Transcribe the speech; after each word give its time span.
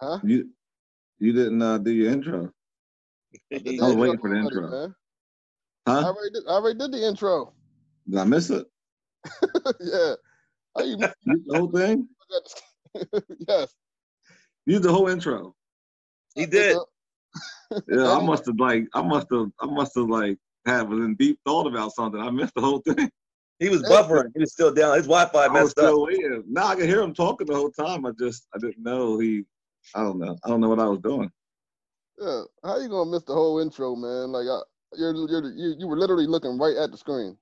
Huh? 0.00 0.18
You 0.24 0.50
you 1.18 1.32
didn't 1.32 1.62
uh, 1.62 1.78
do 1.78 1.90
your 1.92 2.12
intro. 2.12 2.50
I, 3.52 3.56
I 3.56 3.86
was 3.86 3.96
waiting 3.96 4.18
for 4.18 4.28
the 4.30 4.36
already, 4.36 4.56
intro. 4.56 4.70
man. 4.70 4.94
I 5.86 5.90
Huh? 5.92 6.04
already 6.04 6.30
did, 6.34 6.42
I 6.48 6.50
already 6.52 6.78
did 6.78 6.92
the 6.92 7.06
intro. 7.06 7.52
Did 8.08 8.18
I 8.18 8.24
miss 8.24 8.50
it? 8.50 8.66
yeah. 9.80 10.14
How 10.76 10.84
you 10.84 10.98
You 11.24 11.42
the 11.46 11.58
whole 11.58 11.70
thing? 11.70 12.08
yes. 13.48 13.74
You 14.66 14.78
the 14.78 14.92
whole 14.92 15.08
intro. 15.08 15.54
He 16.34 16.44
did. 16.46 16.76
Yeah, 17.88 18.10
I 18.10 18.24
must 18.24 18.46
have 18.46 18.58
like 18.58 18.84
I 18.94 19.02
must 19.02 19.28
have 19.30 19.46
I 19.60 19.66
must 19.66 19.94
have 19.96 20.08
like 20.08 20.38
have 20.66 20.90
a 20.92 21.14
deep 21.14 21.38
thought 21.46 21.66
about 21.66 21.92
something. 21.92 22.20
I 22.20 22.30
missed 22.30 22.54
the 22.54 22.60
whole 22.60 22.80
thing. 22.80 23.10
He 23.58 23.68
was 23.70 23.82
buffering. 23.84 24.32
He 24.34 24.40
was 24.40 24.52
still 24.52 24.72
down. 24.74 24.96
His 24.96 25.06
Wi-Fi 25.06 25.44
I 25.44 25.48
was 25.48 25.54
messed 25.64 25.78
up. 25.78 25.84
still 25.84 26.04
waiting. 26.04 26.44
Now 26.48 26.66
I 26.66 26.74
can 26.74 26.86
hear 26.86 27.00
him 27.00 27.14
talking 27.14 27.46
the 27.46 27.54
whole 27.54 27.70
time. 27.70 28.04
I 28.04 28.10
just 28.18 28.46
I 28.54 28.58
didn't 28.58 28.82
know 28.82 29.18
he 29.18 29.44
I 29.94 30.02
don't 30.02 30.18
know. 30.18 30.36
I 30.44 30.48
don't 30.48 30.60
know 30.60 30.68
what 30.68 30.80
I 30.80 30.86
was 30.86 31.00
doing. 31.00 31.30
Yeah. 32.18 32.42
How 32.64 32.78
you 32.78 32.88
gonna 32.88 33.10
miss 33.10 33.24
the 33.24 33.34
whole 33.34 33.60
intro, 33.60 33.94
man? 33.94 34.32
Like 34.32 34.46
I, 34.46 34.60
you're 34.96 35.14
you're 35.14 35.52
you, 35.52 35.76
you 35.78 35.86
were 35.86 35.98
literally 35.98 36.26
looking 36.26 36.58
right 36.58 36.76
at 36.76 36.90
the 36.90 36.96
screen. 36.96 37.36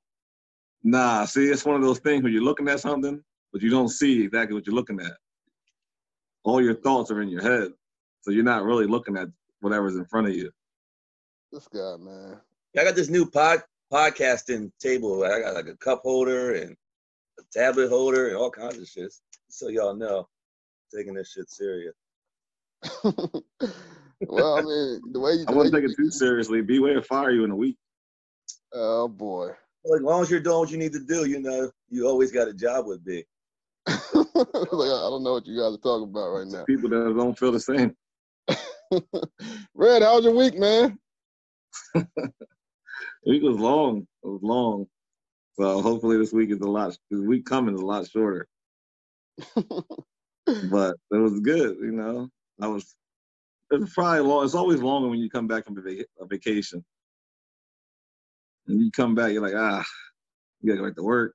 Nah, 0.83 1.25
see, 1.25 1.47
it's 1.47 1.65
one 1.65 1.77
of 1.77 1.83
those 1.83 1.99
things 1.99 2.23
where 2.23 2.33
you're 2.33 2.43
looking 2.43 2.69
at 2.69 2.81
something, 2.81 3.23
but 3.53 3.63
you 3.63 3.71
don't 3.71 3.89
see 3.89 4.23
exactly 4.23 4.55
what 4.55 4.67
you're 4.67 4.75
looking 4.75 5.01
at. 5.01 5.13
All 6.43 6.61
your 6.61 6.75
thoughts 6.75 7.11
are 7.11 7.23
in 7.23 7.29
your 7.29 7.43
head, 7.43 7.73
so 8.21 8.31
you're 8.31 8.45
not 8.45 8.65
really 8.65 8.87
looking 8.87 9.17
at 9.17 9.29
whatever's 9.61 9.97
in 9.97 10.05
front 10.05 10.27
of 10.27 10.35
you. 10.35 10.51
This 11.51 11.69
guy, 11.69 11.97
man. 11.99 12.39
I 12.77 12.85
got 12.85 12.97
this 12.97 13.09
new 13.09 13.25
pod 13.31 13.63
podcasting 13.93 14.73
table. 14.81 15.25
I 15.25 15.41
got 15.41 15.55
like 15.55 15.69
a 15.69 15.77
cup 15.77 16.03
holder 16.03 16.55
and 16.55 16.77
a 17.39 17.43
tablet 17.53 17.89
holder 17.89 18.29
and 18.29 18.37
all 18.37 18.51
kinds 18.51 18.79
of 18.79 18.89
shit. 18.89 19.15
So 19.49 19.69
y'all 19.69 19.95
know, 19.95 20.29
taking 20.95 21.15
this 21.15 21.33
shit 21.33 21.49
serious. 21.49 21.95
well, 24.29 24.59
I 24.59 24.63
mean, 24.63 25.01
the 25.13 25.21
way 25.21 25.33
you 25.33 25.45
I 25.47 25.53
the 25.53 25.53
way 25.53 25.57
wouldn't 25.57 25.75
take 25.75 25.91
it 25.91 25.97
too 25.97 26.11
seriously. 26.11 26.63
B-Way 26.63 26.95
will 26.95 27.03
fire 27.03 27.31
you 27.31 27.45
in 27.45 27.51
a 27.51 27.57
week. 27.57 27.77
Oh 28.73 29.09
boy. 29.09 29.51
Like, 29.85 30.01
as 30.01 30.05
long 30.05 30.23
as 30.23 30.31
you're 30.31 30.41
doing 30.41 30.59
what 30.59 30.71
you 30.71 30.79
need 30.79 30.93
to 30.93 31.01
do, 31.01 31.27
you 31.27 31.41
know, 31.41 31.71
you 31.91 32.09
always 32.09 32.33
got 32.33 32.49
a 32.49 32.55
job 32.55 32.87
with 32.87 33.05
Big. 33.05 33.27
like, 33.87 33.99
I 34.15 34.73
don't 34.73 35.23
know 35.23 35.35
what 35.35 35.47
you 35.47 35.59
guys 35.59 35.75
are 35.75 35.79
talking 35.79 36.09
about 36.09 36.31
right 36.31 36.47
now. 36.47 36.65
People 36.65 36.89
that 36.89 37.15
don't 37.17 37.39
feel 37.39 37.53
the 37.53 37.61
same. 37.61 37.95
Red, 39.75 40.03
how 40.03 40.17
was 40.17 40.25
your 40.25 40.35
week, 40.35 40.59
man? 40.59 40.99
Week 43.27 43.43
was 43.43 43.57
long. 43.57 44.07
It 44.23 44.27
was 44.27 44.43
long. 44.43 44.87
So 45.55 45.81
hopefully 45.83 46.19
this 46.19 46.33
week 46.33 46.51
is 46.51 46.61
a 46.61 46.69
lot. 46.69 46.97
The 47.11 47.23
week 47.23 47.47
coming 47.47 47.75
is 47.75 47.81
a 47.81 47.87
lot 47.87 48.09
shorter. 48.09 48.47
but 49.57 50.97
it 51.11 51.17
was 51.17 51.41
good. 51.41 51.77
You 51.81 51.93
know, 51.93 52.29
I 52.61 52.69
was. 52.69 52.97
It's 53.71 53.95
probably 53.95 54.21
long. 54.21 54.45
It's 54.45 54.55
always 54.55 54.81
longer 54.81 55.09
when 55.09 55.19
you 55.19 55.31
come 55.31 55.47
back 55.47 55.65
from 55.65 55.79
a, 55.79 56.05
a 56.21 56.27
vacation. 56.27 56.85
And 58.67 58.81
you 58.81 58.91
come 58.91 59.15
back, 59.15 59.33
you're 59.33 59.43
like, 59.43 59.55
ah, 59.57 59.85
you 60.61 60.69
gotta 60.69 60.81
go 60.81 60.89
back 60.89 60.97
to 60.97 61.03
work. 61.03 61.35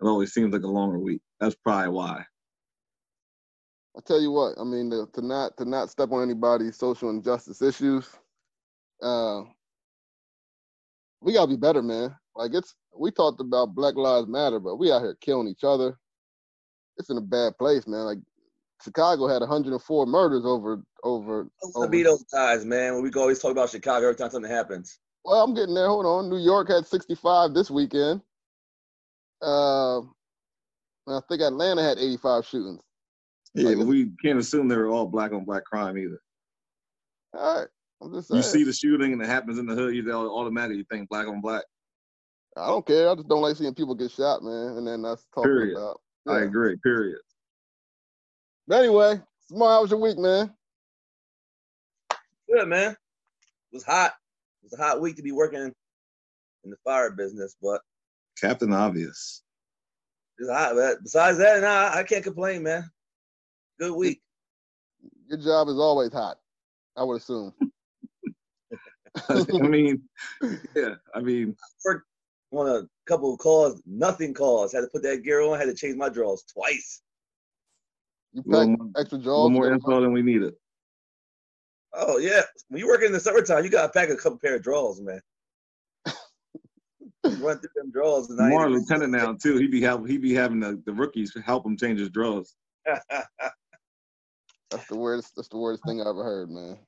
It 0.00 0.06
always 0.06 0.32
seems 0.32 0.52
like 0.52 0.62
a 0.62 0.68
longer 0.68 0.98
week. 0.98 1.20
That's 1.40 1.56
probably 1.56 1.88
why. 1.88 2.24
I 3.96 4.00
tell 4.06 4.20
you 4.20 4.30
what, 4.30 4.54
I 4.58 4.64
mean, 4.64 4.90
to, 4.90 5.08
to 5.14 5.26
not 5.26 5.56
to 5.56 5.64
not 5.64 5.90
step 5.90 6.12
on 6.12 6.22
anybody's 6.22 6.76
social 6.76 7.08
injustice 7.08 7.62
issues, 7.62 8.06
uh, 9.02 9.42
we 11.22 11.32
gotta 11.32 11.48
be 11.48 11.56
better, 11.56 11.82
man. 11.82 12.14
Like 12.34 12.52
it's 12.54 12.74
we 12.98 13.10
talked 13.10 13.40
about 13.40 13.74
Black 13.74 13.96
Lives 13.96 14.28
Matter, 14.28 14.60
but 14.60 14.76
we 14.76 14.92
out 14.92 15.00
here 15.02 15.16
killing 15.20 15.48
each 15.48 15.64
other. 15.64 15.98
It's 16.98 17.10
in 17.10 17.16
a 17.16 17.22
bad 17.22 17.56
place, 17.58 17.86
man. 17.86 18.04
Like 18.04 18.18
Chicago 18.82 19.26
had 19.28 19.40
104 19.40 20.06
murders 20.06 20.44
over 20.44 20.82
over. 21.02 21.42
I 21.62 21.66
want 21.66 21.76
over 21.76 21.86
to 21.86 21.90
be 21.90 22.02
those 22.02 22.24
guys, 22.24 22.64
man. 22.64 22.94
When 22.94 23.02
we 23.02 23.10
can 23.10 23.22
always 23.22 23.38
talk 23.38 23.52
about 23.52 23.70
Chicago 23.70 24.06
every 24.06 24.16
time 24.16 24.30
something 24.30 24.50
happens. 24.50 24.98
well, 25.24 25.42
I'm 25.42 25.54
getting 25.54 25.74
there. 25.74 25.88
Hold 25.88 26.06
on. 26.06 26.28
New 26.28 26.38
York 26.38 26.68
had 26.68 26.86
65 26.86 27.54
this 27.54 27.70
weekend. 27.70 28.20
Uh, 29.42 30.00
I 30.00 31.20
think 31.28 31.42
Atlanta 31.42 31.82
had 31.82 31.98
85 31.98 32.46
shootings. 32.46 32.80
Yeah, 33.54 33.70
Like, 33.70 33.86
we 33.86 34.10
can't 34.22 34.38
assume 34.38 34.68
they're 34.68 34.88
all 34.88 35.06
black 35.06 35.32
on 35.32 35.44
black 35.44 35.64
crime 35.64 35.96
either. 35.96 36.20
All 37.34 37.60
right, 37.60 37.68
I'm 38.02 38.12
just 38.12 38.28
saying. 38.28 38.42
You 38.42 38.48
see 38.48 38.64
the 38.64 38.72
shooting 38.72 39.12
and 39.12 39.22
it 39.22 39.28
happens 39.28 39.58
in 39.58 39.66
the 39.66 39.74
hood, 39.74 39.94
you 39.94 40.10
automatically 40.12 40.86
think 40.90 41.08
black 41.08 41.26
on 41.26 41.40
black. 41.40 41.64
I 42.56 42.68
don't 42.68 42.86
care. 42.86 43.10
I 43.10 43.14
just 43.14 43.28
don't 43.28 43.42
like 43.42 43.56
seeing 43.56 43.74
people 43.74 43.94
get 43.94 44.10
shot, 44.10 44.42
man. 44.42 44.78
And 44.78 44.86
then 44.86 45.02
that's 45.02 45.26
talking 45.34 45.50
Period. 45.50 45.76
about. 45.76 46.00
I 46.26 46.38
Yeah. 46.38 46.44
agree. 46.44 46.76
Period. 46.82 47.18
But 48.66 48.80
anyway, 48.80 49.20
Small, 49.48 49.68
how 49.68 49.82
was 49.82 49.90
your 49.92 50.00
week, 50.00 50.18
man? 50.18 50.52
Good, 52.52 52.66
man. 52.68 52.90
It 52.90 53.74
was 53.74 53.84
hot. 53.84 54.14
It 54.62 54.70
was 54.70 54.72
a 54.72 54.82
hot 54.82 55.00
week 55.00 55.16
to 55.16 55.22
be 55.22 55.30
working 55.30 55.72
in 56.64 56.70
the 56.70 56.76
fire 56.84 57.10
business, 57.12 57.54
but 57.62 57.80
Captain 58.40 58.72
Obvious. 58.72 59.42
it's 60.38 60.50
hot. 60.50 60.74
But 60.74 61.02
besides 61.04 61.38
that, 61.38 61.60
nah, 61.60 61.96
I 61.96 62.02
can't 62.02 62.24
complain, 62.24 62.64
man. 62.64 62.90
Good 63.78 63.94
week. 63.94 64.20
Your 65.28 65.38
job 65.38 65.68
is 65.68 65.78
always 65.78 66.12
hot. 66.12 66.38
I 66.96 67.04
would 67.04 67.20
assume. 67.20 67.52
I 69.28 69.44
mean, 69.60 70.02
yeah. 70.74 70.94
I 71.14 71.20
mean, 71.20 71.56
On 72.50 72.68
a 72.68 72.82
couple 73.06 73.32
of 73.32 73.38
calls, 73.38 73.80
nothing 73.86 74.34
calls. 74.34 74.72
Had 74.72 74.80
to 74.80 74.88
put 74.88 75.04
that 75.04 75.22
gear 75.22 75.42
on. 75.42 75.58
Had 75.58 75.66
to 75.66 75.74
change 75.74 75.96
my 75.96 76.08
drawers 76.08 76.44
twice. 76.52 77.02
You 78.36 78.42
a 78.42 78.66
pack 78.66 78.68
more, 78.68 78.90
extra 78.98 79.18
a 79.18 79.20
jaws. 79.22 79.26
little 79.26 79.50
more 79.50 79.64
for 79.64 79.72
info 79.72 80.00
than 80.02 80.12
we 80.12 80.22
needed. 80.22 80.54
Oh 81.94 82.18
yeah, 82.18 82.42
when 82.68 82.80
you 82.80 82.86
work 82.86 83.02
in 83.02 83.12
the 83.12 83.20
summertime, 83.20 83.64
you 83.64 83.70
gotta 83.70 83.90
pack 83.90 84.10
a 84.10 84.16
couple 84.16 84.38
pair 84.38 84.56
of 84.56 84.62
drawers, 84.62 85.00
man. 85.00 85.20
Run 87.24 87.58
through 87.58 87.70
them 87.74 87.90
drawers 87.90 88.28
and 88.28 88.40
I 88.40 88.50
More 88.50 88.68
lieutenant 88.68 89.12
now 89.12 89.34
too. 89.34 89.56
He 89.56 89.66
be 89.66 89.80
help. 89.80 90.06
He 90.06 90.18
be 90.18 90.34
having 90.34 90.60
the, 90.60 90.80
the 90.84 90.92
rookies 90.92 91.34
help 91.44 91.64
him 91.64 91.76
change 91.76 91.98
his 91.98 92.10
drawers. 92.10 92.54
That's 94.70 94.86
the 94.88 94.96
weirdest. 94.96 95.34
That's 95.34 95.48
the 95.48 95.56
weirdest 95.56 95.84
thing 95.86 96.00
I've 96.02 96.08
ever 96.08 96.22
heard, 96.22 96.50
man. 96.50 96.78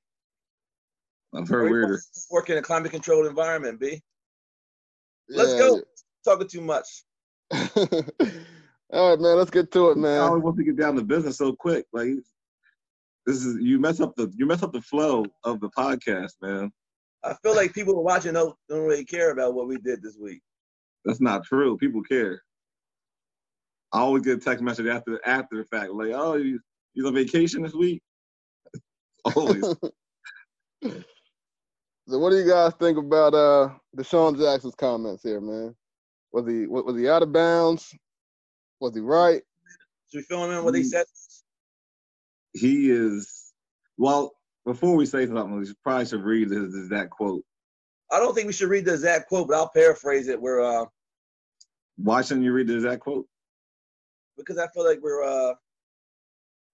I've 1.34 1.48
heard 1.48 1.70
weirder. 1.70 2.00
Work 2.30 2.50
in 2.50 2.58
a 2.58 2.62
climate 2.62 2.90
controlled 2.90 3.26
environment, 3.26 3.80
B. 3.80 4.02
Let's 5.30 5.52
Yeah, 5.52 5.58
go. 5.58 5.80
Talking 6.24 6.48
too 6.48 6.60
much. 6.60 7.04
All 8.92 9.10
right, 9.10 9.20
man. 9.20 9.36
Let's 9.36 9.50
get 9.50 9.70
to 9.72 9.90
it, 9.90 9.98
man. 9.98 10.20
I 10.20 10.24
always 10.24 10.42
want 10.42 10.56
to 10.56 10.64
get 10.64 10.76
down 10.76 10.96
to 10.96 11.04
business 11.04 11.36
so 11.38 11.52
quick. 11.52 11.86
Like 11.92 12.10
this 13.26 13.44
is 13.44 13.60
you 13.60 13.78
mess 13.78 14.00
up 14.00 14.14
the 14.16 14.32
you 14.36 14.46
mess 14.46 14.62
up 14.62 14.72
the 14.72 14.80
flow 14.80 15.24
of 15.44 15.60
the 15.60 15.68
podcast, 15.70 16.32
man. 16.40 16.72
I 17.24 17.34
feel 17.42 17.54
like 17.54 17.74
people 17.74 17.94
are 17.96 18.02
watching 18.02 18.32
don't, 18.32 18.56
don't 18.68 18.86
really 18.86 19.04
care 19.04 19.32
about 19.32 19.54
what 19.54 19.66
we 19.66 19.76
did 19.78 20.02
this 20.02 20.16
week. 20.18 20.40
That's 21.04 21.20
not 21.20 21.44
true. 21.44 21.76
People 21.76 22.02
care. 22.02 22.42
I 23.92 24.00
always 24.00 24.22
get 24.22 24.38
a 24.38 24.40
text 24.40 24.62
message 24.62 24.86
after 24.86 25.20
after 25.26 25.58
the 25.58 25.64
fact, 25.64 25.92
like, 25.92 26.12
"Oh, 26.14 26.34
you 26.34 26.60
you 26.94 27.06
on 27.06 27.14
vacation 27.14 27.62
this 27.62 27.74
week?" 27.74 28.02
always. 29.36 29.74
So, 32.10 32.18
what 32.18 32.30
do 32.30 32.38
you 32.38 32.48
guys 32.48 32.72
think 32.80 32.96
about 32.96 33.34
uh 33.34 33.68
DeSean 33.94 34.38
Jackson's 34.38 34.74
comments 34.74 35.22
here, 35.22 35.42
man? 35.42 35.76
Was 36.32 36.46
he 36.46 36.66
wa- 36.66 36.80
was 36.80 36.96
he 36.96 37.06
out 37.06 37.22
of 37.22 37.34
bounds? 37.34 37.94
Was 38.80 38.94
he 38.94 39.00
right? 39.00 39.42
Should 40.10 40.18
we 40.18 40.22
fill 40.22 40.44
him 40.44 40.52
in 40.58 40.64
what 40.64 40.74
he, 40.74 40.82
Mm. 40.82 40.86
said? 40.86 41.06
he 42.54 42.90
is 42.90 43.52
well 43.98 44.34
before 44.64 44.96
we 44.96 45.04
say 45.04 45.26
something 45.26 45.58
we 45.58 45.74
probably 45.84 46.06
should 46.06 46.22
read 46.24 46.50
his 46.50 46.74
exact 46.74 47.10
quote 47.10 47.44
I 48.10 48.18
don't 48.18 48.34
think 48.34 48.46
we 48.46 48.54
should 48.54 48.70
read 48.70 48.86
the 48.86 48.94
exact 48.94 49.28
quote, 49.28 49.48
but 49.48 49.54
I'll 49.56 49.68
paraphrase 49.68 50.28
it. 50.28 50.40
Where 50.40 50.62
uh, 50.62 50.86
why 51.96 52.22
shouldn't 52.22 52.44
you 52.44 52.52
read 52.52 52.66
the 52.68 52.76
exact 52.76 53.02
quote 53.02 53.26
because 54.38 54.56
I 54.56 54.66
feel 54.68 54.84
like 54.86 55.00
we're 55.02 55.22
uh, 55.22 55.54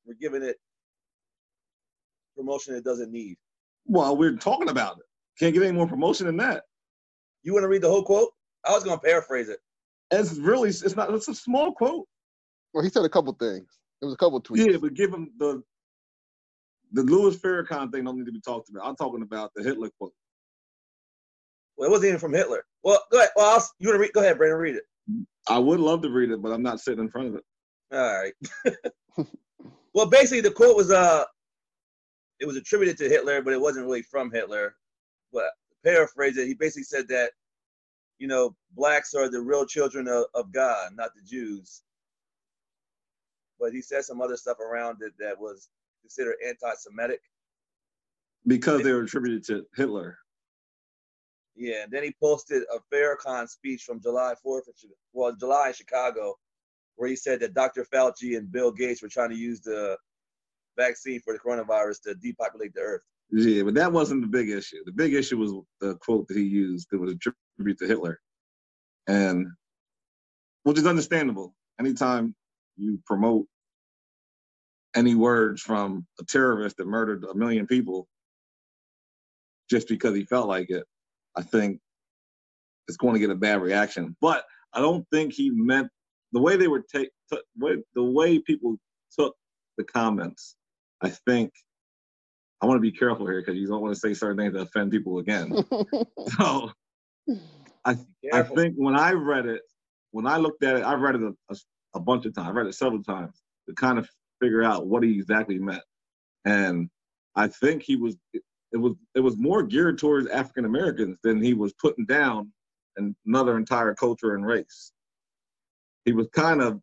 we're 0.07 0.15
giving 0.15 0.43
it 0.45 0.57
promotion 2.37 2.75
it 2.77 2.85
doesn't 2.85 3.11
need. 3.11 3.37
well 3.87 4.17
we're 4.17 4.37
talking 4.37 4.69
about 4.69 4.99
it 4.99 5.05
can't 5.39 5.55
get 5.55 5.63
any 5.65 5.73
more 5.73 5.89
promotion 5.89 6.27
than 6.27 6.37
that 6.37 6.65
You 7.43 7.53
want 7.53 7.65
to 7.65 7.69
read 7.69 7.83
the 7.83 7.89
whole 7.91 8.05
quote? 8.05 8.31
I 8.65 8.73
was 8.73 8.85
gonna 8.85 8.99
paraphrase 9.01 9.49
it. 9.49 9.59
It's 10.21 10.35
really 10.39 10.69
it's 10.71 10.97
not 10.97 11.13
it's 11.13 11.29
a 11.29 11.35
small 11.35 11.73
quote 11.73 12.07
Well, 12.73 12.85
he 12.85 12.91
said 12.91 13.05
a 13.05 13.09
couple 13.09 13.33
things. 13.35 13.69
It 14.03 14.05
was 14.07 14.15
a 14.15 14.17
couple 14.19 14.41
tweets. 14.43 14.71
yeah 14.71 14.77
but 14.81 14.95
give 14.95 15.13
him 15.13 15.31
the 15.39 15.63
the 16.93 17.03
louis 17.03 17.37
farrakhan 17.37 17.91
thing 17.93 18.05
don't 18.05 18.19
need 18.19 18.27
to 18.27 18.33
be 18.33 18.41
talked 18.41 18.69
about 18.69 18.87
i'm 18.87 18.97
talking 18.97 19.23
about 19.23 19.51
the 19.57 19.63
hitler 19.63 19.91
quote 19.99 20.13
Well, 21.77 21.89
it 21.89 21.91
wasn't 21.91 22.09
even 22.09 22.21
from 22.21 22.33
Hitler. 22.35 22.65
Well, 22.85 23.01
go 23.11 23.19
ahead. 23.19 23.31
Well, 23.35 23.47
I'll, 23.55 23.69
you 23.79 23.89
want 23.89 23.97
to 23.97 24.01
read? 24.03 24.13
Go 24.13 24.21
ahead, 24.21 24.37
Brandon. 24.39 24.59
Read 24.61 24.77
it. 24.77 24.85
i 25.49 25.59
would 25.59 25.81
love 25.81 26.03
to 26.03 26.11
read 26.11 26.31
it 26.31 26.41
but 26.43 26.53
i'm 26.53 26.63
not 26.63 26.81
sitting 26.81 27.01
in 27.05 27.11
front 27.11 27.29
of 27.29 27.35
it 27.37 27.45
All 27.93 28.23
right. 28.23 28.35
well, 29.95 30.07
basically, 30.07 30.41
the 30.41 30.51
quote 30.51 30.77
was 30.77 30.91
uh, 30.91 31.25
it 32.41 32.47
was 32.47 32.57
attributed 32.57 32.97
to 32.99 33.09
Hitler, 33.09 33.43
but 33.43 33.53
it 33.53 33.61
wasn't 33.61 33.87
really 33.87 34.03
from 34.03 34.31
Hitler. 34.33 34.75
But 35.33 35.51
to 35.71 35.77
paraphrase 35.85 36.37
it, 36.37 36.47
he 36.49 36.55
basically 36.55 36.83
said 36.85 37.07
that, 37.09 37.31
you 38.25 38.29
know, 38.29 38.57
blacks 38.75 39.13
are 39.13 39.29
the 39.29 39.39
real 39.39 39.67
children 39.67 40.09
of, 40.09 40.25
of 40.35 40.51
God, 40.51 40.93
not 40.97 41.11
the 41.15 41.21
Jews. 41.21 41.83
But 43.61 43.75
he 43.75 43.83
said 43.83 44.03
some 44.03 44.23
other 44.23 44.39
stuff 44.39 44.61
around 44.61 45.03
it 45.03 45.13
that 45.19 45.39
was 45.39 45.69
considered 46.01 46.37
anti-Semitic. 46.49 47.21
Because 48.47 48.83
they 48.83 48.93
were 48.93 49.03
attributed 49.03 49.45
to 49.49 49.67
Hitler. 49.77 50.17
Yeah, 51.55 51.83
and 51.83 51.93
then 51.93 52.03
he 52.03 52.15
posted 52.19 52.63
a 52.75 52.79
Farrakhan 52.91 53.47
speech 53.47 53.83
from 53.83 54.01
July 54.01 54.33
4th, 54.45 54.63
well, 55.13 55.37
July 55.39 55.69
in 55.69 55.75
Chicago, 55.75 56.37
where 56.97 57.11
he 57.11 57.17
said 57.17 57.41
that 57.41 57.53
Dr. 57.53 57.85
Fauci 57.85 58.39
and 58.39 58.51
Bill 58.51 58.73
Gates 58.73 59.03
were 59.03 59.11
trying 59.11 59.31
to 59.31 59.37
use 59.37 59.61
the 59.61 59.99
vaccine 60.79 61.21
for 61.21 61.35
the 61.35 61.39
coronavirus 61.39 62.01
to 62.05 62.15
depopulate 62.15 62.73
the 62.73 62.81
earth. 62.81 63.03
Yeah, 63.31 63.65
but 63.65 63.75
that 63.75 63.93
wasn't 63.93 64.23
the 64.23 64.29
big 64.29 64.49
issue. 64.49 64.83
The 64.87 64.93
big 64.93 65.13
issue 65.13 65.37
was 65.37 65.53
the 65.83 65.97
quote 65.97 66.27
that 66.29 66.39
he 66.39 66.45
used 66.45 66.89
that 66.91 66.99
was 66.99 67.15
attributed 67.55 67.79
to 67.81 67.87
Hitler. 67.87 68.21
And 69.07 69.49
which 70.65 70.79
is 70.79 70.87
understandable. 70.87 71.55
Anytime 71.79 72.35
you 72.77 72.99
promote 73.07 73.47
any 74.97 75.15
words 75.15 75.61
from 75.61 76.07
a 76.21 76.25
terrorist 76.25 76.77
that 76.79 76.87
murdered 76.87 77.25
a 77.25 77.35
million 77.35 77.67
people 77.67 78.09
just 79.71 79.89
because 79.89 80.15
he 80.15 80.25
felt 80.25 80.49
like 80.49 80.71
it, 80.71 80.85
I 81.37 81.43
think 81.43 81.81
it's 82.89 82.97
going 82.97 83.15
to 83.15 83.21
get 83.21 83.31
a 83.31 83.35
bad 83.35 83.61
reaction. 83.61 84.17
But 84.21 84.45
I 84.73 84.81
don't 84.81 85.07
think 85.13 85.33
he 85.33 85.51
meant 85.51 85.89
the 86.33 86.41
way 86.41 86.57
they 86.57 86.69
were 86.69 86.83
take 86.93 87.11
the 87.31 87.83
way 87.97 88.39
people 88.39 88.77
took 89.19 89.35
the 89.79 89.85
comments. 89.85 90.57
I 91.01 91.11
think 91.11 91.53
I 92.61 92.67
want 92.67 92.79
to 92.79 92.83
be 92.83 92.93
careful 92.93 93.27
here 93.27 93.41
because 93.41 93.57
you 93.57 93.67
don't 93.67 93.83
want 93.83 93.95
to 93.95 94.01
say 94.01 94.15
certain 94.15 94.37
things 94.37 94.55
that 94.55 94.63
offend 94.63 94.91
people 94.91 95.19
again. 95.19 95.53
so 96.39 96.71
I 97.85 97.97
I 98.33 98.43
think 98.43 98.75
when 98.77 98.97
I 98.97 99.13
read 99.13 99.47
it, 99.47 99.63
when 100.11 100.27
I 100.27 100.37
looked 100.37 100.63
at 100.63 100.77
it, 100.77 100.83
I 100.83 100.95
read 100.95 101.17
it 101.17 101.23
a, 101.23 101.35
a, 101.51 101.57
a 101.95 102.01
bunch 102.01 102.27
of 102.27 102.35
times. 102.35 102.49
I 102.49 102.53
read 102.53 102.67
it 102.67 102.75
several 102.75 103.03
times 103.03 103.43
to 103.69 103.75
kind 103.75 103.99
of 103.99 104.09
figure 104.41 104.63
out 104.63 104.87
what 104.87 105.03
he 105.03 105.19
exactly 105.19 105.59
meant. 105.59 105.83
And 106.45 106.89
I 107.37 107.49
think 107.49 107.83
he 107.83 107.97
was 107.97 108.17
it 108.33 108.77
was 108.77 108.95
it 109.15 109.21
was 109.21 109.37
more 109.37 109.63
geared 109.63 109.99
towards 109.99 110.29
African 110.29 110.65
Americans 110.65 111.19
than 111.23 111.43
he 111.43 111.55
was 111.55 111.73
putting 111.75 112.07
down 112.07 112.53
another 113.27 113.57
entire 113.57 113.95
culture 113.95 114.35
and 114.35 114.45
race. 114.45 114.93
He 116.05 116.13
was 116.13 116.29
kind 116.35 116.61
of 116.61 116.81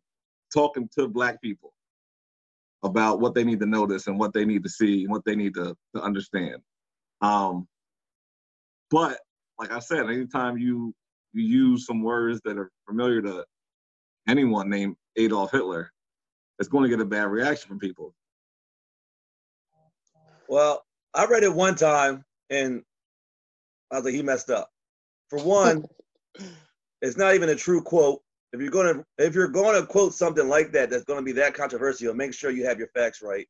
talking 0.52 0.88
to 0.98 1.08
black 1.08 1.40
people 1.40 1.72
about 2.82 3.20
what 3.20 3.34
they 3.34 3.44
need 3.44 3.60
to 3.60 3.66
notice 3.66 4.08
and 4.08 4.18
what 4.18 4.32
they 4.32 4.44
need 4.44 4.62
to 4.64 4.68
see 4.68 5.04
and 5.04 5.12
what 5.12 5.24
they 5.24 5.36
need 5.36 5.54
to, 5.54 5.76
to 5.94 6.02
understand. 6.02 6.56
Um, 7.20 7.68
but 8.90 9.20
like 9.62 9.70
I 9.70 9.78
said, 9.78 10.06
anytime 10.06 10.58
you 10.58 10.92
you 11.32 11.44
use 11.44 11.86
some 11.86 12.02
words 12.02 12.40
that 12.44 12.58
are 12.58 12.68
familiar 12.88 13.22
to 13.22 13.44
anyone 14.28 14.68
named 14.68 14.96
Adolf 15.16 15.52
Hitler, 15.52 15.92
it's 16.58 16.68
going 16.68 16.82
to 16.82 16.90
get 16.90 17.00
a 17.00 17.04
bad 17.04 17.28
reaction 17.28 17.68
from 17.68 17.78
people. 17.78 18.12
Well, 20.48 20.82
I 21.14 21.26
read 21.26 21.44
it 21.44 21.54
one 21.54 21.76
time 21.76 22.24
and 22.50 22.82
I 23.92 23.96
was 23.96 24.04
like, 24.04 24.14
he 24.14 24.22
messed 24.22 24.50
up. 24.50 24.68
For 25.30 25.38
one, 25.38 25.84
it's 27.00 27.16
not 27.16 27.34
even 27.34 27.48
a 27.48 27.54
true 27.54 27.82
quote. 27.82 28.20
If 28.52 28.60
you're 28.60 28.70
gonna 28.70 29.04
if 29.16 29.34
you're 29.34 29.48
gonna 29.48 29.86
quote 29.86 30.12
something 30.12 30.46
like 30.48 30.72
that 30.72 30.90
that's 30.90 31.04
gonna 31.04 31.22
be 31.22 31.32
that 31.32 31.54
controversial, 31.54 32.12
make 32.14 32.34
sure 32.34 32.50
you 32.50 32.66
have 32.66 32.78
your 32.78 32.88
facts 32.88 33.22
right. 33.22 33.46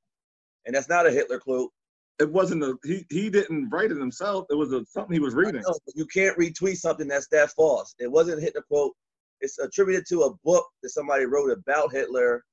And 0.66 0.76
that's 0.76 0.90
not 0.90 1.06
a 1.06 1.10
Hitler 1.10 1.40
quote. 1.40 1.72
It 2.22 2.32
wasn't 2.32 2.62
a 2.62 2.76
he 2.84 3.04
he 3.10 3.28
didn't 3.28 3.68
write 3.70 3.90
it 3.90 3.98
himself. 3.98 4.46
It 4.48 4.54
was 4.54 4.72
a, 4.72 4.84
something 4.86 5.12
he 5.12 5.20
was 5.20 5.34
reading. 5.34 5.62
Know, 5.62 5.74
you 5.94 6.06
can't 6.06 6.38
retweet 6.38 6.76
something 6.76 7.08
that's 7.08 7.28
that 7.28 7.50
false. 7.50 7.94
It 7.98 8.10
wasn't 8.10 8.40
Hitler 8.40 8.62
quote. 8.62 8.94
It's 9.40 9.58
attributed 9.58 10.06
to 10.10 10.22
a 10.22 10.34
book 10.44 10.66
that 10.82 10.90
somebody 10.90 11.26
wrote 11.26 11.50
about 11.50 11.92
Hitler 11.92 12.44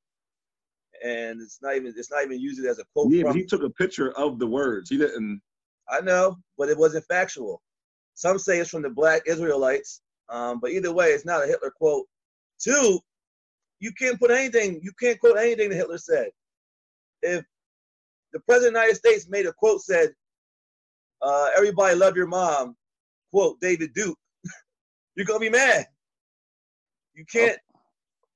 and 1.04 1.42
it's 1.42 1.60
not 1.62 1.76
even 1.76 1.94
it's 1.96 2.12
not 2.12 2.24
even 2.24 2.40
used 2.40 2.64
as 2.66 2.80
a 2.80 2.84
quote. 2.94 3.12
Yeah, 3.12 3.24
but 3.24 3.36
he 3.36 3.46
took 3.46 3.64
a 3.64 3.70
picture 3.70 4.12
of 4.18 4.40
the 4.40 4.48
words. 4.48 4.90
He 4.90 4.98
didn't. 4.98 5.42
I 5.90 6.02
know, 6.02 6.38
but 6.58 6.70
it 6.70 6.78
wasn't 6.78 7.06
factual. 7.06 7.62
Some 8.14 8.38
say 8.38 8.60
it's 8.60 8.70
from 8.70 8.82
the 8.82 8.90
Black 8.90 9.24
Israelites, 9.26 10.02
um, 10.30 10.60
but 10.60 10.72
either 10.72 10.92
way, 10.92 11.08
it's 11.10 11.26
not 11.26 11.44
a 11.44 11.48
Hitler 11.48 11.72
quote. 11.72 12.06
Two, 12.60 13.00
you 13.80 13.92
can't 13.94 14.20
put 14.20 14.32
anything. 14.32 14.80
You 14.84 14.92
can't 15.00 15.20
quote 15.20 15.38
anything 15.38 15.70
that 15.70 15.76
Hitler 15.76 15.98
said. 15.98 16.30
If 17.22 17.46
the 18.34 18.40
president 18.42 18.76
of 18.76 18.82
the 18.82 18.88
United 18.88 18.98
States 18.98 19.30
made 19.30 19.46
a 19.46 19.54
quote 19.54 19.82
said, 19.82 20.14
uh, 21.22 21.50
"Everybody 21.56 21.96
love 21.96 22.16
your 22.16 22.28
mom," 22.28 22.76
quote 23.32 23.60
David 23.60 23.94
Duke, 23.94 24.18
you're 25.16 25.26
gonna 25.26 25.40
be 25.40 25.50
mad. 25.50 25.88
You 27.14 27.26
can't. 27.26 27.60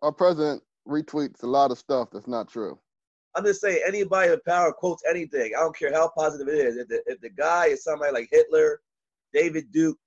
Our, 0.01 0.07
our 0.07 0.12
president 0.12 0.63
retweets 0.88 1.44
a 1.44 1.48
lot 1.48 1.72
of 1.72 1.78
stuff 1.78 2.10
that's 2.12 2.28
not 2.28 2.50
true. 2.50 2.78
I'm 3.36 3.45
just 3.45 3.62
saying, 3.62 3.81
anybody 3.86 4.31
in 4.31 4.40
power 4.48 4.72
quotes 4.72 5.04
anything. 5.10 5.54
I 5.57 5.62
don't 5.62 5.75
care 5.75 5.92
how 5.92 6.12
positive 6.16 6.48
it 6.48 6.60
is. 6.60 6.78
If 6.78 6.88
the, 6.88 7.01
if 7.07 7.19
the 7.19 7.31
guy 7.31 7.68
is 7.68 7.84
somebody 7.84 8.13
like 8.13 8.30
Hitler, 8.31 8.80
David 9.34 9.72
Duke, 9.72 9.98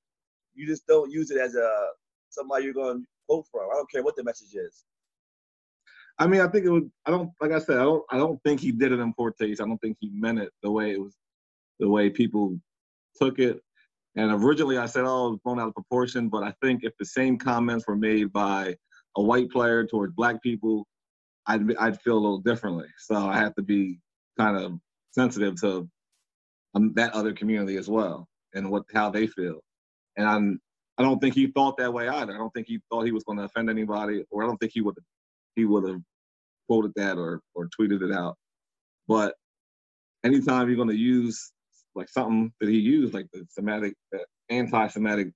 you 0.54 0.66
just 0.66 0.86
don't 0.86 1.10
use 1.10 1.30
it 1.30 1.38
as 1.38 1.56
a 1.56 1.88
somebody 2.30 2.64
you're 2.64 2.74
going 2.74 3.00
to 3.00 3.06
quote 3.28 3.46
from. 3.50 3.68
I 3.72 3.74
don't 3.74 3.90
care 3.90 4.04
what 4.04 4.16
the 4.16 4.22
message 4.22 4.54
is. 4.54 4.84
I 6.18 6.26
mean, 6.26 6.40
I 6.40 6.48
think 6.48 6.64
it 6.64 6.70
was. 6.70 6.84
I 7.04 7.10
don't 7.10 7.30
like 7.40 7.52
I 7.52 7.58
said. 7.58 7.76
I 7.76 7.82
don't. 7.82 8.04
I 8.10 8.16
don't 8.16 8.42
think 8.42 8.60
he 8.60 8.72
did 8.72 8.92
it 8.92 9.00
in 9.00 9.12
poor 9.14 9.32
taste. 9.32 9.60
I 9.60 9.66
don't 9.66 9.78
think 9.78 9.98
he 10.00 10.10
meant 10.14 10.38
it 10.38 10.50
the 10.62 10.70
way 10.70 10.92
it 10.92 11.00
was, 11.00 11.14
the 11.78 11.88
way 11.88 12.08
people 12.08 12.58
took 13.20 13.38
it. 13.38 13.60
And 14.16 14.32
originally, 14.32 14.78
I 14.78 14.86
said, 14.86 15.04
"Oh, 15.04 15.28
it 15.28 15.30
was 15.32 15.40
blown 15.44 15.60
out 15.60 15.68
of 15.68 15.74
proportion." 15.74 16.28
But 16.28 16.42
I 16.42 16.54
think 16.62 16.84
if 16.84 16.94
the 16.98 17.04
same 17.04 17.36
comments 17.36 17.86
were 17.86 17.96
made 17.96 18.32
by 18.32 18.74
a 19.16 19.22
white 19.22 19.50
player 19.50 19.84
towards 19.84 20.14
black 20.14 20.42
people, 20.42 20.86
I'd 21.46 21.66
be, 21.66 21.76
I'd 21.76 22.00
feel 22.00 22.14
a 22.14 22.20
little 22.20 22.38
differently. 22.38 22.88
So 22.98 23.16
I 23.16 23.36
have 23.36 23.54
to 23.56 23.62
be 23.62 23.98
kind 24.38 24.56
of 24.56 24.78
sensitive 25.10 25.60
to 25.60 25.88
um, 26.74 26.92
that 26.94 27.12
other 27.12 27.32
community 27.32 27.76
as 27.76 27.88
well 27.88 28.26
and 28.54 28.70
what 28.70 28.84
how 28.94 29.10
they 29.10 29.26
feel. 29.26 29.60
And 30.16 30.26
I'm 30.26 30.60
I 30.98 31.02
don't 31.02 31.20
think 31.20 31.34
he 31.34 31.48
thought 31.48 31.76
that 31.76 31.92
way 31.92 32.08
either. 32.08 32.34
I 32.34 32.38
don't 32.38 32.52
think 32.54 32.68
he 32.68 32.80
thought 32.90 33.04
he 33.04 33.12
was 33.12 33.24
going 33.24 33.38
to 33.38 33.44
offend 33.44 33.68
anybody, 33.68 34.24
or 34.30 34.42
I 34.42 34.46
don't 34.46 34.56
think 34.56 34.72
he 34.72 34.80
would 34.80 34.96
he 35.56 35.64
would 35.64 35.88
have 35.88 36.00
quoted 36.68 36.92
that 36.96 37.18
or 37.18 37.40
or 37.54 37.68
tweeted 37.78 38.02
it 38.02 38.12
out. 38.12 38.36
But 39.08 39.34
anytime 40.24 40.68
you're 40.68 40.76
going 40.76 40.88
to 40.88 40.96
use 40.96 41.52
like 41.94 42.08
something 42.08 42.52
that 42.60 42.68
he 42.68 42.78
used, 42.78 43.14
like 43.14 43.26
the 43.32 43.44
Semitic, 43.48 43.94
uh, 44.14 44.18
anti-Semitic 44.50 45.28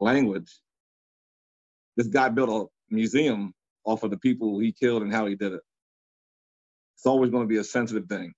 language, 0.00 0.50
this 1.96 2.08
guy 2.08 2.28
built 2.28 2.50
a 2.50 2.94
museum 2.94 3.52
off 3.84 4.02
of 4.02 4.10
the 4.10 4.18
people 4.18 4.58
he 4.58 4.72
killed 4.72 5.02
and 5.02 5.12
how 5.12 5.26
he 5.26 5.36
did 5.36 5.52
it. 5.52 5.60
It's 6.96 7.06
always 7.06 7.30
going 7.30 7.44
to 7.44 7.48
be 7.48 7.58
a 7.58 7.64
sensitive 7.64 8.06
thing. 8.08 8.32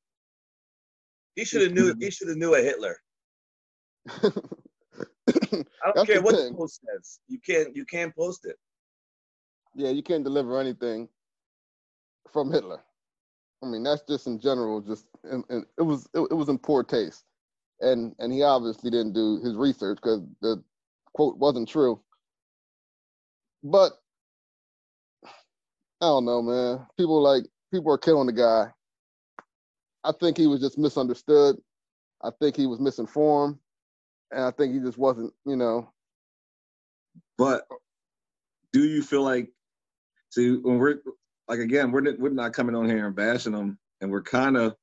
He 1.34 1.44
should 1.44 1.62
have 1.62 1.72
knew. 1.72 1.94
He 1.98 2.10
should 2.10 2.28
have 2.28 2.36
knew 2.36 2.54
a 2.54 2.60
Hitler. 2.60 2.96
I 4.08 4.30
don't 5.22 5.94
That's 5.94 6.06
care 6.06 6.20
what 6.20 6.34
thing. 6.34 6.52
the 6.52 6.58
post 6.58 6.80
says. 6.84 7.20
You 7.28 7.38
can't. 7.44 7.74
You 7.74 7.84
can't 7.86 8.14
post 8.14 8.44
it. 8.44 8.56
Yeah, 9.74 9.90
you 9.90 10.02
can't 10.02 10.22
deliver 10.22 10.60
anything 10.60 11.08
from 12.30 12.50
Hitler. 12.50 12.80
I 13.62 13.66
mean, 13.66 13.82
that's 13.82 14.02
just 14.08 14.26
in 14.26 14.40
general. 14.40 14.80
Just 14.80 15.06
and, 15.24 15.44
and 15.48 15.64
it 15.78 15.82
was 15.82 16.08
it, 16.14 16.20
it 16.30 16.34
was 16.34 16.48
in 16.48 16.58
poor 16.58 16.82
taste, 16.82 17.24
and 17.80 18.14
and 18.18 18.32
he 18.32 18.42
obviously 18.42 18.90
didn't 18.90 19.12
do 19.12 19.40
his 19.42 19.54
research 19.54 19.98
because 20.02 20.22
the 20.40 20.62
quote 21.14 21.38
wasn't 21.38 21.68
true. 21.68 22.00
But 23.62 23.92
I 25.24 26.06
don't 26.06 26.24
know, 26.24 26.42
man. 26.42 26.86
People 26.98 27.22
like 27.22 27.44
people 27.72 27.92
are 27.92 27.98
killing 27.98 28.26
the 28.26 28.32
guy. 28.32 28.66
I 30.04 30.12
think 30.18 30.36
he 30.36 30.48
was 30.48 30.60
just 30.60 30.78
misunderstood. 30.78 31.56
I 32.22 32.30
think 32.40 32.56
he 32.56 32.66
was 32.66 32.80
misinformed, 32.80 33.58
and 34.32 34.42
I 34.42 34.50
think 34.50 34.74
he 34.74 34.80
just 34.80 34.98
wasn't, 34.98 35.32
you 35.46 35.56
know. 35.56 35.92
But 37.38 37.66
do 38.72 38.84
you 38.84 39.02
feel 39.02 39.22
like, 39.22 39.50
see, 40.30 40.56
when 40.56 40.78
we're 40.78 41.00
like 41.48 41.58
again, 41.58 41.90
we're 41.90 42.16
we're 42.18 42.30
not 42.30 42.52
coming 42.52 42.74
on 42.74 42.88
here 42.88 43.06
and 43.06 43.16
bashing 43.16 43.52
them, 43.52 43.78
and 44.00 44.10
we're 44.10 44.22
kind 44.22 44.56
of 44.56 44.74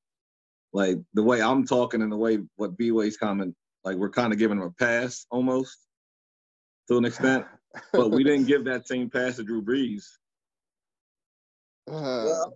like 0.73 0.97
the 1.13 1.23
way 1.23 1.41
I'm 1.41 1.65
talking 1.65 2.01
and 2.01 2.11
the 2.11 2.17
way 2.17 2.39
what 2.55 2.77
B 2.77 2.91
Way's 2.91 3.17
comment, 3.17 3.55
like 3.83 3.95
we're 3.95 4.09
kind 4.09 4.33
of 4.33 4.39
giving 4.39 4.57
him 4.57 4.63
a 4.63 4.71
pass 4.71 5.25
almost 5.31 5.77
to 6.87 6.97
an 6.97 7.05
extent, 7.05 7.45
but 7.93 8.11
we 8.11 8.23
didn't 8.23 8.45
give 8.45 8.65
that 8.65 8.87
same 8.87 9.09
pass 9.09 9.37
to 9.37 9.43
Drew 9.43 9.61
Brees. 9.61 10.03
Uh, 11.87 12.25
well, 12.25 12.53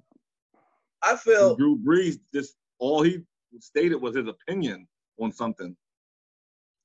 I 1.01 1.15
feel 1.15 1.55
Drew 1.55 1.77
Brees 1.77 2.19
just 2.33 2.55
all 2.79 3.01
he 3.01 3.19
stated 3.59 3.95
was 3.95 4.15
his 4.15 4.27
opinion 4.27 4.87
on 5.19 5.31
something. 5.31 5.75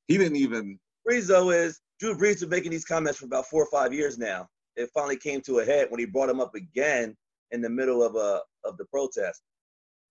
He 0.07 0.17
didn't 0.17 0.37
even. 0.37 0.79
Brees 1.09 1.27
though 1.27 1.51
is 1.51 1.81
Drew 2.01 2.17
Brees 2.17 2.41
been 2.41 2.49
making 2.49 2.71
these 2.71 2.85
comments 2.85 3.19
for 3.19 3.27
about 3.27 3.47
four 3.47 3.63
or 3.63 3.71
five 3.71 3.93
years 3.93 4.19
now. 4.19 4.49
It 4.79 4.91
finally 4.95 5.17
came 5.17 5.41
to 5.43 5.59
a 5.59 5.65
head 5.65 5.89
when 5.91 5.99
he 5.99 6.07
brought 6.07 6.31
him 6.31 6.41
up 6.41 6.55
again 6.55 7.17
in 7.51 7.61
the 7.61 7.69
middle 7.69 8.03
of 8.03 8.15
a 8.15 8.41
of 8.65 8.77
the 8.79 8.85
protest. 8.87 9.43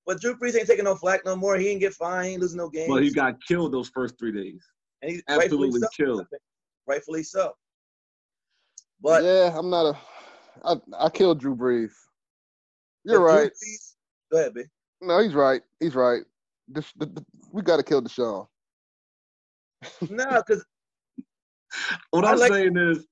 But 0.05 0.21
Drew 0.21 0.35
Brees 0.37 0.57
ain't 0.57 0.67
taking 0.67 0.85
no 0.85 0.95
flack 0.95 1.25
no 1.25 1.35
more. 1.35 1.57
He 1.57 1.69
ain't 1.69 1.79
get 1.79 1.93
fined, 1.93 2.27
he 2.27 2.31
ain't 2.33 2.41
losing 2.41 2.57
no 2.57 2.69
games. 2.69 2.89
Well, 2.89 3.01
he 3.01 3.11
got 3.11 3.35
killed 3.45 3.73
those 3.73 3.89
first 3.89 4.17
three 4.19 4.31
days. 4.31 4.65
And 5.01 5.11
he's 5.11 5.23
absolutely 5.27 5.81
so, 5.81 5.87
killed. 5.95 6.27
Rightfully 6.85 7.23
so. 7.23 7.53
But 9.01 9.23
yeah, 9.23 9.53
I'm 9.55 9.69
not 9.69 9.85
a. 9.85 9.97
I 10.63 11.05
I 11.05 11.09
killed 11.09 11.39
Drew 11.39 11.55
Brees. 11.55 11.91
You're 13.03 13.21
right. 13.21 13.51
Brees, 13.51 13.95
go 14.31 14.39
ahead, 14.39 14.53
B. 14.53 14.63
No, 15.01 15.21
he's 15.21 15.33
right. 15.33 15.61
He's 15.79 15.95
right. 15.95 16.23
This, 16.67 16.91
the, 16.97 17.05
the, 17.05 17.25
we 17.51 17.61
got 17.61 17.77
to 17.77 17.83
kill 17.83 18.01
DeSean. 18.01 18.47
no, 20.09 20.43
because 20.45 20.65
what 22.11 22.25
I'm 22.25 22.39
like, 22.39 22.51
saying 22.51 22.75
is, 22.75 23.05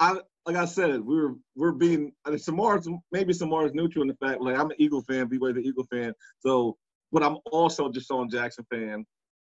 I 0.00 0.18
like 0.48 0.56
I 0.56 0.64
said, 0.64 1.02
we 1.02 1.18
are 1.18 1.34
we're 1.56 1.72
being 1.72 2.10
I 2.24 2.30
mean, 2.30 2.38
Samar's 2.38 2.88
maybe 3.12 3.34
Samar's 3.34 3.74
neutral 3.74 4.00
in 4.00 4.08
the 4.08 4.14
fact 4.14 4.40
like 4.40 4.58
I'm 4.58 4.70
an 4.70 4.76
Eagle 4.78 5.02
fan, 5.02 5.28
B-Way 5.28 5.52
the 5.52 5.60
Eagle 5.60 5.84
fan. 5.92 6.14
So, 6.38 6.78
but 7.12 7.22
I'm 7.22 7.36
also 7.52 7.90
DeSean 7.90 8.30
Jackson 8.30 8.64
fan, 8.72 9.04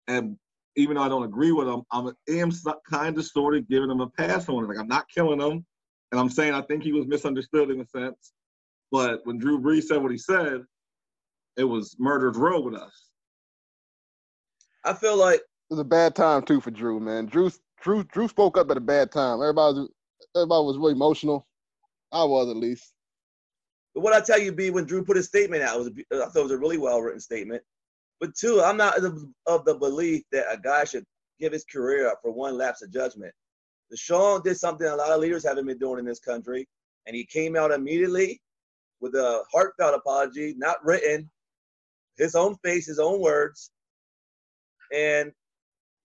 and 0.07 0.37
even 0.77 0.95
though 0.95 1.03
I 1.03 1.09
don't 1.09 1.25
agree 1.25 1.51
with 1.51 1.67
him, 1.67 1.83
I'm 1.91 2.13
am 2.29 2.53
kind 2.89 3.19
of 3.19 3.25
sort 3.25 3.57
of 3.57 3.69
giving 3.69 3.91
him 3.91 4.01
a 4.03 4.09
pass 4.09 4.49
on 4.49 4.63
it. 4.63 4.69
Like 4.69 4.79
I'm 4.79 4.87
not 4.87 5.07
killing 5.13 5.41
him, 5.41 5.67
and 6.13 6.21
I'm 6.21 6.31
saying 6.31 6.55
I 6.55 6.63
think 6.63 6.85
he 6.85 6.93
was 6.93 7.09
misunderstood 7.09 7.71
in 7.71 7.81
a 7.81 7.87
sense. 7.87 8.33
But 8.93 9.19
when 9.25 9.39
Drew 9.39 9.61
Brees 9.61 9.85
said 9.85 10.01
what 10.01 10.13
he 10.13 10.19
said, 10.19 10.63
it 11.57 11.65
was 11.65 11.97
murder's 11.99 12.37
row 12.37 12.61
with 12.61 12.77
us. 12.77 13.07
I 14.85 14.93
feel 14.93 15.17
like 15.17 15.41
it 15.41 15.71
was 15.71 15.81
a 15.81 15.85
bad 15.85 16.15
time 16.15 16.43
too 16.43 16.61
for 16.61 16.71
Drew, 16.71 17.01
man. 17.01 17.27
Drew 17.27 17.51
Drew 17.83 18.05
Drew 18.05 18.29
spoke 18.29 18.57
up 18.57 18.71
at 18.71 18.77
a 18.77 18.81
bad 18.81 19.11
time. 19.11 19.41
Everybody 19.41 19.89
everybody 20.37 20.64
was 20.64 20.78
really 20.78 20.92
emotional. 20.92 21.47
I 22.12 22.25
was 22.25 22.49
at 22.49 22.56
least. 22.56 22.92
But 23.94 24.02
what 24.02 24.12
I 24.12 24.21
tell 24.21 24.40
you, 24.40 24.52
B, 24.52 24.71
when 24.71 24.85
Drew 24.85 25.04
put 25.04 25.16
his 25.16 25.26
statement 25.26 25.62
out, 25.62 25.78
was 25.78 25.90
I 26.12 26.26
thought 26.26 26.40
it 26.40 26.42
was 26.42 26.52
a 26.52 26.59
really 26.59 26.78
well 26.78 27.00
written 27.00 27.21
statement. 27.21 27.62
But 28.21 28.35
two, 28.35 28.61
I'm 28.62 28.76
not 28.76 28.99
of 29.47 29.64
the 29.64 29.75
belief 29.75 30.23
that 30.33 30.47
a 30.50 30.59
guy 30.59 30.85
should 30.85 31.04
give 31.40 31.52
his 31.52 31.64
career 31.64 32.09
up 32.09 32.21
for 32.23 32.30
one 32.30 32.56
lapse 32.56 32.83
of 32.83 32.92
judgment. 32.92 33.33
DeSean 33.92 34.42
did 34.42 34.56
something 34.56 34.87
a 34.87 34.97
lot 34.97 35.11
of 35.11 35.21
leaders 35.21 35.44
haven't 35.44 35.66
been 35.66 35.78
doing 35.78 35.99
in 35.99 36.04
this 36.04 36.21
country, 36.21 36.66
and 37.06 37.14
he 37.14 37.25
came 37.25 37.56
out 37.56 37.71
immediately 37.71 38.40
with 39.00 39.14
a 39.14 39.42
heartfelt 39.52 39.94
apology, 39.94 40.54
not 40.56 40.85
written, 40.85 41.30
his 42.16 42.35
own 42.35 42.56
face, 42.64 42.87
his 42.87 42.99
own 42.99 43.21
words, 43.21 43.71
and 44.92 45.33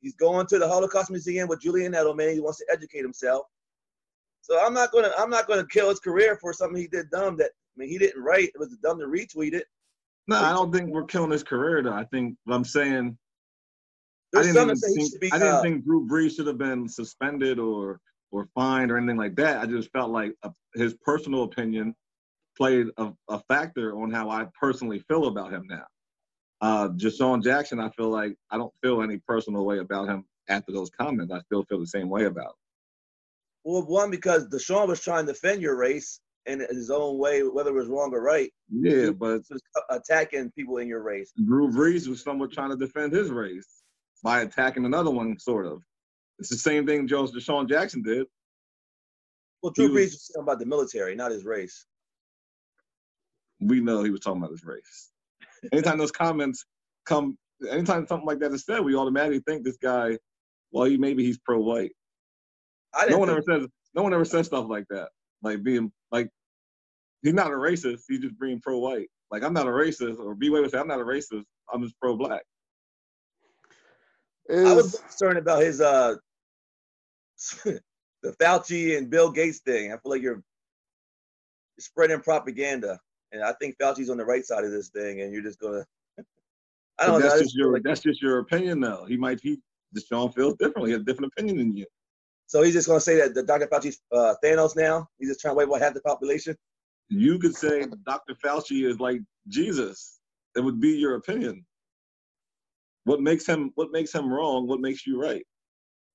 he's 0.01 0.15
going 0.15 0.45
to 0.47 0.59
the 0.59 0.67
Holocaust 0.67 1.11
Museum 1.11 1.47
with 1.47 1.61
Julian 1.61 1.93
Edelman. 1.93 2.33
He 2.33 2.39
wants 2.39 2.57
to 2.59 2.65
educate 2.71 3.01
himself. 3.01 3.45
So 4.41 4.63
I'm 4.63 4.73
not 4.73 4.91
gonna 4.91 5.11
I'm 5.17 5.29
not 5.29 5.47
gonna 5.47 5.67
kill 5.67 5.89
his 5.89 5.99
career 5.99 6.37
for 6.41 6.53
something 6.53 6.79
he 6.79 6.87
did 6.87 7.09
dumb 7.11 7.37
that 7.37 7.51
I 7.51 7.75
mean 7.77 7.89
he 7.89 7.97
didn't 7.97 8.21
write. 8.21 8.49
It 8.55 8.59
was 8.59 8.75
dumb 8.81 8.99
to 8.99 9.05
retweet 9.05 9.53
it. 9.53 9.65
No, 10.27 10.37
I 10.37 10.51
don't 10.53 10.71
think 10.71 10.89
we're 10.91 11.05
killing 11.05 11.31
his 11.31 11.43
career 11.43 11.81
though. 11.83 11.93
I 11.93 12.05
think 12.05 12.35
what 12.45 12.55
I'm 12.55 12.65
saying 12.65 13.17
I 14.35 14.43
didn't, 14.43 14.75
think, 14.77 15.19
be, 15.19 15.31
I 15.31 15.39
didn't 15.39 15.53
uh, 15.55 15.61
think 15.61 15.83
Drew 15.83 16.07
Brees 16.07 16.35
should 16.35 16.45
have 16.47 16.59
been 16.59 16.87
suspended 16.87 17.57
or 17.57 17.99
or 18.31 18.47
fined 18.53 18.91
or 18.91 18.97
anything 18.97 19.17
like 19.17 19.35
that. 19.37 19.59
I 19.59 19.65
just 19.65 19.91
felt 19.91 20.11
like 20.11 20.35
a, 20.43 20.51
his 20.75 20.93
personal 21.03 21.43
opinion 21.43 21.95
played 22.55 22.87
a, 22.97 23.11
a, 23.27 23.39
factor 23.47 23.97
on 23.99 24.11
how 24.11 24.29
I 24.29 24.45
personally 24.59 24.99
feel 25.07 25.27
about 25.27 25.51
him 25.51 25.65
now. 25.67 25.85
Uh, 26.61 26.89
DeSean 26.89 27.43
Jackson, 27.43 27.79
I 27.79 27.89
feel 27.89 28.09
like 28.09 28.35
I 28.51 28.57
don't 28.57 28.73
feel 28.83 29.01
any 29.01 29.17
personal 29.17 29.65
way 29.65 29.79
about 29.79 30.07
him 30.07 30.25
after 30.47 30.71
those 30.71 30.91
comments. 30.91 31.33
I 31.33 31.39
still 31.39 31.63
feel 31.63 31.79
the 31.79 31.87
same 31.87 32.09
way 32.09 32.25
about 32.25 32.49
him. 32.49 32.58
Well, 33.63 33.83
one 33.83 34.09
because 34.09 34.47
DeSean 34.47 34.87
was 34.87 35.01
trying 35.01 35.25
to 35.25 35.33
defend 35.33 35.61
your 35.61 35.75
race 35.75 36.19
in 36.45 36.59
his 36.59 36.89
own 36.89 37.17
way, 37.17 37.41
whether 37.41 37.69
it 37.69 37.73
was 37.73 37.87
wrong 37.87 38.13
or 38.13 38.21
right. 38.21 38.51
Yeah, 38.71 39.11
but 39.11 39.41
attacking 39.89 40.51
people 40.51 40.77
in 40.77 40.87
your 40.87 41.01
race. 41.01 41.31
Drew 41.45 41.69
Brees 41.69 42.07
was 42.07 42.23
somewhat 42.23 42.51
trying 42.51 42.69
to 42.69 42.77
defend 42.77 43.13
his 43.13 43.29
race 43.29 43.83
by 44.23 44.41
attacking 44.41 44.85
another 44.85 45.11
one, 45.11 45.37
sort 45.37 45.65
of. 45.65 45.83
It's 46.39 46.49
the 46.49 46.57
same 46.57 46.85
thing 46.87 47.07
Jones 47.07 47.31
DeSean 47.31 47.67
Jackson 47.67 48.01
did. 48.01 48.25
Well, 49.61 49.73
Drew 49.73 49.89
Brees 49.89 50.11
was 50.11 50.31
talking 50.33 50.43
about 50.43 50.59
the 50.59 50.65
military, 50.65 51.15
not 51.15 51.31
his 51.31 51.43
race. 51.43 51.85
We 53.59 53.81
know 53.81 54.03
he 54.03 54.09
was 54.09 54.21
talking 54.21 54.41
about 54.41 54.51
his 54.51 54.63
race. 54.63 55.11
Anytime 55.73 55.97
those 55.97 56.11
comments 56.11 56.65
come, 57.05 57.37
anytime 57.69 58.07
something 58.07 58.25
like 58.25 58.39
that 58.39 58.53
is 58.53 58.63
said, 58.63 58.79
we 58.79 58.95
automatically 58.95 59.41
think 59.45 59.65
this 59.65 59.77
guy, 59.77 60.17
well, 60.71 60.85
he 60.85 60.97
maybe 60.97 61.25
he's 61.25 61.37
pro-white. 61.37 61.91
No 63.09 63.17
one 63.17 63.29
ever 63.29 63.41
says 63.41 63.67
no 63.95 64.03
one 64.03 64.13
ever 64.13 64.25
says 64.25 64.47
stuff 64.47 64.67
like 64.67 64.85
that. 64.89 65.09
Like 65.41 65.63
being 65.63 65.91
like 66.11 66.29
he's 67.21 67.33
not 67.33 67.47
a 67.47 67.55
racist. 67.55 68.03
He's 68.07 68.19
just 68.19 68.39
being 68.39 68.59
pro-white. 68.59 69.09
Like 69.31 69.43
I'm 69.43 69.53
not 69.53 69.67
a 69.67 69.71
racist, 69.71 70.19
or 70.19 70.35
B-Way 70.35 70.61
would 70.61 70.71
say 70.71 70.79
I'm 70.79 70.87
not 70.87 71.01
a 71.01 71.05
racist. 71.05 71.43
I'm 71.71 71.83
just 71.83 71.99
pro-black. 71.99 72.41
Is... 74.47 74.67
I 74.67 74.73
was 74.73 74.99
concerned 74.99 75.37
about 75.37 75.61
his 75.61 75.81
uh 75.81 76.15
the 77.65 77.81
Fauci 78.41 78.97
and 78.97 79.09
Bill 79.09 79.31
Gates 79.31 79.59
thing. 79.59 79.91
I 79.91 79.97
feel 79.97 80.11
like 80.11 80.21
you're, 80.21 80.33
you're 80.33 80.43
spreading 81.79 82.19
propaganda, 82.19 82.99
and 83.31 83.43
I 83.43 83.53
think 83.53 83.77
Fauci's 83.81 84.09
on 84.09 84.17
the 84.17 84.25
right 84.25 84.45
side 84.45 84.65
of 84.65 84.71
this 84.71 84.89
thing, 84.89 85.21
and 85.21 85.31
you're 85.31 85.43
just 85.43 85.59
gonna. 85.59 85.85
I 86.99 87.05
don't 87.05 87.21
know. 87.21 87.29
That's 87.29 87.41
just 87.41 87.55
your 87.55 87.71
like, 87.71 87.83
that's 87.83 88.01
just 88.01 88.21
your 88.21 88.39
opinion, 88.39 88.81
though. 88.81 89.05
He 89.07 89.15
might 89.15 89.39
he 89.41 89.59
DeSean 89.97 90.33
feels 90.35 90.55
differently. 90.55 90.89
He 90.89 90.93
has 90.93 91.01
a 91.01 91.05
different 91.05 91.31
opinion 91.31 91.57
than 91.57 91.77
you. 91.77 91.85
So 92.49 92.63
he's 92.63 92.73
just 92.73 92.87
gonna 92.87 92.99
say 92.99 93.15
that 93.17 93.35
the 93.35 93.43
Dr. 93.43 93.67
Fauci's 93.67 93.99
uh, 94.11 94.33
Thanos 94.43 94.75
now. 94.75 95.07
He's 95.19 95.29
just 95.29 95.39
trying 95.39 95.53
to 95.53 95.55
wipe 95.55 95.71
out 95.71 95.81
half 95.81 95.93
the 95.93 96.01
population. 96.01 96.55
You 97.07 97.37
could 97.37 97.55
say 97.55 97.85
Dr. 98.07 98.33
Fauci 98.43 98.89
is 98.89 98.99
like 98.99 99.21
Jesus. 99.47 100.19
It 100.55 100.61
would 100.61 100.81
be 100.81 100.97
your 100.97 101.13
opinion. 101.13 101.63
What 103.03 103.21
makes 103.21 103.45
him 103.45 103.71
what 103.75 103.91
makes 103.91 104.11
him 104.11 104.33
wrong? 104.33 104.67
What 104.67 104.81
makes 104.81 105.05
you 105.05 105.21
right? 105.21 105.45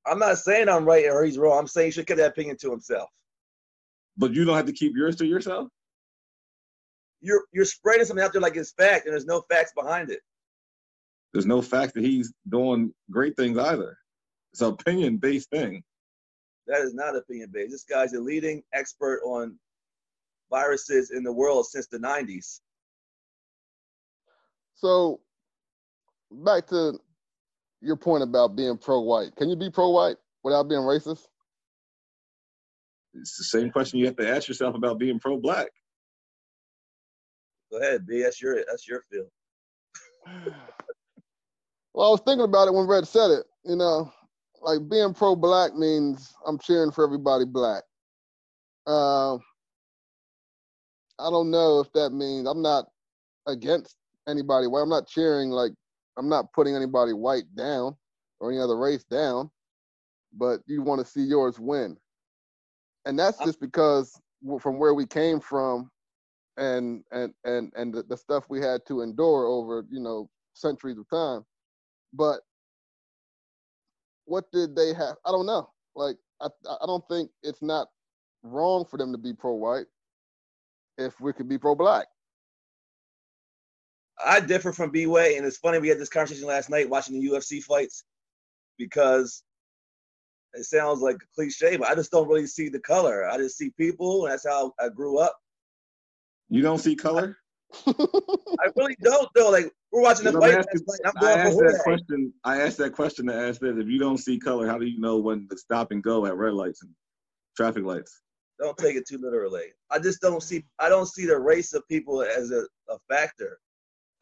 I'm 0.08 0.18
not 0.18 0.38
saying 0.38 0.68
I'm 0.68 0.84
right 0.84 1.06
or 1.06 1.22
he's 1.22 1.38
wrong. 1.38 1.56
I'm 1.56 1.68
saying 1.68 1.86
he 1.86 1.90
should 1.92 2.08
keep 2.08 2.16
that 2.16 2.32
opinion 2.32 2.56
to 2.62 2.70
himself. 2.70 3.08
But 4.16 4.34
you 4.34 4.44
don't 4.44 4.56
have 4.56 4.66
to 4.66 4.72
keep 4.72 4.96
yours 4.96 5.14
to 5.16 5.26
yourself. 5.26 5.68
You're 7.20 7.44
you're 7.52 7.64
spreading 7.64 8.06
something 8.06 8.24
out 8.24 8.32
there 8.32 8.42
like 8.42 8.56
it's 8.56 8.72
fact, 8.72 9.06
and 9.06 9.12
there's 9.12 9.24
no 9.24 9.44
facts 9.48 9.70
behind 9.72 10.10
it. 10.10 10.18
There's 11.32 11.46
no 11.46 11.62
fact 11.62 11.94
that 11.94 12.02
he's 12.02 12.32
doing 12.48 12.92
great 13.08 13.36
things 13.36 13.56
either. 13.56 13.96
It's 14.52 14.62
an 14.62 14.72
opinion 14.72 15.18
based 15.18 15.48
thing. 15.50 15.84
That 16.66 16.80
is 16.80 16.94
not 16.94 17.16
opinion 17.16 17.50
based. 17.52 17.72
This 17.72 17.84
guy's 17.84 18.14
a 18.14 18.20
leading 18.20 18.62
expert 18.72 19.20
on 19.24 19.58
viruses 20.50 21.10
in 21.10 21.22
the 21.22 21.32
world 21.32 21.66
since 21.66 21.86
the 21.86 21.98
90s. 21.98 22.60
So 24.74 25.20
back 26.30 26.66
to 26.68 26.98
your 27.80 27.96
point 27.96 28.22
about 28.22 28.56
being 28.56 28.78
pro-white. 28.78 29.36
Can 29.36 29.48
you 29.48 29.56
be 29.56 29.70
pro-white 29.70 30.16
without 30.42 30.68
being 30.68 30.80
racist? 30.80 31.26
It's 33.14 33.36
the 33.36 33.44
same 33.44 33.70
question 33.70 33.98
you 33.98 34.06
have 34.06 34.16
to 34.16 34.28
ask 34.28 34.48
yourself 34.48 34.74
about 34.74 34.98
being 34.98 35.20
pro-black. 35.20 35.68
Go 37.70 37.78
ahead, 37.78 38.06
B. 38.06 38.22
That's 38.22 38.40
your 38.40 38.56
that's 38.68 38.86
your 38.86 39.02
field. 39.10 39.28
well, 41.94 42.08
I 42.08 42.10
was 42.10 42.22
thinking 42.24 42.44
about 42.44 42.68
it 42.68 42.74
when 42.74 42.86
Red 42.86 43.06
said 43.06 43.30
it. 43.30 43.46
You 43.64 43.76
know, 43.76 44.12
like 44.64 44.88
being 44.88 45.12
pro-black 45.12 45.74
means 45.74 46.34
I'm 46.46 46.58
cheering 46.58 46.90
for 46.90 47.04
everybody 47.04 47.44
black. 47.44 47.84
Uh, 48.86 49.34
I 51.18 51.30
don't 51.30 51.50
know 51.50 51.80
if 51.80 51.92
that 51.92 52.10
means 52.10 52.48
I'm 52.48 52.62
not 52.62 52.86
against 53.46 53.96
anybody. 54.26 54.66
Well, 54.66 54.82
I'm 54.82 54.88
not 54.88 55.06
cheering 55.06 55.50
like 55.50 55.72
I'm 56.16 56.28
not 56.28 56.52
putting 56.52 56.74
anybody 56.74 57.12
white 57.12 57.44
down 57.54 57.94
or 58.40 58.50
any 58.50 58.60
other 58.60 58.76
race 58.76 59.04
down, 59.04 59.50
but 60.32 60.60
you 60.66 60.82
want 60.82 61.00
to 61.04 61.06
see 61.06 61.22
yours 61.22 61.60
win. 61.60 61.96
And 63.04 63.18
that's 63.18 63.38
just 63.44 63.60
because 63.60 64.18
from 64.60 64.78
where 64.78 64.94
we 64.94 65.06
came 65.06 65.40
from 65.40 65.90
and 66.56 67.04
and 67.12 67.34
and 67.44 67.70
and 67.76 67.92
the, 67.92 68.02
the 68.04 68.16
stuff 68.16 68.44
we 68.48 68.60
had 68.60 68.80
to 68.86 69.02
endure 69.02 69.46
over, 69.46 69.84
you 69.90 70.00
know, 70.00 70.28
centuries 70.54 70.98
of 70.98 71.08
time. 71.10 71.44
But 72.14 72.40
what 74.24 74.50
did 74.52 74.74
they 74.76 74.88
have? 74.94 75.16
I 75.24 75.30
don't 75.30 75.46
know. 75.46 75.70
Like 75.94 76.16
I 76.40 76.48
I 76.68 76.86
don't 76.86 77.06
think 77.08 77.30
it's 77.42 77.62
not 77.62 77.88
wrong 78.42 78.84
for 78.84 78.98
them 78.98 79.12
to 79.12 79.18
be 79.18 79.32
pro-white 79.32 79.86
if 80.98 81.20
we 81.20 81.32
could 81.32 81.48
be 81.48 81.58
pro-black. 81.58 82.06
I 84.24 84.40
differ 84.40 84.72
from 84.72 84.90
B 84.90 85.06
Way, 85.06 85.36
and 85.36 85.46
it's 85.46 85.56
funny 85.56 85.78
we 85.78 85.88
had 85.88 85.98
this 85.98 86.08
conversation 86.08 86.46
last 86.46 86.70
night 86.70 86.88
watching 86.88 87.20
the 87.20 87.28
UFC 87.28 87.62
fights 87.62 88.04
because 88.78 89.42
it 90.54 90.64
sounds 90.64 91.00
like 91.00 91.16
a 91.16 91.34
cliche, 91.34 91.76
but 91.76 91.88
I 91.88 91.94
just 91.94 92.12
don't 92.12 92.28
really 92.28 92.46
see 92.46 92.68
the 92.68 92.80
color. 92.80 93.28
I 93.28 93.36
just 93.38 93.56
see 93.58 93.70
people, 93.70 94.24
and 94.24 94.32
that's 94.32 94.46
how 94.46 94.72
I 94.78 94.88
grew 94.88 95.18
up. 95.18 95.36
You 96.48 96.62
don't 96.62 96.78
see 96.78 96.94
color? 96.94 97.36
I 97.86 98.70
really 98.76 98.96
don't 99.02 99.28
though. 99.34 99.50
Like 99.50 99.72
we're 99.94 100.02
watching 100.02 100.24
the 100.24 100.32
fight. 100.32 100.58
I'm 101.04 101.12
going 101.20 101.38
I 101.38 101.42
asked 101.42 101.56
that 101.56 101.80
question. 101.84 102.32
I 102.42 102.60
asked 102.60 102.78
that 102.78 102.92
question 102.92 103.26
to 103.28 103.34
ask 103.34 103.60
that 103.60 103.78
if 103.78 103.86
you 103.86 104.00
don't 104.00 104.18
see 104.18 104.40
color, 104.40 104.66
how 104.66 104.76
do 104.76 104.86
you 104.86 104.98
know 104.98 105.18
when 105.18 105.46
to 105.48 105.56
stop 105.56 105.92
and 105.92 106.02
go 106.02 106.26
at 106.26 106.36
red 106.36 106.54
lights 106.54 106.82
and 106.82 106.90
traffic 107.56 107.84
lights? 107.84 108.20
Don't 108.60 108.76
take 108.76 108.96
it 108.96 109.06
too 109.06 109.18
literally. 109.18 109.66
I 109.92 110.00
just 110.00 110.20
don't 110.20 110.42
see. 110.42 110.64
I 110.80 110.88
don't 110.88 111.06
see 111.06 111.26
the 111.26 111.38
race 111.38 111.74
of 111.74 111.86
people 111.86 112.22
as 112.22 112.50
a, 112.50 112.64
a 112.88 112.98
factor. 113.08 113.58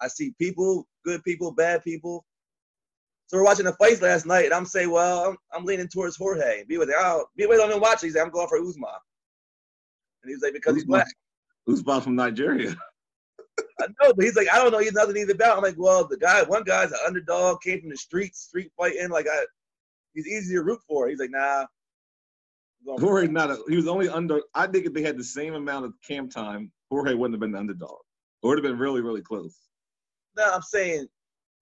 I 0.02 0.09
see 0.09 0.35
people, 0.38 0.87
good 1.07 1.25
people, 1.25 1.52
bad 1.52 1.83
people. 1.83 2.26
So 3.29 3.38
we're 3.38 3.45
watching 3.45 3.64
the 3.64 3.73
fights 3.75 4.02
last 4.02 4.26
night, 4.26 4.45
and 4.45 4.52
I'm 4.52 4.67
saying, 4.67 4.91
well, 4.91 5.31
I'm, 5.31 5.37
I'm 5.55 5.64
leaning 5.64 5.88
towards 5.88 6.17
Jorge. 6.19 6.64
Be 6.64 6.76
with 6.76 6.91
it. 6.91 6.97
Oh, 6.99 7.25
be 7.35 7.47
with 7.47 7.59
don't 7.59 7.81
watch. 7.81 8.02
He's 8.02 8.14
like, 8.14 8.26
I'm 8.26 8.31
going 8.31 8.49
for 8.49 8.59
Usman. 8.59 8.91
And 10.23 10.31
he's 10.31 10.43
like, 10.43 10.52
because 10.52 10.75
he's 10.75 10.85
black. 10.85 11.09
Usman 11.67 12.02
from 12.02 12.14
Nigeria. 12.14 12.76
I 13.81 13.87
know, 14.00 14.12
but 14.14 14.25
he's 14.25 14.37
like, 14.37 14.49
I 14.52 14.57
don't 14.57 14.71
know 14.73 14.79
he's 14.79 14.93
nothing 14.93 15.17
either 15.17 15.33
about. 15.33 15.57
I'm 15.57 15.62
like, 15.62 15.76
well, 15.79 16.07
the 16.07 16.17
guy, 16.17 16.43
one 16.45 16.64
guy's 16.64 16.93
an 16.93 16.99
underdog, 17.07 17.61
came 17.62 17.81
from 17.81 17.91
the 17.91 17.97
streets, 17.97 18.41
street 18.41 18.71
fighting. 18.76 19.09
Like, 19.11 19.26
I, 19.29 19.45
he's 20.14 20.26
easy 20.26 20.55
to 20.55 20.62
root 20.62 20.81
for. 20.88 21.09
He's 21.09 21.19
like, 21.19 21.31
nah. 21.31 21.67
Jorge 22.99 23.29
not 23.29 23.50
a, 23.50 23.59
he 23.69 23.76
was 23.76 23.87
only 23.87 24.09
under. 24.09 24.41
I 24.55 24.67
think 24.67 24.87
if 24.87 24.93
they 24.93 25.02
had 25.02 25.17
the 25.17 25.25
same 25.25 25.55
amount 25.55 25.85
of 25.85 25.95
camp 26.07 26.33
time, 26.33 26.73
Jorge 26.91 27.14
wouldn't 27.14 27.35
have 27.35 27.41
been 27.41 27.52
the 27.52 27.59
underdog. 27.59 27.99
It 28.43 28.47
would 28.47 28.59
have 28.59 28.64
been 28.64 28.79
really, 28.79 29.00
really 29.00 29.23
close. 29.23 29.57
No, 30.37 30.50
I'm 30.52 30.62
saying 30.62 31.07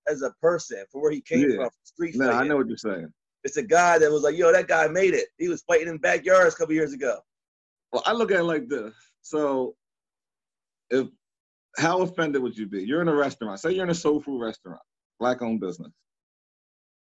as 0.09 0.23
a 0.23 0.31
person, 0.41 0.83
from 0.91 1.03
where 1.03 1.11
he 1.11 1.21
came 1.21 1.51
Yeah. 1.51 1.57
from, 1.57 1.71
street 1.85 2.15
No, 2.17 2.27
fighting. 2.27 2.41
I 2.41 2.45
know 2.47 2.57
what 2.57 2.69
you're 2.69 2.77
saying. 2.79 3.13
It's 3.45 3.57
a 3.59 3.63
guy 3.63 3.99
that 3.99 4.11
was 4.11 4.23
like, 4.23 4.37
yo, 4.37 4.51
that 4.53 4.67
guy 4.69 4.87
made 4.89 5.15
it. 5.15 5.29
He 5.39 5.49
was 5.49 5.63
fighting 5.63 5.89
in 5.89 5.99
backyards 5.99 6.55
a 6.55 6.59
couple 6.59 6.75
years 6.75 6.93
ago. 6.93 7.21
Well, 7.93 8.03
I 8.07 8.13
look 8.13 8.31
at 8.31 8.41
it 8.41 8.45
like 8.45 8.69
this. 8.69 8.95
So, 9.23 9.75
if 10.91 11.09
how 11.77 12.03
offended 12.03 12.43
would 12.43 12.57
you 12.57 12.67
be? 12.67 12.83
You're 12.83 13.03
in 13.03 13.09
a 13.09 13.15
restaurant. 13.15 13.61
Say 13.61 13.73
you're 13.73 13.85
in 13.85 13.91
a 13.91 13.95
soul 13.95 14.21
food 14.21 14.43
restaurant, 14.43 14.81
black-owned 15.19 15.61
business. 15.61 15.93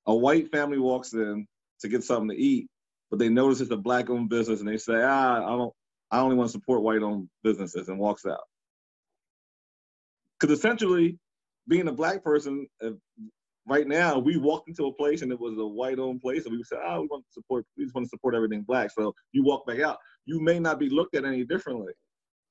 A 0.07 0.15
white 0.15 0.51
family 0.51 0.79
walks 0.79 1.13
in 1.13 1.45
to 1.81 1.87
get 1.87 2.03
something 2.03 2.29
to 2.29 2.41
eat, 2.41 2.67
but 3.09 3.19
they 3.19 3.29
notice 3.29 3.61
it's 3.61 3.71
a 3.71 3.77
black-owned 3.77 4.29
business, 4.29 4.59
and 4.59 4.69
they 4.69 4.77
say, 4.77 5.01
"Ah, 5.03 5.37
I 5.45 5.57
don't, 5.57 5.73
I 6.11 6.19
only 6.19 6.35
want 6.35 6.49
to 6.49 6.51
support 6.51 6.81
white-owned 6.81 7.29
businesses," 7.43 7.89
and 7.89 7.99
walks 7.99 8.25
out. 8.25 8.43
Because 10.39 10.57
essentially, 10.57 11.17
being 11.67 11.87
a 11.87 11.91
black 11.91 12.23
person, 12.23 12.67
if, 12.79 12.93
right 13.67 13.87
now, 13.87 14.17
we 14.19 14.37
walked 14.37 14.69
into 14.69 14.85
a 14.85 14.93
place 14.93 15.21
and 15.21 15.31
it 15.31 15.39
was 15.39 15.57
a 15.57 15.65
white-owned 15.65 16.21
place, 16.21 16.45
and 16.45 16.55
we 16.55 16.63
said, 16.63 16.79
"Ah, 16.85 16.99
we 17.01 17.07
want 17.07 17.25
to 17.25 17.33
support, 17.33 17.65
we 17.77 17.83
just 17.83 17.95
want 17.95 18.05
to 18.05 18.09
support 18.09 18.35
everything 18.35 18.61
black." 18.61 18.91
So 18.91 19.13
you 19.33 19.43
walk 19.43 19.65
back 19.67 19.79
out 19.81 19.97
you 20.27 20.41
may 20.41 20.59
not 20.59 20.77
be 20.77 20.89
looked 20.89 21.15
at 21.15 21.25
any 21.25 21.43
differently. 21.43 21.93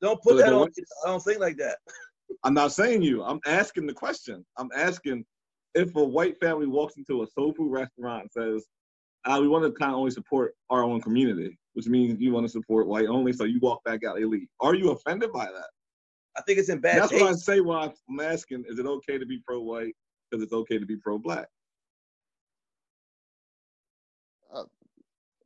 Don't 0.00 0.22
put 0.22 0.36
But 0.36 0.46
that 0.46 0.52
on. 0.52 0.66
me. 0.66 0.84
I 1.04 1.08
don't 1.08 1.22
think 1.22 1.40
like 1.40 1.56
that. 1.58 1.78
I'm 2.44 2.54
not 2.54 2.72
saying 2.72 3.02
you. 3.02 3.22
I'm 3.22 3.40
asking 3.46 3.86
the 3.86 3.92
question. 3.92 4.44
I'm 4.58 4.70
asking 4.76 5.24
if 5.74 5.94
a 5.96 6.04
white 6.04 6.38
family 6.40 6.66
walks 6.66 6.96
into 6.96 7.22
a 7.22 7.26
soul 7.26 7.52
food 7.54 7.70
restaurant 7.70 8.22
and 8.22 8.30
says, 8.32 8.66
ah, 9.26 9.38
we 9.40 9.48
want 9.48 9.64
to 9.64 9.72
kind 9.72 9.92
of 9.92 9.98
only 9.98 10.10
support 10.10 10.54
our 10.70 10.82
own 10.82 11.00
community, 11.00 11.58
which 11.74 11.86
means 11.86 12.20
you 12.20 12.32
want 12.32 12.44
to 12.44 12.50
support 12.50 12.86
white 12.86 13.06
only, 13.06 13.32
so 13.32 13.44
you 13.44 13.58
walk 13.60 13.82
back 13.84 14.04
out 14.04 14.20
elite. 14.20 14.48
Are 14.60 14.74
you 14.74 14.90
offended 14.90 15.32
by 15.32 15.46
that? 15.46 15.70
I 16.36 16.42
think 16.42 16.58
it's 16.58 16.68
in 16.68 16.80
bad 16.80 16.98
That's 16.98 17.12
what 17.12 17.22
I 17.22 17.32
say 17.32 17.60
when 17.60 17.78
I'm 17.78 18.20
asking, 18.20 18.64
is 18.68 18.78
it 18.78 18.86
okay 18.86 19.18
to 19.18 19.26
be 19.26 19.40
pro-white 19.46 19.94
because 20.30 20.42
it's 20.42 20.52
okay 20.52 20.78
to 20.78 20.86
be 20.86 20.96
pro-black? 20.96 21.48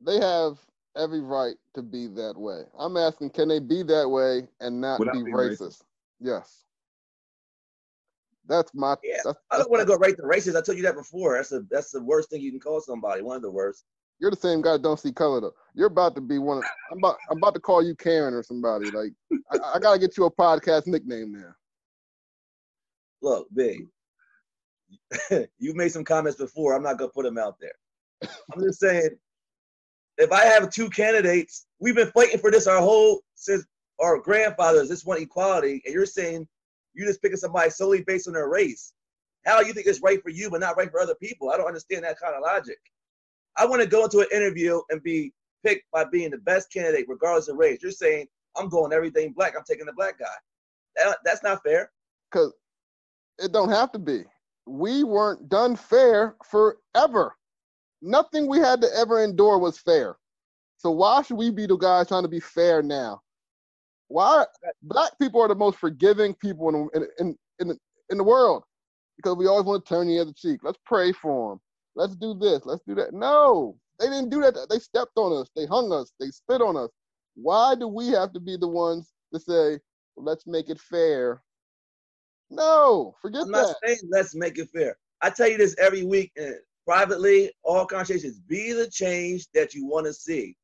They 0.03 0.19
have 0.19 0.57
every 0.95 1.21
right 1.21 1.55
to 1.75 1.81
be 1.81 2.07
that 2.07 2.33
way. 2.37 2.61
I'm 2.77 2.97
asking, 2.97 3.31
can 3.31 3.47
they 3.47 3.59
be 3.59 3.83
that 3.83 4.07
way 4.07 4.47
and 4.59 4.81
not 4.81 4.99
Without 4.99 5.13
be 5.13 5.31
racist? 5.31 5.61
racist. 5.61 5.81
Yes. 6.19 6.63
That's 8.47 8.73
my. 8.73 8.95
Yeah, 9.03 9.17
that's, 9.23 9.37
I 9.49 9.57
don't 9.57 9.69
want 9.69 9.81
to 9.81 9.87
go 9.87 9.95
right 9.95 10.15
to 10.15 10.23
racist. 10.23 10.57
I 10.57 10.61
told 10.61 10.77
you 10.77 10.83
that 10.83 10.95
before. 10.95 11.35
That's 11.35 11.49
the 11.49 11.65
that's 11.69 11.91
the 11.91 12.03
worst 12.03 12.29
thing 12.29 12.41
you 12.41 12.51
can 12.51 12.59
call 12.59 12.81
somebody. 12.81 13.21
One 13.21 13.37
of 13.37 13.41
the 13.41 13.51
worst. 13.51 13.85
You're 14.19 14.31
the 14.31 14.37
same 14.37 14.61
guy. 14.61 14.77
Don't 14.77 14.99
see 14.99 15.11
color 15.11 15.39
though. 15.39 15.53
You're 15.73 15.87
about 15.87 16.15
to 16.15 16.21
be 16.21 16.37
one. 16.37 16.57
Of, 16.57 16.63
I'm 16.91 16.97
about. 16.97 17.17
I'm 17.29 17.37
about 17.37 17.53
to 17.53 17.59
call 17.59 17.83
you 17.83 17.95
Karen 17.95 18.33
or 18.33 18.43
somebody. 18.43 18.91
Like 18.91 19.13
I, 19.51 19.75
I 19.75 19.79
gotta 19.79 19.99
get 19.99 20.17
you 20.17 20.25
a 20.25 20.31
podcast 20.31 20.87
nickname 20.87 21.31
now. 21.31 21.53
Look, 23.21 23.47
big. 23.53 23.87
you 25.59 25.73
made 25.73 25.91
some 25.91 26.03
comments 26.03 26.37
before. 26.37 26.75
I'm 26.75 26.83
not 26.83 26.97
gonna 26.97 27.11
put 27.11 27.23
them 27.23 27.37
out 27.37 27.57
there. 27.61 28.29
I'm 28.53 28.61
just 28.61 28.79
saying, 28.79 29.11
if 30.17 30.31
I 30.31 30.45
have 30.45 30.69
two 30.69 30.89
candidates, 30.89 31.65
we've 31.79 31.95
been 31.95 32.11
fighting 32.11 32.39
for 32.39 32.51
this 32.51 32.67
our 32.67 32.79
whole 32.79 33.21
since 33.35 33.65
our 33.99 34.19
grandfathers. 34.19 34.89
This 34.89 35.05
one 35.05 35.21
equality, 35.21 35.81
and 35.85 35.93
you're 35.93 36.05
saying 36.05 36.47
you're 36.93 37.07
just 37.07 37.21
picking 37.21 37.37
somebody 37.37 37.69
solely 37.69 38.03
based 38.03 38.27
on 38.27 38.33
their 38.33 38.49
race. 38.49 38.93
How 39.45 39.61
you 39.61 39.73
think 39.73 39.87
it's 39.87 40.01
right 40.01 40.21
for 40.21 40.29
you, 40.29 40.49
but 40.49 40.59
not 40.59 40.77
right 40.77 40.91
for 40.91 40.99
other 40.99 41.15
people? 41.15 41.49
I 41.49 41.57
don't 41.57 41.67
understand 41.67 42.03
that 42.03 42.19
kind 42.19 42.35
of 42.35 42.43
logic. 42.43 42.77
I 43.57 43.65
want 43.65 43.81
to 43.81 43.87
go 43.87 44.03
into 44.03 44.19
an 44.19 44.27
interview 44.31 44.81
and 44.89 45.01
be 45.01 45.33
picked 45.65 45.89
by 45.91 46.05
being 46.05 46.31
the 46.31 46.37
best 46.37 46.71
candidate, 46.71 47.05
regardless 47.07 47.47
of 47.47 47.57
race. 47.57 47.79
You're 47.81 47.91
saying 47.91 48.27
I'm 48.55 48.69
going 48.69 48.93
everything 48.93 49.33
black. 49.33 49.55
I'm 49.57 49.63
taking 49.63 49.85
the 49.85 49.93
black 49.93 50.19
guy. 50.19 50.25
That, 50.95 51.17
that's 51.23 51.43
not 51.43 51.63
fair. 51.63 51.91
Cause 52.31 52.53
it 53.39 53.51
don't 53.51 53.69
have 53.69 53.91
to 53.93 53.99
be. 53.99 54.23
We 54.67 55.03
weren't 55.03 55.49
done 55.49 55.75
fair 55.75 56.35
forever. 56.45 57.35
Nothing 58.01 58.47
we 58.47 58.59
had 58.59 58.81
to 58.81 58.87
ever 58.95 59.23
endure 59.23 59.57
was 59.59 59.77
fair. 59.77 60.17
So 60.77 60.89
why 60.91 61.21
should 61.21 61.37
we 61.37 61.51
be 61.51 61.67
the 61.67 61.77
guys 61.77 62.07
trying 62.07 62.23
to 62.23 62.29
be 62.29 62.39
fair 62.39 62.81
now? 62.81 63.21
Why 64.07 64.45
black 64.81 65.17
people 65.19 65.41
are 65.41 65.47
the 65.47 65.55
most 65.55 65.77
forgiving 65.77 66.33
people 66.35 66.69
in 66.69 66.89
in 66.93 67.07
in 67.19 67.37
in, 67.59 67.67
the- 67.69 67.79
in 68.09 68.17
the 68.17 68.23
world 68.23 68.63
because 69.17 69.37
we 69.37 69.47
always 69.47 69.65
want 69.65 69.85
to 69.85 69.89
turn 69.89 70.07
the 70.07 70.19
other 70.19 70.33
cheek. 70.33 70.61
Let's 70.63 70.79
pray 70.85 71.11
for 71.11 71.51
them. 71.51 71.61
Let's 71.95 72.15
do 72.15 72.33
this. 72.33 72.65
Let's 72.65 72.81
do 72.87 72.95
that. 72.95 73.13
No, 73.13 73.77
they 73.99 74.07
didn't 74.07 74.29
do 74.29 74.41
that. 74.41 74.67
They 74.69 74.79
stepped 74.79 75.15
on 75.15 75.39
us. 75.39 75.49
They 75.55 75.65
hung 75.65 75.91
us. 75.93 76.11
They 76.19 76.27
spit 76.29 76.61
on 76.61 76.75
us. 76.75 76.89
Why 77.35 77.75
do 77.75 77.87
we 77.87 78.07
have 78.09 78.33
to 78.33 78.39
be 78.39 78.57
the 78.57 78.67
ones 78.67 79.13
to 79.33 79.39
say, 79.39 79.79
let's 80.17 80.45
make 80.47 80.69
it 80.69 80.79
fair? 80.79 81.41
No, 82.49 83.15
forget 83.21 83.43
I'm 83.43 83.51
not 83.51 83.67
that. 83.67 83.75
saying 83.85 84.09
let's 84.09 84.35
make 84.35 84.57
it 84.57 84.69
fair. 84.69 84.97
I 85.21 85.29
tell 85.29 85.47
you 85.47 85.57
this 85.57 85.75
every 85.77 86.03
week 86.03 86.31
and 86.35 86.55
privately, 86.85 87.51
all 87.63 87.85
conversations, 87.85 88.39
be 88.39 88.73
the 88.73 88.89
change 88.89 89.47
that 89.53 89.73
you 89.73 89.85
want 89.85 90.05
to 90.07 90.13
see. 90.13 90.55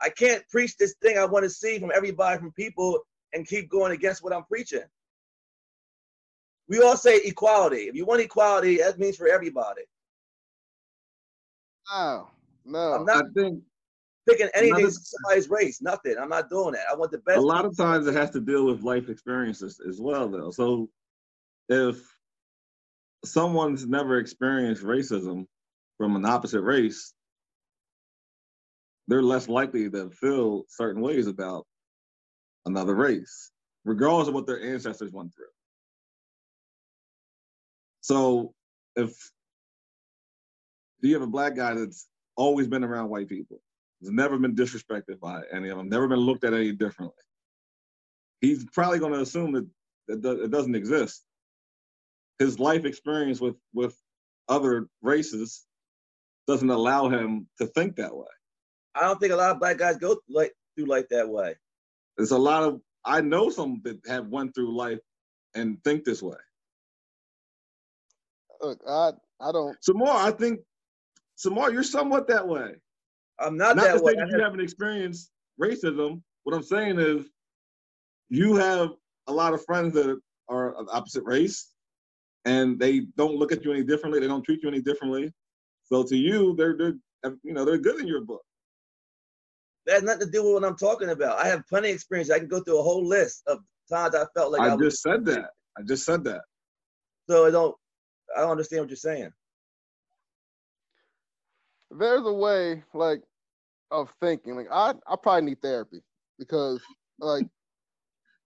I 0.00 0.10
can't 0.10 0.46
preach 0.50 0.76
this 0.76 0.94
thing 1.02 1.18
I 1.18 1.24
want 1.24 1.44
to 1.44 1.50
see 1.50 1.78
from 1.78 1.92
everybody, 1.94 2.38
from 2.38 2.52
people, 2.52 3.00
and 3.32 3.46
keep 3.46 3.70
going 3.70 3.92
against 3.92 4.22
what 4.22 4.32
I'm 4.32 4.44
preaching. 4.44 4.82
We 6.68 6.80
all 6.82 6.96
say 6.96 7.18
equality. 7.18 7.82
If 7.88 7.94
you 7.94 8.04
want 8.06 8.20
equality, 8.20 8.78
that 8.78 8.98
means 8.98 9.16
for 9.16 9.28
everybody. 9.28 9.82
No, 11.92 12.28
no. 12.64 12.92
I'm 12.94 13.04
not 13.04 13.24
picking 14.28 14.48
anything 14.54 14.90
somebody's 14.90 15.50
race, 15.50 15.82
nothing. 15.82 16.16
I'm 16.18 16.28
not 16.28 16.48
doing 16.48 16.72
that. 16.72 16.86
I 16.90 16.94
want 16.94 17.10
the 17.12 17.18
best. 17.18 17.38
a 17.38 17.40
lot 17.42 17.64
of 17.64 17.76
times 17.76 18.06
it 18.06 18.14
has 18.14 18.30
to 18.30 18.40
deal 18.40 18.64
with 18.64 18.82
life 18.82 19.08
experiences 19.08 19.80
as 19.86 20.00
well 20.00 20.28
though 20.28 20.50
so 20.50 20.88
if 21.68 22.13
someone's 23.26 23.86
never 23.86 24.18
experienced 24.18 24.82
racism 24.82 25.46
from 25.98 26.16
an 26.16 26.24
opposite 26.24 26.62
race 26.62 27.12
they're 29.06 29.22
less 29.22 29.48
likely 29.48 29.90
to 29.90 30.10
feel 30.10 30.64
certain 30.68 31.02
ways 31.02 31.26
about 31.26 31.66
another 32.66 32.94
race 32.94 33.50
regardless 33.84 34.28
of 34.28 34.34
what 34.34 34.46
their 34.46 34.62
ancestors 34.62 35.12
went 35.12 35.34
through 35.34 35.44
so 38.00 38.54
if 38.96 39.12
you 41.00 41.14
have 41.14 41.22
a 41.22 41.26
black 41.26 41.54
guy 41.54 41.74
that's 41.74 42.08
always 42.36 42.66
been 42.66 42.84
around 42.84 43.08
white 43.08 43.28
people 43.28 43.60
has 44.04 44.10
never 44.10 44.38
been 44.38 44.54
disrespected 44.54 45.18
by 45.20 45.42
any 45.52 45.68
of 45.68 45.78
them, 45.78 45.88
never 45.88 46.08
been 46.08 46.18
looked 46.18 46.44
at 46.44 46.54
any 46.54 46.72
differently. 46.72 47.16
He's 48.40 48.64
probably 48.66 48.98
going 48.98 49.14
to 49.14 49.20
assume 49.20 49.52
that 49.52 49.66
it, 50.08 50.50
doesn't 50.50 50.74
exist. 50.74 51.24
His 52.38 52.58
life 52.58 52.84
experience 52.84 53.40
with 53.40 53.56
with 53.72 53.96
other 54.48 54.88
races 55.02 55.64
doesn't 56.46 56.70
allow 56.70 57.08
him 57.08 57.48
to 57.58 57.66
think 57.68 57.96
that 57.96 58.14
way. 58.14 58.26
I 58.94 59.00
don't 59.02 59.18
think 59.18 59.32
a 59.32 59.36
lot 59.36 59.50
of 59.52 59.60
black 59.60 59.78
guys 59.78 59.96
go 59.96 60.16
like 60.28 60.52
through 60.76 60.86
life 60.86 61.06
that 61.10 61.28
way. 61.28 61.54
There's 62.16 62.32
a 62.32 62.38
lot 62.38 62.62
of 62.62 62.80
I 63.04 63.20
know 63.20 63.50
some 63.50 63.80
that 63.84 63.98
have 64.06 64.28
went 64.28 64.54
through 64.54 64.76
life 64.76 65.00
and 65.54 65.82
think 65.84 66.04
this 66.04 66.22
way. 66.22 66.36
Look, 68.60 68.80
I 68.88 69.10
I 69.40 69.52
don't. 69.52 69.76
Samar, 69.82 70.08
I 70.08 70.30
think 70.30 70.60
Samar, 71.36 71.70
you're 71.70 71.82
somewhat 71.82 72.28
that 72.28 72.46
way. 72.46 72.74
I'm 73.38 73.56
not, 73.56 73.76
Not 73.76 73.84
that 73.86 73.96
to 73.98 74.02
way. 74.02 74.12
say 74.12 74.18
that 74.20 74.28
you 74.28 74.40
haven't 74.40 74.60
experienced 74.60 75.30
racism. 75.60 76.22
What 76.44 76.54
I'm 76.54 76.62
saying 76.62 76.98
is, 76.98 77.26
you 78.28 78.54
have 78.56 78.90
a 79.26 79.32
lot 79.32 79.54
of 79.54 79.64
friends 79.64 79.94
that 79.94 80.20
are 80.48 80.74
of 80.74 80.88
opposite 80.90 81.24
race, 81.24 81.73
and 82.44 82.78
they 82.78 83.00
don't 83.16 83.36
look 83.36 83.52
at 83.52 83.64
you 83.64 83.72
any 83.72 83.84
differently. 83.84 84.20
They 84.20 84.26
don't 84.28 84.42
treat 84.42 84.62
you 84.62 84.68
any 84.68 84.80
differently. 84.80 85.32
So 85.84 86.02
to 86.02 86.16
you, 86.16 86.54
they're 86.56 86.76
they're 86.76 86.94
you 87.42 87.52
know 87.52 87.64
they're 87.64 87.78
good 87.78 88.00
in 88.00 88.06
your 88.06 88.22
book. 88.22 88.42
That 89.86 89.94
has 89.94 90.02
nothing 90.02 90.26
to 90.26 90.30
do 90.30 90.42
with 90.42 90.54
what 90.54 90.64
I'm 90.64 90.76
talking 90.76 91.10
about. 91.10 91.38
I 91.38 91.48
have 91.48 91.66
plenty 91.68 91.90
of 91.90 91.94
experience. 91.94 92.30
I 92.30 92.38
can 92.38 92.48
go 92.48 92.60
through 92.60 92.78
a 92.78 92.82
whole 92.82 93.06
list 93.06 93.42
of 93.46 93.58
times 93.90 94.14
I 94.14 94.24
felt 94.34 94.52
like 94.52 94.62
I, 94.62 94.68
I 94.68 94.74
was 94.74 94.86
just 94.86 95.02
said 95.02 95.24
that. 95.26 95.50
I 95.78 95.82
just 95.82 96.04
said 96.04 96.24
that. 96.24 96.42
so 97.28 97.46
I 97.46 97.50
don't 97.50 97.74
I 98.36 98.40
don't 98.40 98.50
understand 98.50 98.82
what 98.82 98.90
you're 98.90 98.96
saying. 98.96 99.30
There's 101.90 102.26
a 102.26 102.32
way 102.32 102.82
like 102.94 103.22
of 103.90 104.12
thinking. 104.20 104.56
Like 104.56 104.68
I 104.72 104.94
I 105.06 105.16
probably 105.22 105.50
need 105.50 105.62
therapy 105.62 106.02
because 106.38 106.80
like 107.18 107.46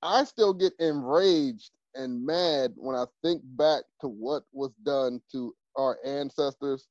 I 0.02 0.24
still 0.24 0.52
get 0.52 0.72
enraged 0.78 1.70
and 1.94 2.24
mad 2.24 2.72
when 2.76 2.94
I 2.96 3.04
think 3.22 3.42
back 3.56 3.82
to 4.00 4.08
what 4.08 4.44
was 4.52 4.72
done 4.84 5.20
to 5.32 5.54
our 5.76 5.98
ancestors, 6.04 6.88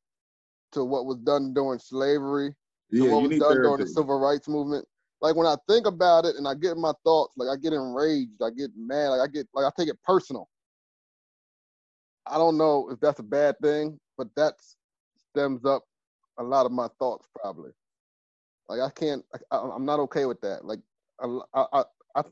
to 0.72 0.84
what 0.84 1.06
was 1.06 1.18
done 1.18 1.54
during 1.54 1.80
slavery, 1.80 2.50
to 2.50 2.56
Yeah, 2.92 3.12
what 3.12 3.30
was 3.30 3.40
done 3.40 3.62
during 3.62 3.80
the 3.80 3.88
civil 3.88 4.20
rights 4.20 4.48
movement. 4.48 4.86
like 5.22 5.36
when 5.36 5.48
I 5.48 5.56
think 5.68 5.88
about 5.88 6.26
it 6.26 6.36
and 6.36 6.48
I 6.48 6.54
get 6.54 6.78
my 6.78 6.94
thoughts, 7.04 7.34
like 7.38 7.50
I 7.50 7.60
get 7.60 7.74
enraged, 7.74 8.42
I 8.42 8.50
get 8.50 8.72
mad, 8.76 9.10
like 9.10 9.22
I 9.22 9.32
get 9.32 9.48
like 9.54 9.66
I 9.66 9.72
take 9.78 9.90
it 9.90 10.02
personal. 10.04 10.48
I 12.26 12.38
don't 12.38 12.58
know 12.58 12.90
if 12.92 13.00
that's 13.00 13.20
a 13.20 13.24
bad 13.24 13.56
thing, 13.62 14.00
but 14.18 14.28
that 14.36 14.56
stems 15.18 15.66
up 15.66 15.84
a 16.38 16.44
lot 16.44 16.66
of 16.66 16.72
my 16.72 16.88
thoughts 17.00 17.28
probably. 17.36 17.72
Like 18.70 18.82
I 18.82 18.90
can't, 18.90 19.24
I, 19.52 19.58
I'm 19.58 19.86
not 19.86 20.00
okay 20.02 20.26
with 20.26 20.42
that. 20.42 20.66
Like 20.66 20.80
I, 21.22 21.40
I, 21.54 21.84
I, 22.16 22.24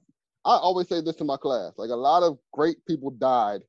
I 0.46 0.58
always 0.58 0.88
say 0.88 1.02
this 1.02 1.16
to 1.18 1.24
my 1.24 1.38
class. 1.38 1.74
Like 1.78 1.90
a 1.90 1.96
lot 1.96 2.22
of 2.22 2.38
great 2.54 2.78
people 2.86 3.10
died 3.10 3.62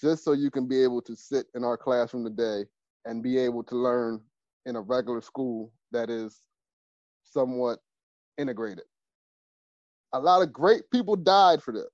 just 0.00 0.24
so 0.24 0.32
you 0.32 0.50
can 0.50 0.66
be 0.66 0.82
able 0.82 1.00
to 1.02 1.14
sit 1.14 1.46
in 1.54 1.62
our 1.62 1.76
classroom 1.76 2.24
today 2.24 2.64
and 3.04 3.22
be 3.22 3.38
able 3.38 3.62
to 3.64 3.76
learn 3.76 4.20
in 4.66 4.76
a 4.76 4.80
regular 4.80 5.20
school 5.20 5.72
that 5.92 6.10
is 6.10 6.40
somewhat 7.22 7.78
integrated. 8.36 8.84
A 10.12 10.18
lot 10.18 10.42
of 10.42 10.52
great 10.52 10.90
people 10.90 11.16
died 11.16 11.62
for 11.62 11.72
this, 11.72 11.88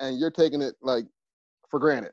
and 0.00 0.18
you're 0.18 0.30
taking 0.30 0.62
it 0.62 0.74
like 0.80 1.04
for 1.68 1.80
granted. 1.80 2.12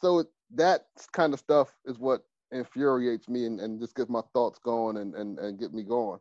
So 0.00 0.24
that 0.54 0.86
kind 1.12 1.34
of 1.34 1.40
stuff 1.40 1.72
is 1.84 1.98
what 1.98 2.22
infuriates 2.50 3.28
me 3.28 3.46
and, 3.46 3.60
and 3.60 3.80
just 3.80 3.94
gets 3.94 4.08
my 4.08 4.22
thoughts 4.32 4.58
going 4.64 4.96
and, 4.96 5.14
and, 5.14 5.38
and 5.38 5.58
get 5.58 5.74
me 5.74 5.82
going. 5.82 6.18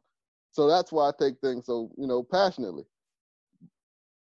So 0.51 0.67
that's 0.67 0.91
why 0.91 1.07
I 1.07 1.11
take 1.17 1.39
things 1.39 1.65
so, 1.65 1.89
you 1.97 2.07
know, 2.07 2.21
passionately. 2.23 2.83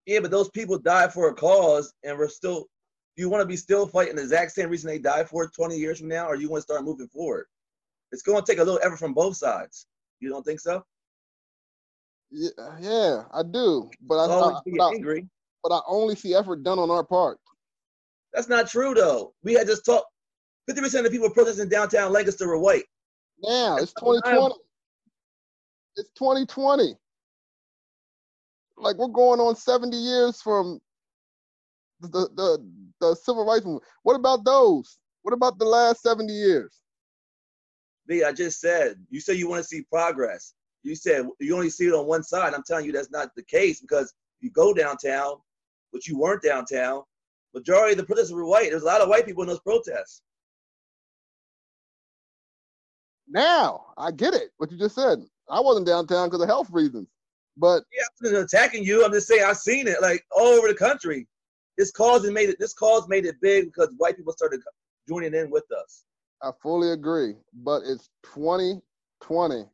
Yeah, 0.08 0.22
but 0.22 0.32
those 0.32 0.50
people 0.50 0.80
died 0.80 1.13
for 1.13 1.30
a 1.30 1.36
cause 1.36 1.93
and 2.04 2.17
we're 2.17 2.30
still 2.30 2.65
do 3.17 3.24
you 3.24 3.30
want 3.30 3.41
to 3.41 3.48
be 3.48 3.58
still 3.58 3.88
fighting 3.88 4.15
the 4.15 4.22
exact 4.22 4.52
same 4.52 4.70
reason 4.70 4.88
they 4.88 5.00
died 5.00 5.28
for 5.28 5.50
20 5.50 5.76
years 5.76 6.00
from 6.00 6.08
now, 6.08 6.28
or 6.28 6.36
you 6.36 6.50
want 6.50 6.60
to 6.62 6.72
start 6.72 6.86
moving 6.86 7.08
forward? 7.08 7.46
It's 8.12 8.22
going 8.22 8.39
to 8.41 8.46
take 8.50 8.60
a 8.60 8.63
little 8.63 8.80
effort 8.84 8.98
from 8.98 9.15
both 9.15 9.36
sides. 9.36 9.88
You 10.20 10.30
don't 10.30 10.43
think 10.43 10.60
so? 10.60 10.84
Yeah, 12.30 12.50
yeah, 12.80 13.24
I 13.34 13.41
do. 13.41 13.89
But 14.02 14.20
I, 14.20 14.26
I, 14.26 14.60
but, 14.65 14.84
I, 14.84 14.93
angry. 14.93 15.28
but 15.63 15.76
I 15.76 15.80
only 15.88 16.15
see 16.15 16.36
effort 16.36 16.63
done 16.63 16.78
on 16.78 16.91
our 16.91 17.04
part. 17.04 17.39
That's 18.34 18.50
not 18.50 18.67
true, 18.67 18.93
though. 18.93 19.34
We 19.43 19.54
had 19.54 19.67
just 19.67 19.84
talked. 19.84 20.06
50% 20.70 20.84
of 21.00 21.06
the 21.06 21.10
people 21.10 21.30
protesting 21.30 21.70
downtown 21.70 22.12
Lancaster 22.12 22.48
were 22.48 22.60
white. 22.60 22.84
Now 23.41 23.78
it's 23.78 23.93
2020. 23.93 24.54
It's 25.96 26.10
2020. 26.10 26.96
Like 28.78 28.98
we're 28.98 29.08
going 29.08 29.40
on 29.40 29.56
70 29.56 29.96
years 29.98 30.42
from 30.42 30.80
the 32.00 32.30
the 32.36 32.66
the 33.00 33.16
civil 33.16 33.46
rights 33.46 33.66
movement. 33.66 33.84
What 34.04 34.16
about 34.16 34.46
those? 34.46 34.98
What 35.24 35.34
about 35.34 35.60
the 35.60 35.66
last 35.66 36.02
70 36.04 36.32
years? 36.32 36.82
B, 38.08 38.24
I 38.24 38.32
just 38.32 38.62
said, 38.62 38.96
you 39.10 39.20
say 39.20 39.34
you 39.34 39.50
want 39.50 39.62
to 39.62 39.68
see 39.68 39.84
progress. 39.92 40.54
You 40.84 40.96
said 40.96 41.28
you 41.40 41.54
only 41.54 41.70
see 41.70 41.88
it 41.88 41.94
on 41.94 42.06
one 42.06 42.24
side. 42.24 42.54
I'm 42.54 42.63
telling 42.66 42.86
you 42.86 42.92
that's 42.92 43.12
not 43.12 43.36
the 43.36 43.44
case 43.44 43.82
because 43.82 44.13
you 44.40 44.50
go 44.52 44.74
downtown, 44.74 45.34
but 45.92 46.08
you 46.08 46.18
weren't 46.18 46.44
downtown. 46.44 47.02
Majority 47.54 47.94
of 47.94 47.98
the 47.98 48.06
protesters 48.06 48.34
were 48.34 48.46
white. 48.46 48.70
There's 48.70 48.84
a 48.84 48.86
lot 48.86 49.02
of 49.02 49.10
white 49.10 49.26
people 49.26 49.44
in 49.44 49.50
those 49.50 49.60
protests. 49.60 50.22
Now 53.28 53.88
I 53.98 54.12
get 54.12 54.34
it. 54.34 54.52
What 54.58 54.72
you 54.72 54.78
just 54.78 54.96
said. 54.96 55.26
I 55.50 55.60
wasn't 55.60 55.88
downtown 55.88 56.28
because 56.28 56.42
of 56.42 56.48
health 56.48 56.70
reasons. 56.72 57.08
But 57.58 57.84
yeah, 57.91 58.30
I'm 58.30 58.36
attacking 58.43 58.84
you. 58.84 59.04
I'm 59.04 59.12
just 59.12 59.28
saying 59.28 59.43
I've 59.43 59.58
seen 59.58 59.88
it 59.88 60.02
like 60.02 60.24
all 60.32 60.48
over 60.48 60.67
the 60.67 60.76
country. 60.76 61.28
This 61.78 61.91
cause 61.91 62.30
made 62.30 62.50
it. 62.50 62.58
This 62.60 62.74
cause 62.74 63.08
made 63.08 63.26
it 63.26 63.36
big 63.41 63.65
because 63.65 63.89
white 63.98 64.17
people 64.17 64.34
started 64.34 64.62
joining 65.08 65.34
in 65.34 65.50
with 65.50 65.65
us. 65.72 66.04
I 66.41 66.52
fully 66.62 66.91
agree, 66.91 67.34
but 67.63 67.82
it's 67.86 68.10
2020, 68.24 69.65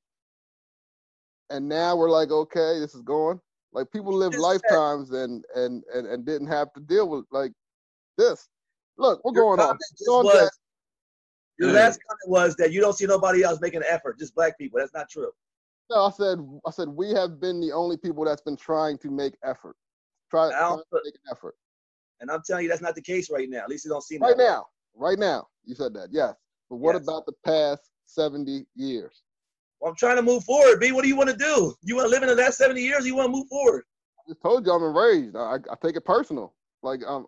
and 1.50 1.69
now 1.69 1.96
we're 1.96 2.10
like, 2.10 2.32
okay, 2.32 2.80
this 2.80 2.96
is 2.96 3.02
going. 3.02 3.39
Like 3.74 3.91
people 3.91 4.13
live 4.13 4.36
lifetimes 4.36 5.12
and 5.12 5.43
and 5.56 5.84
and 5.93 6.08
and 6.08 6.26
didn't 6.26 6.48
have 6.48 6.72
to 6.74 6.80
deal 6.80 7.10
with 7.10 7.26
like 7.32 7.52
this. 8.17 8.48
Look, 8.98 9.24
we're 9.26 9.32
going 9.32 9.60
on. 9.60 9.78
Was, 10.08 10.50
your 11.60 11.72
last 11.72 12.00
comment 12.08 12.28
was 12.28 12.56
that 12.58 12.72
you 12.72 12.80
don't 12.82 12.93
see 12.93 13.06
nobody 13.06 13.43
else 13.43 13.60
making 13.60 13.82
an 13.82 13.88
effort, 13.89 14.19
just 14.19 14.36
black 14.36 14.58
people. 14.58 14.80
That's 14.80 14.93
not 14.93 15.10
true. 15.10 15.32
No, 15.93 16.06
I 16.06 16.10
said 16.10 16.39
I 16.65 16.71
said 16.71 16.88
we 16.88 17.12
have 17.12 17.39
been 17.39 17.62
the 17.62 17.71
only 17.71 17.97
people 17.97 18.25
that's 18.25 18.41
been 18.41 18.58
trying 18.58 18.97
to 18.99 19.12
make 19.12 19.36
effort. 19.43 19.75
Try, 20.32 20.49
trying 20.49 20.77
to 20.77 20.84
make 21.06 21.13
an 21.13 21.32
effort. 21.32 21.56
And 22.19 22.32
I'm 22.32 22.41
telling 22.45 22.63
you, 22.63 22.69
that's 22.69 22.82
not 22.82 22.95
the 22.95 23.01
case 23.01 23.29
right 23.29 23.47
now. 23.47 23.60
At 23.60 23.69
least 23.69 23.86
you 23.86 23.91
don't 23.91 24.01
see 24.01 24.17
right 24.17 24.38
now. 24.38 24.65
Right 24.95 25.19
now, 25.19 25.47
you 25.65 25.75
said 25.75 25.93
that, 25.93 26.08
yes. 26.12 26.34
But 26.69 26.77
what 26.77 26.95
yes. 26.95 27.03
about 27.03 27.25
the 27.25 27.34
past 27.45 27.91
70 28.06 28.65
years? 28.75 29.21
Well, 29.79 29.91
I'm 29.91 29.97
trying 29.97 30.15
to 30.15 30.21
move 30.21 30.43
forward. 30.43 30.79
B, 30.79 30.91
what 30.91 31.03
do 31.03 31.08
you 31.10 31.15
want 31.15 31.29
to 31.29 31.36
do? 31.36 31.75
You 31.84 31.95
want 31.95 32.08
to 32.08 32.10
live 32.10 32.23
in 32.23 32.29
the 32.29 32.36
last 32.36 32.58
70 32.58 32.82
years? 32.82 33.06
you 33.06 33.15
want 33.15 33.27
to 33.27 33.32
move 33.32 33.47
forward? 33.47 33.84
I 34.19 34.32
just 34.32 34.41
told 34.41 34.65
you 34.65 34.71
I'm 34.71 34.84
enraged. 34.84 35.36
I, 35.36 35.56
I 35.56 35.75
take 35.84 35.95
it 35.95 36.06
personal. 36.06 36.53
Like, 36.82 37.01
um, 37.06 37.27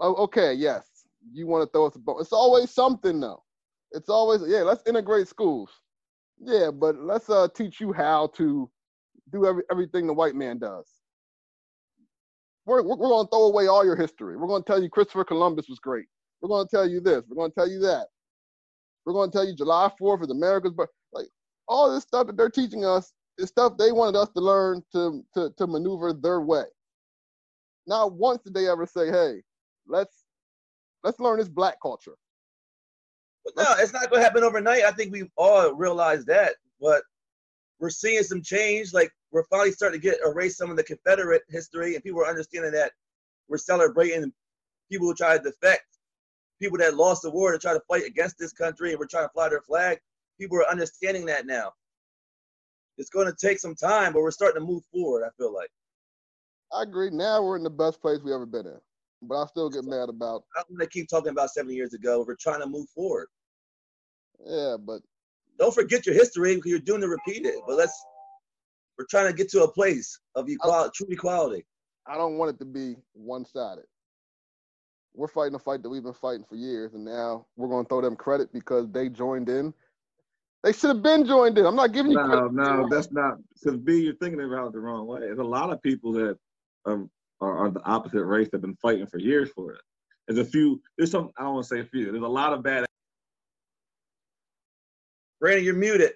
oh, 0.00 0.14
okay, 0.24 0.52
yes, 0.52 0.86
you 1.32 1.46
want 1.46 1.62
to 1.62 1.70
throw 1.70 1.86
us 1.86 1.96
a 1.96 1.98
bone. 1.98 2.16
It's 2.20 2.32
always 2.32 2.70
something, 2.70 3.20
though. 3.20 3.42
It's 3.92 4.08
always, 4.08 4.42
yeah, 4.46 4.62
let's 4.62 4.82
integrate 4.86 5.28
schools. 5.28 5.70
Yeah, 6.40 6.70
but 6.72 6.96
let's 6.98 7.30
uh, 7.30 7.48
teach 7.54 7.80
you 7.80 7.92
how 7.92 8.28
to 8.36 8.70
do 9.32 9.46
every, 9.46 9.64
everything 9.70 10.06
the 10.06 10.14
white 10.14 10.34
man 10.36 10.58
does 10.58 10.88
we're, 12.66 12.82
we're 12.82 12.96
going 12.96 13.26
to 13.26 13.30
throw 13.30 13.44
away 13.46 13.66
all 13.66 13.84
your 13.84 13.96
history. 13.96 14.36
We're 14.36 14.46
going 14.46 14.62
to 14.62 14.66
tell 14.66 14.82
you 14.82 14.88
Christopher 14.88 15.24
Columbus 15.24 15.68
was 15.68 15.78
great. 15.80 16.06
We're 16.40 16.48
going 16.48 16.66
to 16.66 16.70
tell 16.70 16.88
you 16.88 17.00
this. 17.00 17.24
We're 17.28 17.36
going 17.36 17.50
to 17.50 17.54
tell 17.54 17.68
you 17.68 17.80
that. 17.80 18.06
We're 19.04 19.14
going 19.14 19.30
to 19.30 19.36
tell 19.36 19.46
you 19.46 19.56
July 19.56 19.90
4th 20.00 20.22
is 20.22 20.30
America's 20.30 20.72
birth. 20.72 20.90
Like 21.12 21.26
all 21.68 21.92
this 21.92 22.04
stuff 22.04 22.26
that 22.28 22.36
they're 22.36 22.50
teaching 22.50 22.84
us 22.84 23.12
is 23.38 23.48
stuff 23.48 23.76
they 23.78 23.92
wanted 23.92 24.18
us 24.18 24.28
to 24.30 24.40
learn 24.40 24.82
to, 24.92 25.24
to, 25.34 25.50
to 25.58 25.66
maneuver 25.66 26.12
their 26.12 26.40
way. 26.40 26.64
Not 27.86 28.12
once 28.14 28.42
did 28.42 28.54
they 28.54 28.68
ever 28.68 28.86
say, 28.86 29.10
hey, 29.10 29.42
let's 29.88 30.24
let's 31.04 31.20
learn 31.20 31.38
this 31.38 31.48
black 31.48 31.76
culture. 31.82 32.16
But 33.44 33.56
no, 33.56 33.74
it's 33.78 33.92
not 33.92 34.10
going 34.10 34.20
to 34.20 34.24
happen 34.24 34.44
overnight. 34.44 34.84
I 34.84 34.92
think 34.92 35.12
we've 35.12 35.30
all 35.36 35.72
realized 35.74 36.26
that. 36.26 36.54
But 36.80 37.02
we're 37.78 37.90
seeing 37.90 38.22
some 38.22 38.42
change. 38.42 38.92
Like 38.92 39.10
we're 39.32 39.44
finally 39.44 39.72
starting 39.72 40.00
to 40.00 40.06
get 40.06 40.20
erase 40.24 40.56
some 40.56 40.70
of 40.70 40.76
the 40.76 40.84
Confederate 40.84 41.42
history, 41.48 41.94
and 41.94 42.04
people 42.04 42.20
are 42.20 42.28
understanding 42.28 42.72
that 42.72 42.92
we're 43.48 43.58
celebrating 43.58 44.32
people 44.90 45.06
who 45.06 45.14
try 45.14 45.36
to 45.36 45.42
defect, 45.42 45.86
people 46.60 46.78
that 46.78 46.96
lost 46.96 47.22
the 47.22 47.30
war 47.30 47.52
to 47.52 47.58
try 47.58 47.72
to 47.72 47.82
fight 47.88 48.04
against 48.06 48.38
this 48.38 48.52
country, 48.52 48.90
and 48.90 48.98
we're 48.98 49.06
trying 49.06 49.26
to 49.26 49.32
fly 49.32 49.48
their 49.48 49.62
flag. 49.62 49.98
People 50.38 50.58
are 50.58 50.70
understanding 50.70 51.26
that 51.26 51.46
now. 51.46 51.72
It's 52.98 53.10
going 53.10 53.26
to 53.26 53.34
take 53.34 53.58
some 53.58 53.74
time, 53.74 54.12
but 54.12 54.20
we're 54.20 54.30
starting 54.30 54.60
to 54.60 54.66
move 54.66 54.82
forward. 54.92 55.24
I 55.24 55.30
feel 55.38 55.54
like. 55.54 55.70
I 56.72 56.82
agree. 56.82 57.10
Now 57.10 57.42
we're 57.42 57.56
in 57.56 57.64
the 57.64 57.70
best 57.70 58.00
place 58.00 58.20
we 58.22 58.32
ever 58.32 58.46
been 58.46 58.66
in, 58.66 58.80
but 59.22 59.42
I 59.42 59.46
still 59.46 59.70
get 59.70 59.84
mad 59.84 60.08
about. 60.08 60.44
I'm 60.56 60.64
gonna 60.76 60.88
keep 60.88 61.08
talking 61.08 61.30
about 61.30 61.50
70 61.50 61.74
years 61.74 61.94
ago. 61.94 62.24
We're 62.26 62.36
trying 62.40 62.60
to 62.60 62.66
move 62.66 62.88
forward. 62.94 63.28
Yeah, 64.46 64.76
but 64.78 65.00
don't 65.58 65.74
forget 65.74 66.06
your 66.06 66.14
history 66.14 66.54
because 66.54 66.70
you're 66.70 66.80
doing 66.80 67.02
to 67.02 67.08
repeat 67.08 67.44
it. 67.44 67.56
But 67.66 67.76
let's 67.76 67.98
we're 68.98 69.06
trying 69.08 69.28
to 69.28 69.32
get 69.32 69.48
to 69.50 69.62
a 69.62 69.72
place 69.72 70.18
of 70.34 70.48
equality, 70.48 70.90
true 70.94 71.06
equality. 71.10 71.64
I 72.06 72.16
don't 72.16 72.36
want 72.36 72.54
it 72.54 72.58
to 72.58 72.66
be 72.66 72.96
one-sided. 73.14 73.84
We're 75.14 75.28
fighting 75.28 75.54
a 75.54 75.58
fight 75.58 75.82
that 75.82 75.88
we've 75.88 76.02
been 76.02 76.12
fighting 76.12 76.44
for 76.46 76.56
years, 76.56 76.92
and 76.92 77.04
now 77.04 77.46
we're 77.56 77.68
going 77.68 77.84
to 77.84 77.88
throw 77.88 78.02
them 78.02 78.14
credit 78.14 78.52
because 78.52 78.90
they 78.90 79.08
joined 79.08 79.48
in. 79.48 79.72
They 80.62 80.72
should 80.72 80.88
have 80.88 81.02
been 81.02 81.24
joined 81.24 81.56
in. 81.56 81.64
I'm 81.64 81.76
not 81.76 81.92
giving 81.92 82.12
you 82.12 82.18
no, 82.18 82.26
credit. 82.26 82.52
No, 82.52 82.88
that's 82.90 83.10
not 83.10 83.38
because 83.54 83.78
B, 83.78 84.02
you're 84.02 84.16
thinking 84.16 84.40
about 84.40 84.66
it 84.66 84.72
the 84.74 84.80
wrong 84.80 85.06
way. 85.06 85.20
There's 85.20 85.38
a 85.38 85.42
lot 85.44 85.72
of 85.72 85.82
people 85.82 86.12
that 86.12 86.36
are, 86.84 87.06
are, 87.40 87.58
are 87.58 87.70
the 87.70 87.84
opposite 87.84 88.24
race 88.24 88.48
that 88.48 88.58
have 88.58 88.62
been 88.62 88.76
fighting 88.76 89.06
for 89.06 89.18
years 89.18 89.50
for 89.54 89.72
it. 89.72 89.80
There's 90.28 90.46
a 90.46 90.50
few. 90.50 90.80
There's 90.96 91.10
some. 91.10 91.30
I 91.38 91.42
don't 91.42 91.54
want 91.54 91.66
to 91.66 91.74
say 91.74 91.80
a 91.80 91.84
few. 91.84 92.10
There's 92.12 92.22
a 92.22 92.28
lot 92.28 92.52
of 92.52 92.62
bad 92.62 92.84
Brandon, 95.40 95.64
you're 95.64 95.74
muted. 95.74 96.12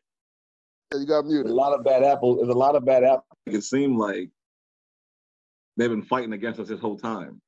Yeah, 0.93 1.01
you 1.01 1.07
got 1.07 1.25
muted. 1.25 1.51
a 1.51 1.55
lot 1.55 1.73
of 1.73 1.83
bad 1.83 2.05
apples. 2.05 2.39
There's 2.39 2.51
a 2.51 2.59
lot 2.59 2.77
of 2.77 2.85
bad 2.85 3.05
apples. 3.05 3.25
It 3.47 3.63
seemed 3.63 3.97
like 3.97 4.31
they've 5.77 5.91
been 5.91 6.03
fighting 6.03 6.35
against 6.35 6.61
us 6.61 6.69
this 6.69 6.81
whole 6.81 6.99
time. 6.99 7.41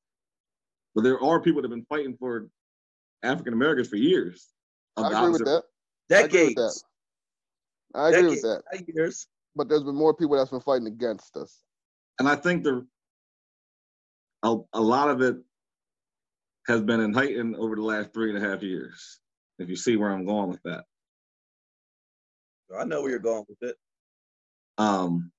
But 0.95 1.03
there 1.03 1.21
are 1.23 1.39
people 1.39 1.61
that 1.61 1.69
have 1.69 1.75
been 1.75 1.85
fighting 1.85 2.17
for 2.17 2.49
African 3.23 3.53
Americans 3.53 3.89
for 3.89 3.97
years. 3.97 4.47
I 4.97 5.07
agree 5.07 5.29
with 5.29 5.45
that. 5.45 5.63
Decades. 6.09 6.83
I 7.93 8.09
agree 8.09 8.29
with 8.29 8.41
that. 8.41 8.63
I 8.73 8.75
agree 8.75 8.81
with 8.81 8.87
that. 8.87 8.95
Years. 8.95 9.27
But 9.55 9.69
there's 9.69 9.83
been 9.83 9.95
more 9.95 10.15
people 10.15 10.35
that's 10.35 10.49
been 10.49 10.61
fighting 10.61 10.87
against 10.87 11.37
us. 11.37 11.61
And 12.19 12.27
I 12.27 12.35
think 12.35 12.63
the 12.63 12.85
a, 14.43 14.57
a 14.73 14.81
lot 14.81 15.09
of 15.09 15.21
it 15.21 15.37
has 16.67 16.81
been 16.81 16.99
in 16.99 17.13
heightened 17.13 17.55
over 17.55 17.75
the 17.75 17.81
last 17.81 18.13
three 18.13 18.33
and 18.33 18.43
a 18.43 18.47
half 18.47 18.61
years. 18.61 19.19
If 19.59 19.69
you 19.69 19.75
see 19.75 19.95
where 19.95 20.11
I'm 20.11 20.25
going 20.25 20.49
with 20.49 20.61
that. 20.63 20.83
I 22.77 22.83
know 22.83 23.01
where 23.01 23.11
you're 23.11 23.19
going 23.19 23.45
with 23.47 23.69
it. 23.69 23.75
Um, 24.77 25.31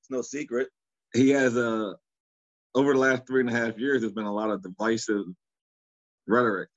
it's 0.00 0.10
no 0.10 0.22
secret. 0.22 0.68
He 1.12 1.30
has 1.30 1.56
a 1.56 1.96
over 2.74 2.92
the 2.92 2.98
last 2.98 3.26
three 3.26 3.40
and 3.40 3.50
a 3.50 3.52
half 3.52 3.78
years. 3.78 4.00
There's 4.00 4.12
been 4.12 4.24
a 4.24 4.32
lot 4.32 4.50
of 4.50 4.62
divisive 4.62 5.24
rhetoric. 6.26 6.68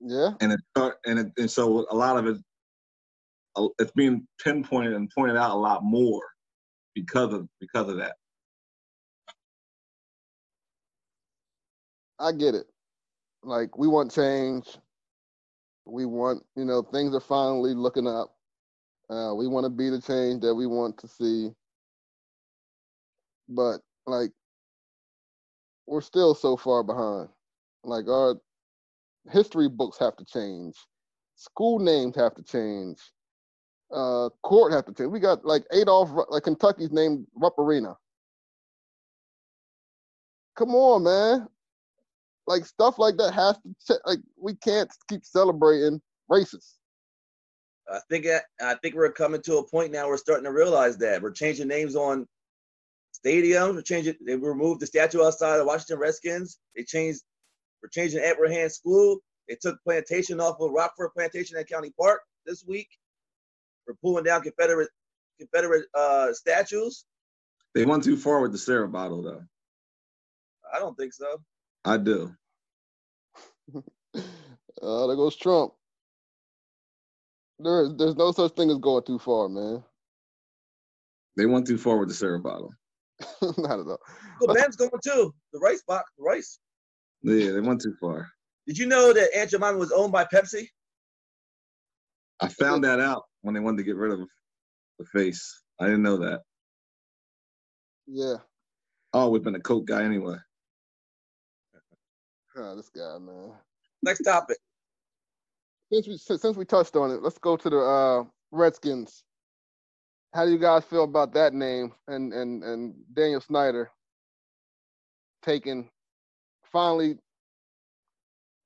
Yeah, 0.00 0.30
and 0.40 0.52
it 0.52 0.60
and 1.04 1.18
it, 1.18 1.32
and 1.36 1.50
so 1.50 1.86
a 1.90 1.94
lot 1.94 2.16
of 2.16 2.26
it 2.26 2.36
it's 3.78 3.92
being 3.92 4.26
pinpointed 4.42 4.94
and 4.94 5.10
pointed 5.10 5.36
out 5.36 5.50
a 5.50 5.58
lot 5.58 5.82
more 5.82 6.22
because 7.00 7.32
of 7.34 7.48
because 7.60 7.88
of 7.88 7.96
that. 7.98 8.16
I 12.18 12.32
get 12.32 12.54
it. 12.54 12.66
Like 13.42 13.78
we 13.78 13.88
want 13.88 14.12
change. 14.12 14.66
We 15.86 16.04
want, 16.04 16.44
you 16.56 16.64
know, 16.64 16.82
things 16.82 17.14
are 17.14 17.20
finally 17.20 17.74
looking 17.74 18.06
up. 18.06 18.36
Uh, 19.08 19.34
we 19.34 19.48
want 19.48 19.64
to 19.64 19.70
be 19.70 19.90
the 19.90 20.00
change 20.00 20.42
that 20.42 20.54
we 20.54 20.66
want 20.66 20.98
to 20.98 21.08
see. 21.08 21.50
But 23.48 23.78
like 24.06 24.30
we're 25.86 26.00
still 26.02 26.34
so 26.34 26.56
far 26.56 26.84
behind. 26.84 27.28
Like 27.82 28.06
our 28.08 28.36
history 29.30 29.68
books 29.68 29.98
have 29.98 30.16
to 30.16 30.24
change. 30.24 30.76
School 31.36 31.78
names 31.78 32.16
have 32.16 32.34
to 32.34 32.42
change. 32.42 32.98
Uh, 33.92 34.28
court 34.42 34.72
have 34.72 34.86
to 34.86 34.92
change. 34.92 35.10
We 35.10 35.20
got 35.20 35.44
like 35.44 35.64
Adolph, 35.72 36.10
like 36.28 36.44
Kentucky's 36.44 36.92
named 36.92 37.26
Rupp 37.34 37.58
Arena. 37.58 37.96
Come 40.56 40.74
on, 40.74 41.04
man 41.04 41.48
like 42.50 42.66
stuff 42.66 42.98
like 42.98 43.16
that 43.16 43.32
has 43.32 43.56
to 43.86 43.98
like 44.04 44.18
we 44.36 44.54
can't 44.56 44.90
keep 45.08 45.24
celebrating 45.24 46.00
racists. 46.30 46.74
I 47.90 48.00
think 48.10 48.26
I 48.60 48.74
think 48.74 48.94
we're 48.96 49.12
coming 49.12 49.40
to 49.42 49.58
a 49.58 49.68
point 49.68 49.92
now. 49.92 50.08
We're 50.08 50.16
starting 50.16 50.44
to 50.44 50.52
realize 50.52 50.98
that 50.98 51.22
we're 51.22 51.30
changing 51.30 51.68
names 51.68 51.96
on 51.96 52.26
stadiums. 53.24 53.74
We're 53.74 53.82
changing. 53.82 54.16
They 54.26 54.36
removed 54.36 54.80
the 54.80 54.86
statue 54.86 55.22
outside 55.22 55.60
of 55.60 55.66
Washington 55.66 55.98
Redskins. 55.98 56.58
They 56.76 56.82
changed. 56.82 57.22
We're 57.82 57.88
changing 57.88 58.20
Abraham 58.20 58.68
School. 58.68 59.18
They 59.48 59.56
took 59.60 59.82
plantation 59.82 60.40
off 60.40 60.60
of 60.60 60.72
Rockford 60.72 61.12
Plantation 61.16 61.56
at 61.56 61.68
County 61.68 61.92
Park 61.98 62.20
this 62.46 62.64
week. 62.66 62.88
We're 63.86 63.94
pulling 64.02 64.24
down 64.24 64.42
Confederate 64.42 64.90
Confederate 65.38 65.86
uh, 65.94 66.32
statues. 66.32 67.04
They 67.74 67.84
went 67.84 68.04
too 68.04 68.16
far 68.16 68.40
with 68.40 68.52
the 68.52 68.58
Sarah 68.58 68.88
bottle, 68.88 69.22
though. 69.22 69.42
I 70.72 70.78
don't 70.78 70.96
think 70.96 71.12
so. 71.12 71.40
I 71.84 71.96
do. 71.96 72.32
uh, 73.74 75.06
there 75.06 75.16
goes 75.16 75.36
Trump. 75.36 75.72
There, 77.58 77.88
there's 77.96 78.16
no 78.16 78.32
such 78.32 78.52
thing 78.52 78.70
as 78.70 78.78
going 78.78 79.04
too 79.04 79.18
far, 79.18 79.48
man. 79.48 79.82
They 81.36 81.46
went 81.46 81.66
too 81.66 81.78
far 81.78 81.98
with 81.98 82.08
the 82.08 82.14
syrup 82.14 82.42
bottle. 82.42 82.72
Not 83.42 83.80
at 83.80 83.86
all. 83.86 83.98
Well, 84.40 84.54
Ben's 84.54 84.76
going 84.76 84.90
too. 85.04 85.34
The 85.52 85.58
rice 85.58 85.82
box, 85.86 86.10
the 86.16 86.24
rice. 86.24 86.58
Yeah, 87.22 87.52
they 87.52 87.60
went 87.60 87.80
too 87.80 87.94
far. 88.00 88.28
Did 88.66 88.78
you 88.78 88.86
know 88.86 89.12
that 89.12 89.34
Aunt 89.36 89.50
Jemima 89.50 89.78
was 89.78 89.92
owned 89.92 90.12
by 90.12 90.24
Pepsi? 90.24 90.68
I 92.40 92.48
found 92.48 92.84
that 92.84 93.00
out 93.00 93.24
when 93.42 93.54
they 93.54 93.60
wanted 93.60 93.78
to 93.78 93.84
get 93.84 93.96
rid 93.96 94.12
of 94.12 94.20
the 94.98 95.04
face. 95.06 95.62
I 95.80 95.86
didn't 95.86 96.02
know 96.02 96.18
that. 96.18 96.42
Yeah. 98.06 98.36
Oh, 99.12 99.30
we've 99.30 99.42
been 99.42 99.54
a 99.54 99.60
Coke 99.60 99.86
guy 99.86 100.02
anyway. 100.04 100.36
Oh, 102.56 102.74
this 102.74 102.88
guy, 102.88 103.16
man. 103.20 103.52
Next 104.02 104.22
topic. 104.22 104.58
Since 105.92 106.08
we 106.08 106.16
since 106.18 106.56
we 106.56 106.64
touched 106.64 106.96
on 106.96 107.12
it, 107.12 107.22
let's 107.22 107.38
go 107.38 107.56
to 107.56 107.70
the 107.70 107.78
uh, 107.78 108.24
Redskins. 108.50 109.22
How 110.34 110.44
do 110.44 110.50
you 110.50 110.58
guys 110.58 110.84
feel 110.84 111.04
about 111.04 111.32
that 111.34 111.54
name 111.54 111.92
and 112.08 112.32
and 112.32 112.64
and 112.64 112.94
Daniel 113.12 113.40
Snyder 113.40 113.92
taking 115.42 115.88
finally? 116.72 117.18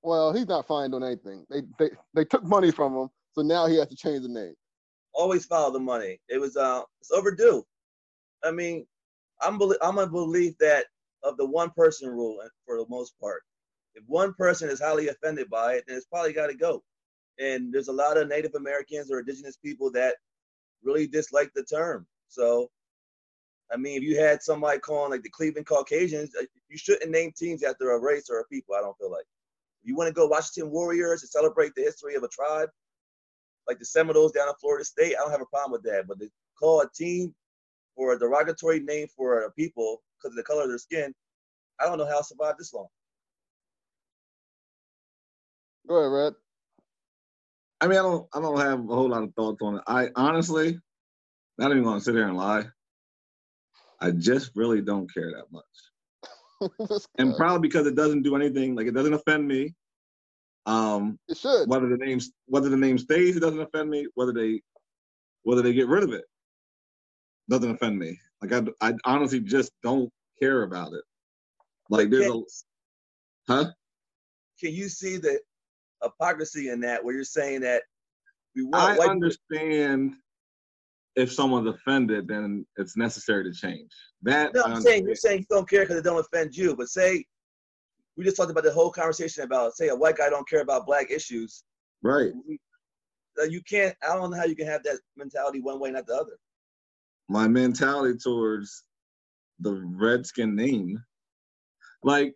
Well, 0.02 0.32
he's 0.32 0.48
not 0.48 0.66
fined 0.66 0.94
on 0.94 1.04
anything. 1.04 1.44
They 1.50 1.62
they 1.78 1.90
they 2.14 2.24
took 2.24 2.42
money 2.42 2.70
from 2.70 2.94
him, 2.94 3.08
so 3.32 3.42
now 3.42 3.66
he 3.66 3.76
has 3.76 3.88
to 3.88 3.96
change 3.96 4.22
the 4.22 4.28
name. 4.28 4.54
Always 5.14 5.46
follow 5.46 5.72
the 5.72 5.80
money. 5.80 6.20
It 6.28 6.40
was 6.40 6.56
uh 6.56 6.82
it's 7.00 7.10
overdue. 7.10 7.64
I 8.42 8.50
mean, 8.50 8.86
I'm 9.40 9.60
I'm 9.82 9.98
a 9.98 10.06
belief 10.06 10.54
that 10.58 10.86
of 11.22 11.36
the 11.36 11.46
one 11.46 11.70
person 11.70 12.10
rule 12.10 12.38
for 12.66 12.76
the 12.76 12.86
most 12.88 13.18
part 13.20 13.42
if 13.94 14.02
one 14.06 14.34
person 14.34 14.68
is 14.68 14.80
highly 14.80 15.08
offended 15.08 15.48
by 15.48 15.74
it, 15.74 15.84
then 15.86 15.96
it's 15.96 16.06
probably 16.06 16.32
got 16.32 16.48
to 16.48 16.54
go. 16.54 16.82
And 17.38 17.72
there's 17.72 17.88
a 17.88 17.92
lot 17.92 18.16
of 18.16 18.28
Native 18.28 18.54
Americans 18.54 19.10
or 19.10 19.20
indigenous 19.20 19.56
people 19.56 19.90
that 19.92 20.16
really 20.82 21.06
dislike 21.06 21.50
the 21.54 21.64
term. 21.64 22.06
So, 22.28 22.70
I 23.72 23.76
mean, 23.76 23.96
if 23.96 24.02
you 24.02 24.18
had 24.18 24.42
somebody 24.42 24.78
calling 24.78 25.10
like 25.10 25.22
the 25.22 25.30
Cleveland 25.30 25.66
Caucasians, 25.66 26.30
uh, 26.38 26.44
you 26.68 26.76
shouldn't 26.76 27.10
name 27.10 27.32
teams 27.36 27.62
after 27.62 27.92
a 27.92 28.00
race 28.00 28.28
or 28.30 28.40
a 28.40 28.44
people. 28.46 28.74
I 28.74 28.80
don't 28.80 28.96
feel 28.98 29.10
like. 29.10 29.24
You 29.82 29.94
want 29.96 30.08
to 30.08 30.14
go 30.14 30.26
Washington 30.26 30.72
Warriors 30.72 31.22
and 31.22 31.30
celebrate 31.30 31.74
the 31.74 31.82
history 31.82 32.14
of 32.14 32.22
a 32.22 32.28
tribe, 32.28 32.70
like 33.68 33.78
the 33.78 33.84
Seminoles 33.84 34.32
down 34.32 34.48
in 34.48 34.54
Florida 34.60 34.84
State, 34.84 35.14
I 35.16 35.22
don't 35.22 35.30
have 35.30 35.40
a 35.40 35.46
problem 35.46 35.72
with 35.72 35.82
that. 35.84 36.04
But 36.06 36.18
to 36.20 36.28
call 36.58 36.80
a 36.80 36.90
team 36.94 37.34
or 37.96 38.12
a 38.12 38.18
derogatory 38.18 38.80
name 38.80 39.08
for 39.16 39.42
a 39.42 39.52
people 39.52 40.02
because 40.18 40.32
of 40.32 40.36
the 40.36 40.42
color 40.42 40.62
of 40.62 40.68
their 40.68 40.78
skin, 40.78 41.14
I 41.80 41.86
don't 41.86 41.98
know 41.98 42.06
how 42.06 42.18
I 42.18 42.22
survived 42.22 42.58
this 42.58 42.72
long. 42.72 42.86
Go 45.88 45.96
ahead, 45.96 46.12
Red. 46.12 46.32
I 47.80 47.86
mean, 47.88 47.98
I 47.98 48.02
don't, 48.02 48.26
I 48.32 48.40
don't 48.40 48.60
have 48.60 48.80
a 48.80 48.94
whole 48.94 49.10
lot 49.10 49.22
of 49.22 49.34
thoughts 49.34 49.60
on 49.60 49.76
it. 49.76 49.82
I 49.86 50.08
honestly, 50.16 50.78
not 51.58 51.70
even 51.70 51.82
gonna 51.84 52.00
sit 52.00 52.14
here 52.14 52.26
and 52.26 52.36
lie. 52.36 52.64
I 54.00 54.10
just 54.10 54.52
really 54.54 54.80
don't 54.80 55.12
care 55.12 55.30
that 55.32 55.52
much, 55.52 57.00
and 57.18 57.36
probably 57.36 57.68
because 57.68 57.86
it 57.86 57.94
doesn't 57.94 58.22
do 58.22 58.36
anything. 58.36 58.74
Like 58.74 58.86
it 58.86 58.94
doesn't 58.94 59.12
offend 59.12 59.46
me. 59.46 59.74
Um, 60.66 61.18
it 61.28 61.36
should. 61.36 61.68
Whether 61.68 61.88
the 61.88 61.98
names 61.98 62.32
whether 62.46 62.68
the 62.68 62.76
name 62.76 62.98
stays, 62.98 63.36
it 63.36 63.40
doesn't 63.40 63.60
offend 63.60 63.90
me. 63.90 64.06
Whether 64.14 64.32
they, 64.32 64.62
whether 65.42 65.62
they 65.62 65.72
get 65.72 65.88
rid 65.88 66.04
of 66.04 66.12
it, 66.12 66.24
doesn't 67.48 67.70
offend 67.70 67.98
me. 67.98 68.18
Like 68.42 68.52
I, 68.80 68.88
I 68.88 68.94
honestly 69.04 69.40
just 69.40 69.72
don't 69.82 70.10
care 70.40 70.62
about 70.62 70.92
it. 70.92 71.02
Like 71.90 72.10
there's 72.10 72.30
a, 72.30 72.40
huh? 73.48 73.70
Can 74.60 74.72
you 74.72 74.88
see 74.88 75.18
the 75.18 75.38
hypocrisy 76.02 76.68
in 76.68 76.80
that 76.80 77.04
where 77.04 77.14
you're 77.14 77.24
saying 77.24 77.60
that 77.60 77.82
we 78.54 78.62
want 78.64 79.00
I 79.00 79.06
understand 79.06 80.10
people. 80.10 80.22
if 81.16 81.32
someone's 81.32 81.68
offended, 81.68 82.28
then 82.28 82.64
it's 82.76 82.96
necessary 82.96 83.44
to 83.44 83.52
change. 83.52 83.90
That 84.22 84.54
no, 84.54 84.62
I'm 84.62 84.80
saying 84.80 85.04
you're 85.04 85.14
saying 85.14 85.40
you 85.40 85.46
don't 85.50 85.68
care 85.68 85.82
because 85.82 85.96
it 85.96 86.04
don't 86.04 86.18
offend 86.18 86.56
you, 86.56 86.76
but 86.76 86.88
say 86.88 87.24
we 88.16 88.24
just 88.24 88.36
talked 88.36 88.50
about 88.50 88.64
the 88.64 88.72
whole 88.72 88.90
conversation 88.90 89.44
about 89.44 89.76
say 89.76 89.88
a 89.88 89.96
white 89.96 90.16
guy 90.16 90.28
don't 90.30 90.48
care 90.48 90.60
about 90.60 90.86
black 90.86 91.10
issues. 91.10 91.64
Right. 92.02 92.32
You 93.48 93.60
can't. 93.68 93.96
I 94.02 94.14
don't 94.14 94.30
know 94.30 94.36
how 94.36 94.44
you 94.44 94.54
can 94.54 94.66
have 94.66 94.84
that 94.84 95.00
mentality 95.16 95.60
one 95.60 95.80
way, 95.80 95.90
not 95.90 96.06
the 96.06 96.14
other. 96.14 96.38
My 97.28 97.48
mentality 97.48 98.18
towards 98.18 98.84
the 99.60 99.72
redskin 99.72 100.54
name, 100.54 101.02
like 102.02 102.34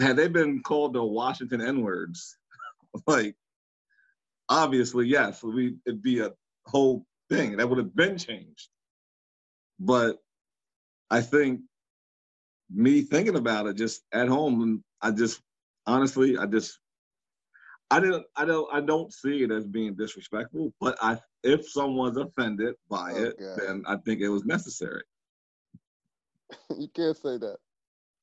had 0.00 0.16
they 0.16 0.28
been 0.28 0.62
called 0.62 0.94
the 0.94 1.04
Washington 1.04 1.60
N 1.60 1.82
words, 1.82 2.36
like 3.06 3.34
obviously 4.48 5.06
yes, 5.06 5.42
we 5.42 5.76
it'd 5.86 6.02
be 6.02 6.20
a 6.20 6.32
whole 6.66 7.04
thing 7.28 7.56
that 7.56 7.68
would 7.68 7.78
have 7.78 7.94
been 7.94 8.16
changed. 8.16 8.68
But 9.78 10.16
I 11.10 11.20
think 11.20 11.60
me 12.72 13.02
thinking 13.02 13.36
about 13.36 13.66
it 13.66 13.76
just 13.76 14.02
at 14.12 14.28
home, 14.28 14.62
and 14.62 14.84
I 15.00 15.10
just 15.10 15.40
honestly, 15.86 16.36
I 16.36 16.46
just 16.46 16.78
I 17.90 18.00
didn't 18.00 18.24
I 18.34 18.44
don't 18.44 18.68
I 18.72 18.80
don't 18.80 19.12
see 19.12 19.42
it 19.42 19.50
as 19.50 19.66
being 19.66 19.94
disrespectful, 19.94 20.72
but 20.80 20.96
I 21.00 21.18
if 21.42 21.68
someone's 21.68 22.16
offended 22.16 22.74
by 22.88 23.12
oh, 23.12 23.24
it, 23.24 23.38
God. 23.38 23.58
then 23.58 23.84
I 23.86 23.96
think 23.96 24.20
it 24.20 24.28
was 24.28 24.44
necessary. 24.44 25.02
you 26.76 26.88
can't 26.88 27.16
say 27.16 27.38
that. 27.38 27.56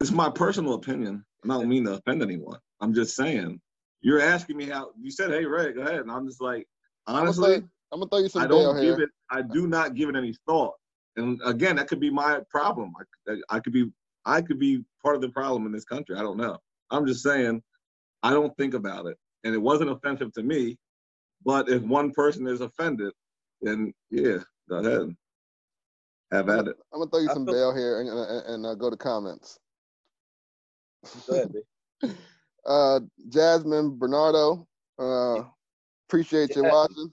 It's 0.02 0.12
my 0.12 0.30
personal 0.30 0.74
opinion. 0.74 1.24
I 1.46 1.48
don't 1.48 1.70
mean 1.70 1.86
to 1.86 1.94
offend 1.94 2.22
anyone. 2.22 2.60
I'm 2.82 2.94
just 2.94 3.16
saying. 3.16 3.60
You're 4.02 4.20
asking 4.20 4.58
me 4.58 4.66
how 4.66 4.92
you 5.00 5.12
said, 5.12 5.32
"Hey, 5.32 5.46
Ray, 5.46 5.72
go 5.72 5.82
ahead," 5.82 6.02
and 6.02 6.12
I'm 6.12 6.28
just 6.28 6.42
like, 6.42 6.68
honestly, 7.08 7.56
I'm 7.94 8.00
gonna 8.00 8.08
throw 8.10 8.20
you 8.20 8.28
some. 8.28 8.42
I 8.42 8.48
don't 8.48 8.82
give 8.82 9.00
it. 9.00 9.10
I 9.32 9.42
do 9.44 9.68
not 9.68 9.96
give 9.96 10.10
it 10.10 10.16
any 10.18 10.36
thought. 10.46 10.74
And 11.16 11.40
again, 11.46 11.76
that 11.78 11.88
could 11.88 12.00
be 12.00 12.10
my 12.10 12.42
problem. 12.50 12.92
I, 13.30 13.36
I 13.50 13.60
could 13.60 13.72
be, 13.72 13.92
I 14.26 14.42
could 14.42 14.60
be 14.60 14.84
part 15.02 15.16
of 15.16 15.22
the 15.22 15.30
problem 15.30 15.66
in 15.66 15.72
this 15.72 15.86
country. 15.86 16.16
I 16.16 16.22
don't 16.22 16.38
know. 16.38 16.58
I'm 16.90 17.06
just 17.06 17.24
saying, 17.24 17.62
I 18.22 18.32
don't 18.32 18.56
think 18.58 18.74
about 18.74 19.08
it, 19.08 19.18
and 19.44 19.54
it 19.54 19.62
wasn't 19.62 19.92
offensive 19.92 20.34
to 20.34 20.44
me. 20.44 20.78
But 21.46 21.70
if 21.70 21.82
one 21.82 22.12
person 22.12 22.48
is 22.48 22.62
offended, 22.62 23.12
then 23.62 23.94
yeah, 24.10 24.38
go 24.70 24.78
ahead, 24.78 25.16
have 26.32 26.50
at 26.50 26.68
it. 26.68 26.78
I'm 26.94 27.00
gonna 27.00 27.12
throw 27.12 27.20
you 27.20 27.30
some 27.30 27.46
bail 27.46 27.76
here 27.76 28.00
and, 28.00 28.10
and, 28.10 28.46
and 28.48 28.66
uh, 28.66 28.76
go 28.76 28.90
to 28.90 28.96
comments. 28.96 29.60
Go 31.28 31.36
ahead, 31.36 31.54
uh, 32.66 33.00
Jasmine 33.30 33.98
Bernardo, 33.98 34.68
uh, 35.00 35.44
appreciate 36.08 36.56
you 36.56 36.64
watching. 36.64 37.12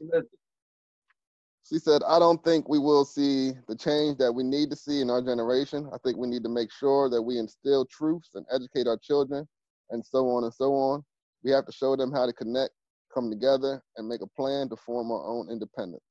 She 1.70 1.78
said, 1.78 2.02
I 2.02 2.18
don't 2.18 2.42
think 2.42 2.68
we 2.68 2.80
will 2.80 3.04
see 3.04 3.52
the 3.68 3.76
change 3.76 4.18
that 4.18 4.32
we 4.32 4.42
need 4.42 4.70
to 4.70 4.76
see 4.76 5.00
in 5.00 5.08
our 5.08 5.22
generation. 5.22 5.88
I 5.94 5.98
think 5.98 6.16
we 6.18 6.26
need 6.26 6.42
to 6.42 6.48
make 6.48 6.72
sure 6.72 7.08
that 7.08 7.22
we 7.22 7.38
instill 7.38 7.86
truths 7.86 8.30
and 8.34 8.44
educate 8.52 8.88
our 8.88 8.96
children 8.96 9.46
and 9.90 10.04
so 10.04 10.28
on 10.30 10.42
and 10.42 10.52
so 10.52 10.74
on. 10.74 11.04
We 11.44 11.52
have 11.52 11.66
to 11.66 11.72
show 11.72 11.94
them 11.94 12.10
how 12.10 12.26
to 12.26 12.32
connect 12.32 12.72
come 13.14 13.30
together 13.30 13.82
and 13.96 14.08
make 14.08 14.20
a 14.22 14.26
plan 14.26 14.68
to 14.68 14.76
form 14.76 15.10
our 15.10 15.24
own 15.26 15.50
independence. 15.50 16.02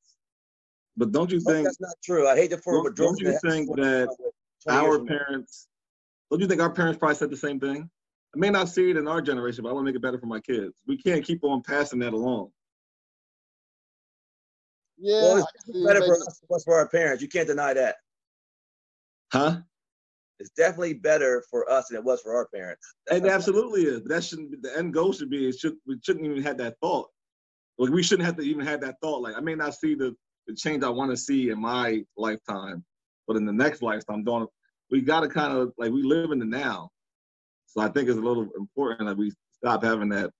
But 0.97 1.11
don't 1.11 1.31
you 1.31 1.39
But 1.39 1.53
think 1.53 1.67
that's 1.67 1.79
not 1.79 1.95
true. 2.03 2.27
I 2.27 2.35
hate 2.35 2.51
to 2.51 2.57
for 2.57 2.83
Don't- 2.83 2.95
don't 2.95 3.19
you 3.21 3.37
think 3.39 3.69
that 3.75 4.09
our 4.67 4.99
parents 5.05 5.67
don't 6.29 6.41
you 6.41 6.47
think 6.47 6.61
our 6.61 6.71
parents 6.71 6.99
probably 6.99 7.15
said 7.15 7.31
the 7.31 7.37
same 7.37 7.59
thing? 7.59 7.89
I 8.35 8.37
may 8.37 8.49
not 8.49 8.69
see 8.69 8.91
it 8.91 8.97
in 8.97 9.07
our 9.07 9.21
generation, 9.21 9.63
but 9.63 9.69
I 9.69 9.73
want 9.73 9.85
to 9.85 9.91
make 9.91 9.95
it 9.95 10.01
better 10.01 10.19
for 10.19 10.27
my 10.27 10.39
kids. 10.39 10.81
We 10.85 10.97
can't 10.97 11.23
keep 11.23 11.43
on 11.43 11.63
passing 11.63 11.99
that 11.99 12.13
along. 12.13 12.51
Yeah, 14.99 15.21
Well, 15.21 15.37
it's 15.37 15.83
better 15.85 16.01
for 16.01 16.11
making- 16.11 16.27
us 16.27 16.39
than 16.39 16.45
it 16.49 16.49
was 16.49 16.63
for 16.63 16.75
our 16.75 16.87
parents. 16.89 17.21
You 17.21 17.29
can't 17.29 17.47
deny 17.47 17.73
that. 17.73 17.97
Huh? 19.31 19.61
It's 20.39 20.51
definitely 20.51 20.93
better 20.93 21.43
for 21.49 21.69
us 21.69 21.87
than 21.89 21.97
it 21.97 22.03
was 22.03 22.21
for 22.21 22.35
our 22.35 22.47
parents. 22.47 22.95
That's 23.07 23.23
It 23.25 23.29
absolutely 23.29 23.83
is. 23.83 24.01
But 24.01 24.09
that 24.09 24.23
shouldn't 24.23 24.51
be 24.51 24.57
the 24.61 24.77
end 24.77 24.93
goal 24.93 25.11
should 25.13 25.29
be 25.29 25.49
it 25.49 25.59
should 25.59 25.75
we 25.85 25.99
shouldn't 26.03 26.25
even 26.25 26.41
have 26.43 26.57
that 26.57 26.77
thought. 26.81 27.09
Like 27.77 27.91
we 27.91 28.03
shouldn't 28.03 28.25
have 28.25 28.37
to 28.37 28.43
even 28.43 28.65
have 28.65 28.81
that 28.81 28.95
thought. 29.01 29.21
Like 29.21 29.35
I 29.35 29.41
may 29.41 29.55
not 29.55 29.75
see 29.75 29.95
the, 29.95 30.15
the 30.47 30.55
change 30.55 30.83
I 30.83 30.89
want 30.89 31.11
to 31.11 31.17
see 31.17 31.49
in 31.49 31.59
my 31.59 32.03
lifetime, 32.17 32.85
but 33.27 33.35
in 33.37 33.45
the 33.45 33.53
next 33.53 33.81
lifetime, 33.81 34.23
don't 34.23 34.49
we 34.91 35.01
gotta 35.01 35.27
kind 35.27 35.55
of 35.57 35.73
like 35.77 35.91
we 35.91 36.03
live 36.03 36.31
in 36.31 36.39
the 36.39 36.45
now. 36.45 36.89
So 37.67 37.81
I 37.81 37.89
think 37.89 38.09
it's 38.09 38.17
a 38.17 38.21
little 38.21 38.47
important 38.57 39.07
that 39.07 39.17
we 39.17 39.31
stop 39.51 39.83
having 39.83 40.09
that 40.09 40.31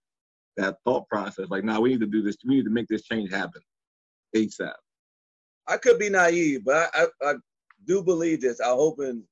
that 0.58 0.78
thought 0.86 1.08
process. 1.08 1.48
Like, 1.50 1.64
now 1.64 1.80
we 1.82 1.90
need 1.90 2.02
to 2.02 2.06
do 2.08 2.22
this, 2.22 2.36
we 2.46 2.56
need 2.56 2.66
to 2.66 2.70
make 2.72 2.88
this 2.88 3.04
change 3.04 3.32
happen. 3.32 3.62
ASAP. 4.36 4.74
I 5.68 5.78
could 5.78 6.00
be 6.00 6.10
naive, 6.10 6.66
but 6.66 6.90
I, 6.94 7.06
I, 7.22 7.32
I 7.32 7.34
do 7.86 8.04
believe 8.04 8.42
this. 8.42 8.60
I'm 8.60 8.76
hoping 8.76 9.24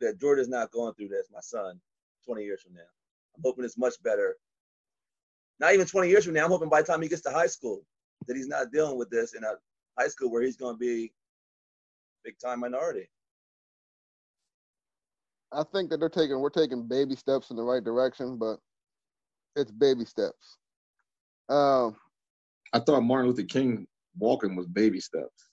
that 0.00 0.20
Jordan's 0.20 0.48
not 0.48 0.72
going 0.72 0.94
through 0.94 1.08
this, 1.08 1.28
my 1.32 1.40
son, 1.40 1.80
20 2.26 2.42
years 2.42 2.62
from 2.62 2.74
now. 2.74 2.80
I'm 3.36 3.42
hoping 3.44 3.64
it's 3.64 3.78
much 3.78 3.94
better. 4.02 4.36
Not 5.60 5.74
even 5.74 5.86
20 5.86 6.08
years 6.08 6.24
from 6.24 6.34
now. 6.34 6.44
I'm 6.44 6.50
hoping 6.50 6.68
by 6.68 6.82
the 6.82 6.86
time 6.88 7.02
he 7.02 7.08
gets 7.08 7.22
to 7.22 7.30
high 7.30 7.46
school 7.46 7.84
that 8.26 8.36
he's 8.36 8.48
not 8.48 8.72
dealing 8.72 8.98
with 8.98 9.10
this 9.10 9.34
in 9.34 9.44
a 9.44 9.54
high 9.98 10.08
school 10.08 10.30
where 10.30 10.42
he's 10.42 10.56
going 10.56 10.74
to 10.74 10.78
be 10.78 11.12
big 12.24 12.38
time 12.38 12.60
minority. 12.60 13.08
I 15.52 15.64
think 15.72 15.90
that 15.90 16.00
they're 16.00 16.08
taking 16.08 16.40
we're 16.40 16.50
taking 16.50 16.88
baby 16.88 17.14
steps 17.14 17.50
in 17.50 17.56
the 17.56 17.62
right 17.62 17.84
direction, 17.84 18.38
but 18.38 18.56
it's 19.54 19.70
baby 19.70 20.04
steps. 20.04 20.56
Um, 21.48 21.96
I 22.72 22.78
thought 22.78 23.02
Martin 23.02 23.28
Luther 23.28 23.42
King 23.42 23.86
walking 24.18 24.56
was 24.56 24.66
baby 24.66 25.00
steps. 25.00 25.48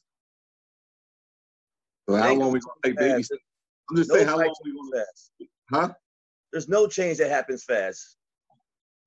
So 2.10 2.16
how 2.16 2.34
long 2.34 2.52
we 2.52 2.60
gonna 2.60 2.74
take 2.84 2.96
fast. 2.96 3.08
baby 3.10 3.24
steps? 3.24 3.42
I'm 3.90 3.98
just 3.98 4.10
No 4.10 4.16
saying 4.16 4.28
how 4.28 4.38
long 4.38 4.56
we 4.64 4.72
changes 4.72 4.90
gonna 4.92 5.06
fast. 5.06 5.32
huh? 5.72 5.94
There's 6.52 6.68
no 6.68 6.88
change 6.88 7.18
that 7.20 7.30
happens 7.30 7.64
fast. 7.64 8.18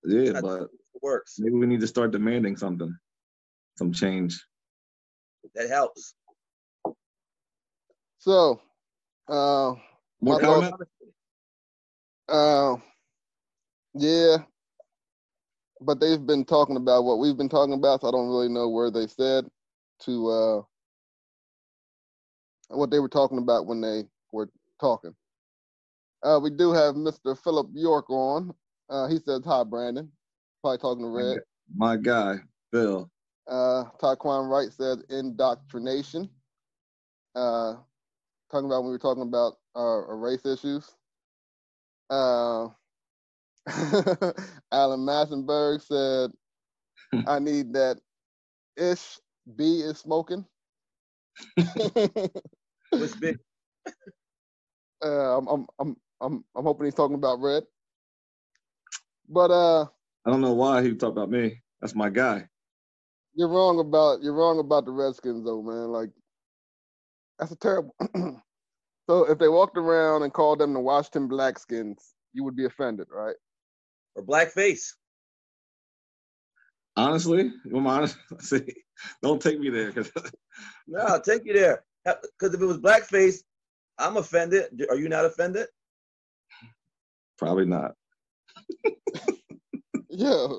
Yeah, 0.05 0.33
Not- 0.33 0.43
but 0.43 0.63
It 0.95 1.03
works. 1.03 1.37
maybe 1.39 1.57
we 1.57 1.67
need 1.67 1.81
to 1.81 1.87
start 1.87 2.11
demanding 2.13 2.57
something. 2.57 2.97
Some 3.79 3.93
change. 3.93 4.41
That 5.55 5.69
helps. 5.69 6.15
so 8.19 8.61
uh, 9.29 9.75
More 10.21 10.41
My 10.41 10.41
thoughts- 10.41 10.93
uh, 12.29 12.77
yeah, 13.95 14.37
but 15.85 16.01
they've 16.01 16.25
been 16.25 16.45
talking 16.45 16.77
about 16.77 17.05
what 17.05 17.19
we've 17.19 17.37
been 17.37 17.49
talking 17.49 17.75
about, 17.75 18.01
so 18.01 18.09
I 18.09 18.11
don't 18.11 18.29
really 18.29 18.49
know 18.49 18.69
where 18.69 18.91
they 18.91 19.07
said 19.07 19.47
to 20.01 20.31
uh, 20.31 20.63
what 22.69 22.91
they 22.91 22.99
were 22.99 23.09
talking 23.09 23.39
about 23.39 23.67
when 23.67 23.81
they 23.81 24.05
were 24.33 24.49
talking. 24.81 25.15
Uh, 26.23 26.39
we 26.43 26.51
do 26.51 26.73
have 26.73 26.95
Mr. 26.95 27.37
Philip 27.37 27.69
York 27.75 28.09
on. 28.11 28.55
Uh, 28.89 29.09
he 29.09 29.19
says 29.19 29.43
hi, 29.45 29.65
Brandon. 29.65 30.11
Probably 30.63 30.79
talking 30.79 31.05
to 31.05 31.09
Red. 31.09 31.39
My 31.75 31.97
guy, 31.97 32.37
Bill. 32.71 33.11
Uh, 33.49 33.85
Taquan 34.01 34.49
Wright 34.49 34.73
says 34.73 35.03
indoctrination. 35.11 36.29
Uh, 37.35 37.75
talking 38.51 38.67
about 38.67 38.83
when 38.83 38.87
we 38.87 38.93
were 38.93 38.99
talking 38.99 39.23
about 39.23 39.55
uh, 39.75 39.99
uh, 39.99 40.15
race 40.15 40.45
issues. 40.45 40.95
Uh, 42.11 42.69
Alan 44.73 45.01
Massenberg 45.01 45.83
said, 45.83 46.33
"I 47.27 47.39
need 47.39 47.73
that 47.75 47.99
ish 48.77 49.19
B 49.57 49.81
is 49.81 49.99
smoking." 49.99 50.45
What's 52.91 53.17
big? 53.17 53.39
uh, 55.05 55.39
I'm, 55.39 55.47
I'm, 55.47 55.67
I'm, 55.79 55.97
I'm, 56.21 56.45
I'm 56.57 56.65
hoping 56.65 56.87
he's 56.87 56.95
talking 56.95 57.17
about 57.17 57.41
red. 57.41 57.65
But 59.29 59.51
uh, 59.51 59.83
I 60.27 60.31
don't 60.31 60.41
know 60.41 60.53
why 60.53 60.83
he 60.83 60.95
talked 60.95 61.17
about 61.17 61.31
me. 61.31 61.63
That's 61.81 61.95
my 61.95 62.11
guy. 62.11 62.47
you're 63.35 63.49
wrong 63.49 63.81
about 63.81 64.23
you're 64.23 64.35
wrong 64.35 64.59
about 64.59 64.85
the 64.85 64.93
Redskins 64.93 65.45
though, 65.45 65.63
man. 65.63 65.89
Like 65.89 66.11
that's 67.39 67.53
a 67.53 67.57
terrible. 67.57 67.95
so 69.09 69.25
if 69.25 69.39
they 69.39 69.49
walked 69.49 69.79
around 69.79 70.23
and 70.23 70.33
called 70.33 70.59
them 70.59 70.75
the 70.75 70.81
Washington 70.81 71.29
Blackskins, 71.29 72.13
you 72.33 72.45
would 72.45 72.57
be 72.57 72.67
offended, 72.67 73.09
right? 73.11 73.37
Or 74.15 74.25
blackface. 74.25 74.93
Honestly, 76.97 77.45
you 77.65 77.73
want 77.73 77.85
my 77.87 77.95
honest? 77.97 78.17
See, 78.41 78.61
don't 79.23 79.41
take 79.41 79.59
me 79.59 79.71
there 79.71 79.93
because 79.93 80.11
No, 80.87 81.01
I'll 81.01 81.21
take 81.23 81.43
you 81.47 81.55
there. 81.55 81.85
Because 82.05 82.55
if 82.55 82.61
it 82.61 82.67
was 82.67 82.79
blackface, 82.79 83.37
I'm 83.99 84.17
offended. 84.17 84.85
Are 84.91 84.97
you 84.97 85.09
not 85.09 85.25
offended? 85.25 85.67
probably 87.39 87.65
not. 87.67 87.93
Yeah. 90.09 90.47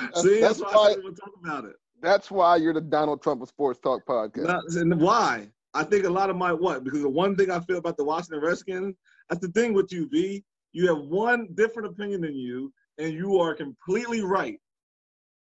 That's- 0.00 0.22
See, 0.22 0.40
that's 0.40 0.58
that's, 0.58 0.60
why 0.60 0.72
why- 0.74 0.96
we'll 1.02 1.14
talk 1.14 1.32
about 1.42 1.64
it. 1.64 1.74
That's 2.02 2.30
why 2.30 2.56
you're 2.56 2.72
the 2.72 2.80
Donald 2.80 3.22
Trump 3.22 3.42
of 3.42 3.48
Sports 3.48 3.78
Talk 3.82 4.06
podcast. 4.06 4.46
Not, 4.46 4.62
and 4.74 5.00
why? 5.00 5.48
I 5.74 5.82
think 5.84 6.04
a 6.06 6.10
lot 6.10 6.30
of 6.30 6.36
my 6.36 6.52
what? 6.52 6.82
Because 6.84 7.02
the 7.02 7.08
one 7.10 7.36
thing 7.36 7.50
I 7.50 7.60
feel 7.60 7.76
about 7.78 7.96
the 7.98 8.04
Washington 8.04 8.40
Redskins, 8.42 8.94
that's 9.28 9.40
the 9.42 9.52
thing 9.52 9.74
with 9.74 9.92
you, 9.92 10.08
V. 10.10 10.42
You 10.72 10.88
have 10.88 10.98
one 10.98 11.48
different 11.54 11.88
opinion 11.88 12.20
than 12.20 12.34
you, 12.34 12.72
and 12.98 13.12
you 13.12 13.38
are 13.40 13.54
completely 13.54 14.22
right. 14.22 14.58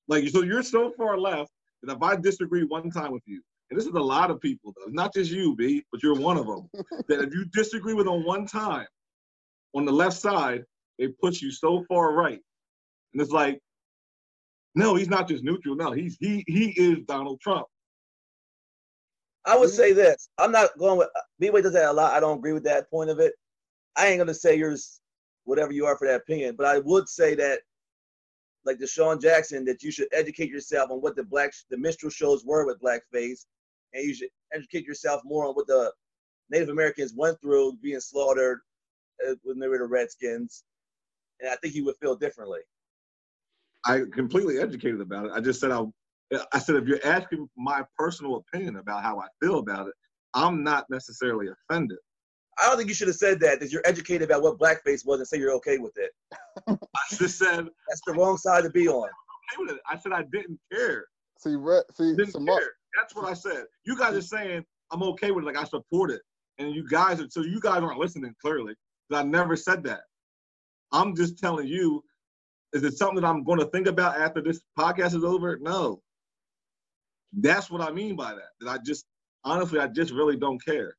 Like 0.07 0.29
so, 0.29 0.43
you're 0.43 0.62
so 0.62 0.93
far 0.97 1.19
left 1.19 1.51
that 1.83 1.97
if 1.97 2.03
I 2.03 2.17
disagree 2.17 2.64
one 2.64 2.91
time 2.91 3.12
with 3.12 3.23
you, 3.27 3.43
and 3.71 3.79
this 3.79 3.87
is 3.87 3.95
a 3.95 4.01
lot 4.01 4.31
of 4.31 4.41
people, 4.41 4.73
though, 4.77 4.91
not 4.91 5.12
just 5.12 5.31
you, 5.31 5.55
B, 5.55 5.85
but 5.93 6.03
you're 6.03 6.14
one 6.14 6.38
of 6.38 6.47
them. 6.47 6.71
that 7.09 7.21
if 7.21 7.35
you 7.35 7.45
disagree 7.53 7.95
with 7.95 8.07
them 8.07 8.25
one 8.25 8.47
time, 8.47 8.87
on 9.75 9.85
the 9.85 9.93
left 9.93 10.17
side, 10.17 10.64
they 10.99 11.09
push 11.09 11.43
you 11.43 11.51
so 11.51 11.85
far 11.88 12.12
right, 12.14 12.41
and 13.12 13.23
it's 13.23 13.31
like, 13.31 13.61
no, 14.75 14.95
he's 14.95 15.09
not 15.09 15.29
just 15.29 15.45
neutral. 15.45 15.77
No, 15.77 15.93
he's 15.93 16.17
he 16.21 16.45
he 16.47 16.71
is 16.71 17.05
Donald 17.07 17.41
Trump. 17.41 17.67
I 19.45 19.57
would 19.57 19.69
mm-hmm. 19.69 19.77
say 19.77 19.93
this. 19.93 20.29
I'm 20.38 20.53
not 20.53 20.77
going 20.79 20.99
with 20.99 21.09
B-Way 21.38 21.62
does 21.62 21.73
that 21.73 21.91
a 21.91 21.93
lot. 21.93 22.12
I 22.12 22.21
don't 22.21 22.38
agree 22.38 22.53
with 22.53 22.64
that 22.64 22.91
point 22.91 23.11
of 23.11 23.19
it. 23.19 23.33
I 23.97 24.07
ain't 24.09 24.19
gonna 24.19 24.35
say 24.35 24.57
yours 24.57 25.01
whatever 25.49 25.73
you 25.73 25.87
are 25.87 25.97
for 25.97 26.07
that 26.07 26.21
opinion, 26.23 26.55
but 26.57 26.67
I 26.67 26.79
would 26.79 27.09
say 27.09 27.35
that 27.37 27.61
like 28.67 28.79
DeSean 28.79 29.21
Jackson, 29.21 29.65
that 29.65 29.83
you 29.83 29.91
should 29.91 30.09
educate 30.13 30.51
yourself 30.51 30.91
on 30.91 30.99
what 30.99 31.17
the 31.17 31.25
black 31.25 31.53
the 31.71 31.79
minstrel 31.79 32.11
shows 32.11 32.45
were 32.45 32.67
with 32.67 32.81
blackface, 32.81 33.47
and 33.95 34.05
you 34.05 34.15
should 34.15 34.29
educate 34.53 34.85
yourself 34.85 35.23
more 35.25 35.47
on 35.47 35.55
what 35.55 35.67
the 35.67 35.91
Native 36.51 36.69
Americans 36.69 37.15
went 37.17 37.41
through 37.41 37.79
being 37.83 38.01
slaughtered 38.01 38.61
uh, 39.27 39.35
when 39.43 39.59
they 39.59 39.69
were 39.69 39.79
the 39.79 39.87
Redskins, 39.87 40.65
and 41.41 41.51
I 41.51 41.57
think 41.57 41.75
you 41.75 41.85
would 41.87 41.97
feel 41.97 42.15
differently. 42.15 42.61
I 43.87 44.03
completely 44.13 44.59
educated 44.59 45.01
about 45.01 45.27
it. 45.27 45.33
I 45.35 45.41
just 45.41 45.61
said 45.61 45.71
I, 45.71 45.85
I 46.53 46.59
said 46.59 46.77
if 46.77 46.87
you're 46.87 47.05
asking 47.07 47.49
my 47.57 47.83
personal 47.97 48.37
opinion 48.37 48.77
about 48.77 49.03
how 49.03 49.19
I 49.19 49.29
feel 49.41 49.61
about 49.61 49.89
it, 49.89 49.95
I'm 50.35 50.63
not 50.63 50.85
necessarily 50.91 51.47
offended. 51.49 51.99
I 52.61 52.66
don't 52.68 52.77
think 52.77 52.88
you 52.88 52.94
should 52.94 53.09
have 53.09 53.16
said 53.16 53.40
that. 53.40 53.61
That 53.61 53.71
you're 53.73 53.83
educated 53.85 54.23
about 54.31 54.42
what 54.42 54.59
blackface 54.59 55.07
was 55.07 55.18
and 55.21 55.27
say 55.29 55.38
you're 55.38 55.53
okay 55.55 55.79
with 55.79 55.97
it. 55.97 56.11
I 56.68 56.77
just 57.14 57.38
said 57.38 57.66
That's 57.88 58.01
the 58.07 58.14
wrong 58.14 58.37
side 58.37 58.64
to 58.64 58.71
be 58.71 58.88
on. 58.88 59.09
with 59.59 59.71
it. 59.73 59.81
I 59.88 59.99
said 59.99 60.12
I 60.12 60.23
didn't 60.33 60.59
care. 60.73 61.07
See, 61.39 61.55
red, 61.55 61.85
see, 61.95 62.16
Didn't 62.16 62.33
some 62.33 62.47
care. 62.47 62.72
That's 62.97 63.14
what 63.14 63.26
I 63.26 63.35
said. 63.35 63.64
You 63.85 63.97
guys 63.97 64.14
are 64.14 64.22
saying 64.22 64.64
I'm 64.91 65.03
okay 65.05 65.30
with 65.30 65.45
it, 65.45 65.47
like 65.47 65.57
I 65.57 65.64
support 65.64 66.11
it, 66.11 66.22
and 66.59 66.74
you 66.74 66.87
guys 66.89 67.20
are 67.20 67.28
so 67.30 67.43
you 67.43 67.61
guys 67.61 67.83
aren't 67.83 67.99
listening 68.01 68.35
clearly. 68.41 68.74
clearly. 68.74 68.74
'cause 69.11 69.20
I 69.20 69.22
never 69.28 69.55
said 69.57 69.85
that. 69.85 70.01
I'm 70.93 71.14
just 71.14 71.39
telling 71.39 71.66
you. 71.68 72.03
Is 72.74 72.83
it 72.85 72.99
something 72.99 73.22
that 73.22 73.26
I'm 73.26 73.45
going 73.45 73.59
to 73.61 73.64
think 73.70 73.87
about 73.87 74.20
after 74.20 74.43
this 74.43 74.61
podcast 74.78 75.14
is 75.16 75.24
over? 75.24 75.59
No. 75.59 76.03
That's 77.33 77.70
what 77.70 77.80
I 77.80 77.91
mean 77.91 78.14
by 78.14 78.35
that. 78.35 78.51
That 78.61 78.68
I 78.68 78.76
just 78.85 79.07
honestly, 79.43 79.78
I 79.80 79.87
just 79.87 80.12
really 80.12 80.37
don't 80.37 80.62
care. 80.62 80.95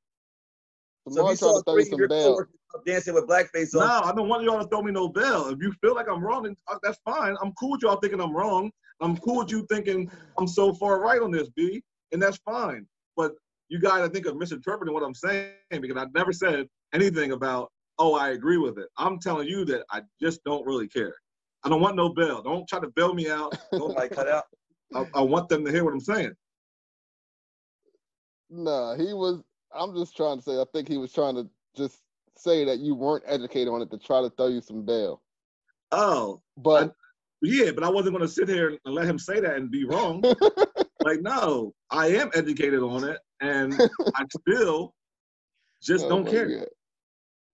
So 1.12 1.22
if 1.22 1.24
Samar 1.24 1.32
you 1.32 1.38
saw 1.38 1.58
to 1.58 1.64
throw 1.64 1.74
three 1.76 1.86
some 1.86 2.00
your 2.00 2.08
bail. 2.10 2.32
coworkers 2.32 2.56
dancing 2.86 3.14
with 3.14 3.28
blackface 3.28 3.74
No, 3.74 3.82
on, 3.82 4.04
I 4.04 4.14
don't 4.14 4.30
want 4.30 4.44
y'all 4.44 4.62
to 4.62 4.68
throw 4.68 4.82
me 4.82 4.92
no 4.92 5.10
bell. 5.10 5.50
If 5.50 5.60
you 5.62 5.74
feel 5.82 5.96
like 5.96 6.08
I'm 6.08 6.24
wrong, 6.24 6.44
then 6.44 6.56
uh, 6.68 6.78
that's 6.84 7.00
fine. 7.04 7.36
I'm 7.42 7.52
cool 7.54 7.72
with 7.72 7.82
y'all 7.82 7.98
thinking 7.98 8.22
I'm 8.22 8.36
wrong. 8.36 8.72
I'm 9.02 9.18
cool 9.18 9.38
with 9.38 9.52
you 9.52 9.66
thinking 9.70 10.12
I'm 10.38 10.48
so 10.48 10.74
far 10.74 11.00
right 11.00 11.22
on 11.22 11.32
this, 11.32 11.50
B, 11.50 11.84
and 12.12 12.22
that's 12.22 12.38
fine. 12.38 12.86
But 13.16 13.34
you 13.70 13.80
guys, 13.80 14.02
I 14.02 14.10
think, 14.10 14.28
are 14.28 14.34
misinterpreting 14.34 14.94
what 14.94 15.04
I'm 15.04 15.14
saying 15.14 15.54
because 15.72 15.98
I 15.98 16.06
never 16.14 16.32
said 16.32 16.68
anything 16.94 17.32
about, 17.32 17.72
oh, 17.98 18.16
I 18.16 18.30
agree 18.30 18.58
with 18.58 18.78
it. 18.78 18.88
I'm 18.98 19.20
telling 19.20 19.48
you 19.48 19.66
that 19.66 19.84
I 19.92 20.02
just 20.22 20.44
don't 20.44 20.66
really 20.66 20.88
care. 20.88 21.16
I 21.64 21.70
don't 21.70 21.82
want 21.82 21.96
no 21.96 22.10
bail. 22.10 22.42
Don't 22.42 22.68
try 22.68 22.80
to 22.80 22.90
bail 22.96 23.14
me 23.14 23.30
out. 23.30 23.58
Don't 23.72 23.88
Somebody 23.90 24.10
cut 24.10 24.28
out. 24.28 24.44
I, 24.96 25.06
I 25.14 25.22
want 25.22 25.50
them 25.50 25.66
to 25.66 25.72
hear 25.72 25.84
what 25.84 25.94
I'm 25.94 26.00
saying. 26.00 26.34
Nah, 28.50 28.96
he 28.96 29.14
was. 29.14 29.44
I'm 29.74 29.96
just 29.96 30.16
trying 30.16 30.38
to 30.38 30.44
say. 30.44 30.60
I 30.60 30.66
think 30.74 30.88
he 30.88 30.98
was 30.98 31.14
trying 31.14 31.36
to 31.36 31.48
just 31.76 32.00
say 32.38 32.66
that 32.66 32.80
you 32.80 32.96
weren't 32.96 33.24
educated 33.28 33.68
on 33.68 33.82
it 33.82 33.92
to 33.92 33.98
try 33.98 34.22
to 34.22 34.30
throw 34.30 34.48
you 34.48 34.62
some 34.62 34.86
bail. 34.86 35.22
Oh, 35.92 36.42
But 36.58 36.94
yeah, 37.42 37.72
but 37.72 37.84
I 37.84 37.90
wasn't 37.90 38.16
gonna 38.16 38.28
sit 38.28 38.50
here 38.50 38.78
and 38.86 38.94
let 38.96 39.06
him 39.08 39.20
say 39.20 39.40
that 39.40 39.56
and 39.56 39.72
be 39.72 39.86
wrong. 39.86 40.24
like, 41.06 41.22
no, 41.22 41.74
I 41.90 42.08
am 42.08 42.30
educated 42.34 42.82
on 42.82 43.04
it, 43.04 43.20
and 43.42 43.74
I 44.16 44.26
still 44.42 44.94
just 45.82 46.06
Oh 46.06 46.10
don't 46.10 46.28
care. 46.28 46.60
God. 46.60 46.68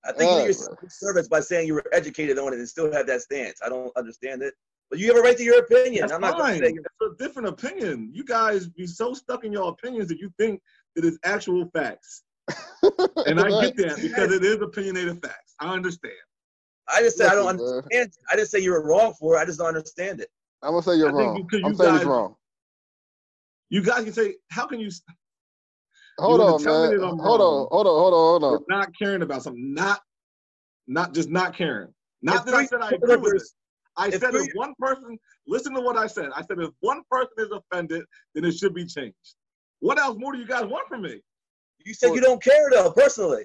I 0.05 0.11
think 0.11 0.32
you 0.32 0.38
Uh, 0.38 0.45
did 0.45 0.55
a 0.86 0.89
service 0.89 1.28
by 1.28 1.39
saying 1.39 1.68
you 1.68 1.74
were 1.74 1.86
educated 1.91 2.38
on 2.38 2.53
it 2.53 2.59
and 2.59 2.70
still 2.70 2.91
have 2.91 3.07
that 3.07 3.22
stance. 3.22 3.59
I 3.66 3.70
don't 3.70 3.91
understand 3.97 4.43
it. 4.43 4.53
But 4.91 4.99
you 4.99 5.07
have 5.07 5.18
a 5.18 5.22
right 5.22 5.36
to 5.36 5.43
your 5.43 5.59
opinion. 5.59 6.01
That's 6.01 6.13
I'm 6.13 6.22
not 6.22 6.38
going 6.38 6.53
fine. 6.53 6.63
say 6.63 6.70
It's 6.70 6.86
a 7.01 7.24
different 7.24 7.47
opinion. 7.49 8.11
You 8.13 8.24
guys 8.24 8.68
be 8.68 8.86
so 8.86 9.16
stuck 9.16 9.43
in 9.43 9.51
your 9.51 9.70
opinions 9.70 10.07
that 10.09 10.20
you 10.20 10.32
think 10.38 10.61
it 10.95 11.05
is 11.05 11.19
actual 11.23 11.69
facts. 11.73 12.23
And 13.27 13.39
I 13.39 13.49
get 13.49 13.75
that 13.77 13.97
because 14.01 14.31
it 14.31 14.43
is 14.43 14.61
opinionated 14.61 15.19
facts. 15.23 15.55
I 15.59 15.73
understand. 15.73 16.13
I 16.87 17.01
just 17.01 17.17
said 17.17 17.27
I 17.27 17.35
don't 17.35 17.45
Listen, 17.57 17.65
man. 17.65 17.83
understand. 17.91 18.11
I 18.31 18.35
didn't 18.35 18.49
say 18.49 18.59
you 18.59 18.71
were 18.71 18.85
wrong 18.85 19.13
for 19.19 19.35
it. 19.35 19.39
I 19.39 19.45
just 19.45 19.57
don't 19.57 19.69
understand 19.69 20.21
it. 20.21 20.29
I'm 20.61 20.71
gonna 20.71 20.83
say 20.83 20.95
you're 20.97 21.07
I 21.09 21.11
think 21.11 21.33
wrong. 21.33 21.47
because 21.49 21.65
I'm 21.65 21.71
you 21.71 21.77
saying 21.77 21.93
he's 21.93 21.99
guys- 21.99 22.07
wrong. 22.07 22.35
You 23.69 23.81
guys 23.81 24.03
can 24.03 24.13
say, 24.13 24.35
how 24.51 24.67
can 24.67 24.79
you 24.79 24.91
Hold 26.19 26.39
wanna 26.39 26.53
on, 26.53 26.63
tell 26.63 26.81
me 26.83 26.87
man. 26.89 26.99
that 26.99 27.05
I'm 27.07 27.17
Hold 27.17 27.41
on, 27.41 27.67
hold 27.71 27.87
on, 27.87 27.93
hold 27.99 28.13
on, 28.13 28.19
hold 28.19 28.43
on. 28.43 28.57
for 28.59 28.65
not 28.69 28.89
caring 28.97 29.21
about 29.23 29.41
something? 29.41 29.73
Not, 29.73 30.01
not 30.87 31.13
just 31.15 31.29
not 31.29 31.55
caring. 31.57 31.91
Not 32.21 32.41
If 32.41 32.45
that 32.45 32.55
I 32.55 32.65
said 32.65 32.81
I 32.81 32.91
agree 32.91 33.15
with 33.17 33.33
it. 33.35 33.41
I 33.97 34.07
if 34.09 34.19
said 34.19 34.35
if 34.35 34.53
one 34.53 34.73
person, 34.77 35.17
listen 35.47 35.73
to 35.73 35.81
what 35.81 35.97
I 35.97 36.05
said. 36.07 36.29
I 36.35 36.41
said 36.43 36.59
if 36.59 36.69
one 36.81 37.01
person 37.09 37.33
is 37.39 37.49
offended, 37.51 38.03
then 38.35 38.45
it 38.45 38.51
should 38.53 38.73
be 38.75 38.85
changed. 38.85 39.35
What 39.80 39.99
else 39.99 40.17
more 40.17 40.34
do 40.34 40.39
you 40.39 40.47
guys 40.47 40.65
want 40.65 40.88
from 40.88 41.03
me? 41.03 41.21
You 41.86 41.93
said 41.93 42.13
you 42.15 42.21
don't 42.21 42.41
care 42.41 42.69
though, 42.71 42.91
personally. 42.91 43.43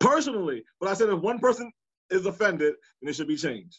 Personally, 0.00 0.64
but 0.80 0.88
I 0.88 0.94
said 0.94 1.08
if 1.10 1.20
one 1.20 1.38
person 1.38 1.70
is 2.10 2.26
offended, 2.26 2.74
then 3.02 3.10
it 3.10 3.14
should 3.16 3.28
be 3.28 3.36
changed. 3.36 3.78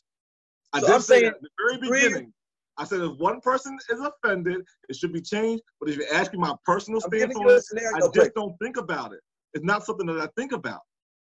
I 0.73 0.79
So 0.79 0.87
did 0.87 0.93
I'm 0.95 1.01
say 1.01 1.13
saying 1.19 1.25
at 1.27 1.41
the 1.41 1.49
very 1.59 1.77
three- 1.79 2.01
beginning. 2.09 2.33
I 2.79 2.83
said 2.83 3.01
if 3.01 3.17
one 3.17 3.41
person 3.41 3.77
is 3.89 3.99
offended, 3.99 4.61
it 4.87 4.95
should 4.95 5.11
be 5.11 5.21
changed. 5.21 5.63
But 5.79 5.89
if 5.89 5.97
you're 5.97 6.13
asking 6.13 6.39
my 6.39 6.53
personal 6.63 7.01
I'm 7.03 7.09
stance 7.09 7.35
on 7.35 7.49
it, 7.49 7.63
I 7.95 7.99
just 8.13 8.35
don't 8.35 8.55
think 8.59 8.77
about 8.77 9.13
it. 9.13 9.19
It's 9.55 9.65
not 9.65 9.83
something 9.83 10.05
that 10.07 10.19
I 10.19 10.27
think 10.39 10.51
about. 10.51 10.81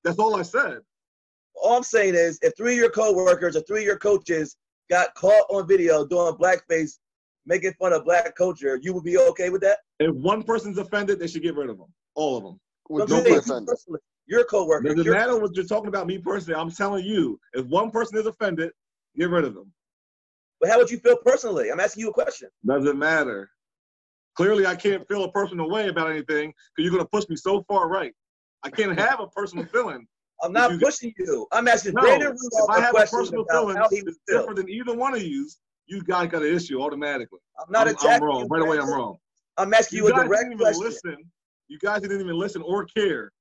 That's 0.04 0.18
all 0.18 0.36
I 0.36 0.42
said. 0.42 0.80
All 1.54 1.78
I'm 1.78 1.84
saying 1.84 2.16
is, 2.16 2.40
if 2.42 2.54
three 2.58 2.74
of 2.74 2.80
your 2.80 2.90
coworkers 2.90 3.56
or 3.56 3.62
three 3.62 3.82
of 3.82 3.86
your 3.86 4.00
coaches 4.00 4.58
got 4.90 5.14
caught 5.14 5.46
on 5.50 5.68
video 5.68 6.06
doing 6.06 6.34
blackface, 6.34 6.98
making 7.46 7.74
fun 7.80 7.94
of 7.94 8.06
black 8.06 8.36
culture, 8.36 8.80
you 8.82 8.94
would 8.94 9.04
be 9.04 9.18
okay 9.18 9.50
with 9.50 9.62
that? 9.62 9.80
If 10.00 10.14
one 10.16 10.44
person's 10.44 10.78
offended, 10.78 11.20
they 11.20 11.28
should 11.28 11.44
get 11.44 11.56
rid 11.56 11.70
of 11.70 11.78
them. 11.78 11.88
All 12.16 12.38
of 12.38 12.44
them. 12.44 12.60
With 12.90 13.04
I'm 13.04 13.10
no 13.10 13.24
no 13.24 13.30
you 13.30 13.40
offended. 13.40 13.68
personally, 13.68 14.00
your 14.28 14.44
coworkers. 14.46 14.96
Doesn't 14.96 15.12
matter 15.12 15.38
what 15.40 15.56
you're 15.56 15.66
talking 15.66 15.88
about 15.88 16.08
me 16.08 16.18
personally. 16.18 16.60
I'm 16.60 16.72
telling 16.72 17.06
you, 17.06 17.40
if 17.54 17.66
one 17.68 17.92
person 17.92 18.18
is 18.18 18.26
offended, 18.26 18.72
get 19.18 19.30
rid 19.30 19.46
of 19.46 19.54
them. 19.54 19.72
But 20.62 20.70
how 20.70 20.78
would 20.78 20.90
you 20.90 21.00
feel 21.00 21.18
personally? 21.18 21.70
I'm 21.70 21.80
asking 21.80 22.02
you 22.02 22.10
a 22.10 22.14
question. 22.14 22.50
Doesn't 22.66 22.98
matter. 22.98 23.50
Clearly, 24.36 24.66
I 24.66 24.76
can't 24.76 25.08
feel 25.08 25.24
a 25.24 25.32
personal 25.32 25.70
way 25.70 25.88
about 25.88 26.10
anything 26.10 26.54
because 26.76 26.90
you're 26.90 26.92
gonna 26.92 27.08
push 27.12 27.28
me 27.30 27.36
so 27.36 27.64
far 27.68 27.88
right. 27.90 28.14
I 28.64 28.70
can't 28.70 28.98
have 29.00 29.20
a 29.20 29.28
personal 29.28 29.66
feeling. 29.74 30.06
I'm 30.44 30.52
not 30.54 30.72
you- 30.72 30.80
pushing 30.80 31.14
you. 31.18 31.48
I'm 31.52 31.68
asking 31.68 31.94
No, 31.94 32.02
Brandon 32.02 32.32
if 32.34 32.38
Rudolph 32.42 32.70
I 32.70 32.78
a 32.80 32.82
have 32.82 32.96
a 32.96 33.06
personal 33.08 33.46
feeling 33.50 33.78
how 33.78 33.88
he 33.90 34.02
would 34.02 34.06
that's 34.08 34.18
feel. 34.28 34.40
different 34.40 34.58
than 34.58 34.70
either 34.70 34.96
one 34.96 35.14
of 35.16 35.22
you, 35.24 35.50
you 35.88 36.04
guys 36.04 36.30
got 36.30 36.42
an 36.44 36.54
issue 36.54 36.82
automatically. 36.82 37.40
I'm 37.60 37.72
not 37.72 37.88
I'm, 37.88 37.96
I'm 38.00 38.24
wrong. 38.24 38.42
you. 38.42 38.48
Right 38.50 38.62
away, 38.62 38.78
I'm 38.80 38.90
wrong. 38.90 39.18
I'm 39.58 39.74
asking 39.74 39.98
you, 39.98 40.04
You 40.04 40.10
a 40.10 40.14
guys 40.14 40.26
direct 40.26 40.44
didn't 40.44 40.54
even 40.54 40.66
question. 40.66 40.84
listen. 40.84 41.18
You 41.68 41.80
guys 41.80 42.02
didn't 42.02 42.22
even 42.22 42.38
listen 42.38 42.62
or 42.62 42.86
care 42.86 43.32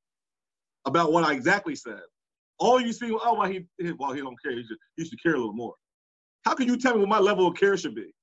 about 0.86 1.12
what 1.12 1.24
I 1.24 1.32
exactly 1.32 1.74
said. 1.74 2.00
All 2.58 2.80
you 2.80 2.92
see, 2.92 3.10
oh, 3.12 3.34
well, 3.34 3.50
he, 3.50 3.66
he- 3.78 3.92
well, 3.92 4.12
he 4.12 4.20
don't 4.20 4.36
care. 4.42 4.52
He 4.52 4.62
should, 4.64 4.76
he 4.96 5.04
should 5.04 5.22
care 5.22 5.34
a 5.34 5.38
little 5.38 5.52
more. 5.52 5.74
How 6.44 6.54
can 6.54 6.66
you 6.68 6.76
tell 6.76 6.94
me 6.94 7.00
what 7.00 7.08
my 7.08 7.18
level 7.18 7.46
of 7.46 7.56
care 7.56 7.76
should 7.76 7.94
be? 7.94 8.14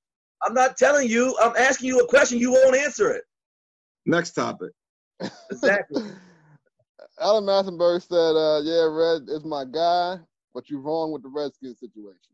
I'm 0.44 0.54
not 0.54 0.76
telling 0.76 1.08
you. 1.08 1.36
I'm 1.40 1.54
asking 1.56 1.88
you 1.88 2.00
a 2.00 2.06
question. 2.08 2.38
You 2.38 2.52
won't 2.52 2.76
answer 2.76 3.10
it. 3.12 3.24
Next 4.06 4.32
topic. 4.32 4.70
Exactly. 5.50 6.02
Alan 7.20 7.44
Massenberg 7.44 8.02
said, 8.02 8.16
uh, 8.16 8.60
yeah, 8.62 8.84
Red 8.90 9.22
is 9.28 9.44
my 9.44 9.64
guy, 9.64 10.16
but 10.54 10.68
you're 10.70 10.80
wrong 10.80 11.12
with 11.12 11.22
the 11.22 11.28
Redskins 11.28 11.78
situation. 11.78 12.31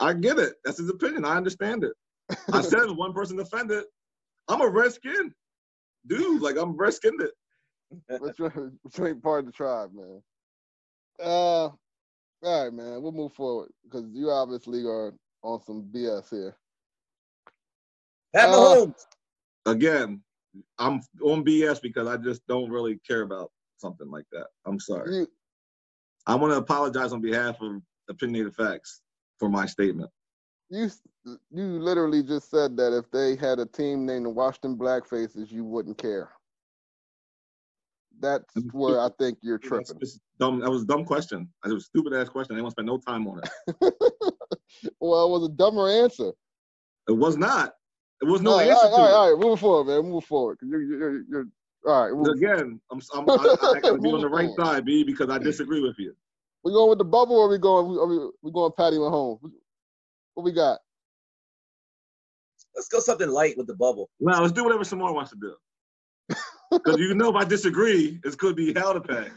I 0.00 0.12
get 0.12 0.38
it. 0.38 0.54
That's 0.64 0.78
his 0.78 0.90
opinion. 0.90 1.24
I 1.24 1.36
understand 1.36 1.84
it. 1.84 1.92
I 2.52 2.60
said 2.62 2.90
one 2.90 3.12
person 3.12 3.38
offended. 3.40 3.84
I'm 4.48 4.60
a 4.60 4.68
redskin, 4.68 5.32
dude. 6.06 6.42
Like 6.42 6.56
I'm 6.56 6.76
red 6.76 6.94
skinned 6.94 7.20
it. 7.22 7.32
but 8.08 8.38
you, 8.38 8.72
but 8.84 9.06
ain't 9.06 9.22
part 9.22 9.40
of 9.40 9.46
the 9.46 9.52
tribe, 9.52 9.90
man. 9.94 10.22
Uh, 11.22 11.68
all 11.68 12.64
right, 12.64 12.72
man. 12.72 13.00
We'll 13.02 13.12
move 13.12 13.32
forward 13.32 13.70
because 13.84 14.04
you 14.12 14.30
obviously 14.30 14.84
are 14.84 15.14
on 15.42 15.62
some 15.64 15.88
BS 15.94 16.30
here. 16.30 16.56
Pat 18.34 18.48
Uh, 18.50 18.52
Mahomes. 18.52 19.00
Again, 19.66 20.22
I'm 20.78 21.00
on 21.22 21.44
BS 21.44 21.80
because 21.80 22.06
I 22.06 22.16
just 22.16 22.46
don't 22.46 22.70
really 22.70 23.00
care 23.06 23.22
about 23.22 23.50
something 23.78 24.10
like 24.10 24.26
that. 24.32 24.46
I'm 24.66 24.78
sorry. 24.80 25.14
You, 25.14 25.26
I 26.26 26.34
want 26.34 26.52
to 26.52 26.58
apologize 26.58 27.12
on 27.12 27.20
behalf 27.20 27.60
of 27.62 27.80
Opinionated 28.10 28.54
Facts 28.54 29.00
for 29.38 29.48
my 29.48 29.66
statement. 29.66 30.10
you, 30.70 30.90
you 31.50 31.64
literally 31.64 32.22
just 32.22 32.50
said 32.50 32.76
that 32.76 32.96
if 32.96 33.10
they 33.10 33.36
had 33.36 33.58
a 33.58 33.66
team 33.66 34.06
named 34.06 34.26
the 34.26 34.30
Washington 34.30 34.76
Blackfaces, 34.76 35.50
you 35.50 35.64
wouldn't 35.64 35.98
care. 35.98 36.30
That's 38.20 38.44
where 38.72 39.00
I 39.00 39.08
think 39.18 39.38
you're 39.42 39.58
tripping. 39.58 39.98
dumb. 40.38 40.60
That 40.60 40.70
was 40.70 40.82
a 40.82 40.86
dumb 40.86 41.04
question. 41.04 41.48
It 41.64 41.72
was 41.72 41.82
a 41.82 41.86
stupid 41.86 42.14
ass 42.14 42.28
question. 42.28 42.56
I 42.56 42.62
want 42.62 42.70
to 42.70 42.82
spend 42.82 42.86
no 42.86 42.98
time 42.98 43.26
on 43.26 43.40
it. 43.40 43.50
well, 45.00 45.26
it 45.26 45.30
was 45.30 45.48
a 45.48 45.52
dumber 45.52 45.88
answer. 45.90 46.32
It 47.08 47.12
was 47.12 47.36
not. 47.36 47.74
It 48.22 48.26
was 48.26 48.40
no 48.40 48.52
all 48.52 48.58
right, 48.58 48.68
answer 48.68 48.86
all 48.86 48.90
right, 48.90 48.96
all 48.96 49.04
right, 49.04 49.12
all 49.12 49.36
right. 49.36 49.46
Move 49.46 49.60
forward, 49.60 49.84
man. 49.84 50.10
Move 50.10 50.24
forward. 50.24 50.58
You're, 50.62 50.82
you're, 50.82 51.22
you're, 51.28 51.46
all 51.86 52.24
right. 52.24 52.30
Again, 52.36 52.80
I'm, 52.90 53.00
I'm, 53.14 53.30
I, 53.30 53.56
I 53.60 53.80
be 53.80 54.10
on 54.10 54.20
the 54.20 54.28
right 54.28 54.46
forward. 54.46 54.64
side, 54.64 54.84
B, 54.84 55.04
because 55.04 55.28
I 55.28 55.38
disagree 55.50 55.82
with 55.82 55.96
you. 55.98 56.14
We 56.64 56.72
going 56.72 56.88
with 56.88 56.98
the 56.98 57.04
bubble, 57.04 57.36
or 57.36 57.48
we 57.48 57.58
going? 57.58 57.98
Are 57.98 58.06
we, 58.06 58.30
we 58.42 58.50
going 58.50 58.72
Patty 58.76 58.96
Mahomes? 58.96 59.38
What 60.32 60.44
we 60.44 60.52
got? 60.52 60.80
Let's 62.74 62.88
go 62.88 63.00
something 63.00 63.28
light 63.28 63.56
with 63.56 63.66
the 63.66 63.74
bubble. 63.74 64.08
Now 64.18 64.40
let's 64.40 64.52
do 64.52 64.64
whatever 64.64 64.82
Samar 64.82 65.12
wants 65.12 65.30
to 65.30 65.36
do. 65.36 65.54
Because 66.72 66.98
you 66.98 67.14
know, 67.14 67.28
if 67.30 67.36
I 67.36 67.44
disagree, 67.44 68.18
it's 68.24 68.34
could 68.34 68.56
be 68.56 68.72
hell 68.74 68.94
to 68.94 69.00
pay. 69.00 69.28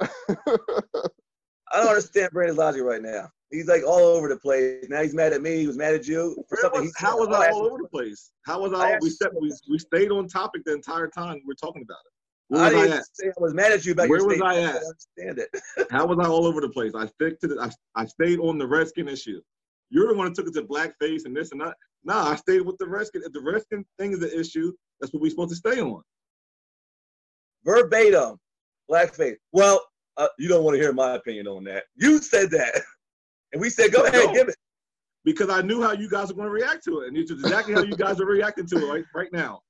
I 0.00 1.78
don't 1.78 1.88
understand 1.88 2.30
Brandon's 2.32 2.58
logic 2.58 2.82
right 2.82 3.02
now. 3.02 3.28
He's 3.50 3.68
like 3.68 3.82
all 3.86 4.00
over 4.00 4.28
the 4.28 4.38
place. 4.38 4.86
Now 4.88 5.02
he's 5.02 5.14
mad 5.14 5.32
at 5.32 5.42
me. 5.42 5.58
He 5.58 5.66
was 5.66 5.76
mad 5.76 5.94
at 5.94 6.08
you. 6.08 6.34
For 6.48 6.58
something 6.60 6.82
was- 6.82 6.96
he 6.96 7.04
how 7.06 7.18
was 7.18 7.28
I'll 7.28 7.34
I 7.36 7.46
ask 7.46 7.54
all 7.54 7.66
over 7.66 7.78
the 7.78 7.88
place? 7.88 8.32
How 8.46 8.60
was 8.60 8.72
I 8.72 8.88
I? 8.88 8.92
asked 8.92 9.02
We 9.02 9.10
you 9.10 9.14
said 9.14 9.28
we, 9.38 9.52
we 9.70 9.78
stayed 9.78 10.10
on 10.10 10.26
topic 10.28 10.62
the 10.64 10.72
entire 10.72 11.08
time 11.08 11.34
we 11.34 11.42
were 11.46 11.54
talking 11.54 11.82
about 11.82 11.98
it. 12.06 12.13
I 12.52 12.66
I 12.66 12.70
didn't 12.70 12.92
at? 12.92 13.04
say 13.14 13.28
I 13.28 13.32
was 13.40 13.54
mad 13.54 13.72
at 13.72 13.84
you 13.86 13.92
about 13.92 14.08
Where 14.08 14.18
your 14.18 14.26
was 14.28 14.36
statement. 14.36 14.56
I 14.56 14.60
I 14.60 14.64
at? 14.64 14.72
don't 14.80 14.94
understand 15.26 15.38
it. 15.76 15.88
How 15.90 16.06
was 16.06 16.18
I 16.18 16.28
all 16.28 16.46
over 16.46 16.60
the 16.60 16.68
place? 16.68 16.92
I 16.94 17.06
stick 17.06 17.40
to 17.40 17.48
the. 17.48 17.60
I, 17.60 17.70
I 18.00 18.04
stayed 18.06 18.38
on 18.38 18.58
the 18.58 18.66
Redskin 18.66 19.08
issue. 19.08 19.40
You're 19.90 20.08
the 20.08 20.14
one 20.14 20.26
that 20.26 20.34
took 20.34 20.46
it 20.48 20.54
to 20.54 20.62
blackface 20.62 21.24
and 21.24 21.36
this 21.36 21.52
and 21.52 21.60
that. 21.60 21.74
Nah, 22.04 22.28
I 22.30 22.36
stayed 22.36 22.60
with 22.62 22.76
the 22.78 22.86
Redskin. 22.88 23.22
If 23.24 23.32
the 23.32 23.40
Redskin 23.40 23.84
thing 23.98 24.12
is 24.12 24.20
the 24.20 24.38
issue, 24.38 24.72
that's 25.00 25.12
what 25.12 25.22
we're 25.22 25.30
supposed 25.30 25.50
to 25.50 25.56
stay 25.56 25.80
on. 25.80 26.02
Verbatim, 27.64 28.36
blackface. 28.90 29.36
Well, 29.52 29.82
uh, 30.16 30.28
you 30.38 30.48
don't 30.48 30.64
want 30.64 30.76
to 30.76 30.80
hear 30.82 30.92
my 30.92 31.14
opinion 31.14 31.46
on 31.48 31.64
that. 31.64 31.84
You 31.96 32.18
said 32.18 32.50
that, 32.50 32.82
and 33.52 33.60
we 33.60 33.70
said, 33.70 33.92
go 33.92 34.04
ahead, 34.04 34.26
No. 34.26 34.34
give 34.34 34.48
it. 34.48 34.56
Because 35.24 35.48
I 35.48 35.62
knew 35.62 35.82
how 35.82 35.92
you 35.92 36.10
guys 36.10 36.28
were 36.28 36.34
going 36.34 36.48
to 36.48 36.52
react 36.52 36.84
to 36.84 37.00
it, 37.00 37.08
and 37.08 37.16
it's 37.16 37.30
exactly 37.30 37.72
how 37.72 37.82
you 37.82 37.96
guys 37.96 38.20
are 38.20 38.26
reacting 38.26 38.66
to 38.66 38.76
it 38.76 38.92
right, 38.92 39.04
right 39.14 39.32
now. 39.32 39.62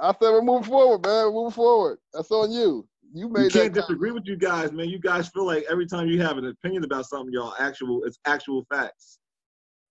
I 0.00 0.08
said 0.12 0.30
we're 0.30 0.42
moving 0.42 0.64
forward, 0.68 1.04
man. 1.04 1.26
We're 1.26 1.32
moving 1.32 1.52
forward. 1.52 1.98
That's 2.12 2.30
on 2.30 2.50
you. 2.50 2.86
You 3.14 3.28
made 3.28 3.44
You 3.44 3.50
can't 3.50 3.74
that. 3.74 3.80
disagree 3.82 4.10
with 4.10 4.24
you 4.26 4.36
guys, 4.36 4.72
man. 4.72 4.88
You 4.88 4.98
guys 4.98 5.28
feel 5.28 5.46
like 5.46 5.64
every 5.70 5.86
time 5.86 6.08
you 6.08 6.20
have 6.22 6.38
an 6.38 6.46
opinion 6.46 6.84
about 6.84 7.06
something, 7.06 7.32
y'all 7.32 7.54
actual 7.58 8.04
it's 8.04 8.18
actual 8.26 8.64
facts. 8.70 9.18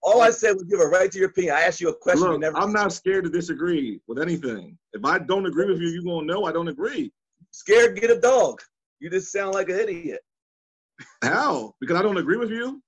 All 0.04 0.22
I 0.22 0.32
said 0.32 0.54
was 0.54 0.64
give 0.64 0.80
a 0.80 0.88
right 0.88 1.12
to 1.12 1.20
your 1.20 1.30
opinion. 1.30 1.54
I 1.56 1.62
asked 1.62 1.80
you 1.80 1.90
a 1.90 1.96
question. 1.96 2.24
you 2.24 2.32
Look, 2.32 2.42
never 2.42 2.58
I'm 2.58 2.74
not 2.74 2.92
scared 2.92 3.24
to 3.26 3.30
disagree 3.30 4.02
with 4.08 4.20
anything. 4.20 4.76
If 4.94 5.06
I 5.06 5.20
don't 5.20 5.46
agree 5.46 5.68
with 5.68 5.80
you, 5.80 5.90
you're 5.90 6.02
gonna 6.04 6.26
know 6.26 6.46
I 6.46 6.52
don't 6.52 6.68
agree. 6.68 7.12
scared. 7.52 8.00
Get 8.00 8.10
a 8.10 8.20
dog. 8.20 8.60
You 9.00 9.10
just 9.12 9.32
sound 9.32 9.54
like 9.54 9.70
an 9.70 9.80
idiot. 9.80 10.22
How? 11.24 11.74
Because 11.80 11.98
I 11.98 12.02
don't 12.02 12.18
agree 12.18 12.38
with 12.38 12.50
you? 12.50 12.82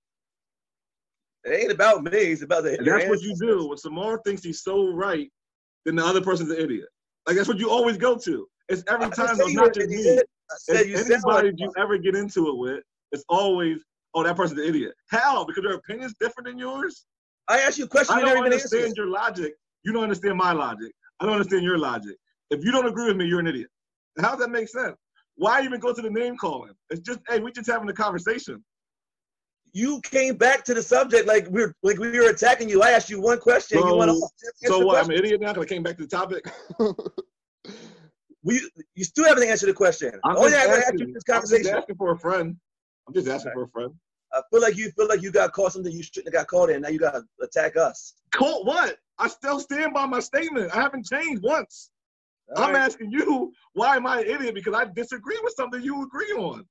It 1.43 1.61
ain't 1.64 1.72
about 1.72 2.03
me. 2.03 2.11
It's 2.11 2.41
about 2.41 2.64
the. 2.64 2.78
And 2.78 2.86
your 2.86 2.97
that's 2.97 3.09
what 3.09 3.22
you 3.22 3.36
do. 3.39 3.68
When 3.68 3.78
Samar 3.78 4.20
thinks 4.26 4.43
he's 4.43 4.64
so 4.64 4.91
right, 4.93 5.30
then 5.86 5.95
the 5.95 6.05
other 6.05 6.22
person's 6.22 6.49
an 6.51 6.57
idiot. 6.57 6.88
Like 7.28 7.36
that's 7.36 7.47
what 7.47 7.57
you 7.57 7.69
always 7.69 7.97
go 7.97 8.17
to. 8.17 8.47
It's 8.69 8.84
every 8.88 9.09
time, 9.09 9.38
though, 9.38 9.47
not 9.47 9.74
just 9.74 9.89
me. 9.89 9.95
idiot. 9.97 10.26
I 10.51 10.55
said 10.59 10.88
you 10.88 10.95
It's 10.95 11.07
sound 11.07 11.24
like 11.26 11.43
anybody 11.45 11.63
you 11.63 11.71
ever 11.78 11.97
get 11.97 12.15
into 12.15 12.49
it 12.49 12.57
with, 12.57 12.84
it's 13.11 13.24
always 13.30 13.84
oh, 14.13 14.24
that 14.24 14.36
person's 14.36 14.59
an 14.59 14.67
idiot. 14.67 14.93
How? 15.09 15.43
Because 15.45 15.63
their 15.63 15.74
opinion's 15.74 16.13
different 16.19 16.47
than 16.47 16.57
yours? 16.57 17.05
I 17.47 17.59
asked 17.59 17.78
you 17.78 17.86
a 17.86 17.88
question. 17.88 18.15
I 18.15 18.19
You 18.19 18.26
don't 18.26 18.36
never 18.36 18.45
understand 18.45 18.84
answered. 18.84 18.97
your 18.97 19.07
logic. 19.07 19.53
You 19.84 19.91
don't 19.91 20.03
understand 20.03 20.38
my 20.38 20.53
logic. 20.53 20.91
I 21.19 21.26
don't 21.26 21.34
understand 21.34 21.63
your 21.63 21.78
logic. 21.78 22.15
If 22.49 22.63
you 22.63 22.71
don't 22.71 22.88
agree 22.88 23.07
with 23.07 23.17
me, 23.17 23.26
you're 23.26 23.39
an 23.39 23.47
idiot. 23.47 23.69
How 24.19 24.32
does 24.32 24.39
that 24.39 24.49
make 24.49 24.69
sense? 24.69 24.95
Why 25.36 25.63
even 25.63 25.80
go 25.80 25.93
to 25.93 26.01
the 26.01 26.09
name 26.09 26.38
calling? 26.38 26.74
It's 26.89 27.01
just, 27.01 27.19
hey, 27.28 27.39
we're 27.39 27.51
just 27.51 27.69
having 27.69 27.89
a 27.89 27.93
conversation. 27.93 28.63
You 29.76 29.99
came 30.01 30.36
back 30.38 30.63
to 30.65 30.74
the 30.76 30.84
subject 30.84 31.28
like 31.28 31.47
we 31.49 31.63
are 31.63 31.76
like 31.82 31.97
we 31.97 32.11
were 32.19 32.30
attacking 32.30 32.69
you. 32.69 32.84
I 32.84 32.91
asked 32.91 33.09
you 33.09 33.19
one 33.19 33.39
question. 33.39 33.80
you 33.80 33.84
So- 33.84 33.97
went 33.97 34.11
off. 34.11 34.17
Answer 34.63 34.67
So 34.67 34.86
what? 34.86 35.03
I'm 35.03 35.09
an 35.09 35.17
idiot 35.17 35.41
now 35.41 35.53
because 35.53 35.65
I 35.65 35.69
came 35.69 35.84
back 35.84 35.97
to 35.97 36.03
the 36.05 36.09
topic. 36.09 36.45
We, 38.45 38.59
you 38.95 39.05
still 39.05 39.24
haven't 39.26 39.47
answered 39.47 39.67
the 39.67 39.74
question. 39.74 40.11
I'm 40.26 40.36
only 40.36 40.51
just 40.51 40.63
thing 40.63 40.71
I 40.71 40.76
asked 40.76 40.84
asking, 40.88 40.99
you 40.99 41.05
in 41.05 41.13
this 41.13 41.24
I'm 41.30 41.34
conversation. 41.36 41.78
asking 41.78 41.95
for 41.95 42.11
a 42.11 42.19
friend. 42.19 42.57
I'm 43.07 43.13
just 43.13 43.28
asking 43.30 43.53
for 43.53 43.63
a 43.63 43.67
friend. 43.69 43.93
I 44.34 44.41
feel 44.51 44.61
like 44.61 44.76
you 44.76 44.91
feel 44.91 45.07
like 45.07 45.21
you 45.21 45.32
got 45.32 45.53
caught 45.53 45.71
something 45.71 45.91
you 45.93 46.03
shouldn't 46.03 46.28
have 46.28 46.34
got 46.34 46.47
caught 46.47 46.69
in. 46.69 46.82
Now 46.82 46.89
you 46.89 46.99
got 46.99 47.11
to 47.13 47.24
attack 47.41 47.78
us. 47.78 48.15
Caught 48.34 48.65
what? 48.65 48.97
I 49.17 49.30
still 49.30 49.61
stand 49.61 49.93
by 49.93 50.05
my 50.07 50.19
statement. 50.19 50.76
I 50.76 50.82
haven't 50.82 51.05
changed 51.05 51.41
once. 51.41 51.89
All 52.57 52.63
I'm 52.65 52.74
right. 52.74 52.82
asking 52.82 53.11
you, 53.11 53.53
why 53.76 53.95
am 53.95 54.05
I 54.05 54.19
an 54.21 54.28
idiot? 54.28 54.55
Because 54.55 54.74
I 54.74 54.86
disagree 54.93 55.39
with 55.41 55.53
something 55.55 55.82
you 55.82 56.03
agree 56.03 56.32
on. 56.34 56.65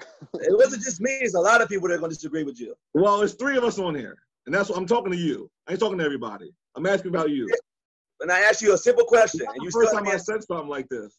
It 0.34 0.56
wasn't 0.56 0.82
just 0.82 1.00
me. 1.00 1.10
It's 1.22 1.34
a 1.34 1.40
lot 1.40 1.60
of 1.60 1.68
people 1.68 1.88
that 1.88 1.94
are 1.94 1.98
going 1.98 2.10
to 2.10 2.14
disagree 2.16 2.44
with 2.44 2.60
you. 2.60 2.74
Well, 2.94 3.22
it's 3.22 3.34
three 3.34 3.56
of 3.56 3.64
us 3.64 3.78
on 3.78 3.94
here, 3.94 4.16
and 4.46 4.54
that's 4.54 4.68
what 4.68 4.78
I'm 4.78 4.86
talking 4.86 5.10
to 5.12 5.18
you. 5.18 5.50
I 5.66 5.72
ain't 5.72 5.80
talking 5.80 5.98
to 5.98 6.04
everybody. 6.04 6.52
I'm 6.76 6.86
asking 6.86 7.08
about 7.10 7.30
you. 7.30 7.50
And 8.20 8.30
I 8.30 8.40
asked 8.40 8.62
you 8.62 8.74
a 8.74 8.78
simple 8.78 9.04
question, 9.04 9.40
It's 9.42 9.54
and 9.54 9.64
you 9.64 9.70
first 9.70 9.88
still 9.88 9.98
time 9.98 10.06
I 10.06 10.10
haven't 10.12 10.24
said 10.24 10.44
something 10.44 10.68
like 10.68 10.88
this. 10.88 11.16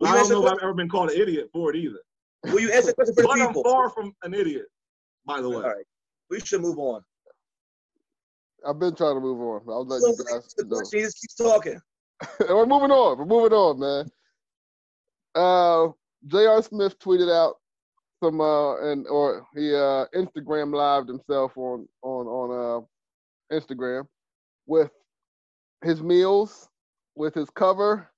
Will 0.00 0.08
I 0.08 0.12
you 0.12 0.16
don't 0.20 0.30
know 0.30 0.46
if 0.46 0.52
I've 0.52 0.62
ever 0.62 0.74
been 0.74 0.88
called 0.88 1.10
an 1.10 1.20
idiot 1.20 1.48
for 1.52 1.70
it 1.70 1.76
either. 1.76 1.98
Will 2.44 2.60
you 2.60 2.70
answer 2.72 2.88
the 2.88 2.94
question 2.94 3.14
for 3.14 3.22
the 3.22 3.28
But 3.28 3.40
I'm 3.40 3.54
far 3.62 3.90
from 3.90 4.12
an 4.22 4.34
idiot, 4.34 4.66
by 5.24 5.40
the 5.40 5.48
way. 5.48 5.56
All 5.56 5.62
right. 5.62 5.84
We 6.30 6.40
should 6.40 6.60
move 6.60 6.78
on. 6.78 7.02
I've 8.66 8.78
been 8.78 8.94
trying 8.94 9.16
to 9.16 9.20
move 9.20 9.40
on. 9.40 9.62
I'll 9.68 9.84
let 9.84 10.00
So, 10.00 10.08
you 10.08 10.16
guys 10.16 10.54
the 10.56 10.64
know. 10.64 10.76
question, 10.76 10.98
he 11.00 11.04
just 11.04 11.20
keeps 11.20 11.34
talking. 11.34 11.80
We're 12.48 12.66
moving 12.66 12.90
on. 12.90 13.18
We're 13.18 13.26
moving 13.26 13.52
on, 13.52 13.78
man. 13.80 14.10
Uh, 15.34 15.88
J.R. 16.26 16.62
Smith 16.62 16.98
tweeted 16.98 17.30
out 17.30 17.56
some 18.22 18.40
uh 18.40 18.90
and 18.90 19.06
or 19.08 19.46
he 19.54 19.74
uh 19.74 20.06
Instagram 20.14 20.74
lived 20.74 21.08
himself 21.08 21.56
on 21.56 21.88
on 22.02 22.26
on 22.26 22.50
uh 22.80 23.54
Instagram 23.54 24.06
with 24.66 24.90
his 25.84 26.02
meals, 26.02 26.68
with 27.14 27.34
his 27.34 27.50
cover, 27.50 28.10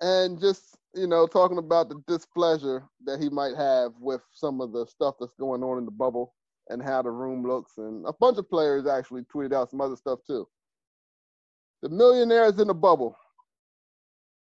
and 0.00 0.40
just 0.40 0.76
you 0.94 1.06
know 1.06 1.26
talking 1.26 1.58
about 1.58 1.88
the 1.88 2.00
displeasure 2.06 2.84
that 3.04 3.20
he 3.20 3.28
might 3.28 3.56
have 3.56 3.92
with 3.98 4.20
some 4.32 4.60
of 4.60 4.72
the 4.72 4.86
stuff 4.86 5.16
that's 5.18 5.34
going 5.38 5.62
on 5.62 5.78
in 5.78 5.84
the 5.84 5.90
bubble 5.90 6.34
and 6.70 6.82
how 6.82 7.02
the 7.02 7.10
room 7.10 7.46
looks, 7.46 7.72
and 7.78 8.06
a 8.06 8.12
bunch 8.20 8.38
of 8.38 8.48
players 8.48 8.86
actually 8.86 9.22
tweeted 9.22 9.52
out 9.52 9.70
some 9.70 9.80
other 9.80 9.96
stuff 9.96 10.20
too. 10.26 10.48
The 11.82 11.88
millionaires 11.88 12.58
in 12.58 12.68
the 12.68 12.74
bubble. 12.74 13.16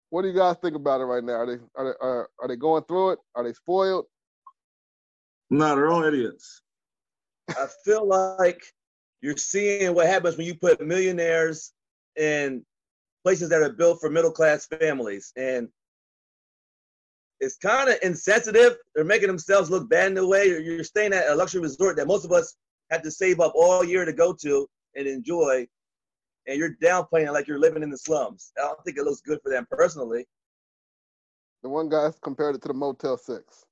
What 0.09 0.23
do 0.23 0.27
you 0.27 0.33
guys 0.33 0.57
think 0.61 0.75
about 0.75 1.01
it 1.01 1.05
right 1.05 1.23
now? 1.23 1.33
Are 1.33 1.45
they 1.45 1.63
are 1.75 1.85
they, 1.85 2.05
are, 2.05 2.29
are 2.41 2.47
they 2.47 2.55
going 2.55 2.83
through 2.85 3.11
it? 3.11 3.19
Are 3.35 3.43
they 3.43 3.53
spoiled? 3.53 4.05
No, 5.49 5.75
they're 5.75 5.87
all 5.89 6.03
idiots. 6.03 6.61
I 7.49 7.67
feel 7.83 8.05
like 8.07 8.61
you're 9.21 9.37
seeing 9.37 9.93
what 9.95 10.07
happens 10.07 10.37
when 10.37 10.45
you 10.45 10.55
put 10.55 10.85
millionaires 10.85 11.73
in 12.15 12.63
places 13.23 13.49
that 13.49 13.61
are 13.61 13.73
built 13.73 13.99
for 13.99 14.09
middle 14.09 14.31
class 14.31 14.67
families. 14.67 15.33
And 15.35 15.67
it's 17.39 17.57
kind 17.57 17.89
of 17.89 17.97
insensitive. 18.03 18.77
They're 18.93 19.03
making 19.03 19.27
themselves 19.27 19.69
look 19.69 19.89
bad 19.89 20.11
in 20.11 20.17
a 20.17 20.27
way. 20.27 20.45
You're- 20.47 20.63
You're 20.63 20.83
staying 20.83 21.13
at 21.13 21.29
a 21.29 21.35
luxury 21.35 21.61
resort 21.61 21.95
that 21.97 22.07
most 22.07 22.25
of 22.25 22.31
us 22.31 22.55
had 22.91 23.03
to 23.03 23.11
save 23.11 23.39
up 23.39 23.53
all 23.55 23.83
year 23.83 24.05
to 24.05 24.13
go 24.13 24.33
to 24.33 24.67
and 24.95 25.07
enjoy. 25.07 25.67
And 26.47 26.57
you're 26.57 26.75
downplaying 26.81 27.27
it 27.27 27.31
like 27.31 27.47
you're 27.47 27.59
living 27.59 27.83
in 27.83 27.89
the 27.89 27.97
slums. 27.97 28.51
I 28.57 28.61
don't 28.61 28.83
think 28.83 28.97
it 28.97 29.03
looks 29.03 29.21
good 29.21 29.39
for 29.43 29.49
them 29.49 29.65
personally. 29.71 30.27
The 31.63 31.69
one 31.69 31.89
guy 31.89 32.11
compared 32.23 32.55
it 32.55 32.61
to 32.63 32.67
the 32.69 32.73
Motel 32.73 33.17
Six. 33.17 33.65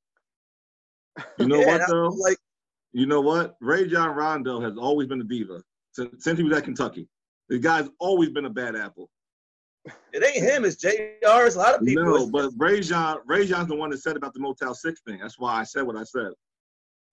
You 1.38 1.48
know 1.48 1.60
Yeah, 1.62 1.78
what 1.78 1.88
though? 1.88 2.08
like 2.10 2.38
You 2.94 3.06
know 3.06 3.22
what? 3.22 3.56
Rajon 3.62 4.16
Rondo 4.16 4.60
has 4.62 4.78
always 4.78 5.08
been 5.08 5.22
a 5.22 5.24
diva 5.26 5.62
since, 5.92 6.24
since 6.24 6.38
he 6.38 6.44
was 6.44 6.58
at 6.58 6.64
Kentucky. 6.64 7.08
The 7.50 7.60
guy's 7.60 7.90
always 8.00 8.30
been 8.30 8.46
a 8.46 8.50
bad 8.50 8.76
apple. 8.76 9.10
it 10.14 10.24
ain't 10.24 10.44
him, 10.44 10.66
it's 10.66 10.76
JR. 10.76 10.90
It's 11.22 11.56
a 11.56 11.60
lot 11.60 11.76
of 11.76 11.86
people. 11.86 12.04
No, 12.04 12.16
It's- 12.16 12.30
but 12.32 12.52
Rajon, 12.58 13.20
Ray 13.26 13.46
John's 13.48 13.70
the 13.70 13.76
one 13.76 13.90
that 13.92 14.00
said 14.00 14.18
about 14.18 14.34
the 14.34 14.40
Motel 14.40 14.74
Six 14.74 15.02
thing. 15.02 15.20
That's 15.22 15.40
why 15.40 15.60
I 15.60 15.64
said 15.64 15.84
what 15.84 15.96
I 15.96 16.04
said. 16.04 16.32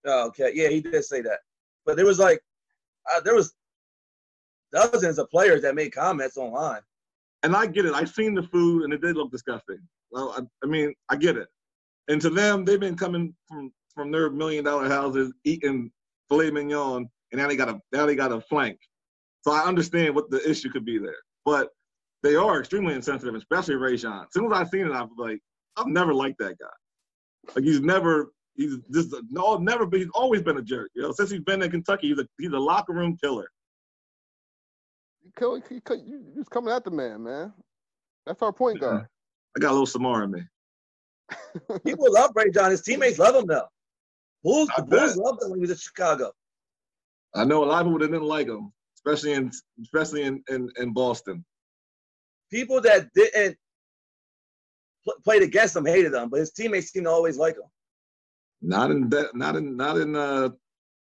Oh, 0.07 0.26
okay. 0.28 0.50
Yeah, 0.55 0.68
he 0.68 0.80
did 0.80 1.05
say 1.05 1.20
that. 1.22 1.38
But 1.86 1.96
there 1.96 2.05
was 2.07 2.18
like, 2.18 2.40
uh, 3.14 3.20
there 3.20 3.34
was 3.34 3.55
dozens 4.72 5.18
of 5.18 5.30
players 5.30 5.62
that 5.62 5.74
made 5.74 5.90
comments 5.94 6.36
online. 6.36 6.80
And 7.42 7.55
I 7.55 7.66
get 7.66 7.84
it. 7.86 7.92
I've 7.94 8.09
seen 8.11 8.34
the 8.34 8.42
food, 8.42 8.82
and 8.84 8.92
it 8.92 9.00
did 9.02 9.16
look 9.16 9.30
disgusting. 9.30 9.78
Well, 10.11 10.34
I, 10.36 10.42
I 10.64 10.66
mean, 10.68 10.94
I 11.11 11.16
get 11.16 11.36
it. 11.36 11.48
And 12.09 12.20
to 12.22 12.30
them, 12.30 12.64
they've 12.64 12.80
been 12.80 12.96
coming 12.96 13.34
from 13.48 13.72
from 13.95 14.11
their 14.11 14.30
million 14.30 14.64
dollar 14.64 14.88
houses 14.88 15.32
eating 15.45 15.90
filet 16.28 16.51
mignon, 16.51 17.09
and 17.32 17.40
now 17.40 17.49
they 17.49 17.57
got 17.57 17.68
a 17.68 17.80
now 17.92 18.07
they 18.07 18.14
got 18.16 18.32
a 18.32 18.40
flank. 18.40 18.78
So 19.42 19.53
I 19.53 19.64
understand 19.64 20.14
what 20.14 20.30
the 20.30 20.49
issue 20.49 20.70
could 20.70 20.84
be 20.84 20.99
there, 20.99 21.16
but 21.45 21.68
they 22.22 22.34
are 22.34 22.61
extremely 22.61 22.95
insensitive, 22.95 23.34
especially 23.34 23.74
Rajon. 23.74 24.22
As 24.22 24.32
soon 24.32 24.51
as 24.51 24.59
I 24.59 24.64
seen 24.64 24.86
it, 24.86 24.92
I 24.92 25.03
was 25.03 25.11
like, 25.18 25.40
I've 25.76 25.86
never 25.86 26.14
liked 26.14 26.38
that 26.38 26.59
guy. 26.59 27.53
Like 27.55 27.64
he's 27.64 27.80
never 27.80 28.32
he's 28.57 28.76
just 28.92 29.14
no 29.30 29.57
never 29.59 29.86
been 29.86 30.01
he's 30.01 30.11
always 30.14 30.42
been 30.42 30.57
a 30.57 30.62
jerk. 30.62 30.90
You 30.95 31.03
know, 31.03 31.12
since 31.12 31.30
he's 31.30 31.42
been 31.42 31.62
in 31.62 31.70
Kentucky, 31.70 32.09
he's 32.09 32.18
a 32.18 32.26
he's 32.38 32.53
a 32.53 32.59
locker 32.59 32.92
room 32.92 33.16
killer. 33.22 33.49
You 35.22 35.30
kill, 35.38 35.59
you, 35.59 35.80
kill- 35.86 35.97
you 35.97 36.24
you 36.26 36.32
just 36.36 36.51
coming 36.51 36.72
at 36.72 36.84
the 36.84 36.90
man, 36.90 37.22
man. 37.22 37.53
That's 38.26 38.40
our 38.42 38.53
point 38.53 38.80
guard. 38.80 39.07
I 39.57 39.61
got 39.61 39.70
a 39.70 39.72
little 39.72 39.86
Samara 39.86 40.24
in 40.24 40.30
me. 40.32 40.42
People 41.84 42.11
love 42.12 42.30
Rajon. 42.34 42.70
His 42.70 42.82
teammates 42.82 43.18
love 43.18 43.34
him 43.34 43.47
though. 43.47 43.66
Bulls, 44.45 44.68
I 44.76 44.82
the 44.82 44.86
Bulls 44.86 45.16
bet. 45.16 45.24
loved 45.24 45.42
him 45.42 45.51
when 45.51 45.59
he 45.59 45.62
was 45.62 45.70
in 45.70 45.76
Chicago. 45.76 46.30
I 47.34 47.45
know 47.45 47.64
a 47.64 47.66
lot 47.66 47.80
of 47.80 47.86
people 47.86 47.99
that 48.01 48.12
didn't 48.12 48.28
like 48.28 48.47
him, 48.47 48.72
especially 48.97 49.32
in 49.32 49.51
especially 49.82 50.22
in 50.22 50.42
in, 50.49 50.68
in 50.76 50.92
Boston. 50.92 51.45
People 52.51 52.80
that 52.82 53.09
didn't 53.14 53.57
pl- 55.05 55.14
played 55.24 55.42
against 55.42 55.74
him 55.74 55.86
hated 55.86 56.12
him, 56.12 56.28
but 56.28 56.40
his 56.40 56.53
teammates 56.53 56.92
seemed 56.92 57.07
to 57.07 57.11
always 57.11 57.38
like 57.38 57.57
him. 57.57 57.64
Not 58.62 58.90
in 58.90 59.09
that. 59.11 59.34
Not 59.34 59.57
in. 59.57 59.76
Not 59.76 59.97
in. 59.97 60.14
Uh, 60.14 60.51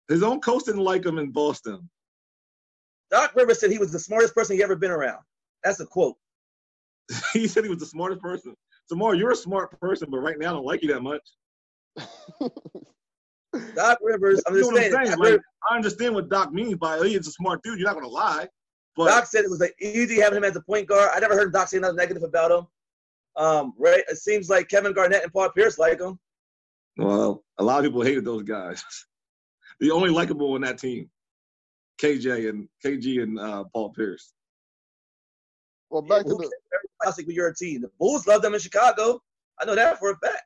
his 0.10 0.24
own 0.24 0.42
coach 0.42 0.64
didn't 0.66 0.82
like 0.82 1.06
him 1.06 1.18
in 1.20 1.32
Boston. 1.32 1.90
Doc 3.12 3.36
Rivers 3.36 3.60
said 3.60 3.72
he 3.72 3.78
was 3.78 3.92
the 3.92 4.00
smartest 4.00 4.34
person 4.34 4.56
he 4.56 4.64
ever 4.64 4.76
been 4.76 4.92
around. 4.92 5.20
That's 5.64 5.80
a 5.80 5.86
quote. 5.86 6.16
he 7.34 7.48
said 7.48 7.64
he 7.64 7.70
was 7.70 7.80
the 7.80 7.86
smartest 7.86 8.22
person. 8.22 8.56
Tomorrow, 8.90 9.14
you're 9.14 9.32
a 9.32 9.36
smart 9.36 9.80
person, 9.80 10.10
but 10.10 10.20
right 10.20 10.38
now 10.40 10.50
I 10.50 10.54
don't 10.54 10.66
like 10.66 10.82
you 10.82 10.94
that 10.94 11.02
much. 11.02 11.22
Doc 13.76 14.00
Rivers, 14.02 14.42
I'm 14.48 14.56
You 14.56 14.62
just 14.62 14.72
know 14.72 14.78
saying. 14.78 14.96
I'm 14.96 15.06
saying? 15.06 15.20
Like, 15.20 15.42
I 15.70 15.76
understand 15.76 16.16
what 16.16 16.30
Doc 16.30 16.52
means 16.54 16.76
by 16.76 16.98
oh, 16.98 17.04
he's 17.04 17.28
a 17.28 17.32
smart 17.32 17.62
dude. 17.64 17.80
You're 17.80 17.88
not 17.88 17.96
gonna 17.96 18.08
lie, 18.08 18.48
but 18.96 19.08
Doc 19.08 19.26
said 19.26 19.44
it 19.44 19.50
was 19.50 19.60
like 19.60 19.76
easy 19.82 20.20
having 20.20 20.38
him 20.38 20.44
as 20.44 20.56
a 20.56 20.62
point 20.62 20.88
guard. 20.88 21.12
I 21.14 21.20
never 21.20 21.36
heard 21.36 21.54
Doc 21.54 21.68
say 21.68 21.80
nothing 21.80 21.98
negative 21.98 22.24
about 22.24 22.52
him. 22.52 22.68
Um, 23.36 23.74
Ray, 23.78 24.04
it 24.10 24.18
seems 24.18 24.50
like 24.50 24.68
Kevin 24.70 24.94
Garnett 24.94 25.24
and 25.24 25.32
Paul 25.34 25.50
Pierce 25.50 25.78
like 25.78 26.00
him. 26.00 26.20
well, 26.98 27.44
a 27.58 27.64
lot 27.64 27.80
of 27.80 27.86
people 27.86 28.02
hated 28.04 28.26
those 28.26 28.44
guys. 28.44 28.84
the 29.80 29.92
only 29.92 30.10
likable 30.10 30.54
on 30.54 30.62
that 30.62 30.78
team, 30.78 31.10
KJ 32.02 32.50
and 32.50 32.68
KG 32.86 33.24
and 33.24 33.40
uh, 33.40 33.64
Paul 33.74 33.92
Pierce. 33.92 34.34
well, 35.90 36.02
back 36.02 36.24
to 36.24 36.30
Who 36.30 36.38
the 36.38 36.44
cares? 36.44 36.52
Very 36.72 36.84
classic 37.02 37.28
with 37.28 37.36
your 37.36 37.54
team. 37.54 37.82
The 37.82 37.92
Bulls 38.00 38.28
love 38.28 38.42
them 38.42 38.54
in 38.54 38.60
Chicago. 38.60 39.22
I 39.60 39.66
know 39.66 39.76
that 39.76 40.00
for 40.00 40.12
a 40.12 40.18
fact. 40.18 40.44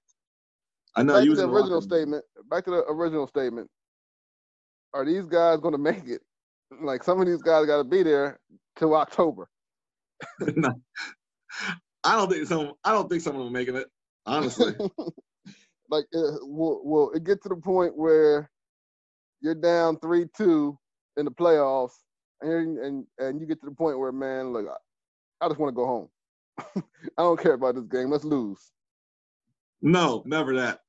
I 0.97 1.03
know 1.03 1.13
back 1.13 1.23
you 1.23 1.25
to 1.27 1.31
was 1.31 1.39
the 1.41 1.49
original 1.49 1.81
statement. 1.81 2.25
Back 2.49 2.65
to 2.65 2.71
the 2.71 2.83
original 2.89 3.27
statement. 3.27 3.69
Are 4.93 5.05
these 5.05 5.25
guys 5.25 5.59
going 5.59 5.73
to 5.73 5.77
make 5.77 6.07
it? 6.07 6.21
Like 6.81 7.03
some 7.03 7.21
of 7.21 7.27
these 7.27 7.41
guys 7.41 7.65
got 7.65 7.77
to 7.77 7.83
be 7.83 8.03
there 8.03 8.39
till 8.77 8.95
October. 8.95 9.49
No. 10.55 10.73
I 12.03 12.15
don't 12.15 12.29
think 12.31 12.47
some. 12.47 12.73
I 12.83 12.91
don't 12.91 13.09
think 13.09 13.21
someone 13.21 13.43
will 13.43 13.51
making 13.51 13.75
it. 13.75 13.87
Honestly, 14.25 14.73
like, 15.89 16.05
uh, 16.15 16.37
will, 16.41 16.81
will 16.83 17.11
it 17.11 17.23
get 17.23 17.41
to 17.43 17.49
the 17.49 17.55
point 17.55 17.95
where 17.97 18.49
you're 19.41 19.55
down 19.55 19.99
three 19.99 20.25
two 20.35 20.77
in 21.17 21.25
the 21.25 21.31
playoffs, 21.31 21.93
and 22.41 22.49
you're- 22.51 22.87
and 22.87 23.05
and 23.19 23.39
you 23.41 23.45
get 23.47 23.59
to 23.61 23.67
the 23.67 23.75
point 23.75 23.99
where, 23.99 24.11
man, 24.11 24.53
look, 24.53 24.65
I, 24.67 25.45
I 25.45 25.49
just 25.49 25.59
want 25.59 25.69
to 25.71 25.75
go 25.75 25.85
home. 25.85 26.09
I 27.17 27.21
don't 27.23 27.39
care 27.39 27.53
about 27.53 27.75
this 27.75 27.85
game. 27.85 28.09
Let's 28.09 28.23
lose. 28.23 28.71
no, 29.81 30.23
never 30.25 30.55
that. 30.55 30.79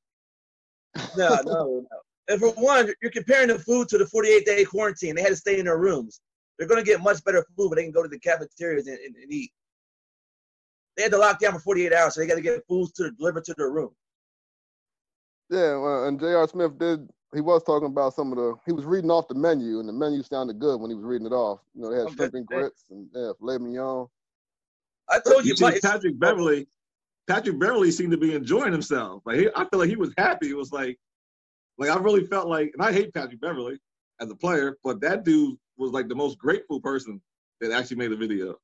No, 1.16 1.40
no, 1.42 1.86
no. 1.90 2.00
And 2.28 2.40
for 2.40 2.50
one, 2.52 2.86
you're- 2.86 2.96
you're 3.02 3.10
comparing 3.10 3.48
the 3.48 3.58
food 3.58 3.88
to 3.88 3.98
the 3.98 4.06
48 4.06 4.44
day 4.44 4.64
quarantine. 4.64 5.14
They 5.14 5.22
had 5.22 5.30
to 5.30 5.36
stay 5.36 5.58
in 5.58 5.64
their 5.66 5.78
rooms. 5.78 6.20
They're 6.58 6.68
going 6.68 6.84
to 6.84 6.86
get 6.90 7.00
much 7.00 7.22
better 7.24 7.44
food, 7.56 7.70
but 7.70 7.76
they 7.76 7.84
can 7.84 7.92
go 7.92 8.02
to 8.02 8.08
the 8.08 8.18
cafeterias 8.18 8.86
and, 8.86 8.98
and, 8.98 9.14
and 9.16 9.32
eat. 9.32 9.52
They 10.96 11.04
had 11.04 11.12
to 11.12 11.18
lock 11.18 11.38
down 11.38 11.52
for 11.54 11.60
48 11.60 11.92
hours, 11.92 12.14
so 12.14 12.20
they 12.20 12.26
got 12.26 12.34
to 12.34 12.40
get 12.40 12.66
food 12.68 12.88
to 12.96 13.10
delivered 13.12 13.44
to 13.44 13.54
their 13.56 13.70
room. 13.70 13.94
Yeah, 15.50 15.76
well, 15.78 16.04
and 16.04 16.20
J.R. 16.20 16.46
Smith 16.48 16.78
did 16.78 17.08
he 17.34 17.40
was 17.40 17.62
talking 17.62 17.86
about 17.86 18.14
some 18.14 18.32
of 18.32 18.38
the. 18.38 18.54
He 18.64 18.72
was 18.72 18.84
reading 18.84 19.10
off 19.10 19.28
the 19.28 19.34
menu, 19.34 19.80
and 19.80 19.88
the 19.88 19.92
menu 19.92 20.22
sounded 20.22 20.58
good 20.58 20.80
when 20.80 20.90
he 20.90 20.96
was 20.96 21.04
reading 21.04 21.26
it 21.26 21.32
off. 21.32 21.60
You 21.74 21.82
know, 21.82 21.90
they 21.90 21.96
had 21.96 22.06
oh, 22.06 22.08
Okay, 22.08 22.16
shrimp 22.16 22.34
and 22.34 22.48
thanks. 22.48 22.62
grits 22.64 22.84
and 22.90 23.06
yeah, 23.14 23.32
filet 23.38 23.58
mignon. 23.58 24.06
I 25.10 25.20
told 25.20 25.44
you, 25.44 25.54
You 25.56 25.64
Mike, 25.64 25.82
Patrick 25.82 26.18
Beverley, 26.18 26.66
Patrick 27.28 27.58
Beverley 27.58 27.90
seemed 27.90 28.10
to 28.12 28.16
be 28.18 28.34
enjoying 28.34 28.72
himself. 28.72 29.22
Like 29.26 29.38
he, 29.38 29.48
I 29.54 29.64
feel 29.66 29.78
like 29.80 29.90
he 29.90 29.96
was 29.96 30.12
happy. 30.16 30.50
It 30.50 30.56
was 30.56 30.72
like, 30.72 30.98
like 31.76 31.90
I 31.90 31.96
really 31.98 32.24
felt 32.26 32.48
like, 32.48 32.70
and 32.72 32.82
I 32.82 32.92
hate 32.92 33.12
Patrick 33.12 33.40
Beverley 33.40 33.78
as 34.20 34.30
a 34.30 34.34
player, 34.34 34.76
but 34.82 35.00
that 35.02 35.24
dude 35.24 35.56
was 35.76 35.92
like 35.92 36.08
the 36.08 36.14
most 36.14 36.38
grateful 36.38 36.80
person 36.80 37.20
that 37.60 37.70
actually 37.70 37.96
made 37.98 38.12
a 38.12 38.16
video. 38.16 38.56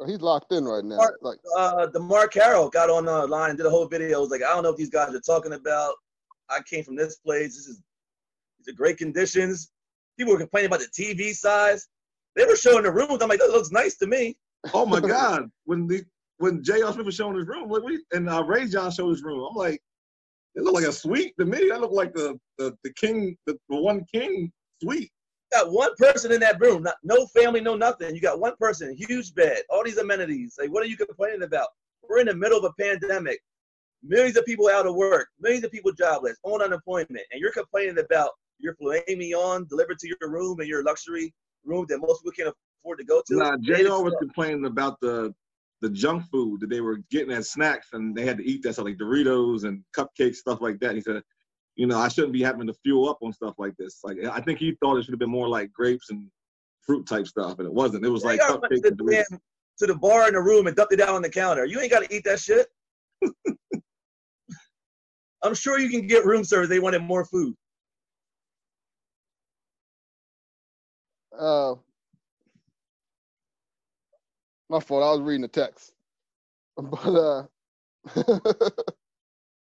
Oh, 0.00 0.06
He's 0.06 0.20
locked 0.20 0.52
in 0.52 0.64
right 0.64 0.84
now. 0.84 0.96
Mark- 0.96 1.18
Like 1.22 1.38
uh, 1.56 1.86
DeMarre 1.94 2.30
Carroll 2.30 2.68
got 2.68 2.90
on 2.90 3.06
the 3.06 3.26
line 3.26 3.50
and 3.50 3.56
did 3.58 3.66
a 3.66 3.70
whole 3.70 3.86
video. 3.88 4.18
It 4.18 4.20
was 4.22 4.30
like, 4.30 4.42
I 4.42 4.52
don't 4.54 4.62
know 4.62 4.70
if 4.70 4.76
these 4.76 4.90
guys 4.90 5.14
are 5.14 5.20
talking 5.20 5.52
about. 5.54 5.94
I 6.48 6.60
came 6.68 6.84
from 6.84 6.96
this 6.96 7.16
place. 7.16 7.56
This 7.56 7.66
is 7.66 7.82
these 8.58 8.72
are 8.72 8.76
great 8.76 8.98
conditions. 8.98 9.70
People 10.18 10.34
were 10.34 10.38
complaining 10.40 10.66
about 10.66 10.80
the 10.80 10.86
TV 10.88 11.32
size. 11.34 11.88
They 12.36 12.44
were 12.44 12.56
showing 12.56 12.82
the 12.84 12.92
rooms. 12.92 13.22
I'm 13.22 13.28
like, 13.28 13.38
that 13.40 13.50
looks 13.50 13.70
nice 13.70 13.96
to 13.98 14.06
me. 14.06 14.36
Oh 14.74 14.84
my 14.84 15.00
God! 15.00 15.50
When 15.64 15.86
the 15.86 16.04
when 16.40 16.62
J.R. 16.64 16.92
Smith 16.92 17.04
was 17.04 17.14
showing 17.14 17.36
his 17.36 17.46
room, 17.46 17.68
like, 17.68 17.82
you- 17.86 18.02
and 18.12 18.28
uh, 18.28 18.42
Rajon 18.42 18.90
showed 18.90 19.10
his 19.10 19.22
room, 19.22 19.46
I'm 19.50 19.54
like, 19.54 19.80
it 20.54 20.62
looked 20.62 20.74
like 20.74 20.86
a 20.86 20.92
suite 20.92 21.34
to 21.38 21.44
me. 21.44 21.68
That 21.68 21.80
looked 21.80 21.94
like 21.94 22.12
the 22.14 22.36
the, 22.58 22.74
the 22.82 22.92
king, 22.94 23.36
the, 23.46 23.56
the 23.68 23.76
one 23.76 24.04
king 24.12 24.50
suite. 24.82 25.10
You 25.52 25.58
got 25.64 25.72
one 25.72 25.90
person 25.98 26.32
in 26.32 26.40
that 26.40 26.58
room, 26.60 26.82
not, 26.82 26.94
no 27.04 27.26
family, 27.26 27.60
no 27.60 27.76
nothing. 27.76 28.14
You 28.14 28.20
got 28.20 28.40
one 28.40 28.54
person, 28.58 28.96
huge 28.96 29.34
bed, 29.34 29.62
all 29.68 29.84
these 29.84 29.98
amenities. 29.98 30.56
Like, 30.58 30.70
what 30.72 30.82
are 30.82 30.86
you 30.88 30.96
complaining 30.96 31.42
about? 31.42 31.68
We're 32.08 32.20
in 32.20 32.26
the 32.26 32.34
middle 32.34 32.58
of 32.58 32.64
a 32.64 32.72
pandemic. 32.82 33.38
Millions 34.02 34.36
of 34.38 34.46
people 34.46 34.68
out 34.68 34.86
of 34.86 34.94
work, 34.94 35.28
millions 35.40 35.64
of 35.64 35.70
people 35.70 35.92
jobless, 35.92 36.38
on 36.42 36.62
unemployment, 36.62 37.10
and 37.10 37.40
you're 37.40 37.52
complaining 37.52 37.98
about 37.98 38.30
your 38.58 38.74
filet 38.76 39.04
mignon 39.08 39.66
delivered 39.68 39.98
to 39.98 40.08
your 40.08 40.30
room 40.30 40.58
and 40.60 40.68
your 40.68 40.82
luxury 40.82 41.34
room 41.64 41.84
that 41.90 41.98
most 41.98 42.22
people 42.22 42.32
can't 42.32 42.54
afford 42.82 42.98
to 42.98 43.04
go 43.04 43.22
to. 43.26 43.36
Nah, 43.36 43.56
J.R. 43.60 44.02
was 44.02 44.14
complaining 44.18 44.64
about 44.64 44.98
the 45.00 45.34
the 45.80 45.90
junk 45.90 46.24
food 46.30 46.60
that 46.60 46.70
they 46.70 46.80
were 46.80 46.98
getting 47.10 47.32
as 47.32 47.50
snacks, 47.50 47.88
and 47.92 48.14
they 48.14 48.24
had 48.26 48.38
to 48.38 48.44
eat 48.44 48.62
that 48.62 48.74
stuff 48.74 48.84
like 48.84 48.98
Doritos 48.98 49.64
and 49.64 49.82
cupcakes, 49.96 50.36
stuff 50.36 50.60
like 50.60 50.78
that. 50.80 50.90
And 50.90 50.96
He 50.98 51.02
said, 51.02 51.22
you 51.76 51.86
know, 51.86 51.98
I 51.98 52.08
shouldn't 52.08 52.32
be 52.32 52.42
having 52.42 52.66
to 52.66 52.74
fuel 52.82 53.08
up 53.08 53.18
on 53.22 53.32
stuff 53.32 53.54
like 53.58 53.76
this. 53.76 54.00
Like, 54.04 54.18
I 54.24 54.40
think 54.40 54.58
he 54.58 54.76
thought 54.82 54.96
it 54.96 55.04
should 55.04 55.12
have 55.12 55.18
been 55.20 55.30
more 55.30 55.48
like 55.48 55.72
grapes 55.72 56.10
and 56.10 56.28
fruit 56.82 57.06
type 57.06 57.26
stuff, 57.26 57.58
and 57.58 57.66
it 57.66 57.72
wasn't. 57.72 58.04
It 58.04 58.10
was 58.10 58.24
like 58.24 58.40
JR 58.40 58.52
cupcakes 58.52 58.82
to 58.82 58.88
and 58.88 58.98
the, 58.98 59.04
Doritos. 59.04 59.24
damn- 59.30 59.40
to 59.78 59.86
the 59.86 59.94
bar 59.94 60.28
in 60.28 60.34
the 60.34 60.40
room 60.40 60.66
and 60.66 60.76
dumped 60.76 60.92
it 60.92 60.96
down 60.96 61.14
on 61.14 61.22
the 61.22 61.30
counter. 61.30 61.64
You 61.64 61.80
ain't 61.80 61.90
got 61.90 62.04
to 62.04 62.14
eat 62.14 62.22
that 62.24 62.38
shit. 62.38 62.66
I'm 65.42 65.54
sure 65.54 65.78
you 65.78 65.88
can 65.88 66.06
get 66.06 66.26
room 66.26 66.44
service. 66.44 66.68
They 66.68 66.80
wanted 66.80 67.00
more 67.02 67.24
food. 67.24 67.54
uh, 71.38 71.74
my 74.70 74.80
fault. 74.80 75.02
I 75.02 75.10
was 75.10 75.20
reading 75.20 75.42
the 75.42 75.48
text, 75.48 75.92
but 76.76 77.48
uh, 78.16 78.70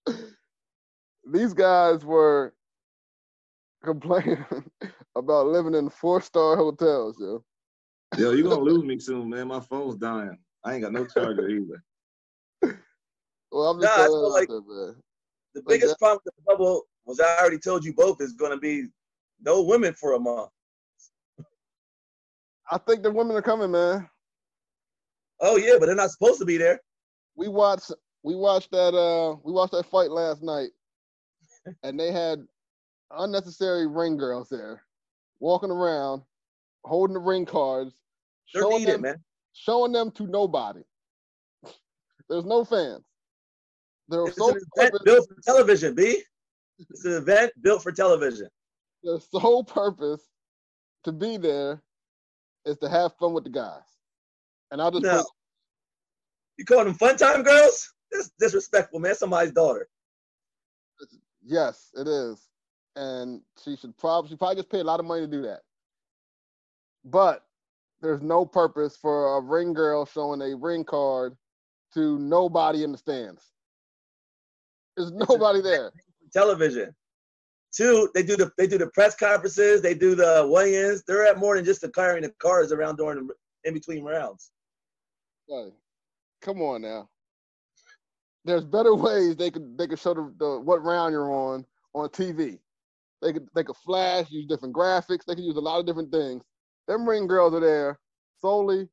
these 1.33 1.55
guys 1.55 2.05
were 2.05 2.53
complaining 3.85 4.45
about 5.17 5.47
living 5.47 5.75
in 5.75 5.89
four 5.89 6.21
star 6.21 6.57
hotels, 6.57 7.17
yo. 7.21 7.43
Yo, 8.17 8.33
you're 8.33 8.49
gonna 8.49 8.61
lose 8.61 8.85
me 8.85 8.99
soon, 8.99 9.31
man. 9.31 9.49
My 9.49 9.61
phone's 9.61 9.97
dying. 9.97 10.37
I 10.65 10.75
ain't 10.75 10.83
got 10.83 10.93
no 10.93 11.07
charger 11.07 11.49
either. 11.49 11.83
Well, 13.53 13.71
I'm 13.71 13.81
just 13.81 13.97
Nah, 13.97 14.03
I 14.03 14.07
feel 14.07 14.33
like- 14.33 14.49
there, 14.49 14.61
man. 14.61 14.97
The 15.55 15.61
Like 15.61 15.67
biggest 15.69 15.93
that- 15.93 15.99
problem 15.99 16.21
with 16.25 16.35
the 16.37 16.43
bubble 16.47 16.83
was 17.07 17.21
I 17.21 17.39
already 17.41 17.59
told 17.59 17.85
you 17.85 17.95
both 17.95 18.21
is 18.21 18.35
going 18.35 18.51
to 18.51 18.59
be 18.59 18.89
no 19.41 19.63
women 19.63 19.95
for 19.95 20.13
a 20.15 20.19
month. 20.19 20.51
I 22.71 22.77
think 22.79 23.03
the 23.03 23.11
women 23.11 23.35
are 23.37 23.41
coming, 23.43 23.71
man. 23.71 24.09
Oh 25.41 25.57
yeah, 25.57 25.75
but 25.79 25.87
they're 25.87 25.95
not 25.95 26.11
supposed 26.11 26.39
to 26.41 26.45
be 26.45 26.57
there. 26.57 26.81
we 27.37 27.49
watched 27.49 27.93
we 28.23 28.35
watched 28.35 28.71
that 28.73 28.95
uh 28.95 29.37
we 29.45 29.53
watched 29.53 29.73
that 29.73 29.87
fight 29.87 30.11
last 30.11 30.43
night 30.43 30.71
and 31.83 31.99
they 31.99 32.11
had 32.13 32.41
unnecessary 33.13 33.87
ring 33.87 34.17
girls 34.17 34.49
there 34.49 34.83
walking 35.41 35.71
around 35.71 36.23
holding 36.85 37.15
the 37.15 37.21
ring 37.21 37.47
cards 37.47 37.95
They're 38.53 38.63
showing 38.63 38.79
needed, 38.81 38.95
them, 38.95 39.01
man. 39.03 39.25
showing 39.53 39.93
them 39.93 40.11
to 40.13 40.27
nobody 40.27 40.83
there's 42.29 42.45
no 42.45 42.65
fans 42.65 43.05
sole 44.11 44.51
an 44.51 44.61
event 44.77 44.95
built 45.05 45.29
for 45.29 45.41
television, 45.43 45.95
B. 45.95 46.23
It's 46.79 47.05
an 47.05 47.13
event 47.13 47.53
built 47.61 47.83
for 47.83 47.93
television. 47.93 48.49
The 49.03 49.21
sole 49.21 49.63
purpose 49.65 50.23
to 51.05 51.13
be 51.13 51.37
there 51.37 51.83
is 52.65 52.79
to 52.79 52.89
have 52.89 53.13
fun 53.19 53.33
with 53.35 53.45
the 53.45 53.51
guys 53.51 53.83
and 54.71 54.81
i 54.83 54.91
just 54.91 55.03
No. 55.03 55.19
put, 55.19 55.27
You 56.59 56.65
call 56.65 56.85
them 56.85 56.95
fun 56.95 57.17
time 57.17 57.43
girls? 57.43 57.93
That's 58.11 58.31
disrespectful, 58.39 59.01
man. 59.01 59.15
Somebody's 59.15 59.53
daughter. 59.53 59.89
Yes, 61.45 61.91
it 61.95 62.09
is. 62.09 62.49
And 62.97 63.43
she 63.63 63.77
should 63.77 63.97
probably 63.97 64.31
she 64.31 64.37
probably 64.37 64.57
gets 64.57 64.69
paid 64.69 64.81
a 64.81 64.85
lot 64.85 65.01
of 65.01 65.07
money 65.07 65.23
to 65.23 65.31
do 65.31 65.43
that. 65.43 65.61
But 67.05 67.45
there's 68.01 68.23
no 68.23 68.45
purpose 68.45 68.97
for 68.97 69.37
a 69.37 69.41
ring 69.41 69.73
girl 69.73 70.05
showing 70.05 70.41
a 70.43 70.57
ring 70.57 70.85
card 70.85 71.37
to 71.95 72.19
nobody 72.19 72.83
in 72.85 72.93
the 72.93 72.99
stands. 72.99 73.43
There's 74.97 75.13
nobody 75.13 75.61
there. 75.63 75.93
television. 76.33 76.95
Two, 77.73 78.09
they 78.15 78.23
do 78.23 78.37
the 78.37 78.51
they 78.57 78.67
do 78.67 78.79
the 78.79 78.89
press 78.89 79.15
conferences, 79.15 79.83
they 79.83 79.95
do 79.95 80.15
the 80.15 80.47
weigh-ins. 80.51 81.05
They're 81.07 81.27
at 81.27 81.39
more 81.39 81.57
than 81.57 81.65
just 81.65 81.83
the 81.83 81.91
carrying 81.91 82.23
the 82.23 82.33
cars 82.41 82.73
around 82.73 82.97
during 82.97 83.27
the 83.27 83.35
in 83.65 83.75
between 83.75 84.03
rounds. 84.03 84.51
Hey, 85.49 85.71
come 86.43 86.61
on 86.61 86.83
now. 86.83 87.09
There's 88.45 88.65
better 88.65 88.95
ways 88.95 89.37
they 89.37 89.51
could 89.51 89.77
they 89.79 89.87
could 89.87 89.99
show 89.99 90.15
the, 90.15 90.33
the 90.39 90.61
what 90.61 90.85
round 90.85 91.13
you're 91.13 91.33
on 91.33 91.65
on 91.95 92.09
TV. 92.11 92.59
They 93.23 93.33
could 93.33 93.49
they 93.55 93.65
could 93.65 93.77
flash, 93.77 94.31
use 94.31 94.47
different 94.47 94.75
graphics. 94.75 95.25
They 95.27 95.35
could 95.35 95.45
use 95.45 95.57
a 95.57 95.61
lot 95.61 95.81
of 95.81 95.87
different 95.87 96.13
things. 96.13 96.43
Them 96.87 97.09
ring 97.09 97.27
girls 97.27 97.55
are 97.55 97.61
there 97.61 97.99
solely 98.41 98.89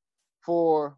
for 0.45 0.97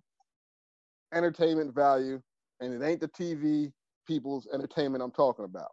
entertainment 1.13 1.73
value, 1.73 2.21
and 2.59 2.73
it 2.73 2.85
ain't 2.85 3.01
the 3.01 3.07
TV 3.09 3.71
people's 4.05 4.47
entertainment 4.53 5.03
I'm 5.03 5.11
talking 5.11 5.45
about. 5.45 5.71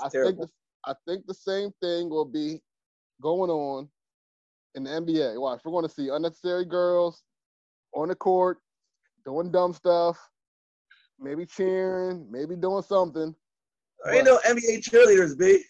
I 0.00 0.08
That's 0.08 0.26
think 0.26 0.38
the, 0.38 0.48
I 0.86 0.94
think 1.06 1.26
the 1.26 1.34
same 1.34 1.70
thing 1.80 2.10
will 2.10 2.24
be 2.24 2.60
going 3.20 3.50
on 3.50 3.88
in 4.74 4.84
the 4.84 4.90
NBA. 4.90 5.40
Watch, 5.40 5.60
we're 5.64 5.72
going 5.72 5.86
to 5.86 5.92
see 5.92 6.08
unnecessary 6.08 6.64
girls 6.64 7.22
on 7.94 8.08
the 8.08 8.14
court 8.14 8.58
doing 9.24 9.50
dumb 9.50 9.72
stuff, 9.72 10.18
maybe 11.18 11.46
cheering, 11.46 12.26
maybe 12.30 12.56
doing 12.56 12.82
something. 12.82 13.34
There 14.04 14.14
ain't 14.14 14.26
no 14.26 14.38
NBA 14.46 14.82
cheerleaders, 14.82 15.38
B. 15.38 15.62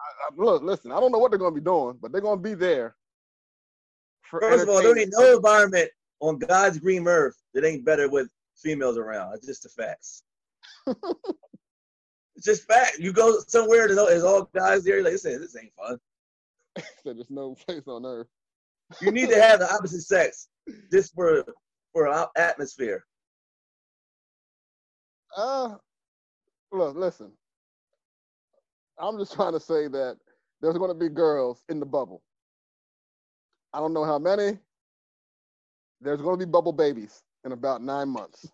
I, 0.00 0.34
look, 0.36 0.62
listen, 0.62 0.92
I 0.92 1.00
don't 1.00 1.12
know 1.12 1.18
what 1.18 1.30
they're 1.30 1.38
going 1.38 1.54
to 1.54 1.60
be 1.60 1.64
doing, 1.64 1.98
but 2.00 2.12
they're 2.12 2.20
going 2.20 2.38
to 2.38 2.42
be 2.42 2.54
there. 2.54 2.96
First 4.22 4.62
of 4.62 4.68
all, 4.68 4.82
there 4.82 4.96
ain't 4.98 5.12
no 5.16 5.36
environment 5.36 5.90
on 6.20 6.38
God's 6.38 6.78
green 6.78 7.06
earth 7.06 7.36
that 7.54 7.64
ain't 7.64 7.84
better 7.84 8.08
with 8.08 8.28
females 8.56 8.96
around. 8.96 9.34
It's 9.34 9.46
just 9.46 9.64
the 9.64 9.68
facts. 9.68 10.22
it's 10.86 12.44
just 12.44 12.66
fact. 12.66 12.98
You 12.98 13.12
go 13.12 13.40
somewhere 13.48 13.86
and 13.86 13.98
there's 13.98 14.22
all 14.22 14.48
guys 14.54 14.84
there. 14.84 15.02
Like, 15.02 15.12
this 15.12 15.26
ain't, 15.26 15.40
this 15.40 15.56
ain't 15.56 15.72
fun. 15.74 15.98
purposes. 17.04 17.26
There's 17.28 17.30
no 17.30 17.54
place 17.54 17.86
on 17.86 18.06
earth. 18.06 18.28
You 19.00 19.10
need 19.12 19.28
to 19.30 19.40
have 19.40 19.60
the 19.60 19.72
opposite 19.72 20.02
sex 20.02 20.48
just 20.90 21.14
for 21.14 21.44
for 21.92 22.06
an 22.06 22.26
atmosphere. 22.36 23.04
Uh, 25.36 25.76
look, 26.72 26.96
listen. 26.96 27.32
I'm 28.98 29.18
just 29.18 29.34
trying 29.34 29.52
to 29.52 29.60
say 29.60 29.88
that 29.88 30.18
there's 30.60 30.76
going 30.76 30.90
to 30.90 30.94
be 30.94 31.08
girls 31.08 31.64
in 31.68 31.80
the 31.80 31.86
bubble. 31.86 32.22
I 33.72 33.78
don't 33.78 33.94
know 33.94 34.04
how 34.04 34.18
many. 34.18 34.58
There's 36.00 36.20
going 36.20 36.38
to 36.38 36.46
be 36.46 36.50
bubble 36.50 36.72
babies 36.72 37.22
in 37.44 37.52
about 37.52 37.82
nine 37.82 38.08
months. 38.08 38.50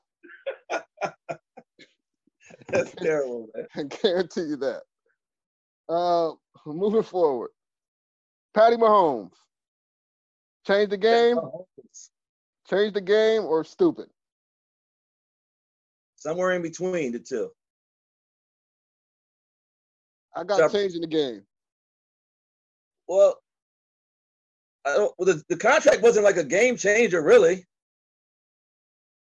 That's 2.69 2.93
terrible, 2.97 3.49
man. 3.55 3.67
I 3.77 3.83
guarantee 3.85 4.43
you 4.43 4.57
that. 4.57 4.83
Uh, 5.89 6.33
moving 6.67 7.03
forward, 7.03 7.51
Patty 8.55 8.77
Mahomes. 8.77 9.33
Change 10.67 10.91
the 10.91 10.97
game, 10.97 11.39
change 12.69 12.93
the 12.93 13.01
game, 13.01 13.43
or 13.43 13.63
stupid. 13.63 14.07
Somewhere 16.17 16.55
in 16.55 16.63
between 16.63 17.13
the 17.13 17.21
two. 17.21 17.51
I 20.35 20.43
got 20.43 20.57
Stop. 20.57 20.73
changing 20.73 21.03
the 21.03 21.07
game. 21.07 21.43
Well, 23.07 23.37
I 24.85 24.95
don't, 24.95 25.15
well 25.19 25.27
the, 25.27 25.43
the 25.49 25.57
contract 25.57 26.03
wasn't 26.03 26.25
like 26.25 26.37
a 26.37 26.45
game 26.45 26.77
changer, 26.77 27.23
really. 27.23 27.65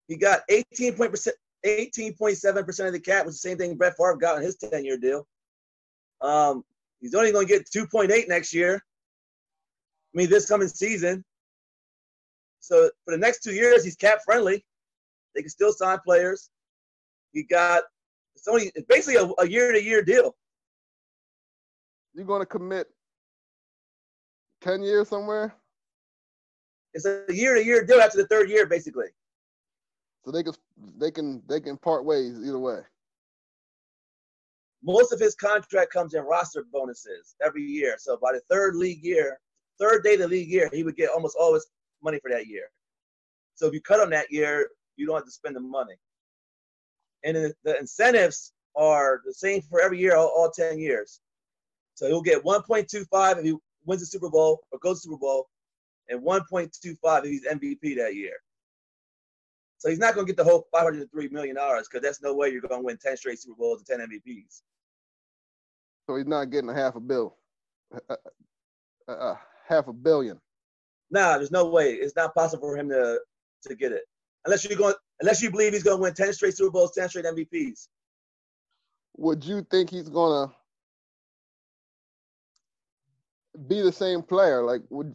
He 0.07 0.17
got 0.17 0.43
18 0.49 0.95
point 0.95 1.11
percent, 1.11 1.35
18.7 1.67 2.65
percent 2.65 2.87
of 2.87 2.93
the 2.93 3.01
cap, 3.01 3.27
was 3.27 3.41
the 3.41 3.49
same 3.49 3.59
thing 3.59 3.77
Brett 3.77 3.97
Favre 3.97 4.17
got 4.17 4.37
in 4.37 4.43
his 4.45 4.57
10 4.57 4.85
year 4.85 4.97
deal. 4.97 5.27
Um, 6.21 6.63
he's 7.01 7.15
only 7.15 7.33
going 7.33 7.49
to 7.49 7.53
get 7.53 7.69
2.8 7.69 8.29
next 8.29 8.55
year. 8.55 8.77
I 8.77 10.19
mean, 10.19 10.31
this 10.31 10.47
coming 10.47 10.69
season. 10.69 11.25
So 12.63 12.89
for 13.05 13.11
the 13.11 13.19
next 13.19 13.43
two 13.43 13.53
years, 13.53 13.85
he's 13.85 13.97
cap 13.97 14.21
friendly. 14.25 14.65
They 15.35 15.43
can 15.43 15.51
still 15.51 15.73
sign 15.73 15.99
players. 16.05 16.49
He 17.33 17.43
got 17.43 17.83
it's 18.37 18.47
only 18.47 18.71
it's 18.75 18.87
basically 18.89 19.17
a, 19.39 19.47
year 19.47 19.73
to 19.73 19.83
year 19.83 20.03
deal. 20.03 20.35
You're 22.15 22.25
going 22.25 22.41
to 22.41 22.47
commit 22.47 22.87
10 24.61 24.83
years 24.83 25.09
somewhere? 25.09 25.55
It's 26.95 27.05
a 27.05 27.25
year 27.29 27.55
to 27.55 27.65
year 27.65 27.85
deal 27.85 28.01
after 28.01 28.19
the 28.19 28.29
third 28.29 28.49
year, 28.49 28.67
basically. 28.67 29.07
So 30.25 30.31
they 30.31 30.45
can 30.45 30.55
they 30.99 31.11
can 31.11 31.43
they 31.49 31.61
can 31.61 31.77
part 31.77 32.05
ways 32.05 32.39
either 32.45 32.59
way. 32.59 32.81
Most 34.85 35.13
of 35.13 35.19
his 35.19 35.35
contract 35.35 35.93
comes 35.93 36.15
in 36.15 36.23
roster 36.23 36.65
bonuses 36.73 37.35
every 37.45 37.65
year. 37.65 37.97
So 37.99 38.19
by 38.23 38.33
the 38.33 38.41
third 38.49 38.77
league 38.77 39.03
year, 39.03 39.41
third 39.81 40.05
day 40.05 40.15
of 40.15 40.21
the 40.21 40.29
league 40.29 40.51
year, 40.51 40.71
he 40.73 40.85
would 40.85 40.97
get 40.97 41.11
almost 41.11 41.37
all 41.39 41.55
his 41.55 41.67
money 42.03 42.19
for 42.21 42.31
that 42.31 42.47
year. 42.47 42.65
So 43.55 43.67
if 43.67 43.75
you 43.75 43.81
cut 43.81 44.01
him 44.01 44.11
that 44.11 44.31
year, 44.31 44.69
you 44.97 45.07
don't 45.07 45.17
have 45.17 45.25
to 45.25 45.31
spend 45.31 45.57
the 45.57 45.61
money. 45.61 45.95
And 47.25 47.55
the 47.65 47.79
incentives 47.79 48.53
are 48.75 49.21
the 49.25 49.33
same 49.33 49.63
for 49.63 49.81
every 49.81 49.99
year, 49.99 50.17
all, 50.17 50.29
all 50.29 50.51
10 50.51 50.79
years. 50.79 51.21
So 51.95 52.07
he'll 52.07 52.23
get 52.23 52.43
1.25 52.43 53.39
if 53.39 53.45
he 53.45 53.55
wins 53.85 54.01
the 54.01 54.07
Super 54.07 54.31
Bowl 54.31 54.63
or 54.73 54.79
goes 54.79 55.03
to 55.03 55.09
Super 55.09 55.19
Bowl, 55.19 55.49
and 56.09 56.21
1.25 56.23 56.69
if 56.85 57.25
he's 57.25 57.47
MVP 57.47 57.97
that 57.97 58.15
year. 58.15 58.35
So 59.79 59.89
he's 59.89 59.99
not 59.99 60.15
going 60.15 60.27
to 60.27 60.33
get 60.33 60.37
the 60.37 60.49
whole 60.49 60.69
503 60.73 61.29
million 61.29 61.57
dollars 61.57 61.89
because 61.89 62.05
that's 62.05 62.23
no 62.23 62.35
way 62.35 62.51
you're 62.51 62.61
going 62.61 62.81
to 62.81 62.85
win 62.85 62.99
10 62.99 63.17
straight 63.17 63.41
Super 63.41 63.57
Bowls 63.59 63.83
and 63.89 64.01
10 64.01 64.09
MVPs. 64.09 64.63
So 66.09 66.17
he's 66.17 66.27
not 66.27 66.51
getting 66.51 66.71
a 66.71 66.75
half 66.75 66.95
a 66.95 67.01
bill, 67.01 67.37
uh, 69.09 69.35
half 69.69 69.89
a 69.89 69.93
billion. 69.93 70.41
Nah, 71.13 71.37
there's 71.37 71.53
no 71.53 71.67
way. 71.67 71.93
It's 71.93 72.17
not 72.17 72.35
possible 72.35 72.69
for 72.69 72.77
him 72.77 72.89
to 72.89 73.21
to 73.65 73.77
get 73.77 73.93
it 73.93 74.03
unless 74.45 74.65
you're 74.65 74.77
going 74.77 74.95
unless 75.21 75.43
you 75.43 75.51
believe 75.51 75.73
he's 75.73 75.83
going 75.83 75.99
to 75.99 76.03
win 76.03 76.15
10 76.15 76.33
straight 76.33 76.57
Super 76.57 76.71
Bowls, 76.71 76.93
10 76.93 77.09
straight 77.09 77.25
MVPs. 77.25 77.89
Would 79.19 79.45
you 79.45 79.65
think 79.71 79.91
he's 79.91 80.09
going 80.09 80.49
to 80.49 80.55
be 83.69 83.81
the 83.83 83.93
same 83.93 84.23
player? 84.23 84.65
Like, 84.65 84.83
would 84.91 85.15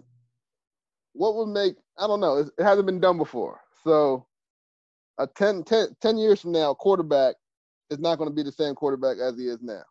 what 1.13 1.35
would 1.35 1.47
make? 1.47 1.75
I 1.97 2.07
don't 2.07 2.19
know. 2.19 2.37
It, 2.37 2.49
hasn't 2.59 2.85
been 2.85 2.99
done 2.99 3.17
before. 3.17 3.59
So, 3.83 4.27
a 5.17 5.25
10, 5.25 5.63
10, 5.63 5.95
10 5.99 6.17
years 6.17 6.41
from 6.41 6.51
now, 6.51 6.75
quarterback 6.75 7.35
is 7.89 7.99
not 7.99 8.17
going 8.17 8.29
to 8.29 8.35
be 8.35 8.43
the 8.43 8.51
same 8.51 8.75
quarterback 8.75 9.17
as 9.17 9.37
he 9.37 9.47
is 9.47 9.61
now. 9.61 9.81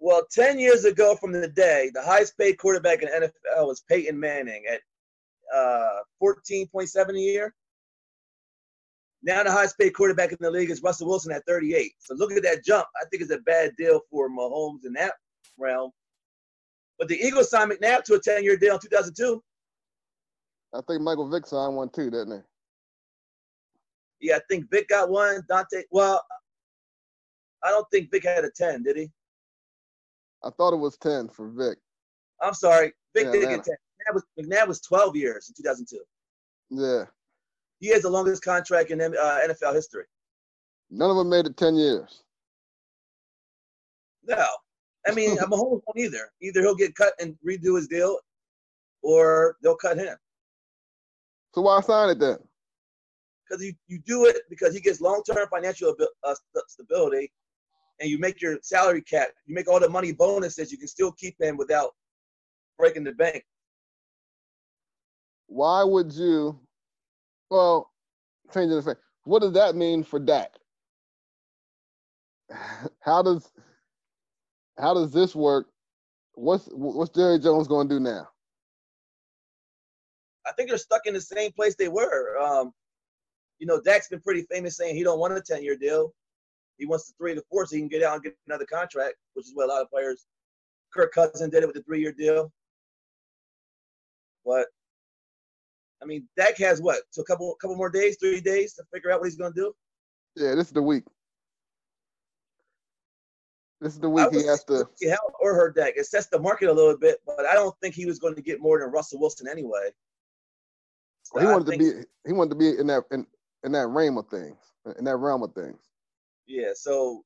Well, 0.00 0.22
10 0.30 0.58
years 0.58 0.84
ago 0.84 1.16
from 1.16 1.32
the 1.32 1.48
day, 1.48 1.90
the 1.92 2.02
highest 2.02 2.38
paid 2.38 2.58
quarterback 2.58 3.02
in 3.02 3.08
NFL 3.08 3.66
was 3.66 3.82
Peyton 3.88 4.18
Manning 4.18 4.64
at 4.70 4.80
uh, 5.54 6.00
14.7 6.22 7.10
a 7.10 7.18
year. 7.18 7.54
Now 9.22 9.42
the 9.42 9.50
highest 9.50 9.76
paid 9.78 9.90
quarterback 9.90 10.30
in 10.30 10.38
the 10.40 10.50
league 10.50 10.70
is 10.70 10.82
Russell 10.82 11.08
Wilson 11.08 11.32
at 11.32 11.44
38. 11.46 11.92
So 11.98 12.14
look 12.14 12.30
at 12.32 12.42
that 12.44 12.64
jump. 12.64 12.86
I 13.00 13.04
think 13.06 13.22
it's 13.22 13.32
a 13.32 13.38
bad 13.38 13.72
deal 13.76 14.00
for 14.10 14.30
Mahomes 14.30 14.86
in 14.86 14.92
that 14.92 15.14
realm. 15.58 15.90
But 16.98 17.08
the 17.08 17.16
Eagles 17.16 17.50
signed 17.50 17.72
McNabb 17.72 18.04
to 18.04 18.14
a 18.14 18.20
10-year 18.20 18.56
deal 18.56 18.74
in 18.74 18.80
2002. 18.80 19.42
I 20.74 20.80
think 20.86 21.02
Michael 21.02 21.28
Vick 21.28 21.46
signed 21.46 21.74
one 21.74 21.88
too, 21.90 22.10
didn't 22.10 22.44
he? 24.20 24.28
Yeah, 24.28 24.36
I 24.36 24.40
think 24.48 24.70
Vick 24.70 24.88
got 24.88 25.08
one. 25.08 25.42
Dante, 25.48 25.82
well, 25.90 26.22
I 27.64 27.70
don't 27.70 27.86
think 27.90 28.10
Vick 28.10 28.24
had 28.24 28.44
a 28.44 28.50
10, 28.50 28.84
did 28.84 28.96
he? 28.96 29.10
I 30.44 30.50
thought 30.50 30.72
it 30.72 30.78
was 30.78 30.96
10 30.98 31.28
for 31.28 31.48
Vick. 31.48 31.78
I'm 32.42 32.54
sorry. 32.54 32.92
Vick 33.14 33.26
yeah, 33.26 33.32
didn't 33.32 33.48
get 33.48 33.64
10. 33.64 33.74
McNabb 33.74 34.14
was, 34.14 34.24
McNabb 34.38 34.68
was 34.68 34.80
12 34.80 35.16
years 35.16 35.48
in 35.48 35.54
2002. 35.62 35.98
Yeah. 36.70 37.04
He 37.80 37.88
has 37.88 38.02
the 38.02 38.10
longest 38.10 38.42
contract 38.42 38.90
in 38.90 39.00
uh, 39.00 39.06
NFL 39.14 39.74
history. 39.74 40.04
None 40.90 41.10
of 41.10 41.16
them 41.16 41.28
made 41.28 41.46
it 41.46 41.56
10 41.56 41.76
years. 41.76 42.22
No. 44.26 44.46
I 45.06 45.12
mean, 45.12 45.36
Mahomes 45.38 45.82
won't 45.86 45.96
either. 45.96 46.30
Either 46.40 46.60
he'll 46.60 46.74
get 46.74 46.94
cut 46.94 47.14
and 47.20 47.36
redo 47.46 47.76
his 47.76 47.88
deal, 47.88 48.18
or 49.02 49.56
they'll 49.62 49.76
cut 49.76 49.98
him. 49.98 50.16
So 51.54 51.62
why 51.62 51.80
sign 51.80 52.10
it 52.10 52.18
then? 52.18 52.38
Because 53.48 53.64
you, 53.64 53.72
you 53.86 53.98
do 54.06 54.26
it 54.26 54.36
because 54.50 54.74
he 54.74 54.80
gets 54.80 55.00
long 55.00 55.22
term 55.22 55.46
financial 55.50 55.94
uh, 56.24 56.34
stability, 56.66 57.32
and 58.00 58.10
you 58.10 58.18
make 58.18 58.40
your 58.40 58.58
salary 58.62 59.02
cap. 59.02 59.28
You 59.46 59.54
make 59.54 59.68
all 59.68 59.80
the 59.80 59.88
money 59.88 60.12
bonuses. 60.12 60.70
You 60.70 60.78
can 60.78 60.88
still 60.88 61.12
keep 61.12 61.40
him 61.40 61.56
without 61.56 61.90
breaking 62.78 63.04
the 63.04 63.12
bank. 63.12 63.44
Why 65.46 65.82
would 65.82 66.12
you? 66.12 66.58
Well, 67.50 67.90
changing 68.52 68.76
the 68.76 68.82
fact. 68.82 69.00
What 69.24 69.40
does 69.42 69.52
that 69.52 69.74
mean 69.74 70.04
for 70.04 70.18
Dak? 70.18 70.50
How 73.00 73.22
does 73.22 73.50
how 74.78 74.94
does 74.94 75.12
this 75.12 75.34
work? 75.34 75.66
What's 76.34 76.68
what's 76.72 77.10
Jerry 77.10 77.38
Jones 77.38 77.66
going 77.66 77.88
to 77.88 77.94
do 77.96 78.00
now? 78.00 78.28
I 80.46 80.52
think 80.52 80.68
they're 80.68 80.78
stuck 80.78 81.06
in 81.06 81.14
the 81.14 81.20
same 81.20 81.52
place 81.52 81.74
they 81.74 81.88
were. 81.88 82.38
Um, 82.38 82.72
you 83.58 83.66
know, 83.66 83.80
Dak's 83.80 84.08
been 84.08 84.20
pretty 84.20 84.42
famous 84.50 84.76
saying 84.76 84.94
he 84.94 85.02
don't 85.02 85.18
want 85.18 85.36
a 85.36 85.42
10 85.42 85.62
year 85.62 85.76
deal. 85.76 86.14
He 86.78 86.86
wants 86.86 87.08
the 87.08 87.14
three 87.18 87.34
to 87.34 87.42
four 87.50 87.66
so 87.66 87.76
he 87.76 87.82
can 87.82 87.88
get 87.88 88.02
out 88.02 88.14
and 88.14 88.22
get 88.22 88.36
another 88.46 88.64
contract, 88.64 89.16
which 89.34 89.46
is 89.46 89.52
what 89.54 89.68
a 89.68 89.72
lot 89.72 89.82
of 89.82 89.90
players. 89.90 90.26
Kirk 90.94 91.12
Cousins 91.12 91.50
did 91.50 91.62
it 91.62 91.66
with 91.66 91.76
the 91.76 91.82
three 91.82 92.00
year 92.00 92.12
deal. 92.12 92.52
But 94.44 94.66
I 96.02 96.06
mean, 96.06 96.26
Dak 96.36 96.56
has 96.58 96.80
what? 96.80 97.02
So 97.10 97.22
a 97.22 97.24
couple 97.24 97.54
couple 97.60 97.76
more 97.76 97.90
days, 97.90 98.16
three 98.18 98.40
days 98.40 98.74
to 98.74 98.84
figure 98.92 99.10
out 99.10 99.20
what 99.20 99.26
he's 99.26 99.36
gonna 99.36 99.54
do. 99.54 99.74
Yeah, 100.36 100.54
this 100.54 100.68
is 100.68 100.72
the 100.72 100.82
week. 100.82 101.04
This 103.80 103.94
is 103.94 104.00
the 104.00 104.08
week 104.08 104.26
he 104.32 104.44
has 104.46 104.64
to. 104.64 104.88
Help 105.02 105.32
or 105.40 105.54
hurt 105.54 105.76
Dak. 105.76 105.94
It 105.96 106.06
sets 106.06 106.26
the 106.26 106.38
market 106.38 106.68
a 106.68 106.72
little 106.72 106.96
bit, 106.96 107.18
but 107.26 107.46
I 107.46 107.54
don't 107.54 107.74
think 107.80 107.94
he 107.94 108.06
was 108.06 108.18
going 108.18 108.34
to 108.34 108.42
get 108.42 108.60
more 108.60 108.80
than 108.80 108.90
Russell 108.90 109.20
Wilson 109.20 109.46
anyway. 109.48 109.90
So 111.22 111.40
he 111.40 111.46
wanted 111.46 111.72
to 111.72 111.78
be. 111.78 111.90
He 112.26 112.32
wanted 112.32 112.50
to 112.50 112.56
be 112.56 112.78
in 112.78 112.86
that 112.88 113.04
in, 113.12 113.26
in 113.64 113.72
that 113.72 113.86
realm 113.86 114.18
of 114.18 114.28
things, 114.28 114.56
in 114.98 115.04
that 115.04 115.16
realm 115.16 115.42
of 115.42 115.52
things. 115.54 115.87
Yeah. 116.48 116.70
So 116.74 117.22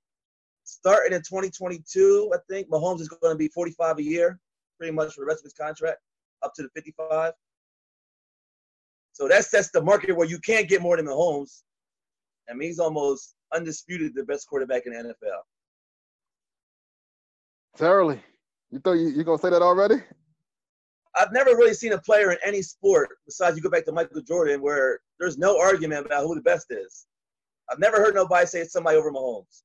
starting 0.64 1.14
in 1.14 1.20
2022, 1.20 2.32
I 2.34 2.38
think 2.50 2.68
Mahomes 2.68 3.00
is 3.00 3.08
going 3.08 3.32
to 3.32 3.38
be 3.38 3.48
45 3.48 3.98
a 3.98 4.02
year, 4.02 4.38
pretty 4.78 4.92
much 4.92 5.14
for 5.14 5.20
the 5.20 5.26
rest 5.26 5.40
of 5.40 5.44
his 5.44 5.54
contract, 5.54 5.98
up 6.42 6.52
to 6.56 6.62
the 6.62 6.68
55. 6.74 7.32
So 9.12 9.28
that 9.28 9.44
sets 9.44 9.70
the 9.70 9.80
market 9.80 10.14
where 10.14 10.26
you 10.26 10.38
can't 10.40 10.68
get 10.68 10.82
more 10.82 10.96
than 10.96 11.06
Mahomes. 11.06 11.62
I 12.50 12.54
mean, 12.54 12.68
he's 12.68 12.80
almost 12.80 13.36
undisputed 13.54 14.14
the 14.14 14.24
best 14.24 14.48
quarterback 14.48 14.86
in 14.86 14.92
the 14.92 14.98
NFL. 14.98 15.40
Thoroughly. 17.76 18.20
You 18.70 18.80
thought 18.80 18.94
you, 18.94 19.08
you 19.08 19.22
gonna 19.22 19.38
say 19.38 19.50
that 19.50 19.62
already? 19.62 19.96
I've 21.14 21.32
never 21.32 21.50
really 21.50 21.74
seen 21.74 21.92
a 21.92 21.98
player 21.98 22.32
in 22.32 22.38
any 22.44 22.62
sport 22.62 23.10
besides 23.26 23.56
you 23.56 23.62
go 23.62 23.68
back 23.68 23.84
to 23.84 23.92
Michael 23.92 24.22
Jordan 24.22 24.62
where 24.62 25.00
there's 25.20 25.36
no 25.36 25.60
argument 25.60 26.06
about 26.06 26.26
who 26.26 26.34
the 26.34 26.40
best 26.40 26.66
is. 26.70 27.06
I've 27.72 27.78
never 27.78 27.96
heard 27.96 28.14
nobody 28.14 28.46
say 28.46 28.60
it's 28.60 28.72
somebody 28.72 28.98
over 28.98 29.10
Mahomes. 29.10 29.62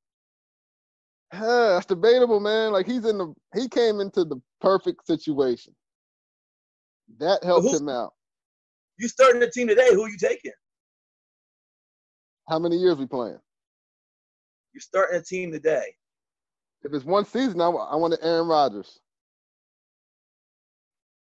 Yeah, 1.34 1.42
that's 1.74 1.86
debatable, 1.86 2.40
man. 2.40 2.72
Like 2.72 2.86
he's 2.86 3.06
in 3.06 3.18
the 3.18 3.34
he 3.54 3.68
came 3.68 4.00
into 4.00 4.24
the 4.24 4.42
perfect 4.62 5.06
situation. 5.06 5.76
That 7.20 7.44
helped 7.44 7.74
him 7.74 7.90
out. 7.90 8.14
You 8.98 9.08
starting 9.08 9.44
a 9.44 9.52
team 9.52 9.68
today, 9.68 9.94
who 9.94 10.04
are 10.04 10.10
you 10.10 10.18
taking? 10.18 10.52
How 12.50 12.60
many 12.60 12.78
years 12.78 12.98
we 12.98 13.06
playing? 13.06 13.40
You're 14.74 14.82
starting 14.82 15.20
a 15.20 15.24
team 15.24 15.52
today. 15.52 15.94
If 16.84 16.94
it's 16.94 17.06
one 17.06 17.26
season, 17.26 17.60
I, 17.60 17.68
I 17.68 17.96
want 17.96 18.14
to 18.14 18.24
Aaron 18.24 18.48
Rodgers. 18.48 19.00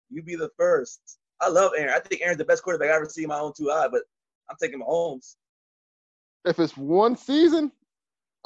You 0.09 0.21
be 0.21 0.35
the 0.35 0.49
first. 0.57 1.17
I 1.41 1.49
love 1.49 1.71
Aaron. 1.77 1.93
I 1.95 1.99
think 1.99 2.21
Aaron's 2.21 2.37
the 2.37 2.45
best 2.45 2.63
quarterback 2.63 2.91
I 2.91 2.95
ever 2.95 3.05
seen 3.05 3.25
in 3.25 3.29
my 3.29 3.39
own 3.39 3.53
two 3.57 3.71
eyes, 3.71 3.89
but 3.91 4.03
I'm 4.49 4.57
taking 4.61 4.81
Mahomes. 4.81 5.35
If 6.45 6.59
it's 6.59 6.77
one 6.77 7.15
season, 7.15 7.71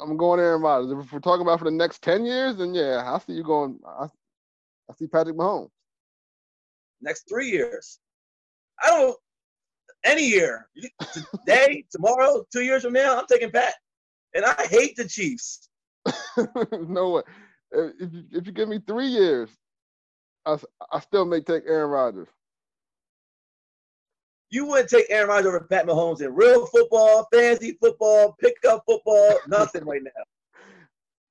I'm 0.00 0.16
going 0.16 0.40
Aaron 0.40 0.62
Rodgers. 0.62 0.90
If 0.90 1.12
we're 1.12 1.20
talking 1.20 1.42
about 1.42 1.58
for 1.58 1.64
the 1.66 1.70
next 1.70 2.02
10 2.02 2.24
years, 2.24 2.56
then 2.56 2.74
yeah, 2.74 3.02
I 3.06 3.18
see 3.18 3.34
you 3.34 3.44
going. 3.44 3.78
I, 3.86 4.04
I 4.90 4.94
see 4.98 5.06
Patrick 5.06 5.36
Mahomes. 5.36 5.70
Next 7.00 7.28
three 7.28 7.50
years. 7.50 8.00
I 8.82 8.90
don't, 8.90 9.16
any 10.04 10.26
year, 10.26 10.68
today, 11.12 11.84
tomorrow, 11.90 12.44
two 12.52 12.62
years 12.62 12.82
from 12.82 12.92
now, 12.94 13.18
I'm 13.18 13.26
taking 13.26 13.50
Pat. 13.50 13.74
And 14.34 14.44
I 14.44 14.66
hate 14.68 14.96
the 14.96 15.08
Chiefs. 15.08 15.68
no 16.72 17.10
way. 17.10 17.22
If 17.72 18.12
you, 18.12 18.24
if 18.32 18.46
you 18.46 18.52
give 18.52 18.68
me 18.68 18.80
three 18.84 19.06
years, 19.06 19.50
I, 20.44 20.58
I 20.92 21.00
still 21.00 21.24
may 21.24 21.40
take 21.40 21.64
Aaron 21.66 21.90
Rodgers. 21.90 22.28
You 24.54 24.66
wouldn't 24.66 24.88
take 24.88 25.06
Aaron 25.10 25.30
Rodgers 25.30 25.46
over 25.48 25.60
Pat 25.60 25.84
Mahomes 25.84 26.20
in 26.20 26.32
real 26.32 26.64
football, 26.66 27.26
fantasy 27.32 27.76
football, 27.80 28.36
pickup 28.40 28.84
football, 28.86 29.36
nothing 29.48 29.84
right 29.84 30.00
now. 30.00 30.10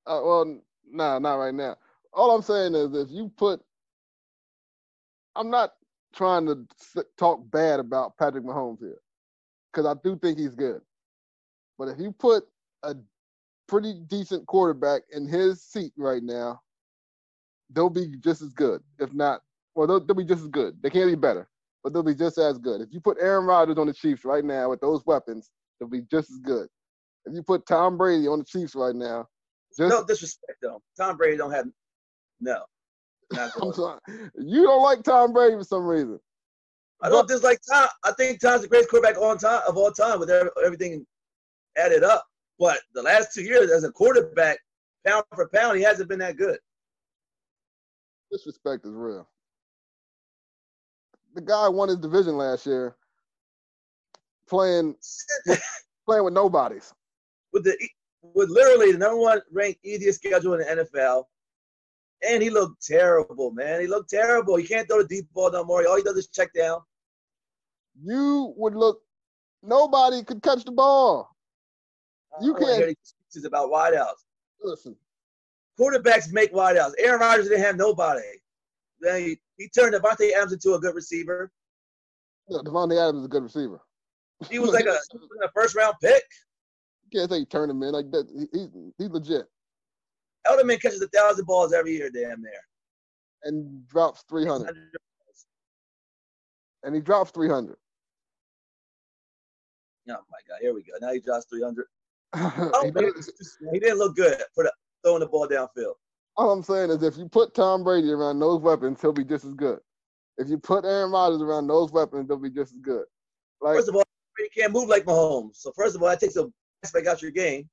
Uh, 0.06 0.22
well, 0.22 0.60
Nah, 0.92 1.20
not 1.20 1.36
right 1.36 1.54
now. 1.54 1.78
All 2.12 2.36
I'm 2.36 2.42
saying 2.42 2.76
is 2.76 2.94
if 2.94 3.10
you 3.10 3.32
put, 3.38 3.62
I'm 5.38 5.50
not 5.50 5.72
trying 6.14 6.46
to 6.48 6.68
talk 7.18 7.40
bad 7.50 7.80
about 7.80 8.18
Patrick 8.18 8.44
Mahomes 8.44 8.80
here, 8.80 9.00
because 9.72 9.86
I 9.86 9.98
do 10.04 10.18
think 10.18 10.38
he's 10.38 10.54
good. 10.54 10.82
But 11.80 11.88
if 11.88 12.00
you 12.02 12.12
put 12.12 12.44
a 12.84 12.94
pretty 13.70 14.02
decent 14.08 14.46
quarterback 14.48 15.04
in 15.14 15.30
his 15.30 15.64
seat 15.64 15.94
right 15.96 16.22
now, 16.22 16.62
they'll 17.70 17.90
be 17.90 18.18
just 18.20 18.42
as 18.42 18.52
good, 18.52 18.84
if 19.00 19.14
not, 19.14 19.44
well, 19.76 19.88
they'll, 19.88 20.06
they'll 20.06 20.14
be 20.14 20.26
just 20.26 20.44
as 20.44 20.50
good. 20.50 20.78
They 20.84 20.90
can't 20.90 21.10
be 21.10 21.16
better, 21.16 21.48
but 21.84 21.94
they'll 21.94 22.04
be 22.04 22.16
just 22.16 22.38
as 22.38 22.58
good. 22.58 22.82
If 22.82 22.90
you 22.92 23.02
put 23.02 23.18
Aaron 23.20 23.46
Rodgers 23.46 23.78
on 23.78 23.88
the 23.88 23.94
Chiefs 23.94 24.24
right 24.24 24.44
now 24.44 24.70
with 24.70 24.80
those 24.80 25.06
weapons, 25.06 25.50
they'll 25.80 25.90
be 25.90 26.04
just 26.10 26.32
as 26.32 26.40
good. 26.40 26.68
If 27.26 27.34
you 27.34 27.44
put 27.44 27.66
Tom 27.66 27.98
Brady 27.98 28.28
on 28.28 28.40
the 28.40 28.46
Chiefs 28.46 28.76
right 28.76 28.96
now, 28.96 29.28
just, 29.78 29.90
no 29.90 30.04
disrespect 30.04 30.60
though, 30.62 30.82
Tom 30.98 31.18
Brady 31.18 31.38
don't 31.38 31.52
have 31.52 31.66
no. 32.40 32.64
I'm 33.38 33.74
sorry. 33.74 34.00
You 34.38 34.64
don't 34.64 34.84
like 34.84 35.04
Tom 35.04 35.34
Brady 35.34 35.58
for 35.58 35.64
some 35.64 35.86
reason. 35.86 36.20
I 37.02 37.10
don't 37.10 37.28
dislike 37.28 37.60
Tom. 37.70 37.88
I 38.04 38.12
think 38.14 38.40
Tom's 38.40 38.62
the 38.62 38.68
greatest 38.68 38.90
quarterback 38.90 39.18
on 39.18 39.38
time 39.38 39.62
of 39.68 39.76
all 39.76 39.92
time 39.92 40.20
with 40.20 40.30
everything 40.64 41.06
added 41.78 42.04
up. 42.04 42.26
But 42.60 42.80
the 42.94 43.02
last 43.02 43.34
two 43.34 43.42
years 43.42 43.72
as 43.72 43.84
a 43.84 43.92
quarterback, 43.92 44.60
pound 45.06 45.26
for 45.36 45.50
pound, 45.50 45.78
he 45.78 45.84
hasn't 45.84 46.08
been 46.08 46.20
that 46.20 46.38
good. 46.38 46.60
Disrespect 48.32 48.86
is 48.86 48.94
real. 48.94 49.28
The 51.34 51.42
guy 51.42 51.68
won 51.68 51.90
his 51.90 51.98
division 51.98 52.38
last 52.38 52.66
year, 52.66 52.96
playing 54.48 54.96
playing 56.06 56.24
with 56.24 56.34
nobodies. 56.34 56.94
With 57.52 57.64
the 57.64 57.78
with 58.22 58.50
literally 58.50 58.92
the 58.92 58.98
number 58.98 59.18
one 59.18 59.42
ranked 59.52 59.84
easiest 59.84 60.20
schedule 60.24 60.54
in 60.54 60.60
the 60.60 60.86
NFL, 60.86 61.26
and 62.28 62.42
he 62.42 62.50
looked 62.50 62.86
terrible, 62.86 63.52
man. 63.52 63.82
He 63.82 63.88
looked 63.88 64.10
terrible. 64.10 64.56
He 64.56 64.66
can't 64.66 64.88
throw 64.88 65.02
the 65.02 65.08
deep 65.08 65.28
ball 65.34 65.52
no 65.52 65.64
more. 65.64 65.86
All 65.88 65.98
he 65.98 66.04
does 66.04 66.18
is 66.18 66.28
check 66.28 66.54
down. 66.54 66.80
You 68.02 68.54
would 68.58 68.76
look. 68.76 69.02
Nobody 69.62 70.24
could 70.24 70.42
catch 70.42 70.66
the 70.66 70.72
ball. 70.72 71.36
You 72.42 72.54
can't. 72.56 72.78
Hear 72.78 72.94
these 73.34 73.46
about 73.46 73.72
wideouts. 73.72 74.24
Listen, 74.62 74.96
quarterbacks 75.80 76.32
make 76.32 76.54
wideouts. 76.54 76.94
Aaron 77.00 77.20
Rodgers 77.20 77.50
didn't 77.50 77.64
have 77.64 77.78
nobody. 77.78 78.22
He, 79.04 79.38
he 79.58 79.70
turned 79.70 79.94
Davante 79.96 80.32
Adams 80.34 80.54
into 80.54 80.74
a 80.74 80.80
good 80.80 80.96
receiver. 80.96 81.52
Yeah, 82.50 82.60
Davante 82.64 82.98
Adams 83.02 83.20
is 83.20 83.26
a 83.26 83.30
good 83.30 83.44
receiver. 83.44 83.82
He 84.50 84.60
was 84.60 84.72
like 84.72 84.86
a, 84.86 84.98
a 85.44 85.52
first 85.54 85.76
round 85.76 85.96
pick. 86.02 86.24
You 87.04 87.20
can't 87.20 87.32
say 87.32 87.40
he 87.40 87.46
turned 87.46 87.72
him 87.72 87.82
in 87.84 87.92
like 87.92 88.12
that. 88.12 88.28
He, 88.34 88.48
he's 88.58 88.70
he's 88.98 89.10
legit. 89.10 89.46
Edelman 90.48 90.82
catches 90.82 91.02
a 91.02 91.08
thousand 91.08 91.46
balls 91.46 91.74
every 91.74 91.94
year, 91.94 92.10
damn 92.10 92.42
near. 92.42 92.52
And 93.44 93.88
drops 93.88 94.24
three 94.30 94.46
hundred. 94.46 94.76
And 96.84 96.96
he 96.96 97.02
drops 97.02 97.32
three 97.32 97.50
hundred. 97.50 97.78
Oh 100.10 100.20
my 100.30 100.40
god, 100.48 100.58
here 100.62 100.74
we 100.74 100.84
go. 100.84 100.94
Now 101.00 101.14
he 101.14 101.20
drops 101.20 101.46
three 101.50 101.64
hundred. 101.64 101.86
oh, 102.36 102.84
he, 102.84 103.80
didn't 103.80 103.98
look 104.00 104.16
good 104.16 104.42
for 104.56 104.64
the, 104.64 104.74
throwing 105.04 105.20
the 105.20 105.28
ball 105.28 105.48
downfield. 105.48 105.94
All 106.36 106.52
I'm 106.52 106.64
saying 106.64 106.90
is 106.90 107.04
if 107.04 107.18
you 107.18 107.28
put 107.30 107.54
Tom 107.54 107.84
Brady 107.84 108.12
around 108.12 108.40
those 108.40 108.62
weapons, 108.62 109.02
he'll 109.02 109.14
be 109.14 109.24
just 109.24 109.46
as 109.46 109.54
good. 109.54 109.80
If 110.38 110.50
you 110.50 110.58
put 110.58 110.84
Aaron 110.84 111.12
Rodgers 111.12 111.42
around 111.42 111.68
those 111.68 111.92
weapons, 111.92 112.28
they'll 112.28 112.38
be 112.38 112.50
just 112.50 112.74
as 112.74 112.80
good. 112.80 113.06
Like, 113.62 113.76
first 113.76 113.90
of 113.90 113.96
all, 113.96 114.04
Brady 114.36 114.50
can't 114.56 114.74
move 114.74 114.90
like 114.90 115.06
Mahomes. 115.06 115.58
So 115.58 115.72
first 115.76 115.96
of 115.96 116.02
all, 116.02 116.10
that 116.10 116.20
takes 116.20 116.36
a 116.36 116.52
aspect 116.84 117.08
out 117.08 117.22
your 117.22 117.32
game. 117.32 117.70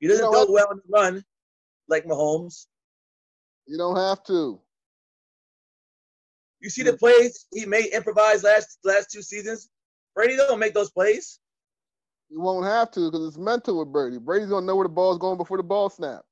He 0.00 0.08
doesn't 0.08 0.24
you 0.24 0.32
know 0.32 0.44
throw 0.44 0.52
well 0.52 0.70
in 0.70 0.78
the 0.78 0.82
run 0.90 1.24
like 1.88 2.04
Mahomes. 2.04 2.66
You 3.66 3.76
don't 3.76 3.96
have 3.96 4.24
to. 4.24 4.60
You 6.60 6.70
see 6.70 6.82
the 6.82 6.96
plays 6.96 7.46
he 7.52 7.66
made 7.66 7.92
improvised 7.92 8.44
last 8.44 8.78
last 8.84 9.10
two 9.10 9.22
seasons. 9.22 9.68
Brady 10.14 10.36
don't 10.36 10.58
make 10.58 10.74
those 10.74 10.90
plays. 10.90 11.40
You 12.30 12.40
won't 12.40 12.64
have 12.64 12.90
to 12.92 13.10
because 13.10 13.26
it's 13.26 13.38
mental 13.38 13.78
with 13.78 13.92
Brady. 13.92 14.18
Brady's 14.18 14.48
gonna 14.48 14.66
know 14.66 14.76
where 14.76 14.86
the 14.86 14.92
ball's 14.92 15.18
going 15.18 15.36
before 15.36 15.58
the 15.58 15.62
ball 15.62 15.90
snaps. 15.90 16.24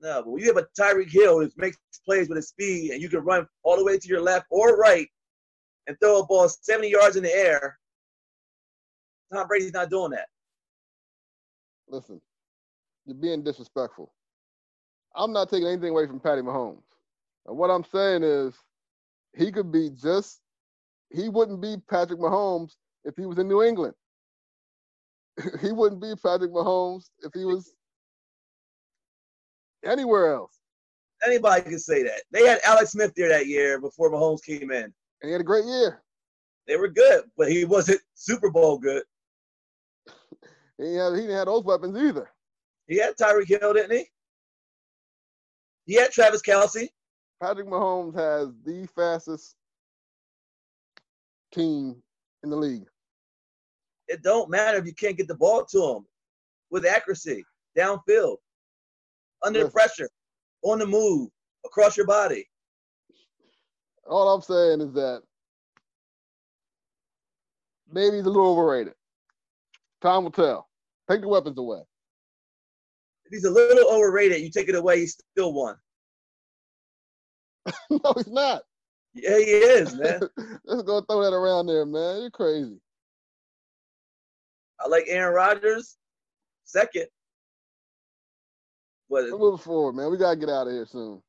No, 0.00 0.22
but 0.22 0.30
when 0.30 0.42
you 0.42 0.48
have 0.48 0.62
a 0.62 0.66
Tyreek 0.78 1.10
Hill 1.10 1.40
who 1.40 1.50
makes 1.56 1.78
plays 2.04 2.28
with 2.28 2.36
his 2.36 2.48
speed 2.48 2.92
and 2.92 3.02
you 3.02 3.08
can 3.08 3.20
run 3.20 3.46
all 3.62 3.76
the 3.76 3.84
way 3.84 3.98
to 3.98 4.08
your 4.08 4.20
left 4.20 4.46
or 4.50 4.76
right 4.76 5.08
and 5.86 5.96
throw 6.00 6.20
a 6.20 6.26
ball 6.26 6.48
70 6.48 6.88
yards 6.88 7.16
in 7.16 7.22
the 7.22 7.34
air, 7.34 7.78
Tom 9.32 9.48
Brady's 9.48 9.72
not 9.72 9.90
doing 9.90 10.10
that. 10.12 10.28
Listen, 11.88 12.20
you're 13.06 13.16
being 13.16 13.42
disrespectful. 13.42 14.12
I'm 15.14 15.32
not 15.32 15.48
taking 15.48 15.66
anything 15.66 15.90
away 15.90 16.06
from 16.06 16.20
Patty 16.20 16.42
Mahomes. 16.42 16.82
And 17.46 17.56
what 17.56 17.70
I'm 17.70 17.84
saying 17.84 18.22
is 18.22 18.54
he 19.34 19.50
could 19.50 19.72
be 19.72 19.90
just 19.90 20.40
he 21.10 21.28
wouldn't 21.28 21.60
be 21.60 21.76
Patrick 21.88 22.18
Mahomes 22.18 22.72
if 23.04 23.16
he 23.16 23.26
was 23.26 23.38
in 23.38 23.48
New 23.48 23.62
England. 23.62 23.94
he 25.60 25.72
wouldn't 25.72 26.02
be 26.02 26.14
Patrick 26.22 26.52
Mahomes 26.52 27.10
if 27.20 27.32
he 27.32 27.44
was 27.44 27.72
anywhere 29.84 30.34
else. 30.34 30.60
Anybody 31.24 31.62
can 31.62 31.78
say 31.78 32.02
that. 32.02 32.22
They 32.30 32.46
had 32.46 32.60
Alex 32.64 32.92
Smith 32.92 33.12
there 33.16 33.28
that 33.28 33.46
year 33.46 33.80
before 33.80 34.10
Mahomes 34.10 34.44
came 34.44 34.70
in. 34.70 34.84
And 34.84 34.92
he 35.24 35.32
had 35.32 35.40
a 35.40 35.44
great 35.44 35.64
year. 35.64 36.02
They 36.66 36.76
were 36.76 36.88
good, 36.88 37.24
but 37.36 37.50
he 37.50 37.64
wasn't 37.64 38.00
Super 38.14 38.50
Bowl 38.50 38.78
good. 38.78 39.04
he 40.78 40.94
had 40.94 41.14
he 41.14 41.22
didn't 41.22 41.36
have 41.36 41.46
those 41.46 41.64
weapons 41.64 41.96
either. 41.96 42.28
He 42.86 42.98
had 42.98 43.16
Tyreek 43.16 43.48
Hill, 43.48 43.72
didn't 43.72 43.96
he? 43.96 44.04
He 45.86 45.94
had 45.94 46.10
Travis 46.10 46.42
Kelce. 46.42 46.88
Patrick 47.40 47.68
Mahomes 47.68 48.14
has 48.14 48.48
the 48.64 48.86
fastest 48.94 49.56
team 51.52 51.96
in 52.42 52.50
the 52.50 52.56
league. 52.56 52.86
It 54.08 54.22
don't 54.22 54.50
matter 54.50 54.78
if 54.78 54.86
you 54.86 54.94
can't 54.94 55.16
get 55.16 55.28
the 55.28 55.36
ball 55.36 55.64
to 55.66 55.96
him 55.96 56.06
with 56.70 56.86
accuracy, 56.86 57.44
downfield, 57.76 58.36
under 59.44 59.60
yes. 59.60 59.72
pressure, 59.72 60.08
on 60.62 60.78
the 60.78 60.86
move, 60.86 61.28
across 61.64 61.96
your 61.96 62.06
body. 62.06 62.46
All 64.08 64.32
I'm 64.32 64.42
saying 64.42 64.80
is 64.80 64.92
that 64.94 65.22
maybe 67.90 68.16
he's 68.16 68.26
a 68.26 68.30
little 68.30 68.52
overrated. 68.52 68.94
Time 70.00 70.24
will 70.24 70.30
tell. 70.30 70.68
Take 71.10 71.22
the 71.22 71.28
weapons 71.28 71.58
away. 71.58 71.80
If 73.24 73.32
he's 73.32 73.44
a 73.44 73.50
little 73.50 73.90
overrated, 73.90 74.40
you 74.40 74.50
take 74.50 74.68
it 74.68 74.74
away, 74.76 75.00
he's 75.00 75.18
still 75.32 75.52
won. 75.52 75.76
no, 77.90 78.12
he's 78.16 78.28
not. 78.28 78.62
Yeah, 79.14 79.38
he 79.38 79.44
is, 79.44 79.94
man. 79.96 80.20
Let's 80.64 80.82
go 80.82 81.00
throw 81.00 81.22
that 81.22 81.34
around 81.34 81.66
there, 81.66 81.86
man. 81.86 82.20
You're 82.20 82.30
crazy. 82.30 82.78
I 84.78 84.88
like 84.88 85.04
Aaron 85.08 85.34
Rodgers 85.34 85.96
second. 86.64 87.06
But 89.08 89.30
moving 89.30 89.58
forward, 89.58 89.94
man. 89.94 90.10
We 90.10 90.16
gotta 90.16 90.36
get 90.36 90.48
out 90.48 90.66
of 90.66 90.72
here 90.72 90.86
soon. 90.86 91.22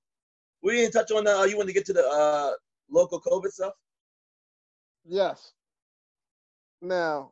We 0.64 0.74
didn't 0.74 0.94
touch 0.94 1.12
on 1.12 1.24
the. 1.24 1.38
Uh, 1.38 1.44
you 1.44 1.58
want 1.58 1.70
to 1.70 1.74
get 1.74 1.86
to 1.86 1.94
the 1.94 2.08
uh, 2.08 2.54
local 2.90 3.22
COVID 3.22 3.50
stuff? 3.50 3.74
Yes. 5.06 5.54
Now, 6.82 7.32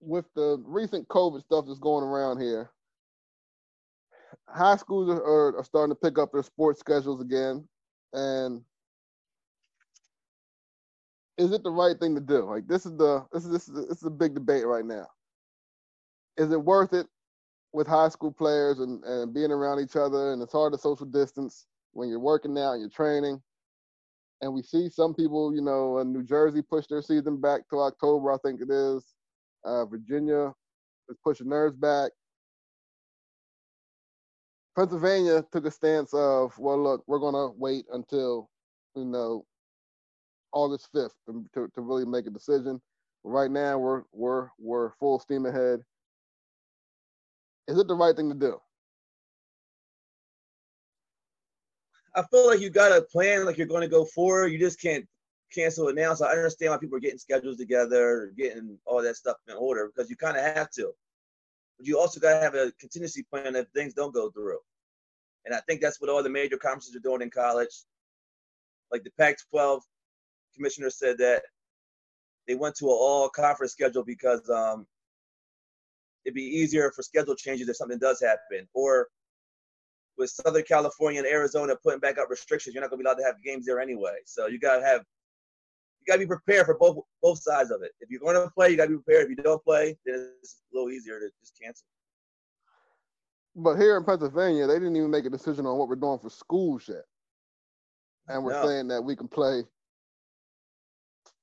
with 0.00 0.24
the 0.34 0.62
recent 0.66 1.08
COVID 1.08 1.42
stuff 1.42 1.66
that's 1.66 1.78
going 1.78 2.04
around 2.04 2.40
here, 2.40 2.70
high 4.48 4.76
schools 4.76 5.10
are, 5.10 5.56
are 5.56 5.64
starting 5.64 5.94
to 5.94 6.00
pick 6.00 6.18
up 6.18 6.32
their 6.32 6.42
sports 6.42 6.80
schedules 6.80 7.20
again, 7.20 7.68
and 8.12 8.62
is 11.36 11.52
it 11.52 11.62
the 11.62 11.70
right 11.70 11.98
thing 11.98 12.14
to 12.14 12.20
do? 12.20 12.44
Like 12.44 12.66
this 12.66 12.86
is 12.86 12.96
the 12.96 13.26
this 13.32 13.44
is 13.44 13.50
this 13.50 13.68
is, 13.68 13.88
this 13.88 13.98
is 13.98 14.04
a 14.04 14.10
big 14.10 14.34
debate 14.34 14.66
right 14.66 14.84
now. 14.84 15.06
Is 16.36 16.52
it 16.52 16.62
worth 16.62 16.92
it 16.92 17.06
with 17.72 17.86
high 17.86 18.08
school 18.08 18.32
players 18.32 18.80
and, 18.80 19.02
and 19.04 19.34
being 19.34 19.50
around 19.50 19.80
each 19.80 19.96
other 19.96 20.32
and 20.32 20.42
it's 20.42 20.52
hard 20.52 20.72
to 20.72 20.78
social 20.78 21.06
distance 21.06 21.66
when 21.92 22.08
you're 22.08 22.18
working 22.18 22.56
out 22.58 22.72
and 22.72 22.80
you're 22.80 22.90
training? 22.90 23.42
And 24.40 24.54
we 24.54 24.62
see 24.62 24.88
some 24.88 25.14
people, 25.14 25.54
you 25.54 25.62
know, 25.62 25.98
in 25.98 26.12
New 26.12 26.22
Jersey 26.22 26.62
push 26.62 26.86
their 26.86 27.02
season 27.02 27.40
back 27.40 27.62
to 27.70 27.80
October, 27.80 28.32
I 28.32 28.36
think 28.44 28.60
it 28.60 28.70
is. 28.70 29.04
Uh, 29.64 29.84
Virginia 29.84 30.52
is 31.08 31.16
pushing 31.24 31.48
theirs 31.48 31.74
back. 31.74 32.12
Pennsylvania 34.76 35.44
took 35.50 35.66
a 35.66 35.72
stance 35.72 36.14
of, 36.14 36.56
well, 36.56 36.80
look, 36.80 37.02
we're 37.08 37.18
gonna 37.18 37.50
wait 37.50 37.84
until, 37.92 38.48
you 38.94 39.04
know, 39.04 39.44
August 40.52 40.88
5th 40.94 41.10
to, 41.26 41.44
to, 41.54 41.68
to 41.74 41.80
really 41.80 42.04
make 42.04 42.26
a 42.26 42.30
decision. 42.30 42.80
Right 43.24 43.50
now, 43.50 43.78
we're 43.78 44.02
we're 44.12 44.48
we're 44.58 44.92
full 45.00 45.18
steam 45.18 45.46
ahead. 45.46 45.80
Is 47.68 47.78
it 47.78 47.86
the 47.86 47.94
right 47.94 48.16
thing 48.16 48.30
to 48.30 48.34
do? 48.34 48.58
I 52.16 52.22
feel 52.30 52.46
like 52.46 52.60
you 52.60 52.70
got 52.70 52.96
a 52.96 53.02
plan, 53.02 53.44
like 53.44 53.58
you're 53.58 53.66
going 53.66 53.82
to 53.82 53.88
go 53.88 54.04
forward. 54.06 54.48
You 54.48 54.58
just 54.58 54.80
can't 54.80 55.06
cancel 55.54 55.88
it 55.88 55.94
now. 55.94 56.14
So 56.14 56.26
I 56.26 56.30
understand 56.30 56.72
why 56.72 56.78
people 56.78 56.96
are 56.96 57.00
getting 57.00 57.18
schedules 57.18 57.58
together, 57.58 58.32
getting 58.36 58.78
all 58.86 59.02
that 59.02 59.16
stuff 59.16 59.36
in 59.48 59.54
order 59.54 59.90
because 59.94 60.10
you 60.10 60.16
kind 60.16 60.36
of 60.36 60.42
have 60.42 60.70
to. 60.72 60.90
But 61.76 61.86
you 61.86 61.98
also 61.98 62.18
got 62.18 62.34
to 62.34 62.40
have 62.40 62.54
a 62.54 62.72
contingency 62.80 63.22
plan 63.22 63.54
if 63.54 63.68
things 63.68 63.94
don't 63.94 64.14
go 64.14 64.30
through. 64.30 64.58
And 65.44 65.54
I 65.54 65.60
think 65.68 65.80
that's 65.80 66.00
what 66.00 66.10
all 66.10 66.22
the 66.22 66.30
major 66.30 66.56
conferences 66.56 66.96
are 66.96 67.00
doing 67.00 67.22
in 67.22 67.30
college. 67.30 67.84
Like 68.90 69.04
the 69.04 69.10
Pac-12 69.18 69.80
commissioner 70.54 70.90
said 70.90 71.18
that 71.18 71.42
they 72.46 72.54
went 72.54 72.74
to 72.76 72.86
an 72.86 72.96
all-conference 72.98 73.72
schedule 73.72 74.04
because 74.04 74.48
um, 74.50 74.86
it'd 76.28 76.34
be 76.34 76.42
easier 76.42 76.92
for 76.94 77.02
schedule 77.02 77.34
changes 77.34 77.68
if 77.68 77.76
something 77.76 77.98
does 77.98 78.20
happen. 78.20 78.68
Or 78.74 79.08
with 80.18 80.30
Southern 80.30 80.62
California 80.64 81.20
and 81.20 81.28
Arizona 81.28 81.74
putting 81.82 82.00
back 82.00 82.18
up 82.18 82.28
restrictions, 82.28 82.74
you're 82.74 82.82
not 82.82 82.90
going 82.90 82.98
to 82.98 83.04
be 83.04 83.08
allowed 83.08 83.18
to 83.18 83.24
have 83.24 83.42
games 83.42 83.64
there 83.64 83.80
anyway. 83.80 84.16
So 84.26 84.46
you 84.46 84.60
got 84.60 84.76
to 84.76 84.84
have 84.84 85.02
you 86.00 86.06
got 86.06 86.14
to 86.14 86.18
be 86.20 86.26
prepared 86.26 86.66
for 86.66 86.76
both 86.76 86.98
both 87.22 87.40
sides 87.40 87.70
of 87.70 87.82
it. 87.82 87.92
If 88.00 88.10
you're 88.10 88.20
going 88.20 88.34
to 88.34 88.50
play, 88.50 88.68
you 88.70 88.76
got 88.76 88.84
to 88.84 88.90
be 88.90 88.96
prepared. 88.96 89.24
If 89.24 89.30
you 89.30 89.42
don't 89.42 89.64
play, 89.64 89.96
then 90.04 90.32
it's 90.42 90.60
a 90.70 90.76
little 90.76 90.90
easier 90.90 91.18
to 91.18 91.30
just 91.40 91.58
cancel. 91.60 91.86
But 93.56 93.76
here 93.76 93.96
in 93.96 94.04
Pennsylvania, 94.04 94.66
they 94.66 94.74
didn't 94.74 94.96
even 94.96 95.10
make 95.10 95.24
a 95.24 95.30
decision 95.30 95.66
on 95.66 95.78
what 95.78 95.88
we're 95.88 95.96
doing 95.96 96.18
for 96.18 96.30
schools 96.30 96.88
yet, 96.88 97.04
and 98.28 98.44
we're 98.44 98.52
No. 98.52 98.66
saying 98.66 98.88
that 98.88 99.02
we 99.02 99.16
can 99.16 99.28
play 99.28 99.64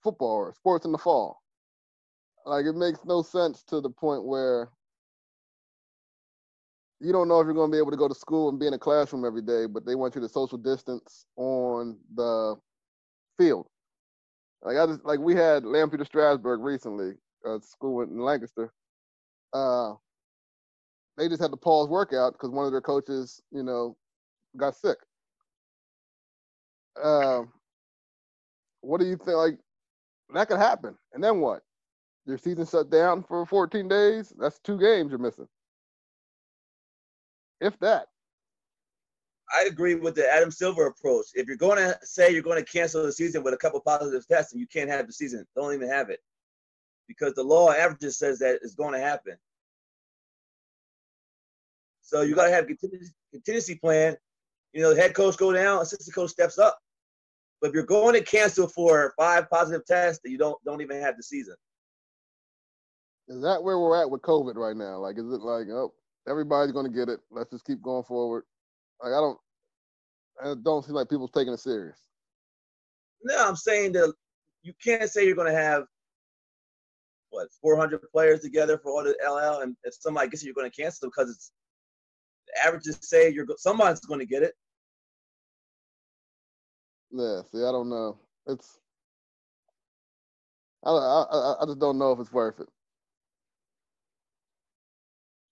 football 0.03 0.35
or 0.35 0.53
sports 0.53 0.85
in 0.85 0.91
the 0.91 0.97
fall. 0.97 1.41
Like 2.45 2.65
it 2.65 2.73
makes 2.73 3.03
no 3.05 3.23
sense 3.23 3.63
to 3.63 3.81
the 3.81 3.89
point 3.89 4.23
where 4.23 4.69
you 7.05 7.11
don't 7.11 7.27
know 7.27 7.39
if 7.39 7.45
you're 7.45 7.53
going 7.53 7.69
to 7.69 7.75
be 7.75 7.79
able 7.79 7.91
to 7.91 7.97
go 7.97 8.07
to 8.07 8.15
school 8.15 8.49
and 8.49 8.59
be 8.59 8.65
in 8.65 8.73
a 8.73 8.79
classroom 8.79 9.25
every 9.25 9.41
day, 9.43 9.67
but 9.67 9.85
they 9.85 9.93
want 9.93 10.15
you 10.15 10.21
to 10.21 10.29
social 10.29 10.57
distance 10.57 11.27
on 11.35 11.97
the 12.15 12.55
field. 13.37 13.67
Like 14.63 14.77
I 14.77 14.87
just 14.87 15.05
like 15.05 15.19
we 15.19 15.35
had 15.35 15.63
Lampeter 15.63 16.05
Strasburg 16.05 16.61
recently, 16.61 17.13
uh, 17.47 17.59
school 17.59 18.01
in 18.01 18.17
Lancaster. 18.19 18.73
Uh, 19.53 19.93
they 21.15 21.29
just 21.29 21.41
had 21.41 21.51
to 21.51 21.57
pause 21.57 21.87
workout 21.87 22.33
because 22.33 22.49
one 22.49 22.65
of 22.65 22.71
their 22.71 22.81
coaches, 22.81 23.39
you 23.51 23.61
know, 23.61 23.95
got 24.57 24.75
sick. 24.75 24.97
Um, 27.01 27.53
what 28.81 28.99
do 28.99 29.05
you 29.05 29.15
think? 29.15 29.37
Like 29.37 29.59
that 30.33 30.47
could 30.47 30.57
happen, 30.57 30.97
and 31.13 31.23
then 31.23 31.39
what? 31.39 31.61
Your 32.25 32.39
season 32.39 32.65
shut 32.65 32.89
down 32.89 33.21
for 33.21 33.45
14 33.45 33.87
days. 33.87 34.33
That's 34.39 34.57
two 34.57 34.79
games 34.79 35.11
you're 35.11 35.19
missing, 35.19 35.47
if 37.65 37.77
that. 37.79 38.07
I 39.53 39.65
agree 39.65 39.95
with 39.95 40.15
the 40.15 40.31
Adam 40.31 40.51
Silver 40.51 40.87
approach. 40.87 41.27
If 41.35 41.47
you're 41.47 41.55
going 41.55 41.77
to 41.77 41.97
say 42.03 42.31
you're 42.31 42.41
going 42.41 42.63
to 42.63 42.71
cancel 42.71 43.03
the 43.03 43.11
season 43.11 43.43
with 43.43 43.53
a 43.53 43.57
couple 43.57 43.79
positive 43.79 44.27
tests, 44.27 44.53
and 44.53 44.59
you 44.59 44.67
can't 44.67 44.89
have 44.89 45.07
the 45.07 45.13
season, 45.13 45.45
don't 45.55 45.73
even 45.73 45.89
have 45.89 46.09
it, 46.09 46.19
because 47.07 47.33
the 47.35 47.43
law 47.43 47.69
of 47.69 47.75
averages 47.75 48.17
says 48.17 48.39
that 48.39 48.59
it's 48.63 48.75
going 48.75 48.93
to 48.93 48.99
happen. 48.99 49.35
So 52.01 52.21
you 52.21 52.35
got 52.35 52.45
to 52.45 52.51
have 52.51 52.65
a 52.65 52.67
contingency, 52.67 53.13
contingency 53.31 53.75
plan. 53.75 54.15
You 54.73 54.81
know, 54.81 54.93
the 54.93 55.01
head 55.01 55.13
coach 55.13 55.37
go 55.37 55.53
down, 55.53 55.81
assistant 55.81 56.13
coach 56.13 56.31
steps 56.31 56.57
up. 56.57 56.77
But 57.61 57.69
if 57.69 57.73
you're 57.73 57.85
going 57.85 58.13
to 58.13 58.21
cancel 58.21 58.67
for 58.67 59.13
five 59.17 59.49
positive 59.49 59.85
tests, 59.85 60.21
then 60.23 60.31
you 60.31 60.37
don't 60.37 60.57
don't 60.65 60.81
even 60.81 61.01
have 61.01 61.17
the 61.17 61.23
season. 61.23 61.55
Is 63.27 63.41
that 63.41 63.63
where 63.63 63.79
we're 63.79 63.99
at 63.99 64.09
with 64.09 64.21
COVID 64.21 64.55
right 64.55 64.75
now? 64.75 64.97
Like, 64.99 65.17
is 65.17 65.31
it 65.31 65.41
like, 65.41 65.67
oh, 65.69 65.93
everybody's 66.27 66.71
going 66.73 66.85
to 66.85 66.97
get 66.97 67.09
it? 67.09 67.19
Let's 67.31 67.51
just 67.51 67.65
keep 67.65 67.81
going 67.81 68.03
forward. 68.03 68.43
Like, 69.01 69.13
I 69.13 69.19
don't, 69.19 69.37
I 70.43 70.53
don't 70.63 70.83
seem 70.83 70.95
like 70.95 71.09
people's 71.09 71.31
taking 71.31 71.53
it 71.53 71.59
serious. 71.59 71.97
No, 73.23 73.47
I'm 73.47 73.55
saying 73.55 73.93
that 73.93 74.13
you 74.61 74.73
can't 74.83 75.09
say 75.09 75.25
you're 75.25 75.35
going 75.35 75.51
to 75.51 75.57
have 75.59 75.83
what 77.29 77.47
400 77.61 78.01
players 78.11 78.41
together 78.41 78.77
for 78.77 78.91
all 78.91 79.03
the 79.03 79.15
LL, 79.27 79.61
and 79.61 79.75
if 79.83 79.93
somebody 79.99 80.29
gets 80.29 80.43
it, 80.43 80.45
you're 80.45 80.55
going 80.55 80.69
to 80.69 80.81
cancel 80.81 81.09
because 81.09 81.29
it's 81.29 81.51
the 82.47 82.67
averages 82.67 82.97
say 83.01 83.29
you're 83.31 83.45
somebody's 83.57 83.99
going 84.01 84.19
to 84.19 84.25
get 84.25 84.43
it. 84.43 84.53
Yeah, 87.11 87.41
see, 87.51 87.59
I 87.59 87.71
don't 87.71 87.89
know. 87.89 88.17
It's, 88.47 88.79
I, 90.83 90.91
I, 90.91 91.23
I- 91.23 91.63
I 91.63 91.65
just 91.65 91.79
don't 91.79 91.97
know 91.97 92.11
if 92.11 92.19
it's 92.19 92.31
worth 92.31 92.59
it. 92.59 92.67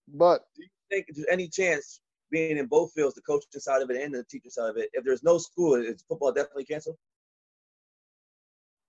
But 0.08 0.42
do 0.56 0.62
you 0.62 0.68
think 0.90 1.06
there's 1.14 1.26
any 1.30 1.48
chance 1.48 2.00
being 2.30 2.58
in 2.58 2.66
both 2.66 2.92
fields, 2.92 3.14
the 3.14 3.22
coaching 3.22 3.60
side 3.60 3.82
of 3.82 3.90
it 3.90 4.02
and 4.02 4.14
the 4.14 4.24
teacher 4.24 4.50
side 4.50 4.70
of 4.70 4.76
it, 4.76 4.90
if 4.92 5.04
there's 5.04 5.22
no 5.22 5.38
school, 5.38 5.74
is 5.74 6.04
football 6.08 6.32
definitely 6.32 6.64
canceled? 6.64 6.96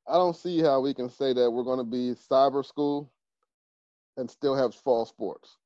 I 0.08 0.14
don't 0.14 0.36
see 0.36 0.62
how 0.62 0.82
we 0.82 0.94
can 0.94 1.10
say 1.10 1.34
that 1.34 1.50
we're 1.50 1.64
going 1.64 1.80
to 1.80 1.84
be 1.84 2.16
cyber 2.32 2.64
school 2.66 3.12
and 4.18 4.30
still 4.30 4.56
have 4.56 4.76
fall 4.76 5.06
sports. 5.06 5.58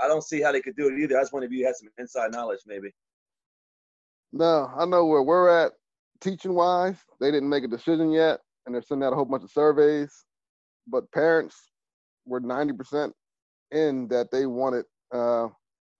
I 0.00 0.08
don't 0.08 0.22
see 0.22 0.40
how 0.40 0.52
they 0.52 0.60
could 0.60 0.76
do 0.76 0.88
it 0.88 0.98
either. 0.98 1.16
I 1.16 1.22
just 1.22 1.32
want 1.32 1.48
to 1.48 1.54
you 1.54 1.66
had 1.66 1.76
some 1.76 1.88
inside 1.98 2.32
knowledge, 2.32 2.60
maybe. 2.66 2.92
No, 4.32 4.70
I 4.76 4.86
know 4.86 5.06
where 5.06 5.22
we're 5.22 5.48
at 5.48 5.72
teaching 6.20 6.54
wise. 6.54 6.96
They 7.20 7.30
didn't 7.30 7.48
make 7.48 7.64
a 7.64 7.68
decision 7.68 8.10
yet, 8.10 8.40
and 8.64 8.74
they're 8.74 8.82
sending 8.82 9.06
out 9.06 9.12
a 9.12 9.16
whole 9.16 9.24
bunch 9.24 9.44
of 9.44 9.50
surveys. 9.50 10.24
But 10.88 11.10
parents 11.12 11.56
were 12.26 12.40
90% 12.40 13.12
in 13.72 14.08
that 14.08 14.30
they 14.30 14.46
wanted 14.46 14.84
uh, 15.12 15.48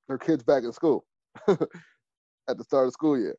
their 0.09 0.19
kids 0.19 0.43
back 0.43 0.65
in 0.65 0.73
school 0.73 1.05
at 1.49 2.57
the 2.57 2.65
start 2.65 2.87
of 2.87 2.93
school 2.93 3.19
year. 3.19 3.37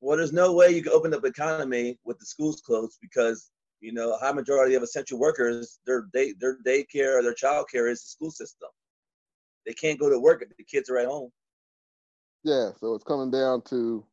Well, 0.00 0.16
there's 0.16 0.32
no 0.32 0.52
way 0.52 0.70
you 0.70 0.82
can 0.82 0.92
open 0.92 1.14
up 1.14 1.22
the 1.22 1.28
economy 1.28 1.98
with 2.04 2.18
the 2.18 2.26
schools 2.26 2.60
closed 2.60 2.98
because 3.00 3.50
you 3.80 3.92
know 3.92 4.14
a 4.14 4.18
high 4.18 4.32
majority 4.32 4.74
of 4.74 4.82
essential 4.82 5.18
workers, 5.18 5.78
their 5.86 6.06
day 6.12 6.34
their 6.40 6.58
daycare 6.66 7.18
or 7.18 7.22
their 7.22 7.34
child 7.34 7.66
care 7.70 7.88
is 7.88 8.02
the 8.02 8.08
school 8.08 8.30
system. 8.30 8.68
They 9.64 9.72
can't 9.74 10.00
go 10.00 10.10
to 10.10 10.18
work 10.18 10.42
if 10.42 10.56
the 10.56 10.64
kids 10.64 10.90
are 10.90 10.98
at 10.98 11.06
home. 11.06 11.30
Yeah, 12.42 12.70
so 12.80 12.94
it's 12.94 13.04
coming 13.04 13.30
down 13.30 13.62
to 13.66 14.04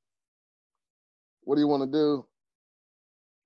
what 1.41 1.55
do 1.55 1.61
you 1.61 1.67
want 1.67 1.91
to 1.91 1.91
do? 1.91 2.25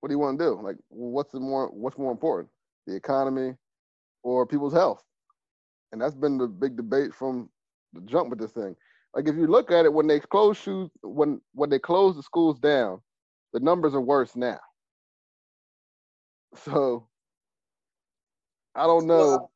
What 0.00 0.10
do 0.10 0.14
you 0.14 0.18
want 0.18 0.38
to 0.38 0.44
do? 0.44 0.60
Like, 0.62 0.76
what's 0.90 1.32
the 1.32 1.40
more 1.40 1.68
what's 1.68 1.96
more 1.96 2.12
important, 2.12 2.50
the 2.86 2.94
economy 2.94 3.54
or 4.22 4.46
people's 4.46 4.74
health? 4.74 5.02
And 5.94 6.02
that's 6.02 6.16
been 6.16 6.38
the 6.38 6.48
big 6.48 6.76
debate 6.76 7.14
from 7.14 7.48
the 7.92 8.00
jump 8.00 8.28
with 8.28 8.40
this 8.40 8.50
thing. 8.50 8.74
Like, 9.14 9.28
if 9.28 9.36
you 9.36 9.46
look 9.46 9.70
at 9.70 9.84
it, 9.84 9.92
when 9.92 10.08
they 10.08 10.18
close 10.18 10.58
shoes, 10.58 10.90
when 11.02 11.40
when 11.52 11.70
they 11.70 11.78
close 11.78 12.16
the 12.16 12.22
schools 12.24 12.58
down, 12.58 13.00
the 13.52 13.60
numbers 13.60 13.94
are 13.94 14.00
worse 14.00 14.34
now. 14.34 14.58
So 16.56 17.06
I 18.74 18.88
don't 18.88 19.06
know. 19.06 19.18
Well, 19.18 19.52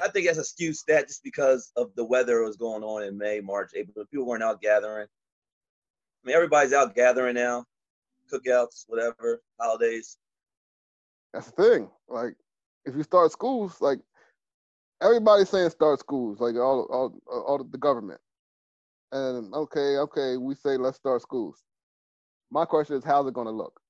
I 0.00 0.06
think 0.06 0.26
that's 0.26 0.38
a 0.38 0.44
skewed 0.44 0.76
stat 0.76 1.08
just 1.08 1.24
because 1.24 1.72
of 1.74 1.90
the 1.96 2.04
weather 2.04 2.40
was 2.44 2.56
going 2.56 2.84
on 2.84 3.02
in 3.02 3.18
May, 3.18 3.40
March, 3.40 3.72
April. 3.74 4.04
People 4.12 4.26
weren't 4.26 4.44
out 4.44 4.60
gathering. 4.60 5.08
I 5.08 6.22
mean, 6.22 6.36
everybody's 6.36 6.72
out 6.72 6.94
gathering 6.94 7.34
now, 7.34 7.64
cookouts, 8.32 8.84
whatever, 8.86 9.42
holidays. 9.58 10.18
That's 11.34 11.50
the 11.50 11.62
thing. 11.64 11.90
Like, 12.08 12.36
if 12.84 12.94
you 12.94 13.02
start 13.02 13.32
schools, 13.32 13.80
like 13.80 13.98
everybody's 15.02 15.48
saying 15.48 15.70
start 15.70 15.98
schools, 16.00 16.40
like 16.40 16.54
all 16.56 16.86
all 16.90 17.20
all 17.30 17.64
the 17.64 17.78
government. 17.78 18.20
And 19.12 19.52
okay, 19.54 19.96
okay, 19.98 20.36
we 20.36 20.54
say 20.54 20.76
let's 20.76 20.98
start 20.98 21.22
schools. 21.22 21.64
My 22.50 22.64
question 22.64 22.96
is, 22.96 23.04
how's 23.04 23.26
it 23.26 23.34
going 23.34 23.46
to 23.46 23.52
look? 23.52 23.80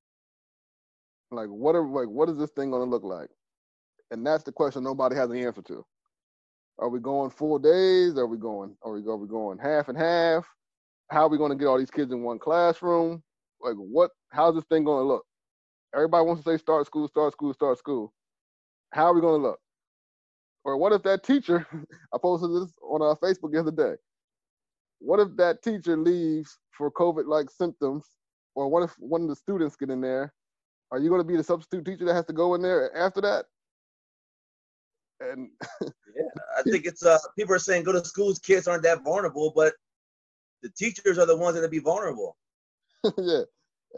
Like, 1.30 1.48
what 1.48 1.74
are 1.74 1.86
like 1.86 2.08
what 2.08 2.28
is 2.28 2.38
this 2.38 2.50
thing 2.50 2.70
going 2.70 2.86
to 2.86 2.90
look 2.90 3.04
like? 3.04 3.28
And 4.10 4.26
that's 4.26 4.44
the 4.44 4.52
question 4.52 4.82
nobody 4.82 5.16
has 5.16 5.30
an 5.30 5.36
answer 5.36 5.62
to. 5.62 5.84
Are 6.78 6.88
we 6.88 6.98
going 6.98 7.30
full 7.30 7.58
days? 7.58 8.16
Are 8.16 8.26
we 8.26 8.38
going? 8.38 8.74
Are 8.82 8.92
we, 8.92 9.00
are 9.06 9.16
we 9.16 9.28
going 9.28 9.58
half 9.58 9.88
and 9.88 9.98
half? 9.98 10.46
How 11.10 11.26
are 11.26 11.28
we 11.28 11.38
going 11.38 11.50
to 11.50 11.56
get 11.56 11.66
all 11.66 11.78
these 11.78 11.90
kids 11.90 12.12
in 12.12 12.22
one 12.22 12.38
classroom? 12.38 13.22
Like, 13.60 13.76
what? 13.76 14.10
How's 14.30 14.54
this 14.54 14.64
thing 14.64 14.84
going 14.84 15.02
to 15.04 15.08
look? 15.08 15.24
Everybody 15.94 16.24
wants 16.24 16.42
to 16.42 16.50
say 16.50 16.56
start 16.56 16.86
school, 16.86 17.08
start 17.08 17.32
school, 17.32 17.52
start 17.52 17.78
school. 17.78 18.12
How 18.92 19.06
are 19.06 19.14
we 19.14 19.20
going 19.20 19.40
to 19.40 19.48
look? 19.48 19.60
Or 20.64 20.76
what 20.76 20.92
if 20.92 21.02
that 21.04 21.22
teacher? 21.22 21.66
I 22.14 22.18
posted 22.18 22.50
this 22.50 22.72
on 22.82 23.02
our 23.02 23.16
Facebook 23.16 23.52
the 23.52 23.60
other 23.60 23.70
day. 23.70 23.94
What 24.98 25.20
if 25.20 25.34
that 25.36 25.62
teacher 25.62 25.96
leaves 25.96 26.58
for 26.72 26.90
COVID-like 26.90 27.50
symptoms? 27.50 28.04
Or 28.54 28.68
what 28.68 28.82
if 28.82 28.94
one 28.98 29.22
of 29.22 29.28
the 29.28 29.36
students 29.36 29.76
get 29.76 29.90
in 29.90 30.00
there? 30.00 30.32
Are 30.90 30.98
you 30.98 31.08
going 31.08 31.20
to 31.20 31.26
be 31.26 31.36
the 31.36 31.44
substitute 31.44 31.84
teacher 31.84 32.04
that 32.04 32.14
has 32.14 32.26
to 32.26 32.32
go 32.32 32.54
in 32.54 32.62
there 32.62 32.94
after 32.96 33.20
that? 33.20 33.46
And 35.20 35.50
yeah, 35.82 36.22
I 36.58 36.62
think 36.62 36.86
it's 36.86 37.04
uh 37.04 37.18
people 37.38 37.54
are 37.54 37.58
saying 37.58 37.84
go 37.84 37.92
to 37.92 38.04
schools, 38.04 38.38
kids 38.38 38.66
aren't 38.66 38.82
that 38.84 39.04
vulnerable, 39.04 39.52
but 39.54 39.74
the 40.62 40.70
teachers 40.70 41.18
are 41.18 41.26
the 41.26 41.36
ones 41.36 41.54
that 41.54 41.64
are 41.64 41.68
be 41.68 41.78
vulnerable. 41.78 42.36
yeah, 43.04 43.42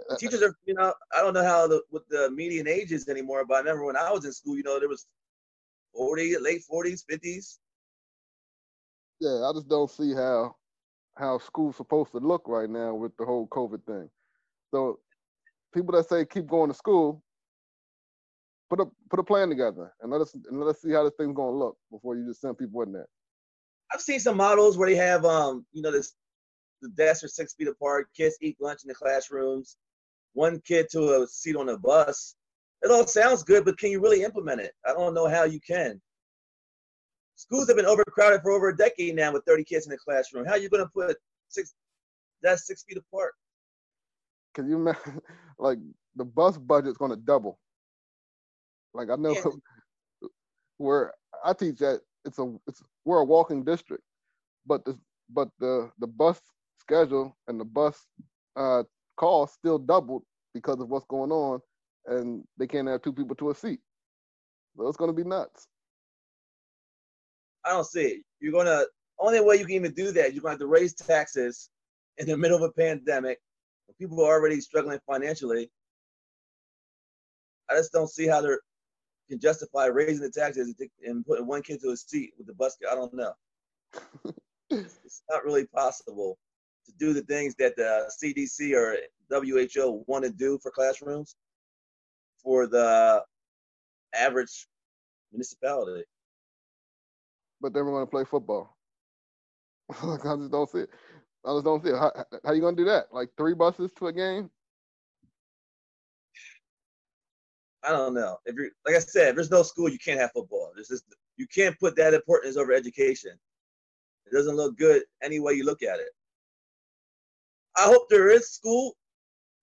The 0.09 0.17
teachers 0.19 0.43
are, 0.43 0.55
you 0.65 0.75
know, 0.75 0.93
I 1.17 1.21
don't 1.21 1.35
know 1.35 1.45
how 1.45 1.67
the 1.67 1.83
what 1.91 2.03
the 2.09 2.31
median 2.31 2.69
age 2.69 2.93
is 2.93 3.09
anymore, 3.09 3.45
but 3.47 3.55
I 3.55 3.59
remember 3.59 3.85
when 3.85 3.97
I 3.97 4.11
was 4.11 4.25
in 4.25 4.33
school, 4.33 4.57
you 4.57 4.63
know, 4.63 4.79
there 4.79 4.89
was 4.89 5.07
40, 5.95 6.39
late 6.39 6.63
40s, 6.71 7.03
50s. 7.11 7.59
yeah, 9.21 9.49
I 9.49 9.53
just 9.53 9.69
don't 9.69 9.91
see 9.91 10.15
how 10.15 10.57
how 11.19 11.39
school's 11.39 11.77
supposed 11.77 12.13
to 12.13 12.19
look 12.19 12.43
right 12.47 12.71
now 12.71 12.95
with 12.95 13.17
the 13.19 13.25
whole 13.25 13.47
COVID 13.49 13.85
thing. 13.85 14.09
So 14.71 14.99
people 15.75 15.95
that 15.95 16.09
say 16.09 16.25
keep 16.25 16.47
going 16.47 16.71
to 16.71 16.77
school, 16.77 17.23
put 18.71 18.81
a 18.81 18.87
put 19.11 19.21
a 19.21 19.23
plan 19.23 19.49
together 19.49 19.93
and 20.01 20.11
let 20.11 20.21
us 20.21 20.35
and 20.35 20.59
let 20.59 20.69
us 20.69 20.81
see 20.81 20.93
how 20.93 21.05
this 21.05 21.13
thing's 21.19 21.37
gonna 21.37 21.57
look 21.57 21.77
before 21.91 22.17
you 22.17 22.27
just 22.27 22.41
send 22.41 22.57
people 22.59 22.83
in 22.83 22.93
there. 22.93 23.09
I've 23.93 24.01
seen 24.01 24.21
some 24.21 24.39
models 24.39 24.79
where 24.79 24.89
they 24.89 24.97
have 24.97 25.25
um, 25.25 25.67
you 25.73 25.83
know, 25.83 25.91
this 25.91 26.15
the 26.81 26.89
desks 26.89 27.23
are 27.25 27.29
six 27.29 27.55
feet 27.55 27.69
apart. 27.69 28.09
Kids 28.17 28.37
eat 28.41 28.57
lunch 28.61 28.81
in 28.85 28.89
the 28.89 28.95
classrooms. 28.95 29.77
One 30.33 30.61
kid 30.67 30.89
to 30.93 31.23
a 31.23 31.27
seat 31.27 31.57
on 31.57 31.69
a 31.69 31.79
bus. 31.79 32.35
It 32.83 32.91
all 32.91 33.07
sounds 33.07 33.43
good, 33.45 33.65
but 33.65 33.79
can 33.79 33.91
you 33.91 34.01
really 34.01 34.23
implement 34.23 34.61
it? 34.61 34.73
I 34.87 34.93
don't 34.93 35.15
know 35.15 35.29
how 35.29 35.45
you 35.45 35.61
can. 35.61 36.01
Schools 37.37 37.69
have 37.69 37.77
been 37.77 37.87
overcrowded 37.87 38.43
for 38.43 38.51
over 38.53 38.69
a 38.69 38.77
decade 38.77 39.15
now 39.15 39.33
with 39.33 39.45
30 39.47 39.65
kids 39.65 39.87
in 39.87 39.91
the 39.91 39.99
classroom. 39.99 40.45
How 40.45 40.53
are 40.53 40.59
you 40.59 40.69
going 40.69 40.85
to 40.85 40.91
put 40.93 41.17
six 41.49 41.75
that's 42.43 42.67
six 42.67 42.85
feet 42.85 42.99
apart? 42.99 43.35
Cause 44.55 44.67
you 44.69 44.77
imagine, 44.77 45.21
like 45.59 45.79
the 46.17 46.25
bus 46.25 46.59
budget's 46.59 46.99
gonna 46.99 47.17
double. 47.17 47.59
Like 48.93 49.09
I 49.11 49.17
know 49.17 49.35
Yeah. 49.35 50.29
where 50.79 51.15
I 51.45 51.53
teach 51.55 51.81
at, 51.83 52.01
it's 52.25 52.39
a 52.39 52.55
it's 52.67 52.83
we're 53.05 53.21
a 53.21 53.25
walking 53.25 53.65
district, 53.65 54.03
but 54.67 54.85
the 54.85 54.99
but 55.31 55.49
the 55.59 55.91
the 56.01 56.07
bus 56.07 56.41
schedule 56.79 57.35
and 57.49 57.59
the 57.59 57.65
bus 57.65 58.07
uh 58.57 58.83
cost 59.17 59.55
still 59.55 59.79
doubled 59.79 60.25
because 60.53 60.81
of 60.81 60.89
what's 60.89 61.07
going 61.07 61.31
on, 61.31 61.61
and 62.07 62.45
they 62.59 62.67
can't 62.67 62.89
have 62.89 63.03
two 63.03 63.13
people 63.13 63.37
to 63.37 63.51
a 63.51 63.55
seat. 63.55 63.81
So 64.77 64.89
it's 64.89 64.97
gonna 64.97 65.13
be 65.13 65.25
nuts. 65.25 65.67
I 67.65 67.71
don't 67.71 67.87
see 67.87 68.03
it. 68.03 68.23
You're 68.41 68.53
gonna 68.53 68.85
only 69.19 69.41
way 69.41 69.57
you 69.57 69.67
can 69.67 69.77
even 69.77 69.95
do 69.95 70.11
that. 70.13 70.33
You're 70.33 70.43
gonna 70.43 70.53
have 70.53 70.61
to 70.61 70.67
raise 70.67 70.95
taxes 70.95 71.71
in 72.19 72.27
the 72.27 72.37
middle 72.37 72.57
of 72.57 72.63
a 72.63 72.73
pandemic. 72.73 73.39
when 73.87 73.95
People 73.99 74.25
are 74.25 74.33
already 74.33 74.61
struggling 74.61 74.99
financially. 75.07 75.71
I 77.71 77.77
just 77.77 77.93
don't 77.93 78.11
see 78.11 78.27
how 78.27 78.41
they 78.41 78.55
can 79.29 79.39
justify 79.39 79.87
raising 79.87 80.23
the 80.23 80.31
taxes 80.31 80.75
and, 80.79 80.91
and 81.05 81.25
putting 81.25 81.47
one 81.47 81.63
kid 81.63 81.81
to 81.83 81.91
a 81.91 81.97
seat 81.97 82.33
with 82.37 82.47
the 82.47 82.55
bus. 82.55 82.77
I 82.91 82.95
don't 82.95 83.15
know. 83.15 83.33
it's 84.71 85.23
not 85.31 85.45
really 85.45 85.67
possible 85.67 86.39
to 86.87 86.93
do 86.99 87.13
the 87.13 87.23
things 87.23 87.55
that 87.59 87.77
the 87.77 88.11
CDC 88.23 88.75
or 88.75 88.97
WHO 89.31 90.05
want 90.07 90.25
to 90.25 90.31
do 90.31 90.59
for 90.63 90.71
classrooms 90.71 91.37
for 92.43 92.67
the 92.67 93.23
average 94.15 94.67
municipality. 95.33 96.05
But 97.61 97.73
then 97.73 97.87
we're 97.87 97.93
gonna 97.93 98.07
play 98.07 98.25
football. 98.25 98.77
like 100.03 100.27
I 100.27 100.37
just 100.37 100.51
don't 100.51 100.71
see 100.71 100.81
it. 100.81 100.91
I 101.45 101.55
just 101.55 101.65
don't 101.65 101.83
see 101.83 101.91
it. 101.91 101.97
How, 101.97 102.13
how 102.45 102.53
you 102.53 102.61
gonna 102.61 102.77
do 102.77 102.85
that? 102.87 103.07
Like 103.13 103.31
three 103.37 103.55
buses 103.55 103.93
to 103.99 104.09
a 104.09 104.13
game? 104.13 104.51
I 107.85 107.91
don't 107.91 108.15
know. 108.15 108.39
If 108.47 108.55
you're 108.55 108.69
like 108.87 108.95
I 108.95 109.01
said, 109.01 109.31
if 109.31 109.35
there's 109.35 109.51
no 109.51 109.63
school, 109.63 109.89
you 109.89 109.99
can't 109.99 110.21
have 110.21 110.33
football. 110.33 110.73
There's 110.75 110.89
just 110.89 111.05
you 111.37 111.47
can't 111.47 111.79
put 111.79 111.97
that 111.97 112.15
importance 112.15 112.57
over 112.57 112.73
education. 112.73 113.33
It 114.27 114.33
doesn't 114.33 114.57
look 114.57 114.79
good 114.79 115.03
any 115.23 115.41
way 115.41 115.55
you 115.55 115.65
look 115.65 115.83
at 115.83 115.99
it. 115.99 116.11
I 117.77 117.83
hope 117.83 118.09
there 118.09 118.31
is 118.31 118.51
school. 118.51 118.97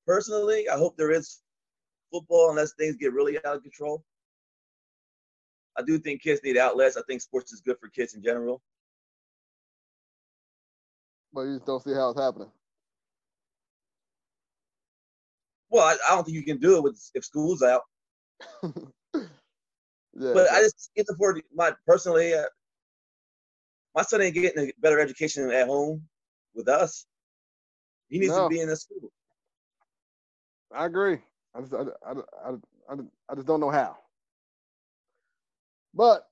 Personally, 0.06 0.68
I 0.68 0.78
hope 0.78 0.98
there 0.98 1.12
is 1.12 1.40
football 2.12 2.50
unless 2.50 2.74
things 2.74 2.96
get 2.98 3.14
really 3.14 3.38
out 3.46 3.56
of 3.56 3.64
control. 3.64 4.04
I 5.78 5.82
do 5.82 5.98
think 6.00 6.22
kids 6.22 6.42
need 6.44 6.58
outlets. 6.58 6.98
I 6.98 7.02
think 7.08 7.22
sports 7.22 7.54
is 7.54 7.62
good 7.62 7.78
for 7.80 7.88
kids 7.90 8.14
in 8.14 8.24
general. 8.24 8.62
But 11.34 11.42
you 11.42 11.56
just 11.56 11.66
don't 11.66 11.84
see 11.84 11.94
how 11.94 12.10
it's 12.10 12.20
happening. 12.20 12.52
Well, 15.70 15.86
I, 15.86 15.96
I 16.10 16.16
don't 16.16 16.24
think 16.26 16.36
you 16.36 16.44
can 16.44 16.58
do 16.58 16.78
it 16.78 16.84
with 16.84 17.00
if 17.14 17.24
school's 17.24 17.62
out. 17.62 17.84
yeah. 18.64 18.74
But 20.34 20.52
I 20.52 20.62
just 20.62 20.92
get 20.96 21.06
for 21.18 21.40
my 21.54 21.74
personally, 21.88 22.34
uh, 22.34 22.46
my 23.96 24.02
son 24.02 24.22
ain't 24.22 24.34
getting 24.34 24.70
a 24.70 24.74
better 24.80 25.00
education 25.00 25.52
at 25.52 25.68
home 25.68 26.04
with 26.56 26.68
us. 26.68 27.06
He 28.10 28.18
needs 28.20 28.32
No. 28.36 28.44
to 28.44 28.50
be 28.50 28.62
in 28.62 28.70
the 28.70 28.76
school. 28.76 29.12
I 30.74 30.86
agree. 30.86 31.20
I 31.56 31.62
just, 31.62 31.74
I, 31.74 31.84
I, 32.06 32.52
I, 32.90 32.96
I, 33.30 33.36
just 33.36 33.48
don't 33.48 33.60
know 33.60 33.72
how. 33.72 33.98
But 35.94 36.28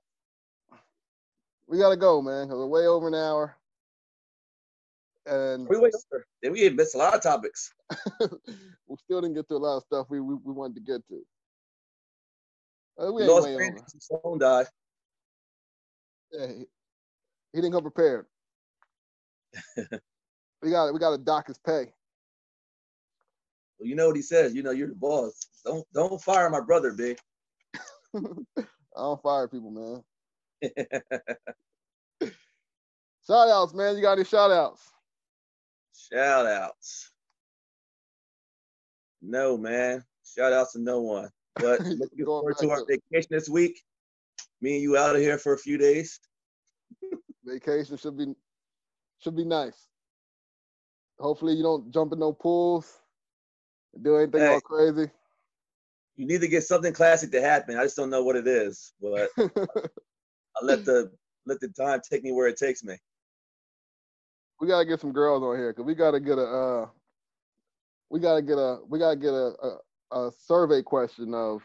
we 1.68 1.78
gotta 1.78 1.98
go, 1.98 2.22
man, 2.22 2.48
because 2.48 2.60
we're 2.60 2.68
way 2.68 2.88
over 2.88 3.08
an 3.08 3.16
hour. 3.16 3.56
And 5.26 5.68
We 5.68 5.76
over. 5.76 6.26
Then 6.42 6.54
we 6.54 6.70
missed 6.70 6.96
a 6.96 7.00
lot 7.00 7.14
of 7.16 7.22
topics. 7.22 7.74
we 8.20 8.96
still 9.04 9.22
didn't 9.22 9.34
get 9.34 9.48
to 9.50 9.56
a 9.56 9.58
lot 9.58 9.78
of 9.78 9.84
stuff 9.84 10.08
we 10.10 10.22
we, 10.22 10.36
we 10.36 10.54
wanted 10.54 10.76
to 10.76 10.82
get 10.82 11.02
to. 11.10 11.22
Uh, 13.00 13.12
we 13.12 13.24
We 13.58 13.64
ain't 13.64 13.76
lost 13.76 13.94
way 13.94 14.20
phone 14.24 14.40
died. 14.40 14.68
Yeah, 16.32 16.48
he, 16.48 16.66
he 17.54 17.62
didn't 17.62 17.74
come 17.74 17.82
prepared. 17.82 18.26
we 20.62 20.72
got 20.72 20.94
we 20.94 21.00
got 21.00 21.12
to 21.12 21.18
dock 21.18 21.48
his 21.48 21.58
pay. 21.58 21.92
Well, 23.80 23.88
you 23.88 23.96
know 23.96 24.08
what 24.08 24.16
he 24.16 24.22
says. 24.22 24.56
You 24.56 24.64
know 24.64 24.72
you're 24.72 24.88
the 24.90 24.96
boss. 24.96 25.48
Don't 25.66 25.86
don't 25.94 26.22
fire 26.22 26.50
my 26.50 26.62
brother, 26.62 26.94
big. 26.94 27.18
I 28.16 28.22
don't 28.96 29.22
fire 29.22 29.48
people, 29.48 29.72
man. 29.72 30.04
Shout 33.28 33.50
outs, 33.50 33.74
man. 33.74 33.96
You 33.96 34.02
got 34.02 34.14
any 34.14 34.24
shout 34.24 34.52
outs? 34.52 34.90
Shout 36.12 36.46
outs. 36.46 37.12
No 39.22 39.58
man. 39.58 40.04
Shout 40.24 40.54
outs 40.54 40.74
to 40.74 40.80
no 40.80 41.02
one. 41.02 41.30
But 41.56 41.82
looking 41.86 42.26
forward 42.26 42.58
to 42.60 42.70
our 42.70 42.86
vacation 42.86 43.30
this 43.30 43.50
week. 43.50 43.82
Me 44.62 44.76
and 44.76 44.82
you 44.82 44.98
out 44.98 45.16
of 45.16 45.22
here 45.22 45.38
for 45.38 45.54
a 45.54 45.58
few 45.58 45.78
days. 45.78 46.20
Vacation 47.46 47.98
should 47.98 48.18
be 48.18 48.34
should 49.20 49.36
be 49.36 49.46
nice. 49.46 49.88
Hopefully 51.20 51.54
you 51.54 51.64
don't 51.64 51.92
jump 51.92 52.14
in 52.14 52.20
no 52.20 52.32
pools, 52.32 53.00
do 54.02 54.18
anything 54.18 54.42
Hey. 54.42 54.54
all 54.54 54.62
crazy. 54.62 55.10
You 56.16 56.26
need 56.26 56.42
to 56.42 56.48
get 56.48 56.64
something 56.64 56.94
classic 56.94 57.32
to 57.32 57.42
happen. 57.42 57.78
I 57.78 57.84
just 57.84 57.96
don't 57.96 58.10
know 58.10 58.24
what 58.24 58.36
it 58.36 58.48
is, 58.48 58.94
but 59.00 59.30
I 59.38 59.48
let 60.62 60.84
the 60.86 61.12
let 61.46 61.60
the 61.60 61.70
time 61.70 62.02
take 62.10 62.24
me 62.24 62.32
where 62.32 62.48
it 62.48 62.58
takes 62.58 62.84
me. 62.84 62.98
we 64.60 64.68
gotta 64.68 64.86
get 64.86 65.00
some 65.00 65.12
girls 65.14 65.44
on 65.44 65.58
here 65.58 65.72
because 65.72 65.86
we 65.86 65.94
gotta 65.94 66.20
get 66.20 66.38
a 66.40 66.44
uh, 66.44 66.88
we 68.10 68.20
gotta 68.20 68.42
get 68.42 68.58
a 68.58 68.80
we 68.88 68.98
gotta 68.98 69.16
get 69.16 69.34
a, 69.34 69.54
a 69.62 69.78
a 70.12 70.32
survey 70.32 70.82
question 70.82 71.34
of 71.34 71.62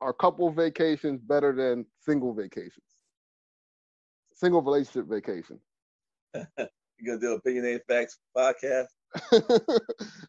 are 0.00 0.12
couple 0.12 0.50
vacations 0.50 1.22
better 1.22 1.54
than 1.54 1.86
single 2.00 2.34
vacations? 2.34 2.84
Single 4.34 4.62
relationship 4.62 5.08
vacation. 5.08 5.58
You 6.98 7.06
gonna 7.06 7.20
do 7.20 7.34
opinionated 7.34 7.82
facts 7.86 8.18
podcast? 8.34 8.86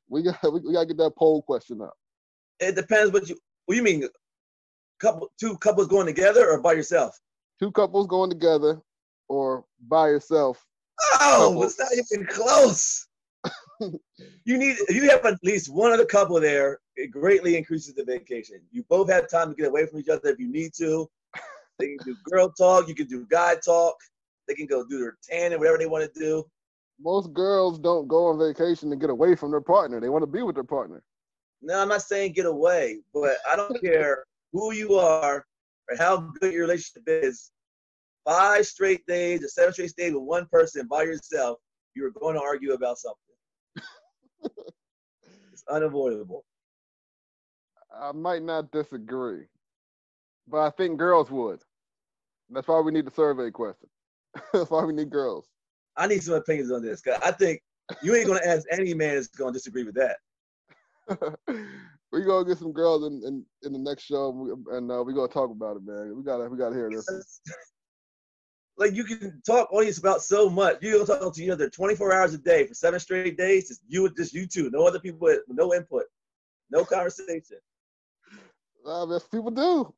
we 0.09 0.23
got 0.23 0.53
we, 0.53 0.59
we 0.61 0.73
gotta 0.73 0.85
get 0.85 0.97
that 0.97 1.15
poll 1.17 1.41
question 1.41 1.81
up. 1.81 1.93
It 2.59 2.75
depends 2.75 3.11
what 3.11 3.27
you 3.29 3.37
what 3.65 3.75
you 3.75 3.83
mean. 3.83 4.07
Couple 4.99 5.29
two 5.39 5.57
couples 5.57 5.87
going 5.87 6.07
together 6.07 6.49
or 6.49 6.59
by 6.59 6.73
yourself? 6.73 7.19
Two 7.59 7.71
couples 7.71 8.07
going 8.07 8.29
together 8.29 8.81
or 9.27 9.65
by 9.87 10.07
yourself. 10.09 10.65
Oh, 11.19 11.61
it's 11.63 11.77
not 11.77 11.89
even 11.93 12.25
close. 12.27 13.07
you 14.45 14.57
need 14.57 14.77
if 14.87 14.95
you 14.95 15.09
have 15.09 15.25
at 15.25 15.37
least 15.43 15.71
one 15.71 15.91
other 15.91 16.05
couple 16.05 16.39
there, 16.39 16.79
it 16.95 17.11
greatly 17.11 17.55
increases 17.55 17.93
the 17.93 18.03
vacation. 18.03 18.59
You 18.71 18.83
both 18.89 19.09
have 19.09 19.29
time 19.29 19.49
to 19.49 19.55
get 19.55 19.67
away 19.67 19.85
from 19.85 19.99
each 19.99 20.09
other 20.09 20.29
if 20.29 20.39
you 20.39 20.51
need 20.51 20.73
to. 20.77 21.07
They 21.79 21.89
can 21.89 21.97
do 22.05 22.15
girl 22.23 22.51
talk, 22.57 22.87
you 22.87 22.95
can 22.95 23.05
do 23.07 23.27
guy 23.29 23.55
talk, 23.63 23.95
they 24.47 24.55
can 24.55 24.65
go 24.65 24.83
do 24.87 24.99
their 24.99 25.17
tanning, 25.21 25.59
whatever 25.59 25.77
they 25.77 25.85
want 25.85 26.11
to 26.11 26.19
do. 26.19 26.43
Most 26.99 27.33
girls 27.33 27.77
don't 27.77 28.07
go 28.07 28.27
on 28.27 28.39
vacation 28.39 28.89
to 28.89 28.95
get 28.95 29.09
away 29.09 29.35
from 29.35 29.51
their 29.51 29.61
partner. 29.61 29.99
They 29.99 30.09
want 30.09 30.23
to 30.23 30.27
be 30.27 30.41
with 30.41 30.55
their 30.55 30.63
partner. 30.63 31.03
No, 31.61 31.79
I'm 31.81 31.89
not 31.89 32.01
saying 32.01 32.33
get 32.33 32.45
away, 32.45 32.99
but 33.13 33.37
I 33.49 33.55
don't 33.55 33.79
care 33.83 34.25
who 34.53 34.73
you 34.73 34.95
are 34.95 35.45
or 35.89 35.97
how 35.97 36.17
good 36.39 36.53
your 36.53 36.61
relationship 36.61 37.03
is. 37.07 37.51
Five 38.25 38.65
straight 38.65 39.05
days 39.05 39.43
or 39.43 39.47
seven 39.47 39.73
straight 39.73 39.95
days 39.95 40.13
with 40.13 40.23
one 40.23 40.47
person 40.51 40.87
by 40.87 41.03
yourself, 41.03 41.59
you're 41.95 42.11
going 42.11 42.35
to 42.35 42.41
argue 42.41 42.73
about 42.73 42.97
something. 42.97 43.19
it's 45.53 45.63
unavoidable. 45.69 46.43
I 47.99 48.11
might 48.11 48.43
not 48.43 48.71
disagree, 48.71 49.45
but 50.47 50.59
I 50.59 50.69
think 50.71 50.99
girls 50.99 51.31
would. 51.31 51.61
That's 52.49 52.67
why 52.67 52.79
we 52.81 52.91
need 52.91 53.05
the 53.05 53.11
survey 53.11 53.49
question. 53.49 53.89
That's 54.53 54.69
why 54.69 54.83
we 54.83 54.93
need 54.93 55.09
girls. 55.09 55.47
I 55.97 56.07
need 56.07 56.23
some 56.23 56.35
opinions 56.35 56.71
on 56.71 56.81
this 56.81 57.01
because 57.01 57.19
I 57.23 57.31
think 57.31 57.61
you 58.01 58.15
ain't 58.15 58.27
going 58.27 58.39
to 58.39 58.47
ask 58.47 58.65
any 58.71 58.93
man 58.93 59.15
that's 59.15 59.27
going 59.27 59.53
to 59.53 59.57
disagree 59.57 59.83
with 59.83 59.95
that. 59.95 60.17
we 62.11 62.23
gonna 62.23 62.45
get 62.45 62.57
some 62.57 62.73
girls 62.73 63.05
in, 63.05 63.21
in, 63.25 63.45
in 63.63 63.73
the 63.73 63.79
next 63.79 64.03
show, 64.03 64.29
and 64.29 64.39
we- 64.89 64.95
uh, 64.95 65.01
we 65.03 65.13
gonna 65.13 65.27
talk 65.27 65.51
about 65.51 65.77
it, 65.77 65.83
man. 65.85 66.15
We 66.17 66.23
gotta 66.23 66.49
we 66.49 66.57
gotta 66.57 66.75
hear 66.75 66.89
this. 66.89 67.41
like 68.77 68.93
you 68.93 69.03
can 69.03 69.41
talk 69.45 69.71
audience 69.71 69.97
about 69.97 70.21
so 70.21 70.49
much. 70.49 70.77
You 70.81 70.97
can 70.97 71.05
talk 71.05 71.33
to 71.33 71.43
each 71.43 71.49
other 71.49 71.69
24 71.69 72.13
hours 72.13 72.33
a 72.33 72.37
day 72.37 72.67
for 72.67 72.73
seven 72.73 72.99
straight 72.99 73.37
days. 73.37 73.69
Just 73.69 73.81
you, 73.87 74.03
with 74.03 74.15
just 74.17 74.33
you 74.33 74.45
two, 74.47 74.69
no 74.69 74.85
other 74.85 74.99
people, 74.99 75.19
with 75.21 75.41
no 75.47 75.73
input, 75.73 76.03
no 76.69 76.83
conversation. 76.83 77.57
Uh, 78.85 79.05
that's 79.05 79.27
people 79.27 79.51
do. 79.51 79.93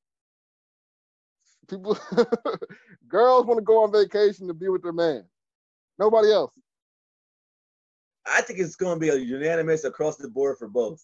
People, 1.69 1.97
girls 3.07 3.45
want 3.45 3.59
to 3.59 3.63
go 3.63 3.83
on 3.83 3.91
vacation 3.91 4.47
to 4.47 4.53
be 4.53 4.69
with 4.69 4.81
their 4.81 4.93
man. 4.93 5.23
Nobody 5.99 6.31
else. 6.31 6.53
I 8.25 8.41
think 8.41 8.59
it's 8.59 8.75
going 8.75 8.95
to 8.95 8.99
be 8.99 9.09
a 9.09 9.15
unanimous 9.15 9.83
across 9.83 10.15
the 10.15 10.29
board 10.29 10.57
for 10.57 10.67
both. 10.67 11.01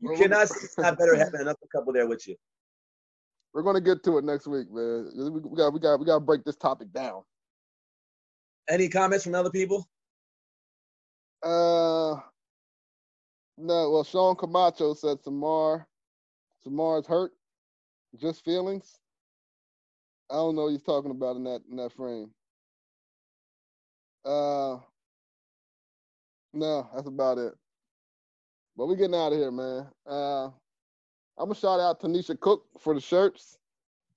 You 0.00 0.10
Well, 0.10 0.18
cannot 0.18 0.42
it's 0.42 0.76
not 0.78 0.98
better 0.98 1.16
having 1.16 1.40
another 1.40 1.58
couple 1.74 1.92
there 1.92 2.06
with 2.06 2.26
you. 2.26 2.36
We're 3.54 3.62
gonna 3.62 3.80
get 3.80 4.04
to 4.04 4.18
it 4.18 4.24
next 4.24 4.46
week, 4.46 4.70
man. 4.70 5.10
We 5.16 5.30
we 5.30 5.56
got 5.56 5.72
we 5.72 5.80
got 5.80 5.98
we 5.98 6.04
got 6.04 6.16
to 6.16 6.20
break 6.20 6.44
this 6.44 6.56
topic 6.56 6.92
down. 6.92 7.22
Any 8.68 8.90
comments 8.90 9.24
from 9.24 9.34
other 9.34 9.48
people? 9.48 9.88
Uh, 11.42 12.16
no. 13.56 13.90
Well, 13.90 14.04
Sean 14.04 14.36
Camacho 14.36 14.92
said 14.92 15.22
Samar, 15.22 15.88
Samar's 16.62 17.06
hurt, 17.06 17.32
just 18.20 18.44
feelings. 18.44 18.98
I 20.30 20.34
don't 20.34 20.54
know 20.54 20.64
what 20.64 20.72
he's 20.72 20.82
talking 20.82 21.12
about 21.12 21.36
in 21.36 21.44
that 21.44 21.62
in 21.70 21.76
that 21.78 21.94
frame. 21.94 22.30
Uh, 24.26 24.78
no, 26.52 26.88
that's 26.94 27.06
about 27.06 27.38
it. 27.38 27.54
But 28.76 28.86
we 28.86 28.96
getting 28.96 29.14
out 29.14 29.32
of 29.32 29.38
here, 29.38 29.50
man. 29.52 29.86
Uh, 30.06 30.46
I'm 31.38 31.48
gonna 31.48 31.54
shout 31.54 31.80
out 31.80 32.00
Tanisha 32.00 32.38
Cook 32.38 32.64
for 32.80 32.94
the 32.94 33.00
shirts. 33.00 33.58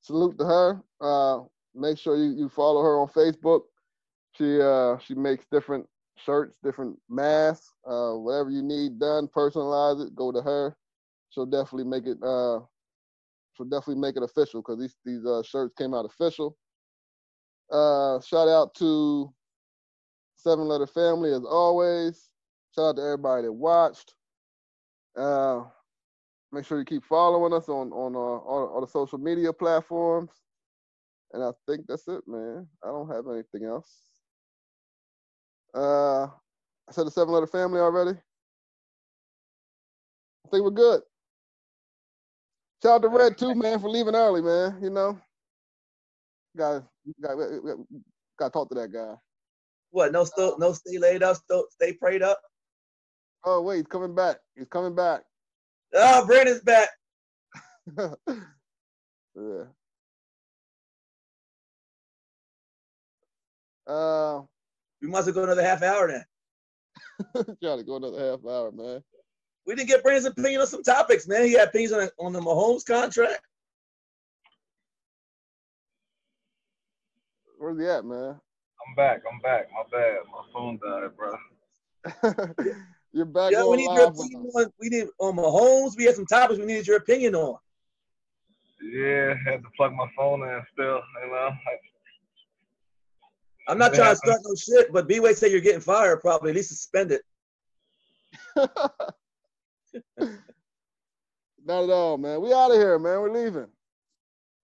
Salute 0.01 0.37
to 0.39 0.45
her. 0.45 0.83
Uh, 0.99 1.43
make 1.75 1.97
sure 1.97 2.17
you, 2.17 2.31
you 2.31 2.49
follow 2.49 2.81
her 2.81 2.99
on 2.99 3.07
Facebook. 3.09 3.61
She 4.37 4.61
uh 4.61 4.97
she 4.99 5.15
makes 5.15 5.45
different 5.51 5.85
shirts, 6.17 6.55
different 6.63 6.97
masks, 7.09 7.73
uh, 7.85 8.11
whatever 8.13 8.49
you 8.49 8.61
need 8.61 8.99
done, 8.99 9.27
personalize 9.27 10.05
it, 10.05 10.15
go 10.15 10.31
to 10.31 10.41
her. 10.41 10.75
She'll 11.29 11.45
definitely 11.45 11.85
make 11.85 12.05
it 12.05 12.17
uh 12.23 12.59
she'll 13.55 13.65
definitely 13.69 14.01
make 14.01 14.15
it 14.17 14.23
official 14.23 14.61
because 14.61 14.79
these 14.79 14.95
these 15.05 15.25
uh, 15.25 15.43
shirts 15.43 15.73
came 15.77 15.93
out 15.93 16.05
official. 16.05 16.57
Uh 17.71 18.19
shout 18.21 18.47
out 18.47 18.73
to 18.75 19.33
Seven 20.39 20.67
Letter 20.67 20.87
Family 20.87 21.33
as 21.33 21.45
always. 21.45 22.29
Shout 22.75 22.91
out 22.91 22.97
to 22.97 23.03
everybody 23.03 23.43
that 23.43 23.53
watched. 23.53 24.15
Uh 25.17 25.65
make 26.53 26.65
sure 26.65 26.79
you 26.79 26.85
keep 26.85 27.05
following 27.05 27.53
us 27.53 27.69
on 27.69 27.91
on 27.93 28.15
uh, 28.15 28.19
all, 28.19 28.71
all 28.75 28.81
the 28.81 28.87
social 28.87 29.19
media 29.19 29.53
platforms. 29.53 30.31
And 31.33 31.43
I 31.43 31.51
think 31.67 31.87
that's 31.87 32.07
it, 32.09 32.23
man. 32.27 32.67
I 32.83 32.87
don't 32.87 33.09
have 33.11 33.25
anything 33.27 33.65
else. 33.65 33.91
Uh, 35.75 36.25
I 36.25 36.91
said 36.91 37.07
the 37.07 37.11
seven 37.11 37.33
letter 37.33 37.47
family 37.47 37.79
already. 37.81 38.11
I 38.11 38.35
think 40.51 40.63
we're 40.63 40.71
good. 40.71 41.01
Shout 42.83 42.93
out 42.97 43.01
to 43.03 43.09
Red 43.09 43.37
too, 43.37 43.55
man, 43.55 43.79
for 43.79 43.89
leaving 43.89 44.15
early, 44.15 44.41
man. 44.41 44.79
You 44.83 44.89
know, 44.91 45.19
got 46.57 46.83
got 47.21 47.37
got 48.39 48.45
to 48.47 48.51
talk 48.51 48.69
to 48.69 48.75
that 48.75 48.91
guy. 48.93 49.15
What? 49.91 50.11
No, 50.11 50.23
still, 50.23 50.57
no, 50.59 50.73
stay 50.73 50.97
laid 50.97 51.23
up, 51.23 51.37
still, 51.37 51.65
stay 51.71 51.93
prayed 51.93 52.21
up. 52.21 52.39
Oh 53.43 53.61
wait, 53.61 53.77
he's 53.77 53.87
coming 53.87 54.13
back. 54.13 54.37
He's 54.55 54.67
coming 54.69 54.95
back. 54.95 55.21
Oh, 55.93 56.25
Brandon's 56.25 56.61
back. 56.61 56.89
yeah. 57.97 59.63
Uh, 63.87 64.41
We 65.01 65.07
must 65.07 65.25
have 65.25 65.35
go 65.35 65.43
another 65.43 65.63
half 65.63 65.81
hour 65.81 66.07
then. 66.07 66.25
trying 67.63 67.79
to 67.79 67.83
go 67.83 67.95
another 67.95 68.19
half 68.19 68.45
hour, 68.45 68.71
man. 68.71 69.01
We 69.65 69.75
didn't 69.75 69.89
get 69.89 70.03
Brandon's 70.03 70.25
opinion 70.27 70.61
on 70.61 70.67
some 70.67 70.83
topics, 70.83 71.27
man. 71.27 71.45
He 71.45 71.53
had 71.53 71.69
opinions 71.69 71.93
on, 71.93 72.09
on 72.19 72.33
the 72.33 72.39
Mahomes 72.39 72.85
contract. 72.85 73.41
Where's 77.57 77.79
he 77.79 77.87
at, 77.87 78.05
man? 78.05 78.39
I'm 78.89 78.95
back. 78.95 79.21
I'm 79.31 79.39
back. 79.39 79.67
My 79.71 79.83
bad. 79.91 80.17
My 80.31 80.41
phone 80.51 80.79
died, 80.81 81.11
bro. 81.15 81.35
You're 83.13 83.25
back 83.25 83.51
Yeah, 83.51 83.59
um, 83.59 83.69
we 83.71 83.77
need 83.77 83.91
your 83.93 84.07
opinion 84.07 84.49
on. 84.55 84.65
We 84.79 84.89
need 84.89 85.07
on 85.19 85.35
Mahomes. 85.35 85.95
We 85.97 86.05
had 86.05 86.15
some 86.15 86.25
topics 86.25 86.59
we 86.59 86.65
needed 86.65 86.87
your 86.87 86.97
opinion 86.97 87.35
on. 87.35 87.59
Yeah, 88.81 89.35
I 89.35 89.37
had 89.51 89.61
to 89.61 89.69
plug 89.77 89.93
my 89.93 90.07
phone 90.17 90.41
in 90.41 90.63
still. 90.73 91.01
You 91.23 91.31
know, 91.31 91.51
I'm 93.67 93.77
not 93.77 93.93
It 93.93 93.97
trying 93.97 94.13
to 94.13 94.15
start 94.15 94.39
no 94.43 94.55
shit, 94.55 94.91
but 94.91 95.07
B-Way 95.07 95.33
said 95.33 95.51
you're 95.51 95.61
getting 95.61 95.81
fired. 95.81 96.21
Probably 96.21 96.49
at 96.51 96.55
least 96.55 96.69
suspended. 96.69 97.21
Not 98.55 98.71
at 101.83 101.89
all, 101.89 102.17
man. 102.17 102.41
We 102.41 102.53
out 102.53 102.71
of 102.71 102.77
here, 102.77 102.97
man. 102.97 103.21
We're 103.21 103.31
leaving. 103.31 103.67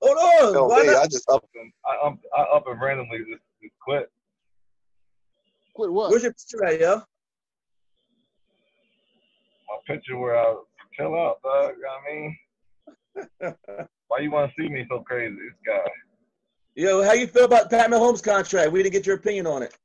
Hold 0.02 0.18
on. 0.18 0.54
No, 0.54 0.68
why 0.68 0.82
me, 0.82 0.88
not? 0.88 1.04
I 1.04 1.08
just 1.08 1.30
up. 1.30 1.46
and 1.56 1.72
I, 1.86 1.96
up, 2.08 2.18
I 2.36 2.42
up 2.42 2.66
and 2.68 2.82
randomly 2.82 3.20
just, 3.20 3.44
just 3.62 3.80
quit. 3.80 4.10
Quit 5.76 5.92
what? 5.92 6.10
Where's 6.10 6.24
your 6.24 6.32
picture 6.32 6.66
at, 6.66 6.80
yo? 6.80 6.96
My 9.68 9.78
picture 9.86 10.18
where 10.18 10.38
I 10.38 10.56
chill 10.98 11.14
out, 11.16 11.42
dog. 11.44 11.74
You 11.76 11.84
know 11.84 11.90
what 13.18 13.44
I 13.44 13.46
mean, 13.52 13.88
why 14.08 14.20
you 14.20 14.32
want 14.32 14.50
to 14.56 14.62
see 14.62 14.70
me 14.70 14.86
so 14.90 15.02
crazy, 15.02 15.36
this 15.36 15.54
guy? 15.66 15.92
Yo, 16.76 17.04
how 17.04 17.12
you 17.12 17.28
feel 17.28 17.44
about 17.44 17.70
Pat 17.70 17.90
Mahomes' 17.90 18.24
contract? 18.24 18.72
We 18.72 18.84
didn't 18.84 18.94
get 18.94 19.06
your 19.06 19.18
opinion 19.18 19.48
on 19.48 19.64
it. 19.64 19.78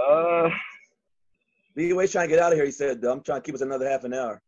Uh, 0.00 0.50
B-Way 1.76 2.06
trying 2.08 2.28
to 2.28 2.34
get 2.34 2.42
out 2.42 2.52
of 2.52 2.58
here. 2.58 2.66
He 2.66 2.72
said, 2.72 3.04
"I'm 3.04 3.22
trying 3.22 3.40
to 3.40 3.46
keep 3.46 3.54
us 3.54 3.60
another 3.60 3.88
half 3.88 4.02
an 4.02 4.14
hour." 4.14 4.42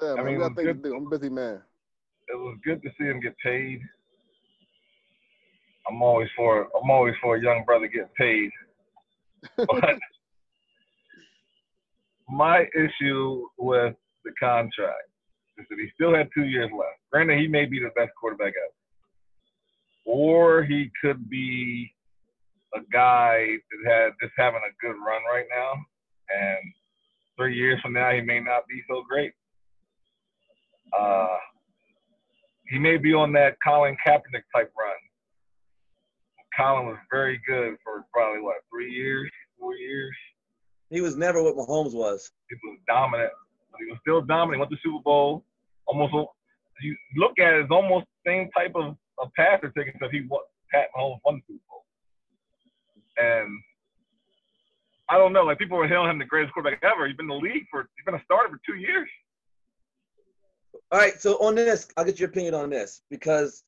Yeah, 0.00 0.14
man. 0.14 0.24
mean, 0.24 0.34
we 0.34 0.40
got 0.40 0.52
it 0.52 0.54
things 0.56 0.66
to 0.68 0.74
do. 0.74 0.96
I'm 0.96 1.06
a 1.06 1.10
busy 1.10 1.28
man. 1.28 1.62
it 2.28 2.34
was 2.34 2.58
good 2.64 2.82
to 2.82 2.90
see 2.98 3.04
him 3.04 3.20
get 3.20 3.36
paid. 3.38 3.80
I'm 5.88 6.02
always 6.02 6.28
for 6.36 6.68
I'm 6.76 6.90
always 6.90 7.14
for 7.20 7.36
a 7.36 7.42
young 7.42 7.64
brother 7.64 7.86
getting 7.86 8.08
paid. 8.16 8.50
But 9.56 9.98
my 12.28 12.64
issue 12.74 13.46
with 13.58 13.94
the 14.24 14.32
contract 14.40 15.08
is 15.58 15.66
that 15.68 15.78
he 15.78 15.88
still 15.94 16.14
had 16.14 16.28
two 16.34 16.44
years 16.44 16.70
left. 16.72 16.98
Granted, 17.10 17.40
he 17.40 17.48
may 17.48 17.66
be 17.66 17.78
the 17.78 17.90
best 17.96 18.12
quarterback 18.18 18.54
ever, 18.56 18.74
or 20.04 20.62
he 20.62 20.90
could 21.02 21.28
be 21.28 21.92
a 22.74 22.80
guy 22.92 23.46
that 23.70 23.92
had 23.92 24.12
just 24.20 24.32
having 24.38 24.60
a 24.60 24.74
good 24.80 24.96
run 25.04 25.22
right 25.30 25.46
now, 25.54 25.72
and 26.30 26.72
three 27.36 27.56
years 27.56 27.80
from 27.82 27.92
now 27.92 28.12
he 28.12 28.20
may 28.20 28.40
not 28.40 28.66
be 28.68 28.82
so 28.88 29.02
great. 29.08 29.32
Uh, 30.98 31.36
he 32.68 32.78
may 32.78 32.96
be 32.96 33.12
on 33.12 33.32
that 33.32 33.56
Colin 33.64 33.96
Kaepernick 34.06 34.44
type 34.54 34.72
run. 34.78 34.96
Colin 36.56 36.86
was 36.86 36.98
very 37.10 37.40
good 37.46 37.76
for 37.82 38.04
probably 38.12 38.40
what 38.40 38.56
three 38.70 38.92
years, 38.92 39.30
four 39.58 39.74
years. 39.74 40.14
He 40.90 41.00
was 41.00 41.16
never 41.16 41.42
what 41.42 41.56
Mahomes 41.56 41.94
was. 41.94 42.30
He 42.50 42.56
was 42.62 42.78
dominant. 42.86 43.32
But 43.70 43.80
he 43.84 43.90
was 43.90 43.98
still 44.02 44.20
dominant. 44.20 44.60
Went 44.60 44.70
to 44.70 44.76
the 44.76 44.80
Super 44.84 45.02
Bowl. 45.02 45.44
Almost. 45.86 46.12
You 46.82 46.96
look 47.16 47.38
at 47.38 47.54
it, 47.54 47.62
it's 47.62 47.70
almost 47.70 48.06
the 48.24 48.30
same 48.30 48.50
type 48.56 48.72
of, 48.74 48.96
of 49.18 49.30
passer 49.36 49.72
taking 49.76 49.94
stuff. 49.96 50.10
He 50.10 50.26
won. 50.28 50.40
Pat 50.70 50.88
Mahomes 50.96 51.20
won 51.24 51.36
the 51.36 51.54
Super 51.54 51.64
Bowl. 51.68 51.84
And 53.16 53.48
I 55.08 55.16
don't 55.16 55.32
know. 55.32 55.44
Like 55.44 55.58
people 55.58 55.78
were 55.78 55.88
hailing 55.88 56.10
him 56.10 56.18
the 56.18 56.24
greatest 56.24 56.52
quarterback 56.52 56.82
ever. 56.82 57.06
He's 57.06 57.16
been 57.16 57.30
in 57.30 57.40
the 57.40 57.46
league 57.46 57.64
for. 57.70 57.88
He's 57.96 58.04
been 58.04 58.14
a 58.14 58.24
starter 58.24 58.50
for 58.50 58.60
two 58.66 58.78
years. 58.78 59.08
All 60.90 60.98
right, 60.98 61.18
so 61.20 61.36
on 61.36 61.54
this, 61.54 61.88
I'll 61.96 62.04
get 62.04 62.20
your 62.20 62.28
opinion 62.28 62.54
on 62.54 62.68
this 62.68 63.02
because 63.10 63.64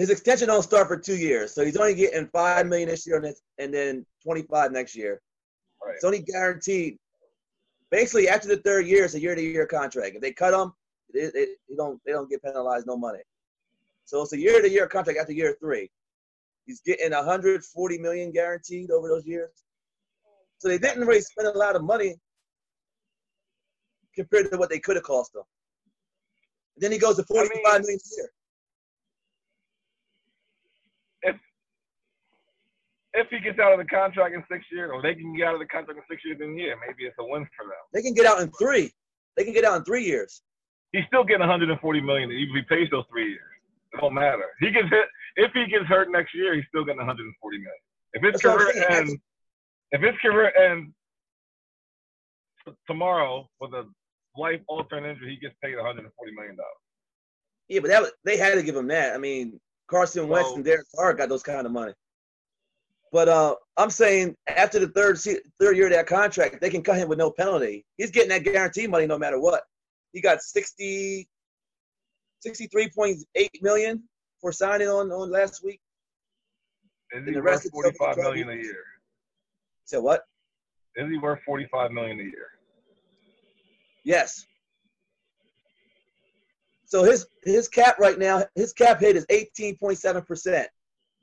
his 0.00 0.10
extension 0.10 0.48
don't 0.48 0.62
start 0.62 0.88
for 0.88 0.96
two 0.96 1.16
years, 1.16 1.52
so 1.54 1.64
he's 1.64 1.76
only 1.76 1.94
getting 1.94 2.26
five 2.28 2.66
million 2.66 2.88
this 2.88 3.06
year 3.06 3.16
and, 3.16 3.34
and 3.58 3.74
then 3.74 4.06
twenty-five 4.22 4.72
next 4.72 4.96
year. 4.96 5.20
Right. 5.84 5.94
It's 5.94 6.04
only 6.04 6.20
guaranteed. 6.22 6.98
Basically, 7.90 8.28
after 8.28 8.48
the 8.48 8.58
third 8.58 8.86
year, 8.86 9.04
it's 9.04 9.14
a 9.14 9.20
year-to-year 9.20 9.66
contract. 9.66 10.14
If 10.14 10.22
they 10.22 10.32
cut 10.32 10.54
him, 10.54 10.72
it, 11.12 11.32
it, 11.34 11.48
they 11.68 11.74
don't 11.76 12.00
they 12.06 12.12
don't 12.12 12.30
get 12.30 12.42
penalized 12.42 12.86
no 12.86 12.96
money. 12.96 13.20
So 14.04 14.22
it's 14.22 14.32
a 14.32 14.38
year-to-year 14.38 14.86
contract 14.86 15.18
after 15.18 15.32
year 15.32 15.56
three. 15.60 15.90
He's 16.66 16.80
getting 16.80 17.10
140 17.12 17.98
million 17.98 18.30
guaranteed 18.30 18.90
over 18.90 19.08
those 19.08 19.26
years. 19.26 19.50
So 20.58 20.68
they 20.68 20.78
didn't 20.78 21.06
really 21.06 21.20
spend 21.20 21.48
a 21.48 21.58
lot 21.58 21.74
of 21.74 21.82
money 21.82 22.16
compared 24.14 24.50
to 24.52 24.58
what 24.58 24.68
they 24.70 24.78
could 24.78 24.96
have 24.96 25.04
cost 25.04 25.34
him. 25.34 25.42
Then 26.76 26.92
he 26.92 26.98
goes 26.98 27.16
to 27.16 27.24
I 27.30 27.32
mean- 27.32 27.48
forty-five 27.48 27.80
million 27.82 27.98
a 27.98 28.16
year. 28.16 28.30
If 33.12 33.26
he 33.30 33.40
gets 33.40 33.58
out 33.58 33.72
of 33.72 33.78
the 33.78 33.86
contract 33.86 34.34
in 34.34 34.44
six 34.50 34.64
years, 34.70 34.90
or 34.92 35.02
they 35.02 35.14
can 35.14 35.34
get 35.36 35.48
out 35.48 35.54
of 35.54 35.60
the 35.60 35.66
contract 35.66 35.98
in 35.98 36.04
six 36.08 36.24
years, 36.24 36.38
then 36.38 36.56
yeah, 36.56 36.74
maybe 36.86 37.04
it's 37.04 37.16
a 37.18 37.24
win 37.24 37.46
for 37.56 37.66
them. 37.66 37.82
They 37.92 38.02
can 38.02 38.14
get 38.14 38.26
out 38.26 38.40
in 38.40 38.50
three. 38.52 38.92
They 39.36 39.44
can 39.44 39.52
get 39.52 39.64
out 39.64 39.76
in 39.76 39.84
three 39.84 40.04
years. 40.04 40.42
He's 40.92 41.04
still 41.06 41.24
getting 41.24 41.40
140 41.40 42.00
million 42.00 42.30
even 42.30 42.56
if 42.56 42.64
he 42.68 42.74
pays 42.74 42.88
those 42.90 43.04
three 43.10 43.30
years. 43.30 43.50
It 43.92 44.00
don't 44.00 44.14
matter. 44.14 44.44
He 44.60 44.70
gets 44.70 44.88
hit. 44.88 45.06
If 45.36 45.52
he 45.52 45.66
gets 45.66 45.86
hurt 45.86 46.10
next 46.10 46.34
year, 46.34 46.54
he's 46.54 46.64
still 46.68 46.84
getting 46.84 46.98
140 46.98 47.58
million. 47.58 47.72
If 48.12 48.22
his 48.22 48.32
That's 48.32 48.42
career 48.42 48.86
ends, 48.90 49.14
if 49.92 50.00
his 50.00 50.14
career 50.22 50.52
ends 50.56 50.92
tomorrow 52.86 53.48
with 53.60 53.72
a 53.72 53.86
life-altering 54.36 55.04
injury, 55.04 55.30
he 55.30 55.36
gets 55.36 55.54
paid 55.62 55.76
140 55.76 56.32
million 56.34 56.56
dollars. 56.56 56.68
Yeah, 57.68 57.80
but 57.80 57.88
that 57.88 58.02
was, 58.02 58.12
they 58.24 58.36
had 58.36 58.54
to 58.54 58.62
give 58.62 58.76
him 58.76 58.88
that. 58.88 59.14
I 59.14 59.18
mean, 59.18 59.60
Carson 59.88 60.28
Wentz 60.28 60.50
and 60.52 60.64
Derek 60.64 60.86
Carr 60.94 61.14
got 61.14 61.28
those 61.28 61.42
kind 61.42 61.66
of 61.66 61.72
money. 61.72 61.92
But 63.12 63.28
uh, 63.28 63.56
I'm 63.76 63.90
saying 63.90 64.36
after 64.46 64.78
the 64.78 64.88
third 64.88 65.18
se- 65.18 65.40
third 65.58 65.76
year 65.76 65.86
of 65.86 65.92
that 65.92 66.06
contract, 66.06 66.60
they 66.60 66.70
can 66.70 66.82
cut 66.82 66.96
him 66.96 67.08
with 67.08 67.18
no 67.18 67.30
penalty. 67.30 67.84
He's 67.96 68.10
getting 68.10 68.28
that 68.30 68.44
guarantee 68.44 68.86
money 68.86 69.06
no 69.06 69.18
matter 69.18 69.40
what. 69.40 69.62
He 70.12 70.20
got 70.20 70.42
60, 70.42 71.28
63.8 72.46 73.48
million 73.62 74.02
for 74.40 74.52
signing 74.52 74.88
on, 74.88 75.10
on 75.10 75.30
last 75.30 75.64
week. 75.64 75.80
Is 77.12 77.18
And 77.18 77.26
he 77.26 77.34
the 77.34 77.40
worth 77.40 77.46
rest 77.50 77.64
is 77.66 77.70
forty 77.72 77.90
five 77.98 78.16
double 78.16 78.30
million 78.30 78.50
a 78.50 78.54
year? 78.54 78.84
Said 79.84 79.98
what? 79.98 80.22
Is 80.96 81.10
he 81.10 81.18
worth 81.18 81.40
forty 81.44 81.66
five 81.72 81.90
million 81.90 82.20
a 82.20 82.24
year? 82.24 82.46
Yes. 84.04 84.46
So 86.86 87.02
his 87.04 87.26
his 87.42 87.68
cap 87.68 87.98
right 87.98 88.18
now, 88.18 88.44
his 88.54 88.72
cap 88.72 89.00
hit 89.00 89.16
is 89.16 89.26
18.7 89.26 90.26
percent, 90.26 90.68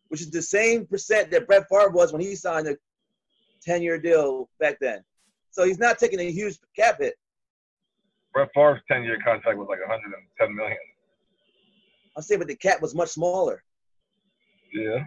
which 0.09 0.21
is 0.21 0.31
the 0.31 0.41
same 0.41 0.85
percent 0.85 1.31
that 1.31 1.47
Brett 1.47 1.67
Favre 1.69 1.89
was 1.89 2.11
when 2.11 2.21
he 2.21 2.35
signed 2.35 2.67
a 2.67 2.75
10 3.63 3.81
year 3.81 3.99
deal 3.99 4.49
back 4.59 4.77
then. 4.79 5.03
So 5.51 5.65
he's 5.65 5.79
not 5.79 5.97
taking 5.97 6.19
a 6.19 6.31
huge 6.31 6.57
cap 6.75 6.97
hit. 6.99 7.15
Brett 8.33 8.49
Favre's 8.53 8.81
ten 8.87 9.03
year 9.03 9.17
contract 9.23 9.57
was 9.57 9.67
like 9.69 9.79
one 9.79 9.89
hundred 9.89 10.15
and 10.15 10.27
ten 10.39 10.55
million. 10.55 10.77
I'm 12.15 12.21
saying, 12.21 12.39
but 12.39 12.47
the 12.47 12.55
cap 12.55 12.81
was 12.81 12.93
much 12.93 13.09
smaller. 13.09 13.63
Yeah. 14.73 15.05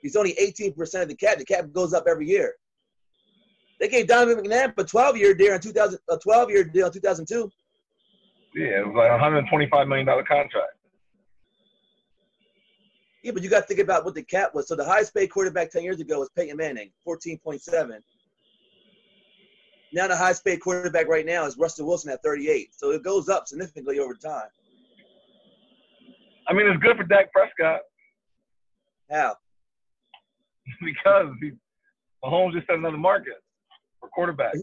He's 0.00 0.16
only 0.16 0.32
18 0.32 0.74
percent 0.74 1.02
of 1.02 1.08
the 1.08 1.14
cap. 1.14 1.38
The 1.38 1.44
cap 1.44 1.70
goes 1.72 1.94
up 1.94 2.04
every 2.08 2.26
year. 2.26 2.54
They 3.78 3.88
gave 3.88 4.06
Donovan 4.06 4.44
McNabb 4.44 4.74
a 4.78 4.84
12 4.84 5.16
year 5.16 5.34
deal 5.34 5.54
in 5.54 5.60
2000, 5.60 5.98
a 6.08 6.18
12 6.18 6.50
year 6.50 6.64
deal 6.64 6.86
in 6.86 6.92
2002. 6.92 7.50
Yeah, 8.54 8.66
it 8.80 8.86
was 8.86 8.94
like 8.96 9.10
a 9.10 9.18
hundred 9.18 9.38
and 9.38 9.48
twenty 9.48 9.68
five 9.70 9.88
million 9.88 10.06
dollar 10.06 10.24
contract. 10.24 10.74
Yeah, 13.22 13.32
but 13.32 13.42
you 13.42 13.50
got 13.50 13.60
to 13.60 13.66
think 13.66 13.80
about 13.80 14.04
what 14.04 14.14
the 14.14 14.22
cap 14.22 14.54
was. 14.54 14.66
So 14.66 14.74
the 14.74 14.84
highest 14.84 15.14
paid 15.14 15.28
quarterback 15.28 15.70
10 15.70 15.84
years 15.84 16.00
ago 16.00 16.18
was 16.18 16.28
Peyton 16.36 16.56
Manning, 16.56 16.90
14.7. 17.06 17.98
Now 19.92 20.08
the 20.08 20.16
highest 20.16 20.44
paid 20.44 20.60
quarterback 20.60 21.06
right 21.06 21.24
now 21.24 21.44
is 21.44 21.56
Russell 21.56 21.86
Wilson 21.86 22.10
at 22.10 22.22
38. 22.22 22.70
So 22.74 22.90
it 22.90 23.04
goes 23.04 23.28
up 23.28 23.46
significantly 23.46 23.98
over 23.98 24.14
time. 24.14 24.48
I 26.48 26.52
mean, 26.52 26.66
it's 26.66 26.82
good 26.82 26.96
for 26.96 27.04
Dak 27.04 27.30
Prescott 27.32 27.80
How? 29.10 29.36
because 30.84 31.26
he, 31.40 31.52
Mahomes 32.24 32.54
just 32.54 32.66
set 32.66 32.76
another 32.76 32.96
market 32.96 33.34
for 34.00 34.08
quarterbacks. 34.16 34.60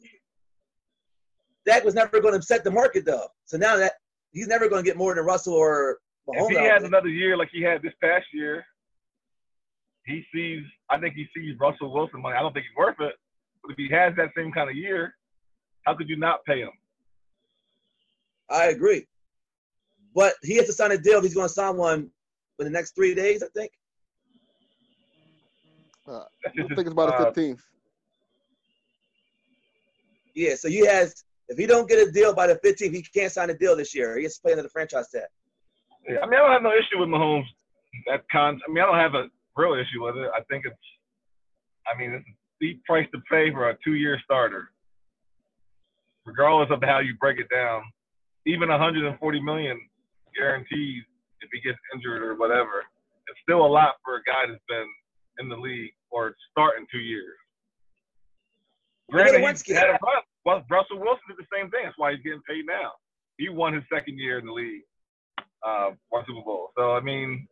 Dak 1.65 1.83
was 1.85 1.93
never 1.93 2.19
going 2.19 2.33
to 2.33 2.41
set 2.41 2.63
the 2.63 2.71
market 2.71 3.05
though. 3.05 3.27
So 3.45 3.57
now 3.57 3.77
that 3.77 3.93
he's 4.31 4.47
never 4.47 4.67
going 4.67 4.83
to 4.83 4.87
get 4.87 4.97
more 4.97 5.15
than 5.15 5.23
Russell 5.23 5.53
or 5.53 5.99
If 6.33 6.43
Mahomes. 6.43 6.49
he 6.49 6.57
I 6.57 6.63
has 6.63 6.81
don't 6.81 6.93
another 6.93 7.09
year 7.09 7.37
like 7.37 7.49
he 7.51 7.61
had 7.61 7.81
this 7.81 7.93
past 8.01 8.25
year, 8.33 8.65
he 10.05 10.23
sees. 10.33 10.63
I 10.89 10.99
think 10.99 11.15
he 11.15 11.27
sees 11.35 11.55
Russell 11.59 11.93
Wilson 11.93 12.21
money. 12.21 12.35
I 12.37 12.41
don't 12.41 12.53
think 12.53 12.65
he's 12.65 12.77
worth 12.77 12.99
it, 12.99 13.15
but 13.61 13.71
if 13.71 13.77
he 13.77 13.89
has 13.89 14.13
that 14.17 14.29
same 14.35 14.51
kind 14.51 14.69
of 14.69 14.75
year, 14.75 15.15
how 15.83 15.95
could 15.95 16.09
you 16.09 16.17
not 16.17 16.43
pay 16.45 16.61
him? 16.61 16.71
I 18.49 18.65
agree. 18.67 19.05
But 20.15 20.33
he 20.41 20.55
has 20.55 20.65
to 20.65 20.73
sign 20.73 20.91
a 20.91 20.97
deal 20.97 21.21
he's 21.21 21.35
going 21.35 21.47
to 21.47 21.53
sign 21.53 21.77
one 21.77 22.09
in 22.57 22.65
the 22.65 22.71
next 22.71 22.95
three 22.95 23.13
days, 23.13 23.43
I 23.43 23.47
think. 23.55 23.71
Uh, 26.07 26.23
I 26.45 26.49
think 26.51 26.71
it's 26.71 26.91
about 26.91 27.13
uh, 27.13 27.31
the 27.31 27.41
15th. 27.41 27.59
Yeah, 30.35 30.55
so 30.55 30.67
he 30.67 30.85
has. 30.85 31.23
If 31.49 31.57
he 31.57 31.65
don't 31.65 31.89
get 31.89 32.07
a 32.07 32.11
deal 32.11 32.33
by 32.33 32.47
the 32.47 32.55
15th, 32.55 32.93
he 32.93 33.01
can't 33.01 33.31
sign 33.31 33.49
a 33.49 33.57
deal 33.57 33.75
this 33.75 33.95
year. 33.95 34.17
He 34.17 34.23
has 34.23 34.35
to 34.35 34.41
play 34.41 34.51
under 34.51 34.63
the 34.63 34.69
franchise 34.69 35.09
tag. 35.09 35.23
Yeah, 36.07 36.19
I 36.21 36.25
mean, 36.25 36.39
I 36.39 36.43
don't 36.43 36.51
have 36.51 36.63
no 36.63 36.73
issue 36.73 36.99
with 36.99 37.09
Mahomes. 37.09 37.45
That 38.07 38.23
con. 38.31 38.59
I 38.67 38.71
mean, 38.71 38.83
I 38.83 38.87
don't 38.87 38.99
have 38.99 39.15
a 39.15 39.29
real 39.57 39.73
issue 39.73 40.05
with 40.05 40.17
it. 40.17 40.29
I 40.35 40.41
think 40.49 40.65
it's. 40.65 40.75
I 41.87 41.97
mean, 41.97 42.11
it's 42.11 42.25
a 42.27 42.35
steep 42.55 42.83
price 42.85 43.07
to 43.13 43.21
pay 43.31 43.51
for 43.51 43.69
a 43.69 43.77
two-year 43.83 44.19
starter, 44.23 44.69
regardless 46.25 46.69
of 46.71 46.83
how 46.83 46.99
you 46.99 47.15
break 47.19 47.39
it 47.39 47.49
down. 47.49 47.81
Even 48.45 48.69
140 48.69 49.41
million 49.41 49.79
guaranteed 50.37 51.03
if 51.41 51.49
he 51.51 51.59
gets 51.61 51.79
injured 51.93 52.21
or 52.21 52.35
whatever. 52.35 52.83
It's 53.27 53.39
still 53.43 53.65
a 53.65 53.67
lot 53.67 53.95
for 54.03 54.17
a 54.17 54.23
guy 54.23 54.45
that's 54.47 54.63
been 54.67 54.87
in 55.39 55.49
the 55.49 55.55
league 55.55 55.91
or 56.11 56.35
starting 56.51 56.85
two 56.91 56.99
years. 56.99 57.35
Granted, 59.11 59.41
he 59.65 59.73
had 59.73 59.89
a 59.89 59.97
run. 60.03 60.21
Well, 60.45 60.63
Russell 60.69 60.99
Wilson 60.99 61.23
did 61.27 61.37
the 61.37 61.49
same 61.53 61.69
thing. 61.71 61.81
That's 61.83 61.97
why 61.97 62.13
he's 62.13 62.21
getting 62.21 62.41
paid 62.47 62.65
now. 62.65 62.91
He 63.37 63.49
won 63.49 63.73
his 63.73 63.83
second 63.91 64.17
year 64.17 64.39
in 64.39 64.45
the 64.45 64.53
league, 64.53 64.83
uh, 65.65 65.91
won 66.11 66.23
Super 66.27 66.41
Bowl. 66.41 66.71
So 66.77 66.91
I 66.91 67.01
mean, 67.01 67.47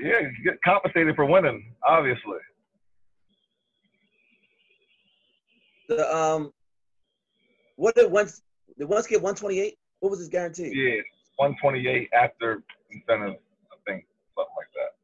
yeah, 0.00 0.20
you 0.20 0.44
get 0.44 0.60
compensated 0.62 1.14
for 1.14 1.24
winning, 1.24 1.72
obviously. 1.86 2.38
The 5.88 6.16
um, 6.16 6.52
what 7.76 7.94
did 7.94 8.10
once 8.10 8.42
Did 8.78 8.88
Wentz 8.88 9.06
get 9.06 9.20
128? 9.20 9.76
What 10.00 10.10
was 10.10 10.18
his 10.18 10.28
guarantee? 10.28 10.72
Yeah, 10.74 11.00
128 11.36 12.10
after 12.12 12.62
incentive, 12.90 13.36
I 13.72 13.76
think, 13.86 14.04
something 14.34 14.54
like 14.56 14.66
that. 14.74 14.94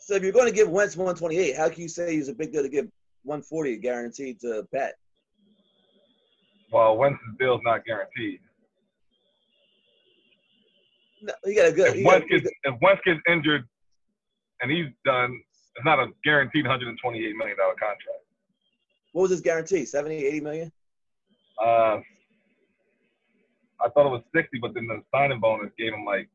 So 0.00 0.14
if 0.14 0.22
you're 0.22 0.32
going 0.32 0.48
to 0.48 0.54
give 0.54 0.68
Wentz 0.68 0.96
128, 0.96 1.56
how 1.56 1.68
can 1.68 1.82
you 1.82 1.88
say 1.88 2.14
he's 2.14 2.28
a 2.28 2.34
big 2.34 2.52
deal 2.52 2.62
to 2.62 2.68
give 2.68 2.86
140 3.22 3.76
guaranteed 3.78 4.40
to 4.40 4.66
Pat? 4.72 4.94
Well, 6.70 6.96
Wentz's 6.96 7.20
bill's 7.38 7.60
not 7.64 7.84
guaranteed. 7.84 8.40
No, 11.24 11.32
he 11.44 11.54
got 11.54 11.68
a 11.68 11.72
good. 11.72 11.96
If 11.96 12.04
Wentz 12.04 12.26
gets 12.28 12.50
if 12.64 12.74
Wentz 12.82 13.00
gets 13.06 13.20
injured 13.30 13.66
and 14.60 14.70
he's 14.70 14.92
done, 15.06 15.40
it's 15.74 15.84
not 15.84 15.98
a 15.98 16.08
guaranteed 16.22 16.66
128 16.66 17.36
million 17.36 17.56
dollar 17.56 17.72
contract. 17.72 18.24
what 19.12 19.22
was 19.22 19.30
his 19.30 19.40
guarantee? 19.40 19.86
70, 19.86 20.14
80 20.14 20.40
million? 20.40 20.72
Uh, 21.58 21.96
I 23.80 23.88
thought 23.94 24.06
it 24.06 24.10
was 24.10 24.22
60, 24.36 24.58
but 24.60 24.74
then 24.74 24.86
the 24.86 25.00
signing 25.14 25.40
bonus 25.40 25.70
gave 25.78 25.94
him 25.94 26.04
like 26.04 26.28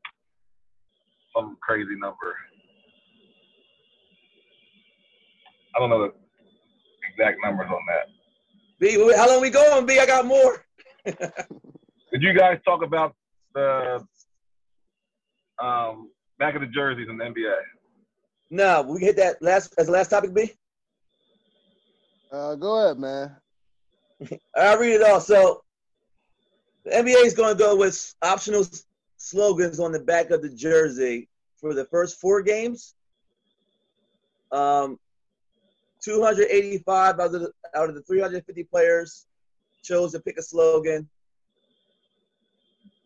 some 1.36 1.56
crazy 1.61 1.95
number. 1.99 2.36
I 5.76 5.80
don't 5.80 5.91
know 5.91 6.02
the 6.02 6.14
exact 7.14 7.38
numbers 7.44 7.68
on 7.70 7.82
that. 7.90 8.07
B, 8.80 8.94
how 9.16 9.30
long 9.30 9.41
we 9.41 9.52
going? 9.52 9.86
B, 9.86 9.99
I 9.99 10.07
got 10.07 10.26
more. 10.26 10.66
Did 11.06 12.24
you 12.24 12.34
guys 12.34 12.57
talk 12.66 12.82
about 12.82 13.14
the 13.53 14.03
um, 15.61 16.10
back 16.38 16.56
of 16.56 16.61
the 16.61 16.68
jerseys 16.68 17.07
in 17.10 17.18
the 17.18 17.23
NBA? 17.23 17.56
No, 18.52 18.81
we 18.81 18.99
hit 18.99 19.15
that 19.18 19.41
last 19.41 19.73
as 19.77 19.88
the 19.88 19.91
last 19.91 20.10
topic. 20.10 20.34
B. 20.34 20.52
Uh, 22.31 22.56
go 22.56 22.86
ahead, 22.86 22.98
man. 22.99 23.36
I'll 24.56 24.77
read 24.77 24.95
it 24.95 25.03
all. 25.03 25.19
So 25.19 25.64
the 26.86 26.91
NBA 26.91 27.26
is 27.26 27.34
going 27.34 27.56
to 27.56 27.60
go 27.60 27.76
with 27.76 28.15
optional 28.22 28.61
s- 28.61 28.86
slogans 29.18 29.80
on 29.80 29.91
the 29.91 29.99
back 29.99 30.30
of 30.31 30.41
the 30.41 30.49
jersey 30.49 31.27
for 31.60 31.73
the 31.73 31.86
first 31.86 32.19
four 32.19 32.41
games. 32.41 32.95
Um, 34.52 34.99
285 36.03 37.19
out 37.19 37.26
of 37.26 37.31
the, 37.34 37.52
out 37.76 37.90
of 37.90 37.95
the 37.95 38.02
350 38.03 38.64
players 38.64 39.27
chose 39.84 40.11
to 40.14 40.19
pick 40.19 40.38
a 40.38 40.41
slogan 40.41 41.07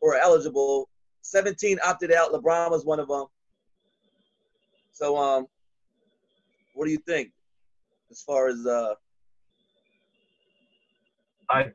or 0.01 0.15
eligible. 0.15 0.89
17 1.23 1.79
opted 1.83 2.11
out. 2.11 2.31
LeBron 2.31 2.69
was 2.69 2.85
one 2.85 2.99
of 2.99 3.07
them. 3.07 3.25
So, 4.91 5.17
um, 5.17 5.47
what 6.75 6.85
do 6.85 6.91
you 6.91 6.99
think 6.99 7.31
as 8.11 8.21
far 8.21 8.47
as 8.47 8.65
uh, 8.65 8.93
I 11.49 11.71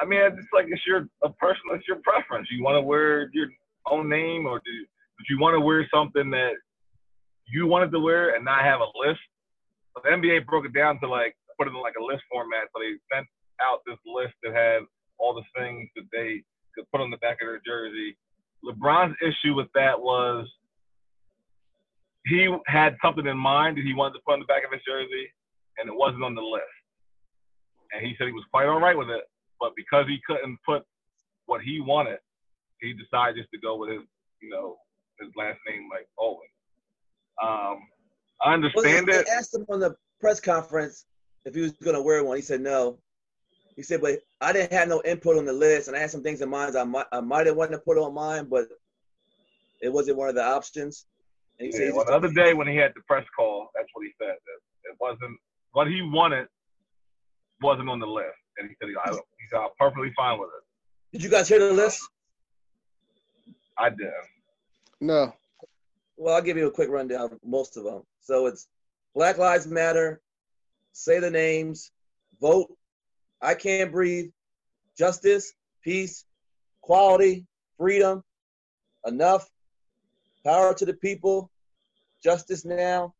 I 0.00 0.04
mean, 0.04 0.20
it's 0.20 0.46
like 0.52 0.66
it's 0.68 0.86
your 0.86 1.08
a 1.22 1.30
personal, 1.30 1.74
it's 1.74 1.88
your 1.88 1.98
preference. 2.02 2.48
You 2.50 2.62
want 2.62 2.76
to 2.76 2.82
wear 2.82 3.30
your 3.32 3.48
own 3.90 4.08
name, 4.08 4.46
or 4.46 4.58
do 4.64 4.70
if 5.18 5.30
you 5.30 5.38
want 5.40 5.54
to 5.54 5.60
wear 5.60 5.86
something 5.92 6.30
that 6.30 6.54
you 7.46 7.66
wanted 7.66 7.90
to 7.92 8.00
wear 8.00 8.34
and 8.34 8.44
not 8.44 8.62
have 8.62 8.80
a 8.80 8.90
list? 9.06 9.20
But 9.94 10.04
the 10.04 10.10
NBA 10.10 10.46
broke 10.46 10.66
it 10.66 10.74
down 10.74 11.00
to 11.00 11.08
like 11.08 11.34
put 11.58 11.66
it 11.66 11.70
in 11.70 11.80
like 11.80 11.98
a 12.00 12.04
list 12.04 12.22
format, 12.30 12.68
so 12.72 12.80
they 12.80 12.94
sent 13.12 13.26
out 13.60 13.80
this 13.86 13.98
list 14.06 14.34
that 14.44 14.54
had 14.54 14.82
all 15.18 15.34
the 15.34 15.42
things 15.58 15.88
that 15.96 16.06
they 16.12 16.42
could 16.78 16.90
put 16.92 17.00
on 17.00 17.10
the 17.10 17.18
back 17.18 17.38
of 17.42 17.48
their 17.48 17.60
jersey. 17.66 18.16
LeBron's 18.64 19.16
issue 19.22 19.54
with 19.54 19.68
that 19.74 19.98
was 20.00 20.46
he 22.26 22.48
had 22.66 22.96
something 23.02 23.26
in 23.26 23.38
mind 23.38 23.76
that 23.76 23.84
he 23.84 23.94
wanted 23.94 24.14
to 24.14 24.20
put 24.26 24.34
on 24.34 24.40
the 24.40 24.46
back 24.46 24.64
of 24.64 24.72
his 24.72 24.82
jersey, 24.86 25.32
and 25.78 25.88
it 25.88 25.94
wasn't 25.94 26.22
on 26.22 26.34
the 26.34 26.42
list 26.42 26.64
and 27.92 28.06
he 28.06 28.14
said 28.16 28.26
he 28.26 28.32
was 28.32 28.44
quite 28.50 28.66
all 28.66 28.80
right 28.80 28.96
with 28.96 29.10
it. 29.10 29.24
But 29.60 29.72
because 29.76 30.06
he 30.06 30.20
couldn't 30.26 30.58
put 30.64 30.84
what 31.46 31.62
he 31.62 31.80
wanted, 31.80 32.18
he 32.80 32.92
decided 32.92 33.36
just 33.36 33.50
to 33.52 33.58
go 33.58 33.76
with 33.76 33.90
his, 33.90 34.02
you 34.40 34.50
know, 34.50 34.76
his 35.20 35.30
last 35.36 35.58
name 35.68 35.88
like 35.90 36.06
Owen. 36.18 36.38
Um, 37.42 37.78
I 38.40 38.46
Well, 38.46 38.54
understand 38.54 39.08
they, 39.08 39.14
it. 39.14 39.26
they 39.26 39.32
asked 39.32 39.54
him 39.54 39.66
on 39.68 39.80
the 39.80 39.94
press 40.20 40.40
conference 40.40 41.06
if 41.44 41.54
he 41.54 41.60
was 41.60 41.72
going 41.72 41.96
to 41.96 42.02
wear 42.02 42.22
one. 42.22 42.36
He 42.36 42.42
said 42.42 42.60
no. 42.60 42.98
He 43.78 43.84
said, 43.84 44.00
but 44.00 44.18
I 44.40 44.52
didn't 44.52 44.72
have 44.72 44.88
no 44.88 45.00
input 45.04 45.38
on 45.38 45.46
the 45.46 45.52
list, 45.52 45.86
and 45.86 45.96
I 45.96 46.00
had 46.00 46.10
some 46.10 46.24
things 46.24 46.40
in 46.40 46.50
mind 46.50 46.76
I 46.76 46.82
might 46.82 47.06
I 47.12 47.20
might 47.20 47.46
have 47.46 47.54
wanted 47.54 47.76
to 47.76 47.78
put 47.78 47.96
on 47.96 48.12
mine, 48.12 48.48
but 48.50 48.66
it 49.80 49.92
wasn't 49.92 50.16
one 50.16 50.28
of 50.28 50.34
the 50.34 50.42
options. 50.42 51.06
And 51.60 51.66
he 51.66 51.70
said 51.70 51.82
Yeah, 51.82 51.86
he 51.86 51.92
well, 51.92 52.04
the 52.04 52.12
other 52.12 52.32
day 52.32 52.54
when 52.54 52.66
he 52.66 52.74
had 52.74 52.90
the 52.96 53.02
press 53.06 53.24
call, 53.36 53.70
that's 53.76 53.86
what 53.92 54.04
he 54.04 54.10
said. 54.20 54.34
That 54.34 54.90
it 54.90 54.96
wasn't 55.00 55.38
what 55.70 55.86
he 55.86 56.02
wanted 56.02 56.48
wasn't 57.62 57.88
on 57.88 58.00
the 58.00 58.06
list, 58.06 58.26
and 58.58 58.68
he 58.68 58.74
said 58.80 58.88
he, 58.88 58.96
I, 58.96 59.12
he's 59.12 59.52
uh, 59.56 59.68
perfectly 59.78 60.12
fine 60.16 60.40
with 60.40 60.48
it. 60.48 61.16
Did 61.16 61.22
you 61.22 61.30
guys 61.30 61.48
hear 61.48 61.60
the 61.60 61.72
list? 61.72 62.02
I 63.78 63.90
did. 63.90 64.10
No. 65.00 65.32
Well, 66.16 66.34
I'll 66.34 66.42
give 66.42 66.56
you 66.56 66.66
a 66.66 66.72
quick 66.72 66.88
rundown 66.88 67.32
of 67.32 67.38
most 67.44 67.76
of 67.76 67.84
them. 67.84 68.02
So 68.22 68.46
it's 68.46 68.66
Black 69.14 69.38
Lives 69.38 69.68
Matter, 69.68 70.20
say 70.94 71.20
the 71.20 71.30
names, 71.30 71.92
vote, 72.40 72.72
I 73.40 73.54
can't 73.54 73.92
breathe, 73.92 74.30
justice, 74.96 75.52
peace, 75.82 76.24
quality, 76.82 77.46
freedom, 77.76 78.22
enough, 79.06 79.48
power 80.44 80.74
to 80.74 80.84
the 80.84 80.94
people, 80.94 81.50
justice 82.22 82.64
now, 82.64 83.14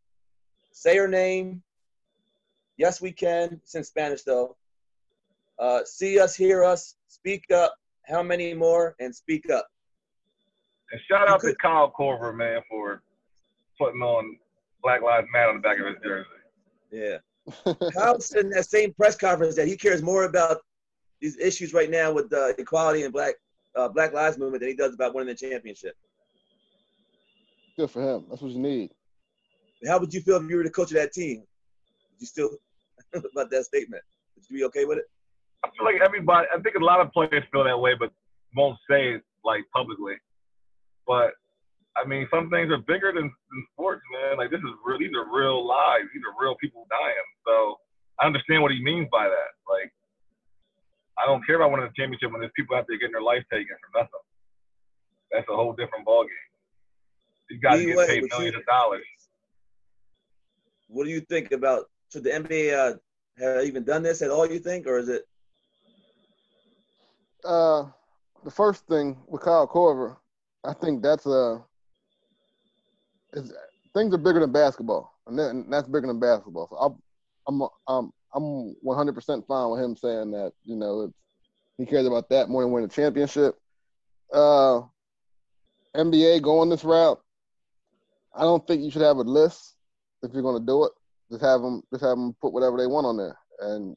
say 0.73 0.97
her 0.97 1.09
name, 1.09 1.63
yes 2.77 3.01
we 3.01 3.13
can, 3.13 3.61
it's 3.63 3.75
in 3.75 3.85
Spanish 3.85 4.23
though. 4.23 4.57
Uh, 5.59 5.81
see 5.85 6.21
us, 6.21 6.37
hear 6.37 6.65
us, 6.65 6.95
speak 7.09 7.51
up, 7.53 7.75
how 8.07 8.23
many 8.23 8.55
more, 8.55 8.95
and 9.01 9.15
speak 9.15 9.51
up. 9.51 9.67
And 10.91 11.01
shout 11.11 11.29
out 11.29 11.41
to 11.41 11.55
Kyle 11.61 11.93
Korver, 11.97 12.35
man, 12.35 12.61
for 12.71 13.03
putting 13.79 14.01
on 14.01 14.39
Black 14.83 15.03
Lives 15.03 15.27
Matter 15.33 15.51
on 15.51 15.57
the 15.57 15.61
back 15.61 15.79
of 15.79 15.87
his 15.87 15.97
jersey. 16.03 16.29
Yeah. 16.91 17.19
Kyle 17.95 18.21
said 18.21 18.47
in 18.47 18.51
that 18.51 18.69
same 18.69 18.93
press 18.95 19.17
conference 19.17 19.57
that 19.57 19.67
he 19.67 19.77
cares 19.77 20.03
more 20.03 20.25
about 20.25 20.59
these 21.21 21.39
issues 21.39 21.73
right 21.73 21.91
now 21.91 22.13
with 22.13 22.33
uh, 22.33 22.53
equality 22.59 23.03
and 23.03 23.13
black 23.13 23.35
uh, 23.77 23.89
Black 23.89 24.13
Lives 24.13 24.39
Movement 24.39 24.61
than 24.61 24.71
he 24.71 24.77
does 24.77 24.95
about 24.95 25.15
winning 25.15 25.35
the 25.35 25.49
championship. 25.49 25.95
Good 27.77 27.91
for 27.91 28.03
him. 28.03 28.25
That's 28.29 28.43
what 28.43 28.51
you 28.51 28.59
need. 28.59 28.91
How 29.87 29.99
would 30.01 30.13
you 30.13 30.21
feel 30.21 30.37
if 30.37 30.51
you 30.51 30.57
were 30.57 30.65
the 30.65 30.71
coach 30.71 30.91
of 30.91 30.97
that 30.97 31.13
team? 31.13 31.39
Would 31.39 32.21
you 32.21 32.27
still 32.27 32.51
about 33.15 33.51
that 33.51 33.65
statement? 33.65 34.03
Would 34.35 34.45
you 34.51 34.57
be 34.59 34.65
okay 34.65 34.85
with 34.85 34.99
it? 34.99 35.05
I 35.65 35.69
feel 35.77 35.85
like 35.85 36.03
everybody. 36.05 36.49
I 36.53 36.61
think 36.61 36.77
a 36.77 36.85
lot 36.85 37.01
of 37.01 37.13
players 37.13 37.45
feel 37.53 37.65
that 37.65 37.79
way, 37.79 37.93
but 37.99 38.11
won't 38.57 38.79
say 38.91 39.15
it 39.15 39.23
like 39.45 39.65
publicly. 39.73 40.15
But 41.07 41.33
I 41.99 42.07
mean, 42.07 42.29
some 42.31 42.49
things 42.51 42.71
are 42.71 42.79
bigger 42.79 43.11
than, 43.13 43.25
than 43.27 43.61
sports, 43.73 44.03
man. 44.15 44.37
Like 44.39 44.51
this 44.51 44.61
is 44.61 44.71
real. 44.87 44.99
These 44.99 45.15
are 45.19 45.27
real 45.27 45.67
lives. 45.67 46.07
These 46.15 46.23
are 46.23 46.35
real 46.41 46.55
people 46.61 46.87
dying. 46.91 47.29
So 47.47 47.77
I 48.21 48.27
understand 48.27 48.63
what 48.63 48.71
he 48.73 48.83
means 48.83 49.09
by 49.11 49.25
that. 49.27 49.51
Like 49.67 49.91
I 51.19 51.27
don't 51.27 51.45
care 51.45 51.57
about 51.57 51.73
winning 51.73 51.87
a 51.87 51.93
championship 52.01 52.31
when 52.31 52.41
there's 52.41 52.53
people 52.55 52.77
out 52.77 52.85
there 52.89 52.99
getting 52.99 53.13
their 53.13 53.23
life 53.23 53.43
taken 53.51 53.75
for 53.83 53.99
nothing. 53.99 54.25
That's 55.33 55.49
a 55.51 55.57
whole 55.57 55.73
different 55.73 56.07
ballgame. 56.07 56.47
These 57.51 57.61
guys 57.61 57.83
Anyway, 57.83 58.07
get 58.07 58.09
paid 58.09 58.23
would 58.23 58.31
you- 58.31 58.39
millions 58.39 58.57
of 58.57 58.67
dollars. 58.67 59.03
What 60.89 61.05
do 61.05 61.11
you 61.11 61.21
think 61.21 61.53
about 61.53 61.85
should 62.13 62.25
the 62.25 62.31
NBA 62.31 62.73
uh, 62.73 62.97
have 63.39 63.65
even 63.65 63.85
done 63.85 64.03
this 64.03 64.23
at 64.23 64.31
all? 64.31 64.47
You 64.51 64.59
think, 64.59 64.87
or 64.87 64.99
is 64.99 65.09
it? 65.09 65.25
uh, 67.45 67.85
the 68.45 68.51
first 68.51 68.87
thing 68.87 69.17
with 69.27 69.43
Kyle 69.43 69.67
Korver, 69.67 70.17
I 70.65 70.73
think 70.73 71.03
that's 71.03 71.27
uh, 71.27 71.59
things 73.33 74.15
are 74.15 74.19
bigger 74.19 74.41
than 74.41 74.53
basketball, 74.53 75.13
and 75.27 75.73
that's 75.73 75.89
bigger 75.89 76.07
than 76.07 76.21
basketball. 76.21 76.69
So 76.71 76.77
I'm, 76.77 77.03
I'm, 77.47 77.69
I'm, 77.89 78.13
I'm 78.35 78.75
100% 78.85 79.47
fine 79.47 79.71
with 79.71 79.81
him 79.81 79.97
saying 79.97 80.31
that. 80.33 80.53
You 80.65 80.77
know, 80.77 81.03
it's, 81.03 81.15
he 81.79 81.87
cares 81.87 82.07
about 82.07 82.29
that 82.31 82.49
more 82.49 82.63
than 82.63 82.73
winning 82.73 82.91
a 82.91 82.93
championship. 82.93 83.57
Uh, 84.33 84.83
NBA 85.97 86.43
going 86.43 86.69
this 86.69 86.85
route, 86.85 87.21
I 88.35 88.43
don't 88.43 88.67
think 88.67 88.83
you 88.83 88.91
should 88.91 89.03
have 89.03 89.17
a 89.17 89.23
list 89.23 89.75
if 90.23 90.33
you're 90.33 90.43
going 90.43 90.61
to 90.61 90.67
do 90.67 90.85
it. 90.85 90.93
Just 91.31 91.43
have 91.43 91.61
them, 91.61 91.83
just 91.93 92.05
have 92.05 92.17
them 92.17 92.35
put 92.41 92.53
whatever 92.53 92.77
they 92.77 92.87
want 92.87 93.07
on 93.07 93.17
there, 93.17 93.37
and 93.61 93.97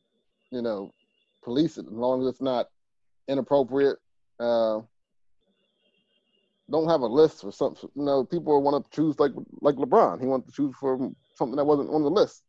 you 0.51 0.61
know, 0.61 0.91
police 1.43 1.77
it 1.77 1.85
as 1.85 1.91
long 1.91 2.21
as 2.21 2.27
it's 2.27 2.41
not 2.41 2.67
inappropriate. 3.27 3.97
Uh, 4.39 4.81
don't 6.71 6.89
have 6.89 7.01
a 7.01 7.07
list 7.07 7.41
for 7.41 7.51
something. 7.51 7.89
You 7.95 8.05
know, 8.05 8.23
people 8.23 8.61
want 8.61 8.83
to 8.83 8.95
choose 8.95 9.19
like 9.19 9.31
like 9.61 9.75
LeBron. 9.75 10.19
He 10.19 10.27
wanted 10.27 10.47
to 10.47 10.53
choose 10.53 10.75
for 10.79 11.11
something 11.35 11.57
that 11.57 11.65
wasn't 11.65 11.89
on 11.89 12.03
the 12.03 12.09
list. 12.09 12.43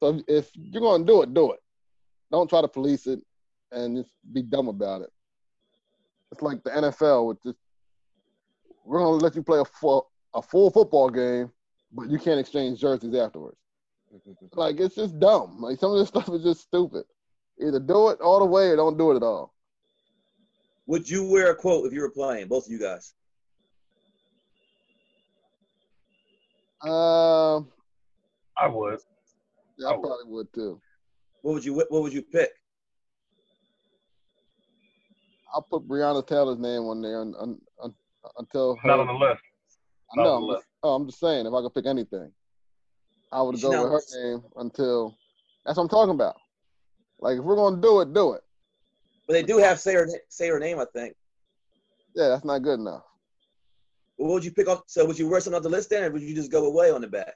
So 0.00 0.08
if, 0.08 0.22
if 0.28 0.50
you're 0.54 0.82
going 0.82 1.06
to 1.06 1.06
do 1.06 1.22
it, 1.22 1.32
do 1.32 1.52
it. 1.52 1.60
Don't 2.30 2.50
try 2.50 2.60
to 2.60 2.68
police 2.68 3.06
it 3.06 3.20
and 3.72 3.96
just 3.96 4.10
be 4.32 4.42
dumb 4.42 4.68
about 4.68 5.02
it. 5.02 5.10
It's 6.32 6.42
like 6.42 6.62
the 6.64 6.70
NFL 6.70 7.28
with 7.28 7.42
just 7.42 7.58
we're 8.84 8.98
going 8.98 9.18
to 9.18 9.24
let 9.24 9.34
you 9.34 9.42
play 9.42 9.60
a 9.60 9.64
full 9.64 10.10
a 10.34 10.42
full 10.42 10.70
football 10.70 11.08
game, 11.08 11.50
but 11.92 12.10
you 12.10 12.18
can't 12.18 12.40
exchange 12.40 12.80
jerseys 12.80 13.14
afterwards. 13.14 13.56
Like 14.54 14.80
it's 14.80 14.94
just 14.94 15.18
dumb. 15.18 15.60
Like 15.60 15.78
some 15.78 15.92
of 15.92 15.98
this 15.98 16.08
stuff 16.14 16.28
is 16.28 16.42
just 16.42 16.62
stupid. 16.62 17.04
Either 17.60 17.80
do 17.80 18.08
it 18.08 18.20
all 18.20 18.40
the 18.40 18.46
way 18.46 18.68
or 18.68 18.76
don't 18.76 18.98
do 18.98 19.12
it 19.12 19.16
at 19.16 19.22
all. 19.22 19.54
Would 20.86 21.08
you 21.08 21.24
wear 21.24 21.50
a 21.50 21.54
quote 21.54 21.86
if 21.86 21.92
you 21.92 22.00
were 22.00 22.10
playing? 22.10 22.48
Both 22.48 22.66
of 22.66 22.72
you 22.72 22.78
guys. 22.78 23.14
Um, 26.82 27.68
I 28.58 28.68
would. 28.68 29.00
yeah, 29.78 29.88
I 29.88 29.92
I 29.92 29.96
would. 29.96 30.02
probably 30.02 30.24
would 30.26 30.52
too. 30.52 30.80
What 31.42 31.54
would 31.54 31.64
you 31.64 31.74
What 31.74 32.02
would 32.02 32.12
you 32.12 32.22
pick? 32.22 32.50
I'll 35.54 35.62
put 35.62 35.88
Breonna 35.88 36.26
Taylor's 36.26 36.58
name 36.58 36.82
on 36.82 37.00
there 37.00 37.20
un, 37.20 37.34
un, 37.38 37.58
un, 37.82 37.94
until 38.38 38.76
her. 38.76 38.88
Not 38.88 39.00
on 39.00 39.06
the 39.06 39.12
list. 39.14 39.42
I 40.12 40.16
know. 40.16 40.22
not 40.22 40.30
on 40.30 40.42
I'm 40.42 40.48
the 40.48 40.54
just, 40.54 40.66
oh, 40.82 40.94
I'm 40.94 41.06
just 41.06 41.20
saying, 41.20 41.46
if 41.46 41.52
I 41.54 41.62
could 41.62 41.74
pick 41.74 41.86
anything, 41.86 42.30
I 43.32 43.42
would 43.42 43.60
go 43.60 43.82
with 43.82 43.92
her 43.92 44.22
name 44.22 44.42
until. 44.56 45.16
That's 45.64 45.78
what 45.78 45.84
I'm 45.84 45.88
talking 45.88 46.14
about. 46.14 46.36
Like 47.18 47.38
if 47.38 47.44
we're 47.44 47.56
gonna 47.56 47.80
do 47.80 48.00
it, 48.00 48.12
do 48.12 48.34
it. 48.34 48.42
But 49.26 49.32
they 49.32 49.42
do 49.42 49.58
have 49.58 49.80
say 49.80 49.94
her 49.94 50.06
say 50.28 50.48
her 50.48 50.60
name. 50.60 50.78
I 50.78 50.84
think. 50.92 51.14
Yeah, 52.14 52.28
that's 52.28 52.44
not 52.44 52.62
good 52.62 52.78
enough. 52.78 53.02
What 54.16 54.32
would 54.32 54.44
you 54.44 54.52
pick 54.52 54.68
off? 54.68 54.82
So 54.86 55.04
would 55.04 55.18
you 55.18 55.28
wear 55.28 55.40
something 55.40 55.56
off 55.56 55.62
the 55.62 55.68
list 55.68 55.90
then, 55.90 56.04
or 56.04 56.10
would 56.10 56.22
you 56.22 56.34
just 56.34 56.50
go 56.50 56.66
away 56.66 56.90
on 56.90 57.00
the 57.00 57.08
back? 57.08 57.34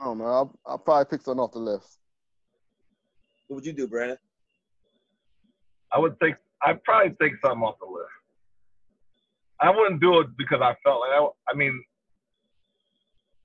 I 0.00 0.04
don't 0.04 0.18
know. 0.18 0.26
I'll, 0.26 0.58
I'll 0.66 0.78
probably 0.78 1.06
pick 1.06 1.22
something 1.22 1.40
off 1.40 1.52
the 1.52 1.58
list. 1.58 1.98
What 3.46 3.56
would 3.56 3.66
you 3.66 3.72
do, 3.72 3.86
Brandon? 3.86 4.18
I 5.92 5.98
would 5.98 6.18
take. 6.20 6.34
I'd 6.62 6.82
probably 6.82 7.14
take 7.22 7.38
something 7.40 7.62
off 7.62 7.78
the 7.78 7.86
list. 7.86 8.10
I 9.60 9.70
wouldn't 9.70 10.02
do 10.02 10.20
it 10.20 10.28
because 10.36 10.60
I 10.60 10.74
felt 10.82 11.00
like 11.00 11.14
I. 11.14 11.22
I 11.48 11.54
mean, 11.54 11.72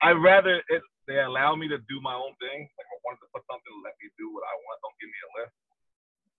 I'd 0.02 0.18
rather 0.18 0.62
it. 0.68 0.82
They 1.08 1.20
allow 1.20 1.56
me 1.56 1.68
to 1.68 1.78
do 1.78 2.02
my 2.02 2.14
own 2.14 2.34
thing. 2.42 2.60
Like 2.66 2.90
I 2.90 2.98
wanted 3.06 3.22
to 3.26 3.30
put 3.34 3.44
something, 3.50 3.74
let 3.84 3.94
me 4.02 4.10
do 4.18 4.34
what 4.34 4.44
I 4.46 4.54
want. 4.54 4.82
Don't 4.82 4.98
give 5.02 5.10
me 5.10 5.20
a 5.22 5.32
list. 5.42 5.54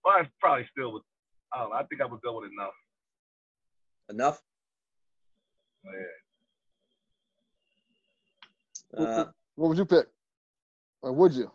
But 0.03 0.11
I 0.11 0.21
probably 0.41 0.67
still 0.71 0.93
would. 0.99 1.07
I 1.55 1.63
don't 1.63 1.71
know. 1.71 1.77
I 1.77 1.85
think 1.87 2.01
I 2.01 2.07
would 2.07 2.23
go 2.23 2.41
with 2.41 2.51
enough. 2.51 2.75
Enough. 4.13 4.43
Yeah. 8.95 9.03
Uh, 9.05 9.25
What 9.55 9.69
would 9.69 9.79
you 9.79 9.87
pick? 9.87 10.07
Or 11.01 11.13
would 11.13 11.33
you? 11.33 11.51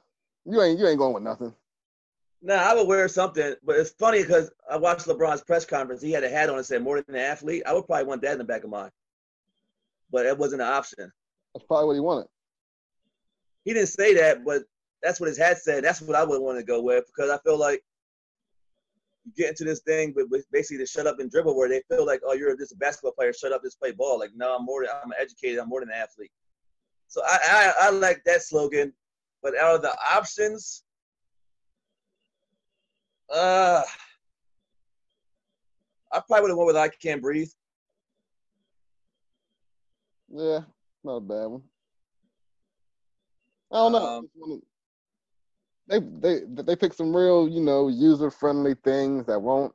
You 0.46 0.62
ain't 0.62 0.80
you 0.80 0.88
ain't 0.88 0.98
going 0.98 1.14
with 1.14 1.24
nothing. 1.24 1.54
nah, 2.42 2.56
I 2.56 2.74
would 2.74 2.88
wear 2.88 3.08
something, 3.08 3.54
but 3.64 3.76
it's 3.76 3.92
funny 3.92 4.22
because 4.24 4.50
I 4.70 4.78
watched 4.78 5.06
LeBron's 5.06 5.42
press 5.44 5.66
conference. 5.66 6.02
He 6.02 6.12
had 6.12 6.24
a 6.24 6.30
hat 6.30 6.50
on 6.50 6.58
and 6.58 6.66
said 6.66 6.82
"more 6.82 7.00
than 7.02 7.16
an 7.16 7.22
athlete." 7.22 7.62
I 7.68 7.74
would 7.74 7.86
probably 7.86 8.06
want 8.06 8.22
that 8.24 8.32
in 8.34 8.38
the 8.40 8.44
back 8.44 8.64
of 8.64 8.72
mine, 8.72 8.90
but 10.12 10.26
it 10.26 10.38
wasn't 10.38 10.62
an 10.64 10.68
option. 10.68 11.12
That's 11.54 11.66
probably 11.68 11.86
what 11.88 11.94
he 11.94 12.00
wanted. 12.00 12.28
He 13.66 13.74
didn't 13.74 13.90
say 13.90 14.16
that, 14.16 14.44
but 14.44 14.64
that's 15.04 15.20
what 15.20 15.30
his 15.30 15.38
hat 15.38 15.60
said. 15.60 15.84
That's 15.84 16.02
what 16.02 16.16
I 16.16 16.24
would 16.24 16.42
want 16.42 16.58
to 16.58 16.64
go 16.64 16.82
with 16.82 17.06
because 17.06 17.30
I 17.30 17.38
feel 17.40 17.60
like 17.60 17.84
you 19.28 19.34
get 19.36 19.50
into 19.50 19.66
this 19.66 19.82
thing, 19.82 20.14
but 20.16 20.30
with 20.30 20.46
basically 20.52 20.78
the 20.78 20.86
shut 20.86 21.08
up 21.08 21.20
and 21.20 21.30
dribble, 21.30 21.56
where 21.56 21.68
they 21.70 21.82
feel 21.90 22.06
like, 22.06 22.22
oh, 22.26 22.34
you're 22.34 22.56
just 22.56 22.72
a 22.72 22.78
basketball 22.78 23.12
player, 23.12 23.34
shut 23.34 23.52
up, 23.52 23.62
just 23.64 23.80
play 23.80 23.92
ball. 23.92 24.20
Like, 24.20 24.32
no, 24.36 24.56
I'm 24.56 24.66
more. 24.66 24.84
Than, 24.84 24.92
I'm 25.04 25.12
educated. 25.20 25.60
I'm 25.60 25.70
more 25.70 25.82
than 25.82 25.90
an 25.90 25.96
athlete. 25.96 26.32
So 27.08 27.22
I, 27.26 27.38
I 27.50 27.74
I 27.88 27.90
like 27.90 28.22
that 28.26 28.42
slogan, 28.42 28.94
but 29.42 29.58
out 29.58 29.76
of 29.76 29.82
the 29.82 29.96
options, 30.14 30.84
uh, 33.34 33.82
I 36.12 36.22
probably 36.28 36.42
would 36.42 36.50
have 36.50 36.58
went 36.58 36.68
with 36.68 36.78
I 36.78 36.90
can't 36.90 37.22
breathe. 37.22 37.50
Yeah, 40.30 40.62
not 41.04 41.18
a 41.18 41.22
bad 41.22 41.46
one. 41.48 41.64
I 43.72 43.76
don't 43.76 43.92
know. 43.92 44.06
Um, 44.06 44.62
They 45.88 46.00
they 46.00 46.42
they 46.48 46.76
pick 46.76 46.94
some 46.94 47.16
real, 47.16 47.48
you 47.48 47.62
know, 47.62 47.88
user 47.88 48.30
friendly 48.30 48.76
things 48.84 49.26
that 49.28 49.40
won't, 49.40 49.74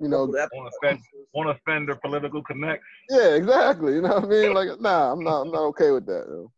you 0.00 0.08
know. 0.08 0.26
That- 0.26 0.48
Want 0.54 0.72
to 0.72 0.86
offend, 0.86 1.00
want 1.34 1.48
to 1.48 1.60
offend 1.60 1.88
their 1.88 1.96
political 1.96 2.42
connects. 2.42 2.86
Yeah, 3.10 3.34
exactly. 3.34 3.94
You 3.94 4.02
know 4.02 4.14
what 4.14 4.24
I 4.24 4.28
mean? 4.28 4.54
Like, 4.54 4.80
nah, 4.80 5.12
I'm 5.12 5.22
not 5.22 5.42
I'm 5.42 5.50
not 5.50 5.62
okay 5.68 5.90
with 5.90 6.06
that. 6.06 6.24
Though. 6.26 6.50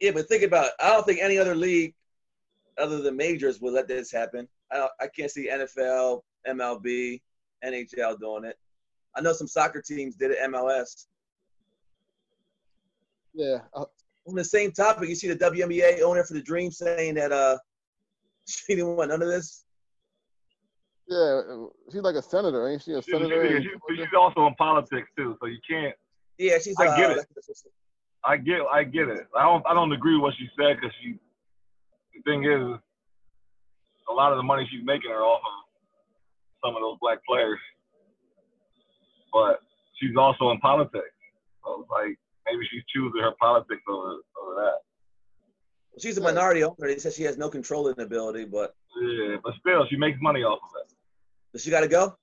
Yeah, 0.00 0.12
but 0.12 0.28
think 0.28 0.42
about 0.44 0.66
it. 0.66 0.72
I 0.78 0.90
don't 0.90 1.04
think 1.06 1.20
any 1.20 1.38
other 1.38 1.54
league 1.54 1.94
other 2.78 3.00
than 3.00 3.16
majors 3.16 3.60
would 3.60 3.72
let 3.72 3.88
this 3.88 4.12
happen. 4.12 4.46
I 4.70 4.76
don't, 4.76 4.90
I 5.00 5.06
can't 5.08 5.30
see 5.30 5.48
NFL, 5.48 6.20
MLB, 6.46 7.20
NHL 7.64 8.18
doing 8.20 8.44
it. 8.44 8.56
I 9.16 9.22
know 9.22 9.32
some 9.32 9.46
soccer 9.46 9.80
teams 9.80 10.14
did 10.16 10.32
it, 10.32 10.38
MLS. 10.50 11.06
Yeah, 13.32 13.58
uh, 13.74 13.84
On 14.28 14.34
the 14.34 14.44
same 14.44 14.72
topic, 14.72 15.08
you 15.08 15.14
see 15.14 15.28
the 15.28 15.36
WNBA 15.36 16.00
owner 16.02 16.24
for 16.24 16.34
the 16.34 16.42
Dream 16.42 16.70
saying 16.70 17.14
that 17.14 17.32
uh 17.32 17.56
she 18.48 18.74
didn't 18.74 18.96
want 18.96 19.10
none 19.10 19.22
of 19.22 19.28
this. 19.28 19.64
yeah. 21.08 21.40
She's 21.92 22.02
like 22.02 22.16
a 22.16 22.22
senator, 22.22 22.68
ain't 22.68 22.82
she? 22.82 22.92
A 22.92 23.02
She- 23.02 23.12
senator. 23.12 23.48
she- 23.48 23.54
and- 23.56 23.64
she- 23.64 23.96
she's 23.96 24.06
also 24.18 24.46
in 24.46 24.54
politics 24.54 25.08
too, 25.16 25.36
so 25.40 25.46
you 25.46 25.58
can't. 25.68 25.94
Yeah, 26.38 26.58
she's. 26.58 26.74
I 26.78 26.88
uh, 26.88 26.96
get 26.96 27.10
it. 27.18 27.26
I 28.24 28.36
get, 28.36 28.60
I 28.72 28.82
get 28.82 29.08
it. 29.08 29.26
I 29.36 29.44
don't, 29.44 29.64
I 29.68 29.72
don't 29.72 29.92
agree 29.92 30.14
with 30.16 30.22
what 30.22 30.34
she 30.38 30.48
said 30.58 30.76
because 30.76 30.94
she. 31.02 31.14
The 32.14 32.22
thing 32.30 32.44
is, 32.44 32.78
a 34.10 34.12
lot 34.12 34.32
of 34.32 34.36
the 34.38 34.42
money 34.42 34.66
she's 34.70 34.84
making 34.84 35.10
are 35.12 35.22
off 35.22 35.40
of 35.40 35.64
some 36.64 36.74
of 36.74 36.82
those 36.82 36.96
black 37.00 37.18
players, 37.28 37.58
but 39.32 39.60
she's 40.00 40.16
also 40.16 40.50
in 40.50 40.58
politics. 40.58 41.14
So 41.64 41.82
it's 41.82 41.90
like 41.90 42.18
maybe 42.50 42.66
she's 42.70 42.82
choosing 42.94 43.20
her 43.20 43.32
politics 43.40 43.82
over 43.88 44.16
over 44.42 44.54
that. 44.56 44.78
She's 45.98 46.18
a 46.18 46.20
minority 46.20 46.62
owner. 46.62 46.74
They 46.80 46.98
said 46.98 47.14
she 47.14 47.22
has 47.22 47.38
no 47.38 47.48
controlling 47.48 47.98
ability, 48.00 48.44
but 48.44 48.74
Yeah, 49.00 49.36
but 49.42 49.54
still, 49.60 49.86
she 49.88 49.96
makes 49.96 50.18
money 50.20 50.42
off 50.42 50.58
of 50.62 50.70
it. 50.82 50.92
does 51.52 51.62
she 51.62 51.70
got 51.70 51.80
to 51.80 51.88
go? 51.88 52.16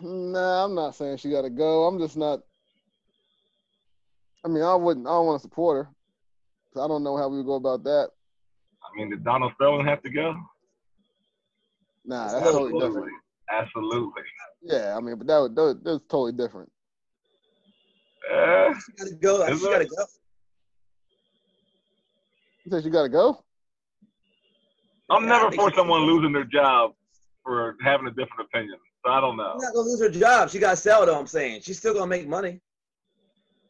Nah, 0.00 0.64
I'm 0.64 0.74
not 0.74 0.94
saying 0.94 1.18
she 1.18 1.30
got 1.30 1.42
to 1.42 1.50
go. 1.50 1.86
I'm 1.86 1.98
just 1.98 2.16
not. 2.16 2.40
I 4.44 4.48
mean, 4.48 4.62
I 4.62 4.74
wouldn't. 4.74 5.06
I 5.06 5.10
don't 5.10 5.26
want 5.26 5.40
to 5.40 5.42
support 5.42 5.86
her. 5.86 5.92
'Cause 6.72 6.84
I 6.84 6.88
don't 6.88 7.02
know 7.02 7.16
how 7.16 7.28
we 7.28 7.38
would 7.38 7.46
go 7.46 7.54
about 7.54 7.82
that. 7.84 8.10
I 8.82 8.96
mean, 8.96 9.10
did 9.10 9.24
Donald 9.24 9.52
Sterling 9.56 9.86
have 9.86 10.02
to 10.02 10.10
go? 10.10 10.34
Nah, 12.04 12.30
that's 12.32 12.44
totally 12.44 12.72
different. 12.78 13.12
Absolutely, 13.50 14.22
absolutely. 14.62 14.62
Yeah, 14.62 14.96
I 14.96 15.00
mean, 15.00 15.16
but 15.16 15.26
that 15.26 15.38
was, 15.38 15.50
that, 15.54 15.80
that's 15.84 16.04
totally 16.08 16.32
different. 16.32 16.70
Uh, 18.30 18.72
She 18.86 18.92
got 18.92 19.08
to 19.08 19.14
go. 19.16 19.46
Is 19.46 19.60
She 19.60 19.66
got 19.66 19.78
to 19.78 19.84
go. 19.86 20.04
You 22.64 22.70
said 22.70 22.84
you 22.84 22.90
got 22.90 23.02
to 23.04 23.08
go. 23.08 23.42
I'm 25.10 25.24
Yeah, 25.24 25.28
never 25.30 25.50
for 25.50 25.72
someone 25.74 26.02
losing 26.02 26.32
their 26.32 26.44
job 26.44 26.92
for 27.44 27.76
having 27.82 28.06
a 28.06 28.10
different 28.10 28.48
opinion. 28.52 28.78
So 29.04 29.10
I 29.10 29.20
don't 29.20 29.36
know. 29.36 29.54
She's 29.54 29.62
not 29.64 29.74
gonna 29.74 29.88
lose 29.88 30.00
her 30.00 30.10
job. 30.10 30.50
She 30.50 30.58
got 30.58 30.70
to 30.70 30.76
sell 30.76 31.04
though. 31.06 31.18
I'm 31.18 31.26
saying 31.26 31.62
she's 31.62 31.78
still 31.78 31.94
gonna 31.94 32.06
make 32.06 32.28
money. 32.28 32.60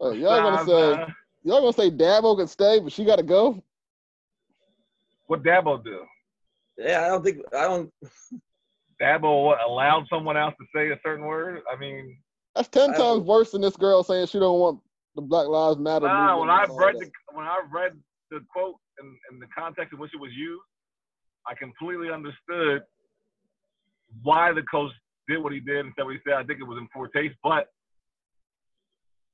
Oh, 0.00 0.12
y'all 0.12 0.36
Nah, 0.42 0.50
gonna 0.50 0.64
say 0.66 0.98
nah. 0.98 1.06
y'all 1.44 1.60
gonna 1.60 1.72
say 1.72 1.90
Dabo 1.90 2.36
can 2.36 2.46
stay, 2.48 2.80
but 2.80 2.92
she 2.92 3.04
got 3.04 3.16
to 3.16 3.22
go. 3.22 3.62
What 5.28 5.42
Dabo 5.42 5.82
do? 5.82 6.00
Yeah, 6.76 7.04
I 7.04 7.08
don't 7.08 7.24
think 7.24 7.38
I 7.56 7.62
don't. 7.62 7.92
Dabo 9.00 9.44
what, 9.44 9.58
allowed 9.66 10.06
someone 10.08 10.36
else 10.36 10.54
to 10.60 10.66
say 10.74 10.90
a 10.90 10.98
certain 11.04 11.24
word? 11.24 11.60
I 11.72 11.78
mean, 11.78 12.18
That's 12.54 12.68
ten 12.68 12.90
I 12.90 12.96
times 12.96 13.22
worse 13.22 13.52
than 13.52 13.62
this 13.62 13.76
girl 13.76 14.02
saying 14.02 14.26
she 14.26 14.38
don't 14.38 14.60
want 14.60 14.80
the 15.14 15.22
Black 15.22 15.46
Lives 15.46 15.78
Matter. 15.78 16.06
nah. 16.06 16.36
movement 16.36 16.40
When 16.40 16.50
I 16.50 16.86
read 16.86 16.94
the 17.00 17.10
when 17.32 17.46
I 17.46 17.60
read 17.72 17.92
the 18.30 18.40
quote 18.52 18.76
in, 19.00 19.16
in 19.32 19.40
the 19.40 19.46
context 19.56 19.92
in 19.92 19.98
which 19.98 20.12
it 20.14 20.20
was 20.20 20.32
used, 20.32 20.62
I 21.46 21.54
completely 21.54 22.10
understood 22.10 22.82
why 24.22 24.52
the 24.52 24.62
coach 24.62 24.92
did 25.28 25.42
what 25.42 25.52
he 25.52 25.60
did 25.60 25.84
and 25.86 25.92
said 25.96 26.04
what 26.04 26.14
he 26.14 26.20
said. 26.26 26.34
I 26.34 26.44
think 26.44 26.60
it 26.60 26.64
was 26.64 26.78
in 26.78 26.88
poor 26.94 27.08
taste, 27.08 27.36
but 27.42 27.68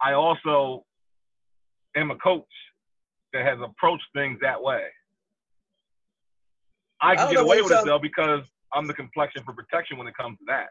I 0.02 0.12
also 0.12 0.84
am 1.96 2.10
a 2.10 2.16
coach 2.16 2.44
that 3.32 3.44
has 3.44 3.58
approached 3.62 4.04
things 4.14 4.38
that 4.42 4.62
way. 4.62 4.82
I 7.00 7.12
I 7.12 7.16
can 7.16 7.24
don't 7.26 7.34
get 7.34 7.42
away 7.42 7.62
with 7.62 7.72
it 7.72 7.84
though 7.84 7.98
because 7.98 8.40
I'm 8.72 8.86
the 8.86 8.94
complexion 8.94 9.42
for 9.44 9.52
protection 9.52 9.98
when 9.98 10.06
it 10.06 10.16
comes 10.16 10.38
to 10.38 10.44
that. 10.48 10.68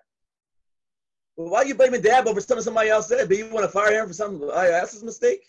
Well, 1.38 1.49
why 1.49 1.59
are 1.59 1.65
you 1.65 1.76
blaming 1.76 2.01
Dabo 2.01 2.34
for 2.34 2.41
something 2.41 2.63
somebody 2.63 2.89
else 2.89 3.07
said? 3.07 3.27
Do 3.30 3.35
you 3.35 3.47
want 3.49 3.65
to 3.65 3.72
fire 3.72 3.93
him 4.01 4.07
for 4.07 4.13
something? 4.13 4.49
I 4.51 4.67
that's 4.67 4.93
his 4.93 5.03
mistake. 5.03 5.41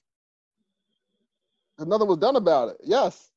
'Cause 1.79 1.87
nothing 1.87 2.09
was 2.09 2.19
done 2.19 2.37
about 2.37 2.71
it. 2.71 2.79
Yes, 2.83 3.31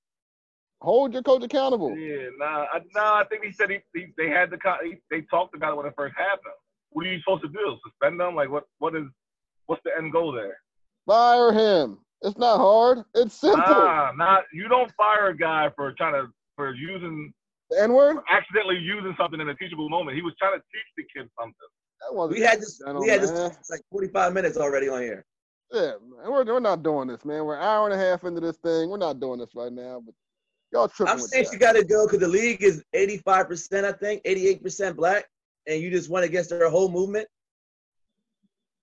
hold 0.82 1.14
your 1.14 1.24
coach 1.24 1.44
accountable. 1.44 1.96
Yeah, 1.98 2.30
nah, 2.38 2.66
I, 2.74 2.80
nah. 2.96 3.20
I 3.20 3.26
think 3.26 3.44
he 3.44 3.52
said 3.52 3.70
he, 3.70 3.80
he 3.94 4.14
they 4.18 4.30
had 4.30 4.50
the 4.50 4.58
he, 4.84 4.96
they 5.12 5.22
talked 5.24 5.56
about 5.56 5.74
it 5.74 5.78
when 5.78 5.86
it 5.86 5.94
first 5.98 6.16
happened. 6.18 6.54
What 6.92 7.06
are 7.06 7.12
you 7.12 7.20
supposed 7.20 7.44
to 7.44 7.50
do? 7.50 7.78
Suspend 7.86 8.20
them? 8.20 8.36
Like 8.36 8.50
what? 8.50 8.64
What 8.80 8.96
is? 8.96 9.04
What's 9.66 9.84
the 9.84 9.92
end 9.98 10.12
goal 10.14 10.32
there? 10.32 10.58
Fire 11.06 11.52
him. 11.52 12.00
It's 12.22 12.38
not 12.38 12.58
hard. 12.58 13.04
It's 13.14 13.36
simple. 13.36 13.60
Nah, 13.76 14.12
not 14.14 14.46
you 14.54 14.68
don't 14.68 14.92
fire 14.96 15.28
a 15.28 15.38
guy 15.38 15.70
for 15.76 15.92
trying 15.94 16.14
to 16.14 16.32
for 16.56 16.74
using 16.74 17.34
the 17.70 17.82
N 17.82 17.94
word. 17.94 18.18
accidentally 18.30 18.78
using 18.78 19.16
something 19.20 19.40
in 19.40 19.50
a 19.50 19.56
teachable 19.56 19.90
moment. 19.90 20.16
He 20.16 20.22
was 20.24 20.34
trying 20.40 20.54
to 20.54 20.64
teach 20.72 20.88
the 20.98 21.04
kid 21.04 21.30
something. 21.40 21.54
That 22.02 22.16
wasn't 22.16 22.40
We 22.40 22.46
had 22.46 22.60
this. 22.60 22.80
accidental, 22.82 23.02
We 23.04 23.10
had 23.10 23.22
this 23.22 23.32
man. 23.32 23.52
it's 23.60 23.70
like 23.70 23.82
45 23.92 24.34
minutes 24.34 24.58
already 24.58 24.90
on 24.90 25.02
here. 25.02 25.26
Yeah, 25.72 25.92
man. 26.02 26.32
We're, 26.32 26.46
we're 26.46 26.60
not 26.60 26.82
doing 26.82 27.08
this, 27.08 27.24
man. 27.26 27.46
We're 27.46 27.56
an 27.58 27.64
hour 27.64 27.90
and 27.90 27.94
a 28.00 28.04
half 28.04 28.24
into 28.24 28.42
this 28.42 28.58
thing. 28.58 28.90
We're 28.90 28.98
not 28.98 29.20
doing 29.20 29.40
this 29.40 29.50
right 29.54 29.72
now. 29.72 30.02
But 30.04 30.16
y'all 30.74 30.88
tripping 30.88 31.14
I'm 31.14 31.22
with 31.22 31.30
saying 31.30 31.44
that. 31.46 31.52
she 31.54 31.58
got 31.60 31.74
to 31.74 31.84
go 31.84 32.06
because 32.08 32.20
the 32.20 32.28
league 32.28 32.64
is 32.64 32.84
85%, 32.96 33.84
I 33.86 33.92
think, 33.92 34.24
88% 34.24 34.96
black, 34.96 35.26
and 35.68 35.82
you 35.82 35.92
just 35.92 36.10
went 36.10 36.26
against 36.26 36.50
her 36.52 36.70
whole 36.70 36.90
movement. 36.90 37.28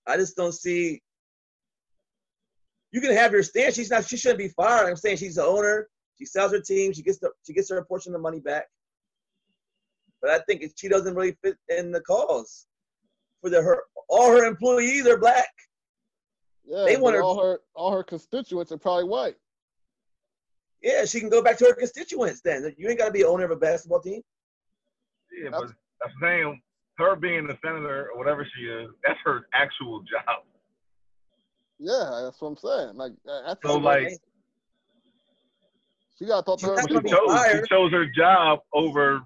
I 0.06 0.16
just 0.16 0.36
don't 0.36 0.52
see. 0.54 1.00
You 2.92 3.00
can 3.00 3.12
have 3.12 3.32
your 3.32 3.42
stance. 3.42 3.74
She's 3.74 3.90
not. 3.90 4.06
She 4.06 4.16
shouldn't 4.16 4.38
be 4.38 4.48
fired. 4.48 4.88
I'm 4.88 4.96
saying 4.96 5.16
she's 5.16 5.34
the 5.34 5.44
owner. 5.44 5.88
She 6.18 6.24
sells 6.24 6.52
her 6.52 6.60
team. 6.60 6.92
She 6.92 7.02
gets 7.02 7.18
the. 7.18 7.30
She 7.44 7.52
gets 7.52 7.68
her 7.70 7.82
portion 7.84 8.12
of 8.14 8.20
the 8.20 8.22
money 8.22 8.38
back. 8.38 8.66
But 10.22 10.30
I 10.30 10.38
think 10.40 10.64
she 10.76 10.88
doesn't 10.88 11.14
really 11.14 11.36
fit 11.42 11.56
in 11.68 11.92
the 11.92 12.00
cause. 12.00 12.66
For 13.40 13.50
the 13.50 13.62
her 13.62 13.82
all 14.08 14.30
her 14.30 14.44
employees 14.44 15.06
are 15.06 15.18
black. 15.18 15.48
yeah, 16.64 16.84
they 16.84 16.96
want 16.96 17.16
her- 17.16 17.22
all 17.22 17.40
her 17.40 17.60
all 17.74 17.92
her 17.92 18.02
constituents 18.02 18.72
are 18.72 18.78
probably 18.78 19.04
white. 19.04 19.36
Yeah, 20.82 21.04
she 21.04 21.20
can 21.20 21.28
go 21.28 21.42
back 21.42 21.58
to 21.58 21.64
her 21.66 21.74
constituents. 21.74 22.40
Then 22.42 22.74
you 22.78 22.88
ain't 22.88 22.98
got 22.98 23.06
to 23.06 23.12
be 23.12 23.24
owner 23.24 23.44
of 23.44 23.50
a 23.50 23.56
basketball 23.56 24.00
team. 24.00 24.22
Yeah, 25.42 25.50
but 25.50 25.68
I'm 26.02 26.12
saying 26.20 26.60
her 26.98 27.16
being 27.16 27.48
a 27.50 27.58
senator 27.64 28.10
or 28.12 28.18
whatever 28.18 28.46
she 28.56 28.64
is, 28.66 28.90
that's 29.04 29.18
her 29.24 29.46
actual 29.52 30.00
job. 30.00 30.44
Yeah, 31.78 32.22
that's 32.24 32.40
what 32.40 32.48
I'm 32.48 32.56
saying. 32.56 32.96
Like 32.96 33.12
that's 33.24 33.60
So 33.62 33.76
like 33.78 34.08
she 36.18 36.24
got 36.24 36.40
to 36.40 36.42
talk 36.44 36.58
to 36.60 36.66
her. 36.66 36.76
she 36.82 36.88
gonna 36.88 37.02
be 37.02 37.10
people. 37.10 37.26
chose 37.28 37.46
she 37.52 37.68
chose 37.68 37.92
her 37.92 38.06
job 38.06 38.60
over 38.72 39.22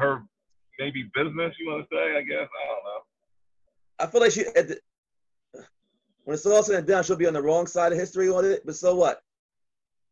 her 0.00 0.22
maybe 0.78 1.04
business. 1.14 1.54
You 1.60 1.70
want 1.70 1.88
to 1.88 1.96
say? 1.96 2.16
I 2.16 2.22
guess 2.22 2.48
I 2.48 2.66
don't 2.66 2.84
know. 2.84 3.00
I 3.98 4.06
feel 4.06 4.20
like 4.20 4.32
she 4.32 4.46
at 4.46 4.68
the, 4.68 4.80
when 6.24 6.34
it's 6.34 6.46
all 6.46 6.62
said 6.62 6.78
and 6.78 6.86
done, 6.86 7.04
she'll 7.04 7.16
be 7.16 7.26
on 7.26 7.34
the 7.34 7.42
wrong 7.42 7.66
side 7.66 7.92
of 7.92 7.98
history 7.98 8.28
on 8.28 8.44
it. 8.44 8.64
But 8.64 8.76
so 8.76 8.94
what? 8.94 9.22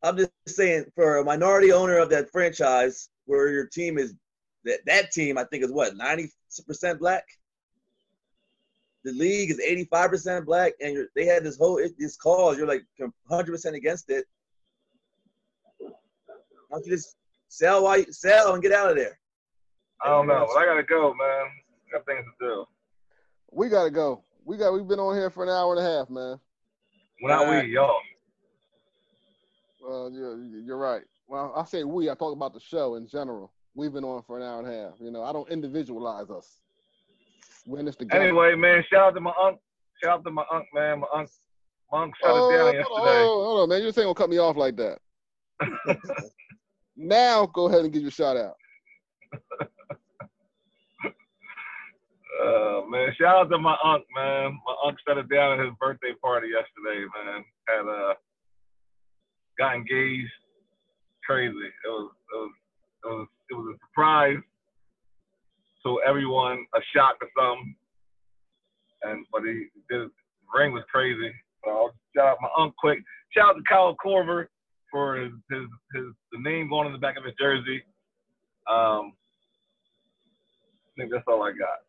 I'm 0.03 0.17
just 0.17 0.31
saying, 0.47 0.87
for 0.95 1.17
a 1.17 1.25
minority 1.25 1.73
owner 1.73 1.99
of 1.99 2.11
that 2.11 2.31
franchise, 2.31 3.09
where 3.27 3.49
your 3.51 3.67
team 3.67 3.99
is 3.99 4.15
that 4.65 4.81
that 4.87 5.11
team, 5.11 5.39
I 5.39 5.45
think 5.45 5.65
is 5.65 5.73
what 5.73 5.97
90 5.97 6.31
percent 6.67 6.99
black. 6.99 7.25
The 9.05 9.13
league 9.13 9.51
is 9.51 9.61
85 9.61 10.11
percent 10.11 10.47
black, 10.47 10.73
and 10.81 11.07
they 11.15 11.25
had 11.25 11.45
this 11.45 11.57
whole 11.57 11.81
this 11.99 12.17
cause. 12.17 12.59
You're 12.59 12.67
like 12.67 12.85
100 12.99 13.51
percent 13.51 13.77
against 13.77 14.11
it. 14.11 14.27
Why 15.79 16.79
don't 16.79 16.87
you 16.87 16.93
just 16.93 17.17
sell 17.49 17.97
you 17.99 18.13
sell 18.13 18.53
and 18.55 18.63
get 18.63 18.73
out 18.73 18.91
of 18.91 18.97
there? 18.97 19.19
I 20.05 20.09
don't 20.09 20.27
know. 20.27 20.47
But 20.53 20.61
I 20.61 20.67
gotta 20.67 20.83
go, 20.83 21.15
man. 21.15 21.47
I 21.89 21.93
got 21.93 22.07
things 22.07 22.25
to 22.41 22.47
do. 22.47 22.65
We 23.51 23.69
gotta 23.69 23.91
go. 23.91 24.23
We 24.45 24.57
got. 24.57 24.73
We've 24.73 24.87
been 24.87 25.01
on 25.01 25.15
here 25.15 25.31
for 25.31 25.43
an 25.43 25.51
hour 25.51 25.75
and 25.75 25.85
a 25.85 25.91
half, 25.91 26.11
man. 26.11 26.39
When 27.21 27.33
not 27.33 27.47
Alright. 27.47 27.65
we, 27.65 27.75
y'all. 27.75 27.97
Uh, 29.85 30.09
you're, 30.11 30.39
you're 30.45 30.77
right. 30.77 31.03
Well, 31.27 31.53
I 31.57 31.65
say 31.65 31.85
we. 31.85 32.11
I 32.11 32.15
talk 32.15 32.33
about 32.33 32.55
the 32.55 32.61
show 32.61 32.95
in 32.95 33.07
general. 33.07 33.53
We've 33.75 33.93
been 33.93 34.05
on 34.05 34.23
for 34.23 34.37
an 34.37 34.43
hour 34.43 34.61
and 34.61 34.69
a 34.69 34.73
half. 34.73 34.95
You 35.01 35.11
know, 35.11 35.23
I 35.23 35.33
don't 35.33 35.49
individualize 35.51 36.31
us. 36.31 36.61
We're 37.67 37.81
in 37.81 37.87
this. 37.87 37.97
Anyway, 38.11 38.55
man, 38.55 38.85
shout 38.91 39.09
out 39.09 39.15
to 39.15 39.21
my 39.21 39.33
uncle. 39.41 39.63
Shout 40.03 40.19
out 40.19 40.25
to 40.25 40.31
my 40.31 40.45
uncle, 40.51 40.69
man. 40.75 41.01
My 41.01 41.07
uncle, 41.15 41.33
my 41.93 42.03
unc 42.03 42.15
shut 42.17 42.31
oh, 42.31 42.49
it 42.49 42.57
down 42.57 42.65
hold 42.65 42.75
yesterday. 42.75 43.21
on, 43.21 43.25
hold 43.25 43.61
on, 43.61 43.69
man. 43.69 43.81
You 43.81 43.89
just 43.89 43.99
ain't 43.99 44.07
gonna 44.07 44.15
cut 44.15 44.31
me 44.31 44.39
off 44.39 44.57
like 44.57 44.77
that. 44.77 44.99
now, 46.97 47.47
go 47.47 47.69
ahead 47.69 47.81
and 47.81 47.93
give 47.93 48.03
your 48.03 48.11
shout 48.11 48.37
out. 48.37 48.55
Uh, 52.39 52.83
man, 52.89 53.09
shout 53.19 53.37
out 53.37 53.51
to 53.51 53.59
my 53.59 53.77
unc, 53.85 54.05
man. 54.15 54.59
My 54.65 54.75
unc 54.87 54.97
shut 55.07 55.19
it 55.19 55.29
down 55.29 55.59
at 55.59 55.65
his 55.65 55.75
birthday 55.81 56.13
party 56.23 56.49
yesterday, 56.49 57.05
man. 57.25 57.45
Had 57.69 57.89
uh, 57.89 58.15
got 59.59 59.75
engaged. 59.75 60.31
Crazy. 61.27 61.55
It 61.55 61.89
was, 61.89 62.13
it 62.33 62.37
was, 62.37 62.53
it 63.05 63.09
was, 63.09 63.29
it 63.51 63.55
was 63.55 63.75
a 63.75 63.79
surprise 63.87 64.39
to 65.85 66.01
everyone, 66.07 66.65
a 66.75 66.81
shock 66.95 67.19
to 67.21 67.27
some. 67.37 67.77
And 69.03 69.27
but 69.33 69.43
he. 69.43 69.67
The 69.91 70.11
ring 70.57 70.73
was 70.73 70.85
crazy. 70.91 71.33
So 71.65 71.91
shout 72.17 72.29
out 72.29 72.39
my 72.41 72.49
unc 72.57 72.75
quick. 72.77 72.99
Shout 73.37 73.51
out 73.51 73.53
to 73.55 73.63
Kyle 73.69 73.97
Korver 74.05 74.47
for 74.91 75.17
his, 75.17 75.33
his, 75.51 75.67
his 75.95 76.05
the 76.33 76.41
name 76.41 76.69
going 76.71 76.87
on 76.87 76.93
the 76.93 76.99
back 76.99 77.19
of 77.19 77.25
his 77.25 77.35
jersey. 77.39 77.83
Um, 78.71 79.13
think 80.99 81.13
that's 81.13 81.25
all 81.29 81.43
I 81.43 81.53
got. 81.53 81.88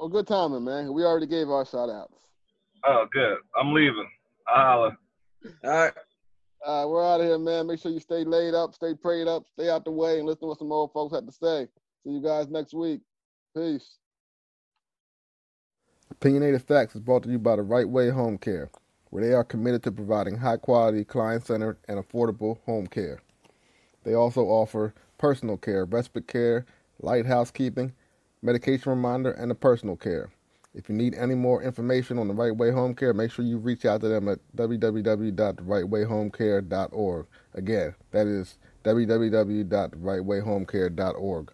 Well, 0.00 0.08
good 0.08 0.26
timing, 0.26 0.64
man. 0.64 0.94
We 0.94 1.04
already 1.04 1.26
gave 1.26 1.50
our 1.50 1.66
shout 1.66 1.90
outs. 1.90 2.14
Oh, 2.86 3.04
good. 3.12 3.36
I'm 3.54 3.74
leaving. 3.74 4.08
I'll 4.48 4.64
holla. 4.64 4.96
All 5.62 5.70
right. 5.70 5.92
Uh, 6.64 6.86
we're 6.88 7.06
out 7.06 7.20
of 7.20 7.26
here, 7.26 7.38
man. 7.38 7.66
Make 7.66 7.80
sure 7.80 7.92
you 7.92 8.00
stay 8.00 8.24
laid 8.24 8.54
up, 8.54 8.74
stay 8.74 8.94
prayed 8.94 9.28
up, 9.28 9.44
stay 9.52 9.68
out 9.68 9.84
the 9.84 9.90
way, 9.90 10.16
and 10.16 10.26
listen 10.26 10.40
to 10.40 10.46
what 10.46 10.58
some 10.58 10.72
old 10.72 10.94
folks 10.94 11.14
have 11.14 11.26
to 11.26 11.32
say. 11.32 11.68
See 12.02 12.12
you 12.12 12.22
guys 12.22 12.48
next 12.48 12.72
week. 12.72 13.02
Peace. 13.54 13.98
Opinionated 16.10 16.62
Facts 16.62 16.94
is 16.94 17.02
brought 17.02 17.24
to 17.24 17.28
you 17.28 17.38
by 17.38 17.56
the 17.56 17.62
Right 17.62 17.88
Way 17.88 18.08
Home 18.08 18.38
Care, 18.38 18.70
where 19.10 19.22
they 19.22 19.34
are 19.34 19.44
committed 19.44 19.82
to 19.82 19.92
providing 19.92 20.38
high 20.38 20.56
quality, 20.56 21.04
client 21.04 21.46
centered, 21.46 21.76
and 21.88 22.02
affordable 22.02 22.56
home 22.64 22.86
care. 22.86 23.20
They 24.04 24.14
also 24.14 24.46
offer 24.46 24.94
personal 25.18 25.58
care, 25.58 25.84
respite 25.84 26.26
care, 26.26 26.64
light 27.02 27.26
housekeeping, 27.26 27.92
medication 28.42 28.90
reminder, 28.90 29.30
and 29.32 29.50
a 29.50 29.54
personal 29.54 29.96
care. 29.96 30.30
If 30.72 30.88
you 30.88 30.94
need 30.94 31.14
any 31.14 31.34
more 31.34 31.60
information 31.62 32.16
on 32.18 32.28
the 32.28 32.34
Right 32.34 32.56
Way 32.56 32.70
Home 32.70 32.94
Care, 32.94 33.12
make 33.12 33.32
sure 33.32 33.44
you 33.44 33.58
reach 33.58 33.84
out 33.84 34.00
to 34.02 34.08
them 34.08 34.28
at 34.28 34.38
www.rightwayhomecare.org. 34.56 37.26
Again, 37.54 37.94
that 38.12 38.28
is 38.28 38.56
www.therightwayhomecare.org. 38.84 41.52